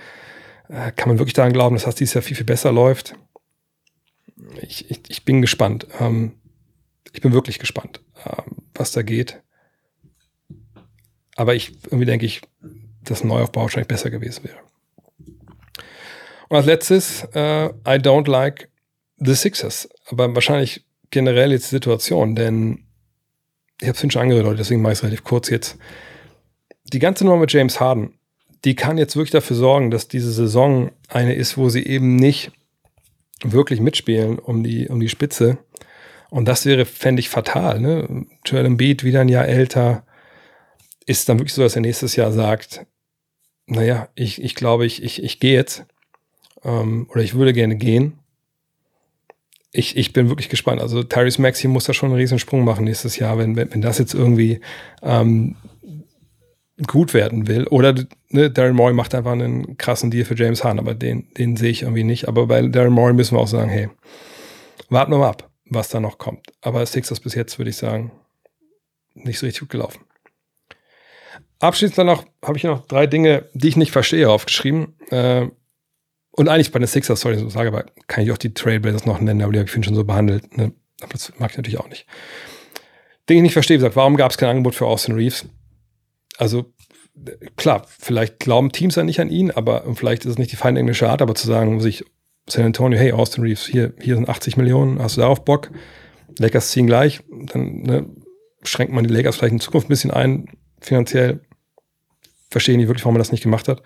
Äh, 0.68 0.92
kann 0.92 1.08
man 1.08 1.18
wirklich 1.18 1.34
daran 1.34 1.52
glauben, 1.52 1.76
dass 1.76 1.84
das 1.84 1.94
dieses 1.94 2.14
Jahr 2.14 2.22
viel, 2.22 2.36
viel 2.36 2.46
besser 2.46 2.72
läuft? 2.72 3.14
Ich, 4.62 4.90
ich, 4.90 5.02
ich 5.08 5.24
bin 5.24 5.40
gespannt. 5.42 5.86
Ähm, 6.00 6.32
ich 7.12 7.20
bin 7.20 7.32
wirklich 7.32 7.58
gespannt, 7.58 8.00
ähm, 8.24 8.56
was 8.74 8.92
da 8.92 9.02
geht. 9.02 9.42
Aber 11.36 11.54
ich 11.54 11.72
irgendwie 11.84 12.06
denke 12.06 12.26
ich, 12.26 12.42
ein 13.08 13.28
Neuaufbau 13.28 13.62
wahrscheinlich 13.62 13.88
besser 13.88 14.10
gewesen 14.10 14.44
wäre. 14.44 14.58
Und 16.48 16.56
als 16.56 16.66
letztes, 16.66 17.24
äh, 17.32 17.66
I 17.66 17.98
don't 17.98 18.28
like 18.28 18.68
the 19.16 19.34
Sixers. 19.34 19.88
Aber 20.06 20.34
wahrscheinlich 20.34 20.84
generell 21.10 21.52
jetzt 21.52 21.70
die 21.70 21.76
Situation, 21.76 22.34
denn 22.34 22.84
ich 23.80 23.88
habe 23.88 23.96
es 23.96 24.12
schon 24.12 24.22
angedeutet, 24.22 24.58
deswegen 24.58 24.82
mache 24.82 24.92
ich 24.92 24.98
es 24.98 25.02
relativ 25.02 25.24
kurz 25.24 25.48
jetzt. 25.48 25.78
Die 26.92 26.98
ganze 26.98 27.24
Nummer 27.24 27.38
mit 27.38 27.52
James 27.52 27.80
Harden, 27.80 28.14
die 28.64 28.74
kann 28.74 28.98
jetzt 28.98 29.16
wirklich 29.16 29.30
dafür 29.30 29.56
sorgen, 29.56 29.90
dass 29.90 30.08
diese 30.08 30.32
Saison 30.32 30.90
eine 31.08 31.34
ist, 31.34 31.56
wo 31.56 31.68
sie 31.68 31.86
eben 31.86 32.16
nicht 32.16 32.52
wirklich 33.42 33.80
mitspielen 33.80 34.38
um 34.38 34.62
die, 34.62 34.88
um 34.88 35.00
die 35.00 35.08
Spitze. 35.08 35.58
Und 36.30 36.46
das 36.46 36.66
wäre, 36.66 36.84
fände 36.84 37.20
ich, 37.20 37.28
fatal. 37.28 37.80
Ne? 37.80 38.26
Joel 38.44 38.66
Embiid, 38.66 39.02
wieder 39.02 39.20
ein 39.20 39.28
Jahr 39.28 39.46
älter, 39.46 40.04
ist 41.06 41.28
dann 41.28 41.38
wirklich 41.38 41.54
so, 41.54 41.62
dass 41.62 41.74
er 41.74 41.82
nächstes 41.82 42.16
Jahr 42.16 42.32
sagt, 42.32 42.86
naja, 43.70 44.08
ich, 44.16 44.42
ich 44.42 44.54
glaube, 44.54 44.84
ich, 44.84 45.02
ich, 45.02 45.22
ich 45.22 45.38
gehe 45.38 45.54
jetzt 45.54 45.84
ähm, 46.64 47.06
oder 47.10 47.22
ich 47.22 47.34
würde 47.34 47.52
gerne 47.52 47.76
gehen. 47.76 48.18
Ich, 49.72 49.96
ich 49.96 50.12
bin 50.12 50.28
wirklich 50.28 50.48
gespannt. 50.48 50.80
Also 50.80 51.04
Tyrese 51.04 51.40
Maxi 51.40 51.68
muss 51.68 51.84
da 51.84 51.94
schon 51.94 52.08
einen 52.08 52.18
riesen 52.18 52.40
Sprung 52.40 52.64
machen 52.64 52.84
nächstes 52.84 53.16
Jahr, 53.16 53.38
wenn, 53.38 53.54
wenn, 53.54 53.72
wenn 53.72 53.80
das 53.80 53.98
jetzt 53.98 54.14
irgendwie 54.14 54.60
ähm, 55.02 55.54
gut 56.88 57.14
werden 57.14 57.46
will. 57.46 57.68
Oder 57.68 57.94
ne, 58.30 58.50
Daryl 58.50 58.72
Morey 58.72 58.92
macht 58.92 59.14
einfach 59.14 59.32
einen 59.32 59.78
krassen 59.78 60.10
Deal 60.10 60.24
für 60.24 60.34
James 60.34 60.64
Hahn, 60.64 60.80
aber 60.80 60.94
den, 60.94 61.28
den 61.38 61.56
sehe 61.56 61.70
ich 61.70 61.82
irgendwie 61.82 62.02
nicht. 62.02 62.26
Aber 62.26 62.48
bei 62.48 62.60
Daryl 62.62 62.90
Morey 62.90 63.12
müssen 63.12 63.36
wir 63.36 63.40
auch 63.40 63.46
sagen, 63.46 63.70
hey, 63.70 63.88
warten 64.88 65.12
wir 65.12 65.18
mal 65.18 65.28
ab, 65.28 65.48
was 65.66 65.88
da 65.90 66.00
noch 66.00 66.18
kommt. 66.18 66.48
Aber 66.60 66.84
Sixers 66.84 67.20
bis 67.20 67.36
jetzt, 67.36 67.58
würde 67.58 67.70
ich 67.70 67.76
sagen, 67.76 68.10
nicht 69.14 69.38
so 69.38 69.46
richtig 69.46 69.60
gut 69.60 69.70
gelaufen. 69.70 70.00
Abschließend 71.60 72.06
noch, 72.06 72.24
habe 72.42 72.56
ich 72.56 72.64
noch 72.64 72.86
drei 72.86 73.06
Dinge, 73.06 73.48
die 73.52 73.68
ich 73.68 73.76
nicht 73.76 73.92
verstehe, 73.92 74.28
aufgeschrieben. 74.30 74.96
Äh, 75.10 75.48
und 76.32 76.48
eigentlich 76.48 76.72
bei 76.72 76.78
den 76.78 76.88
Sixers, 76.88 77.20
sorry, 77.20 77.38
so 77.38 77.48
sage, 77.50 77.68
aber 77.68 77.84
kann 78.06 78.24
ich 78.24 78.32
auch 78.32 78.38
die 78.38 78.54
Trailblazers 78.54 79.04
noch 79.04 79.20
nennen, 79.20 79.42
aber 79.42 79.52
die 79.52 79.58
habe 79.58 79.68
ich 79.68 79.84
schon 79.84 79.94
so 79.94 80.04
behandelt. 80.04 80.56
Ne? 80.56 80.72
Aber 81.02 81.12
das 81.12 81.32
mag 81.38 81.50
ich 81.50 81.56
natürlich 81.58 81.78
auch 81.78 81.88
nicht. 81.88 82.06
Dinge, 83.28 83.40
ich 83.40 83.42
nicht 83.42 83.52
verstehe, 83.52 83.76
wie 83.76 83.80
gesagt, 83.80 83.96
warum 83.96 84.16
gab 84.16 84.30
es 84.30 84.38
kein 84.38 84.48
Angebot 84.48 84.74
für 84.74 84.86
Austin 84.86 85.14
Reeves? 85.14 85.46
Also, 86.38 86.72
klar, 87.56 87.86
vielleicht 87.86 88.38
glauben 88.38 88.72
Teams 88.72 88.96
ja 88.96 89.04
nicht 89.04 89.20
an 89.20 89.28
ihn, 89.28 89.50
aber 89.50 89.84
vielleicht 89.94 90.24
ist 90.24 90.32
es 90.32 90.38
nicht 90.38 90.52
die 90.52 90.56
feine 90.56 90.80
englische 90.80 91.10
Art, 91.10 91.20
aber 91.20 91.34
zu 91.34 91.46
sagen, 91.46 91.80
sich 91.80 92.04
San 92.48 92.64
Antonio, 92.64 92.98
hey, 92.98 93.12
Austin 93.12 93.44
Reeves, 93.44 93.66
hier, 93.66 93.92
hier 94.00 94.14
sind 94.14 94.28
80 94.28 94.56
Millionen, 94.56 95.00
hast 95.00 95.16
du 95.16 95.20
darauf 95.20 95.44
Bock? 95.44 95.70
Lakers 96.38 96.70
ziehen 96.70 96.86
gleich, 96.86 97.20
dann 97.30 97.82
ne, 97.82 98.06
schränkt 98.62 98.94
man 98.94 99.04
die 99.04 99.12
Lakers 99.12 99.36
vielleicht 99.36 99.52
in 99.52 99.60
Zukunft 99.60 99.88
ein 99.88 99.90
bisschen 99.90 100.10
ein, 100.10 100.46
finanziell 100.80 101.42
verstehe 102.50 102.76
nicht 102.76 102.88
wirklich, 102.88 103.04
warum 103.04 103.14
man 103.14 103.20
das 103.20 103.32
nicht 103.32 103.42
gemacht 103.42 103.68
hat. 103.68 103.82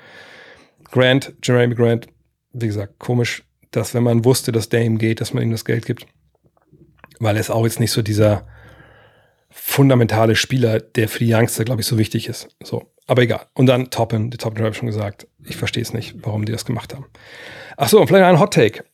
Grant, 0.90 1.34
Jeremy 1.42 1.74
Grant, 1.74 2.06
wie 2.52 2.66
gesagt, 2.66 2.98
komisch, 2.98 3.42
dass 3.70 3.94
wenn 3.94 4.02
man 4.02 4.24
wusste, 4.24 4.52
dass 4.52 4.68
Dame 4.68 4.96
geht, 4.96 5.20
dass 5.20 5.34
man 5.34 5.42
ihm 5.42 5.50
das 5.50 5.64
Geld 5.64 5.86
gibt. 5.86 6.06
Weil 7.18 7.36
er 7.36 7.40
ist 7.40 7.50
auch 7.50 7.64
jetzt 7.64 7.80
nicht 7.80 7.90
so 7.90 8.02
dieser 8.02 8.46
fundamentale 9.50 10.36
Spieler, 10.36 10.80
der 10.80 11.08
für 11.08 11.20
die 11.20 11.32
Youngster, 11.32 11.64
glaube 11.64 11.80
ich, 11.80 11.86
so 11.86 11.98
wichtig 11.98 12.28
ist. 12.28 12.48
So. 12.62 12.90
Aber 13.06 13.22
egal. 13.22 13.46
Und 13.54 13.66
dann 13.66 13.90
Toppen, 13.90 14.30
die 14.30 14.36
Toppen 14.36 14.58
habe 14.58 14.70
ich 14.70 14.76
schon 14.76 14.86
gesagt. 14.86 15.28
Ich 15.44 15.56
verstehe 15.56 15.82
es 15.82 15.92
nicht, 15.92 16.16
warum 16.22 16.44
die 16.44 16.52
das 16.52 16.64
gemacht 16.64 16.94
haben. 16.94 17.06
Ach 17.76 17.88
so, 17.88 18.00
und 18.00 18.06
vielleicht 18.06 18.24
ein 18.24 18.40
Hot 18.40 18.54
Take 18.54 18.84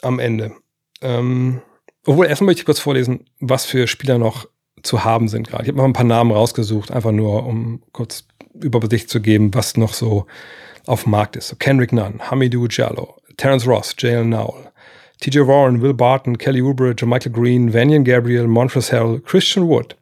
am 0.00 0.18
Ende. 0.18 0.52
Ähm, 1.00 1.60
obwohl, 2.06 2.26
erstmal 2.26 2.46
möchte 2.46 2.60
ich 2.60 2.66
kurz 2.66 2.78
vorlesen, 2.78 3.24
was 3.40 3.64
für 3.64 3.86
Spieler 3.86 4.18
noch 4.18 4.48
zu 4.82 5.04
haben 5.04 5.28
sind 5.28 5.48
gerade. 5.48 5.64
Ich 5.64 5.68
habe 5.68 5.78
mal 5.78 5.84
ein 5.84 5.92
paar 5.92 6.04
Namen 6.04 6.32
rausgesucht, 6.32 6.90
einfach 6.90 7.12
nur, 7.12 7.46
um 7.46 7.82
kurz 7.92 8.26
Übersicht 8.54 9.08
zu 9.08 9.20
geben, 9.20 9.54
was 9.54 9.76
noch 9.76 9.94
so 9.94 10.26
auf 10.86 11.04
dem 11.04 11.12
Markt 11.12 11.36
ist. 11.36 11.48
So 11.48 11.56
Kendrick 11.56 11.92
Nunn, 11.92 12.20
Hamidou 12.30 12.66
Jallo, 12.68 13.16
Terence 13.36 13.66
Ross, 13.66 13.94
Jalen 13.98 14.30
Nowell, 14.30 14.70
TJ 15.20 15.40
Warren, 15.40 15.80
Will 15.80 15.94
Barton, 15.94 16.36
Kelly 16.36 16.62
Oubre, 16.62 16.94
Michael 17.04 17.32
Green, 17.32 17.72
Vanyan 17.72 18.04
Gabriel, 18.04 18.46
Montrezl 18.46 18.96
Harrell, 18.96 19.20
Christian 19.20 19.68
Wood, 19.68 19.96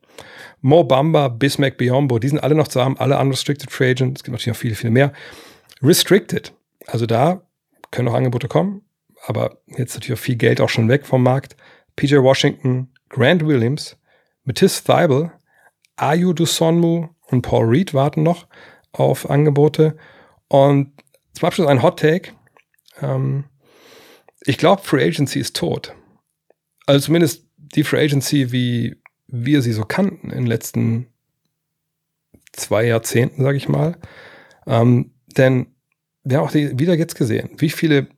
Mo 0.62 0.84
Bamba, 0.84 1.28
Bismack 1.28 1.76
Biombo, 1.78 2.18
die 2.18 2.28
sind 2.28 2.42
alle 2.42 2.54
noch 2.54 2.68
zu 2.68 2.82
haben, 2.82 2.98
alle 2.98 3.18
unrestricted 3.18 3.70
free 3.70 3.90
agent. 3.90 4.18
Es 4.18 4.24
gibt 4.24 4.32
natürlich 4.32 4.54
noch 4.54 4.60
viele, 4.60 4.74
viele 4.74 4.90
mehr. 4.90 5.12
Restricted, 5.82 6.52
also 6.86 7.06
da 7.06 7.42
können 7.90 8.06
noch 8.06 8.14
Angebote 8.14 8.48
kommen, 8.48 8.82
aber 9.26 9.58
jetzt 9.66 9.94
natürlich 9.94 10.18
auch 10.18 10.22
viel 10.22 10.36
Geld 10.36 10.60
auch 10.60 10.68
schon 10.68 10.88
weg 10.88 11.06
vom 11.06 11.22
Markt. 11.22 11.56
PJ 11.96 12.16
Washington, 12.16 12.88
Grant 13.08 13.46
Williams, 13.46 13.96
Matisse 14.44 14.82
Thibel, 14.84 15.32
Ayu 15.96 16.32
Dusonmu 16.32 17.08
und 17.30 17.42
Paul 17.42 17.66
Reed 17.66 17.94
warten 17.94 18.22
noch 18.22 18.46
auf 18.92 19.30
Angebote. 19.30 19.96
Und 20.48 20.92
zum 21.32 21.46
Abschluss 21.46 21.68
ein 21.68 21.82
Hot 21.82 22.00
Take. 22.00 22.32
Ähm, 23.00 23.44
ich 24.40 24.58
glaube, 24.58 24.82
Free 24.82 25.06
Agency 25.06 25.38
ist 25.38 25.56
tot. 25.56 25.94
Also 26.86 27.06
zumindest 27.06 27.46
die 27.56 27.84
Free 27.84 28.04
Agency, 28.04 28.52
wie 28.52 28.96
wir 29.28 29.62
sie 29.62 29.72
so 29.72 29.84
kannten 29.84 30.30
in 30.30 30.38
den 30.38 30.46
letzten 30.46 31.06
zwei 32.52 32.84
Jahrzehnten, 32.84 33.42
sage 33.42 33.56
ich 33.56 33.68
mal. 33.68 33.96
Ähm, 34.66 35.12
denn 35.36 35.74
wir 36.24 36.38
haben 36.38 36.46
auch 36.46 36.52
die, 36.52 36.78
wieder 36.78 36.94
jetzt 36.94 37.14
gesehen, 37.14 37.50
wie 37.58 37.70
viele 37.70 38.08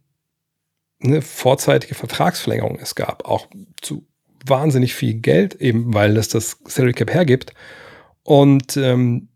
ne, 1.01 1.21
vorzeitige 1.23 1.95
Vertragsverlängerungen 1.95 2.81
es 2.81 2.95
gab, 2.95 3.27
auch 3.27 3.49
zu 3.81 4.07
wahnsinnig 4.47 4.95
viel 4.95 5.15
Geld, 5.15 5.55
eben 5.57 5.95
weil 5.95 6.17
es 6.17 6.29
das 6.29 6.59
Salary 6.67 6.95
Cap 6.95 7.13
hergibt. 7.13 7.55
Und 8.25 8.77
ähm, 8.77 9.29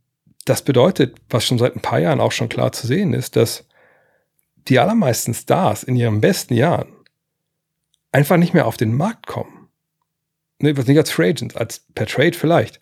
das 0.44 0.62
bedeutet, 0.62 1.16
was 1.28 1.44
schon 1.44 1.58
seit 1.58 1.74
ein 1.74 1.82
paar 1.82 1.98
Jahren 1.98 2.20
auch 2.20 2.32
schon 2.32 2.48
klar 2.48 2.72
zu 2.72 2.86
sehen 2.86 3.12
ist, 3.12 3.36
dass 3.36 3.66
die 4.68 4.78
allermeisten 4.78 5.34
Stars 5.34 5.82
in 5.82 5.96
ihren 5.96 6.20
besten 6.20 6.54
Jahren 6.54 6.88
einfach 8.12 8.36
nicht 8.36 8.54
mehr 8.54 8.66
auf 8.66 8.76
den 8.76 8.94
Markt 8.94 9.26
kommen. 9.26 9.68
Ne, 10.58 10.76
was 10.76 10.86
nicht 10.86 10.98
als 10.98 11.10
Free 11.10 11.30
Agent, 11.30 11.56
als 11.56 11.84
per 11.94 12.06
Trade 12.06 12.32
vielleicht. 12.32 12.80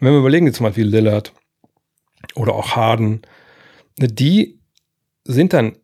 wenn 0.00 0.12
wir 0.12 0.18
überlegen, 0.18 0.46
jetzt 0.46 0.60
mal 0.60 0.76
wie 0.76 0.82
Lillard 0.82 1.32
oder 2.34 2.54
auch 2.54 2.74
Harden, 2.74 3.22
ne, 3.98 4.08
die 4.08 4.58
sind 5.24 5.52
dann 5.52 5.76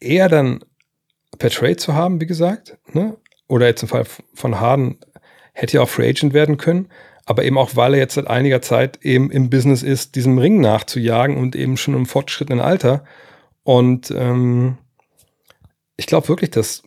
eher 0.00 0.28
dann 0.28 0.64
per 1.38 1.50
Trade 1.50 1.76
zu 1.76 1.94
haben, 1.94 2.20
wie 2.20 2.26
gesagt, 2.26 2.78
ne? 2.92 3.16
oder 3.48 3.66
jetzt 3.66 3.82
im 3.82 3.88
Fall 3.88 4.06
von 4.34 4.58
Harden 4.58 4.98
hätte 5.52 5.76
ja 5.76 5.82
auch 5.82 5.88
Free 5.88 6.08
Agent 6.08 6.32
werden 6.32 6.56
können, 6.56 6.88
aber 7.26 7.44
eben 7.44 7.58
auch, 7.58 7.74
weil 7.74 7.94
er 7.94 8.00
jetzt 8.00 8.14
seit 8.14 8.28
einiger 8.28 8.62
Zeit 8.62 9.00
eben 9.02 9.30
im 9.30 9.50
Business 9.50 9.82
ist, 9.82 10.14
diesem 10.14 10.38
Ring 10.38 10.60
nachzujagen 10.60 11.36
und 11.36 11.56
eben 11.56 11.76
schon 11.76 11.94
im 11.94 12.06
fortgeschrittenen 12.06 12.60
Alter. 12.60 13.04
Und 13.64 14.12
ähm, 14.16 14.78
ich 15.96 16.06
glaube 16.06 16.28
wirklich, 16.28 16.50
dass 16.50 16.84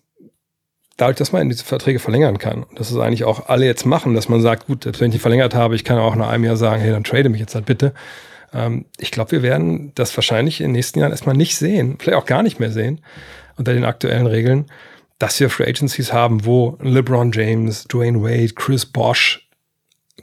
dadurch, 0.95 1.17
dass 1.17 1.33
man 1.33 1.49
diese 1.49 1.65
Verträge 1.65 1.99
verlängern 1.99 2.37
kann, 2.37 2.65
dass 2.75 2.89
es 2.89 2.97
eigentlich 2.97 3.25
auch 3.25 3.49
alle 3.49 3.65
jetzt 3.65 3.85
machen, 3.85 4.13
dass 4.13 4.29
man 4.29 4.41
sagt, 4.41 4.67
gut, 4.67 4.85
wenn 4.85 5.09
ich 5.09 5.15
die 5.15 5.19
verlängert 5.19 5.55
habe, 5.55 5.75
ich 5.75 5.83
kann 5.83 5.97
auch 5.97 6.15
nach 6.15 6.29
einem 6.29 6.45
Jahr 6.45 6.57
sagen, 6.57 6.81
hey, 6.81 6.91
dann 6.91 7.03
trade 7.03 7.27
mich 7.27 7.41
jetzt 7.41 7.55
halt 7.55 7.65
bitte. 7.65 7.93
Ähm, 8.53 8.85
ich 8.97 9.11
glaube, 9.11 9.31
wir 9.31 9.43
werden 9.43 9.91
das 9.95 10.15
wahrscheinlich 10.15 10.61
in 10.61 10.67
den 10.67 10.71
nächsten 10.73 10.99
Jahren 10.99 11.11
erstmal 11.11 11.35
nicht 11.35 11.57
sehen, 11.57 11.97
vielleicht 11.99 12.17
auch 12.17 12.25
gar 12.25 12.43
nicht 12.43 12.59
mehr 12.61 12.71
sehen 12.71 13.01
unter 13.57 13.73
den 13.73 13.83
aktuellen 13.83 14.25
Regeln, 14.25 14.67
dass 15.17 15.37
wir 15.41 15.49
Free 15.49 15.67
Agencies 15.67 16.13
haben, 16.13 16.45
wo 16.45 16.77
LeBron 16.81 17.33
James, 17.33 17.83
Dwayne 17.85 18.21
Wade, 18.21 18.53
Chris 18.55 18.85
Bosch 18.85 19.48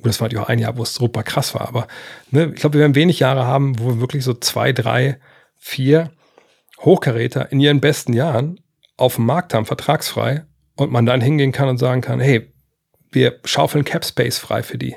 das 0.03 0.20
war 0.20 0.26
natürlich 0.26 0.44
auch 0.44 0.49
ein 0.49 0.59
Jahr, 0.59 0.76
wo 0.76 0.82
es 0.82 0.94
super 0.94 1.22
krass 1.22 1.55
war, 1.55 1.68
aber 1.68 1.86
ne, 2.30 2.53
ich 2.55 2.61
glaube, 2.61 2.74
wir 2.74 2.80
werden 2.80 2.94
wenig 2.94 3.20
Jahre 3.20 3.47
haben, 3.47 3.78
wo 3.78 3.88
wir 3.88 4.01
wirklich 4.01 4.24
so 4.24 4.34
zwei, 4.34 4.72
drei, 4.72 5.18
vier 5.57 6.11
Hochkaräter 6.80 7.51
in 7.53 7.61
ihren 7.61 7.80
besten 7.80 8.12
Jahren 8.12 8.61
auf 8.97 9.16
dem 9.16 9.26
Markt 9.26 9.55
haben, 9.55 9.66
vertragsfrei, 9.66 10.44
und 10.76 10.92
man 10.92 11.07
dann 11.07 11.20
hingehen 11.20 11.53
kann 11.53 11.68
und 11.68 11.78
sagen 11.78 12.03
kann, 12.03 12.20
hey, 12.20 12.53
wir 13.11 13.40
schaufeln 13.44 13.84
Cap 13.84 14.05
Space 14.05 14.38
frei 14.38 14.62
für 14.62 14.78
die. 14.78 14.97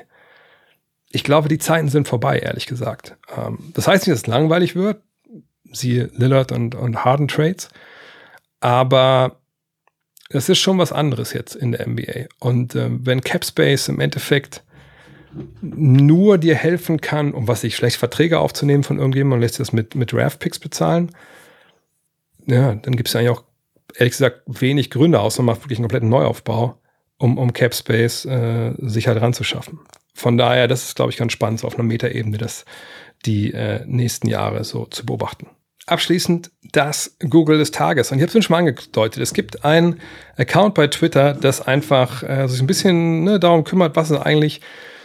Ich 1.10 1.24
glaube, 1.24 1.48
die 1.48 1.58
Zeiten 1.58 1.88
sind 1.88 2.06
vorbei, 2.06 2.38
ehrlich 2.38 2.66
gesagt. 2.66 3.16
Ähm, 3.34 3.72
das 3.74 3.88
heißt 3.88 4.06
nicht, 4.06 4.12
dass 4.12 4.22
es 4.22 4.26
langweilig 4.26 4.76
wird, 4.76 5.02
siehe 5.72 6.10
Lillard 6.12 6.52
und, 6.52 6.74
und 6.74 7.04
Harden 7.04 7.28
Trades, 7.28 7.70
aber 8.60 9.40
es 10.28 10.48
ist 10.48 10.58
schon 10.58 10.78
was 10.78 10.92
anderes 10.92 11.32
jetzt 11.32 11.56
in 11.56 11.72
der 11.72 11.88
NBA. 11.88 12.26
Und 12.38 12.76
ähm, 12.76 13.04
wenn 13.04 13.22
Cap 13.22 13.44
Space 13.44 13.88
im 13.88 14.00
Endeffekt 14.00 14.62
nur 15.60 16.38
dir 16.38 16.54
helfen 16.54 17.00
kann, 17.00 17.32
um 17.32 17.48
was 17.48 17.64
ich 17.64 17.76
schlecht 17.76 17.96
Verträge 17.96 18.38
aufzunehmen 18.38 18.82
von 18.82 18.98
irgendjemandem 18.98 19.38
und 19.38 19.40
lässt 19.42 19.60
das 19.60 19.72
mit, 19.72 19.94
mit 19.94 20.12
Draft-Picks 20.12 20.58
bezahlen, 20.58 21.12
ja, 22.46 22.74
dann 22.74 22.96
gibt 22.96 23.08
es 23.08 23.16
eigentlich 23.16 23.30
auch, 23.30 23.44
ehrlich 23.94 24.12
gesagt, 24.12 24.42
wenig 24.46 24.90
Gründe, 24.90 25.20
außer 25.20 25.42
man 25.42 25.54
macht 25.54 25.64
wirklich 25.64 25.78
einen 25.78 25.84
kompletten 25.84 26.08
Neuaufbau, 26.08 26.78
um, 27.18 27.38
um 27.38 27.52
Cap 27.52 27.74
Space 27.74 28.24
äh, 28.24 28.72
sich 28.78 29.06
halt 29.06 29.20
ranzuschaffen. 29.20 29.80
von 30.14 30.36
daher, 30.36 30.68
das 30.68 30.84
ist, 30.84 30.96
glaube 30.96 31.12
ich, 31.12 31.16
ganz 31.16 31.32
spannend, 31.32 31.60
so 31.60 31.66
auf 31.66 31.74
einer 31.74 31.84
Metaebene, 31.84 32.38
das 32.38 32.64
die 33.26 33.52
äh, 33.52 33.84
nächsten 33.86 34.28
Jahre 34.28 34.64
so 34.64 34.86
zu 34.86 35.06
beobachten. 35.06 35.46
Abschließend 35.86 36.50
das 36.72 37.16
Google 37.28 37.58
des 37.58 37.70
Tages. 37.70 38.10
Und 38.10 38.18
ich 38.18 38.22
habe 38.22 38.38
es 38.38 38.44
schon 38.44 38.54
mal 38.54 38.58
angedeutet. 38.58 39.22
Es 39.22 39.34
gibt 39.34 39.64
einen 39.64 40.00
Account 40.36 40.74
bei 40.74 40.86
Twitter, 40.86 41.34
das 41.34 41.60
einfach 41.60 42.22
äh, 42.22 42.46
sich 42.48 42.60
ein 42.60 42.66
bisschen 42.66 43.24
ne, 43.24 43.40
darum 43.40 43.64
kümmert, 43.64 43.96
was 43.96 44.10
ist 44.10 44.18
eigentlich 44.18 44.60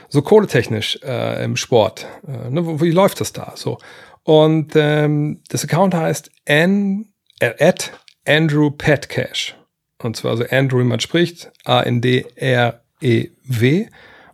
so 0.10 0.22
kohletechnisch 0.22 1.00
äh, 1.04 1.44
im 1.44 1.56
Sport. 1.56 2.08
Äh, 2.28 2.50
ne, 2.50 2.82
wie 2.82 2.92
läuft 2.92 3.22
das 3.22 3.34
da? 3.34 3.54
So. 3.56 3.78
Und 4.24 4.74
ähm, 4.76 5.42
das 5.50 5.64
Account 5.64 5.94
heißt 5.94 6.32
N, 6.46 7.14
äh, 7.40 7.54
at 7.64 7.92
Andrew 8.28 8.72
Petcash. 8.72 9.56
Und 10.02 10.18
zwar 10.18 10.36
so 10.38 10.44
Andrew, 10.50 10.80
wie 10.80 10.84
man 10.84 11.00
spricht, 11.00 11.52
A-N-D-R-E-W. 11.64 12.88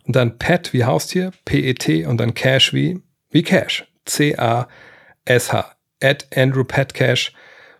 Und 0.04 0.16
dann 0.16 0.38
Pet 0.38 0.72
wie 0.72 0.84
Haustier, 0.84 1.32
P-E-T 1.44 2.06
und 2.06 2.18
dann 2.18 2.34
Cash 2.34 2.72
wie, 2.74 3.00
wie 3.30 3.42
Cash. 3.42 3.86
C-A-S-H. 4.04 5.76
At 6.02 6.26
Andrew 6.36 6.64
Petcash. 6.64 7.32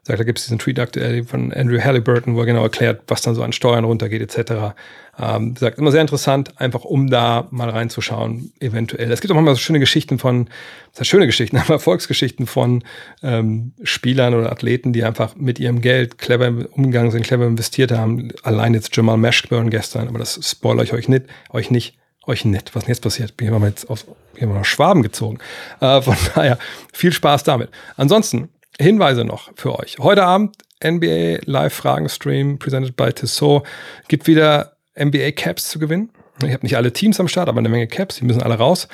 Sagt, 0.05 0.19
da 0.19 0.25
gibt 0.25 0.39
es 0.39 0.47
diesen 0.47 0.59
Tweet 0.59 0.81
aktuell 0.81 1.23
von 1.23 1.53
Andrew 1.53 1.81
Halliburton, 1.81 2.35
wo 2.35 2.41
er 2.41 2.47
genau 2.47 2.65
erklärt, 2.65 3.03
was 3.07 3.23
dann 3.23 3.37
so 3.37 3.43
an 3.45 3.53
Steuern 3.53 3.85
runtergeht, 3.85 4.21
etc. 4.21 4.75
Ähm, 5.17 5.55
sagt, 5.57 5.79
immer 5.79 5.93
sehr 5.93 6.01
interessant, 6.01 6.61
einfach 6.61 6.85
um 6.85 7.09
da 7.09 7.47
mal 7.53 7.71
reinzuschauen, 7.71 8.53
eventuell. 8.59 9.13
Es 9.13 9.21
gibt 9.21 9.31
auch 9.31 9.37
manchmal 9.37 9.55
so 9.55 9.61
schöne 9.61 9.79
Geschichten 9.79 10.19
von, 10.19 10.47
das 10.91 11.01
heißt 11.01 11.11
schöne 11.11 11.27
Geschichten, 11.27 11.57
aber 11.59 11.75
Erfolgsgeschichten 11.75 12.47
von 12.47 12.83
ähm, 13.23 13.75
Spielern 13.85 14.35
oder 14.35 14.51
Athleten, 14.51 14.93
die 14.93 15.05
einfach 15.05 15.37
mit 15.37 15.61
ihrem 15.61 15.81
Geld 15.81 16.19
clever 16.19 16.53
umgegangen 16.73 17.13
sind, 17.13 17.25
clever 17.25 17.47
investiert 17.47 17.93
haben. 17.93 18.31
Allein 18.43 18.75
jetzt 18.75 18.97
Jamal 18.97 19.19
Mashburn 19.19 19.71
gestern, 19.71 20.09
aber 20.09 20.19
das 20.19 20.41
spoilere 20.43 20.85
ich 20.85 20.93
euch 20.93 21.09
nicht, 21.09 21.27
euch 21.51 21.71
nicht 21.71 21.97
euch 22.27 22.45
nicht. 22.45 22.75
Was 22.75 22.85
denn 22.85 22.91
jetzt 22.91 23.03
passiert? 23.03 23.37
Bin 23.37 23.49
ich 23.49 23.59
mal 23.59 23.69
jetzt 23.69 23.89
aus, 23.91 24.05
bin 24.05 24.15
ich 24.37 24.47
mal 24.47 24.55
nach 24.55 24.65
Schwaben 24.65 25.03
gezogen. 25.03 25.39
Äh, 25.81 26.03
von 26.03 26.17
daher 26.35 26.59
viel 26.93 27.13
Spaß 27.13 27.45
damit. 27.45 27.71
Ansonsten 27.97 28.49
Hinweise 28.81 29.25
noch 29.25 29.51
für 29.55 29.79
euch. 29.79 29.97
Heute 29.99 30.25
Abend 30.25 30.57
NBA 30.85 31.39
Live-Fragen-Stream 31.45 32.59
presented 32.59 32.97
by 32.97 33.13
Tissot. 33.13 33.65
Gibt 34.09 34.27
wieder 34.27 34.77
NBA-Caps 34.99 35.69
zu 35.69 35.79
gewinnen. 35.79 36.11
Ich 36.43 36.53
habe 36.53 36.63
nicht 36.63 36.77
alle 36.77 36.93
Teams 36.93 37.21
am 37.21 37.29
Start, 37.29 37.49
aber 37.49 37.59
eine 37.59 37.69
Menge 37.69 37.87
Caps. 37.87 38.17
Die 38.17 38.25
müssen 38.25 38.43
alle 38.43 38.55
raus. 38.55 38.89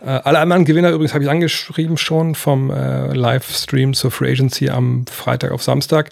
Äh, 0.00 0.06
alle 0.06 0.38
anderen 0.38 0.64
Gewinner 0.64 0.90
übrigens 0.90 1.14
habe 1.14 1.24
ich 1.24 1.30
angeschrieben 1.30 1.96
schon 1.96 2.34
vom 2.34 2.70
äh, 2.70 3.12
Livestream 3.12 3.94
zur 3.94 4.10
Free 4.10 4.32
Agency 4.32 4.70
am 4.70 5.06
Freitag 5.06 5.52
auf 5.52 5.62
Samstag. 5.62 6.10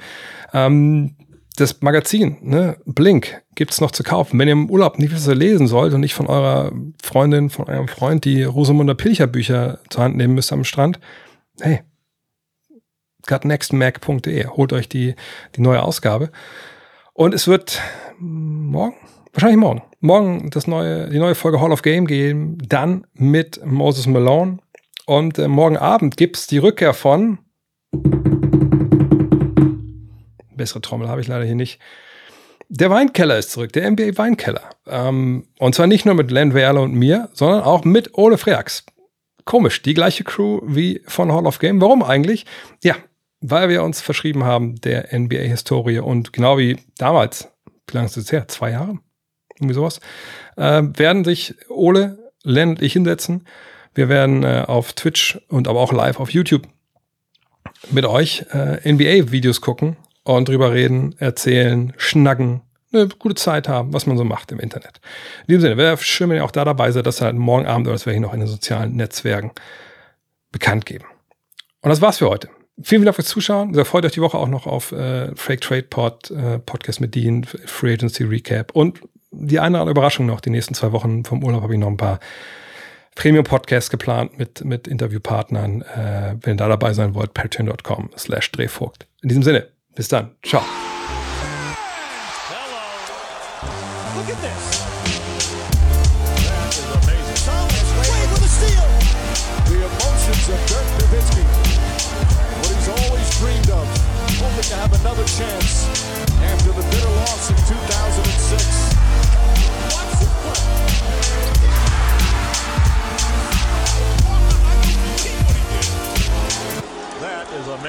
Ähm, 0.52 1.16
das 1.56 1.80
Magazin, 1.82 2.38
ne, 2.42 2.76
Blink, 2.84 3.42
gibt's 3.54 3.80
noch 3.80 3.92
zu 3.92 4.02
kaufen. 4.02 4.38
Wenn 4.38 4.48
ihr 4.48 4.52
im 4.52 4.70
Urlaub 4.70 4.98
nicht 4.98 5.14
was 5.14 5.26
lesen 5.26 5.68
sollt 5.68 5.94
und 5.94 6.00
nicht 6.00 6.14
von 6.14 6.26
eurer 6.26 6.72
Freundin, 7.02 7.48
von 7.48 7.66
eurem 7.66 7.86
Freund 7.86 8.24
die 8.24 8.42
Rosamunder 8.42 8.94
Pilcher 8.94 9.28
Bücher 9.28 9.78
zur 9.88 10.02
Hand 10.02 10.16
nehmen 10.16 10.34
müsst 10.34 10.52
am 10.52 10.64
Strand, 10.64 10.98
hey, 11.60 11.80
gutnextmac.de, 13.26 14.46
holt 14.46 14.72
euch 14.72 14.88
die, 14.88 15.14
die 15.56 15.60
neue 15.60 15.82
Ausgabe. 15.82 16.30
Und 17.12 17.34
es 17.34 17.46
wird 17.46 17.80
morgen, 18.18 18.96
wahrscheinlich 19.32 19.58
morgen, 19.58 19.82
morgen 20.00 20.50
das 20.50 20.66
neue, 20.66 21.08
die 21.10 21.18
neue 21.18 21.34
Folge 21.34 21.60
Hall 21.60 21.72
of 21.72 21.82
Game 21.82 22.06
geben, 22.06 22.58
dann 22.66 23.06
mit 23.14 23.64
Moses 23.64 24.06
Malone. 24.06 24.58
Und 25.06 25.38
äh, 25.38 25.48
morgen 25.48 25.76
Abend 25.76 26.16
gibt's 26.16 26.46
die 26.46 26.58
Rückkehr 26.58 26.94
von 26.94 27.38
bessere 30.56 30.80
Trommel 30.80 31.08
habe 31.08 31.20
ich 31.20 31.28
leider 31.28 31.44
hier 31.44 31.54
nicht. 31.54 31.80
Der 32.68 32.90
Weinkeller 32.90 33.38
ist 33.38 33.50
zurück, 33.50 33.72
der 33.72 33.90
NBA 33.90 34.16
Weinkeller. 34.16 34.70
Ähm, 34.86 35.46
und 35.58 35.74
zwar 35.74 35.86
nicht 35.86 36.06
nur 36.06 36.14
mit 36.14 36.30
Len 36.30 36.54
Werle 36.54 36.80
und 36.80 36.94
mir, 36.94 37.28
sondern 37.32 37.62
auch 37.62 37.84
mit 37.84 38.16
Ole 38.16 38.38
Freaks. 38.38 38.84
Komisch, 39.44 39.82
die 39.82 39.94
gleiche 39.94 40.24
Crew 40.24 40.60
wie 40.64 41.02
von 41.06 41.30
Hall 41.30 41.46
of 41.46 41.58
Game. 41.58 41.80
Warum 41.80 42.02
eigentlich? 42.02 42.46
Ja, 42.82 42.96
weil 43.46 43.68
wir 43.68 43.82
uns 43.82 44.00
verschrieben 44.00 44.44
haben 44.44 44.80
der 44.80 45.08
NBA-Historie 45.12 45.98
und 45.98 46.32
genau 46.32 46.56
wie 46.56 46.78
damals, 46.96 47.48
wie 47.86 47.94
lange 47.94 48.06
ist 48.06 48.16
das 48.16 48.32
her? 48.32 48.48
Zwei 48.48 48.70
Jahre? 48.70 48.98
Irgendwie 49.56 49.74
sowas. 49.74 50.00
Äh, 50.56 50.82
werden 50.96 51.24
sich 51.24 51.54
Ole, 51.68 52.32
Len 52.42 52.70
und 52.70 52.82
ich 52.82 52.94
hinsetzen. 52.94 53.46
Wir 53.94 54.08
werden 54.08 54.44
äh, 54.44 54.64
auf 54.66 54.94
Twitch 54.94 55.38
und 55.48 55.68
aber 55.68 55.80
auch 55.80 55.92
live 55.92 56.20
auf 56.20 56.30
YouTube 56.30 56.66
mit 57.90 58.06
euch 58.06 58.46
äh, 58.52 58.90
NBA-Videos 58.90 59.60
gucken 59.60 59.96
und 60.22 60.48
drüber 60.48 60.72
reden, 60.72 61.14
erzählen, 61.18 61.92
schnacken, 61.98 62.62
eine 62.92 63.08
gute 63.08 63.34
Zeit 63.34 63.68
haben, 63.68 63.92
was 63.92 64.06
man 64.06 64.16
so 64.16 64.24
macht 64.24 64.52
im 64.52 64.60
Internet. 64.60 65.00
In 65.42 65.48
diesem 65.48 65.60
Sinne, 65.60 65.76
wäre 65.76 65.98
schön, 65.98 66.30
wenn 66.30 66.36
ihr 66.38 66.44
auch 66.44 66.50
da 66.50 66.64
dabei 66.64 66.90
seid, 66.92 67.06
dass 67.06 67.20
halt 67.20 67.36
morgen 67.36 67.66
Abend 67.66 67.86
oder 67.86 67.94
das 67.94 68.06
werde 68.06 68.16
ich 68.16 68.22
noch 68.22 68.32
in 68.32 68.40
den 68.40 68.48
sozialen 68.48 68.96
Netzwerken 68.96 69.52
bekannt 70.50 70.86
geben. 70.86 71.04
Und 71.82 71.90
das 71.90 72.00
war's 72.00 72.18
für 72.18 72.30
heute. 72.30 72.48
Vielen, 72.82 73.04
Dank 73.04 73.14
fürs 73.14 73.28
Zuschauen. 73.28 73.72
Sehr 73.72 73.84
freut 73.84 74.04
euch 74.04 74.12
die 74.12 74.20
Woche 74.20 74.36
auch 74.36 74.48
noch 74.48 74.66
auf 74.66 74.92
äh, 74.92 75.34
Fake 75.36 75.60
Trade 75.60 75.84
Pod, 75.84 76.30
äh, 76.30 76.58
Podcast 76.58 77.00
mit 77.00 77.14
Dean, 77.14 77.44
Free 77.44 77.92
Agency 77.92 78.24
Recap 78.24 78.72
und 78.72 79.00
die 79.30 79.58
eine 79.60 79.76
oder 79.76 79.80
andere 79.82 79.92
Überraschung 79.92 80.26
noch. 80.26 80.40
Die 80.40 80.50
nächsten 80.50 80.74
zwei 80.74 80.92
Wochen 80.92 81.24
vom 81.24 81.42
Urlaub 81.44 81.62
habe 81.62 81.74
ich 81.74 81.80
noch 81.80 81.88
ein 81.88 81.96
paar 81.96 82.20
Premium-Podcasts 83.14 83.90
geplant 83.90 84.38
mit, 84.38 84.64
mit 84.64 84.88
Interviewpartnern. 84.88 85.82
Äh, 85.82 86.36
wenn 86.40 86.54
ihr 86.54 86.56
da 86.56 86.68
dabei 86.68 86.92
sein 86.92 87.14
wollt, 87.14 87.34
patreon.com 87.34 88.10
slash 88.16 88.50
Drehvogt. 88.52 89.06
In 89.22 89.28
diesem 89.28 89.42
Sinne, 89.42 89.68
bis 89.94 90.08
dann. 90.08 90.32
Ciao. 90.42 90.62
Hello. 92.48 94.20
Look 94.20 94.28
at 94.30 94.42
this. 94.42 94.73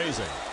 Amazing. 0.06 0.45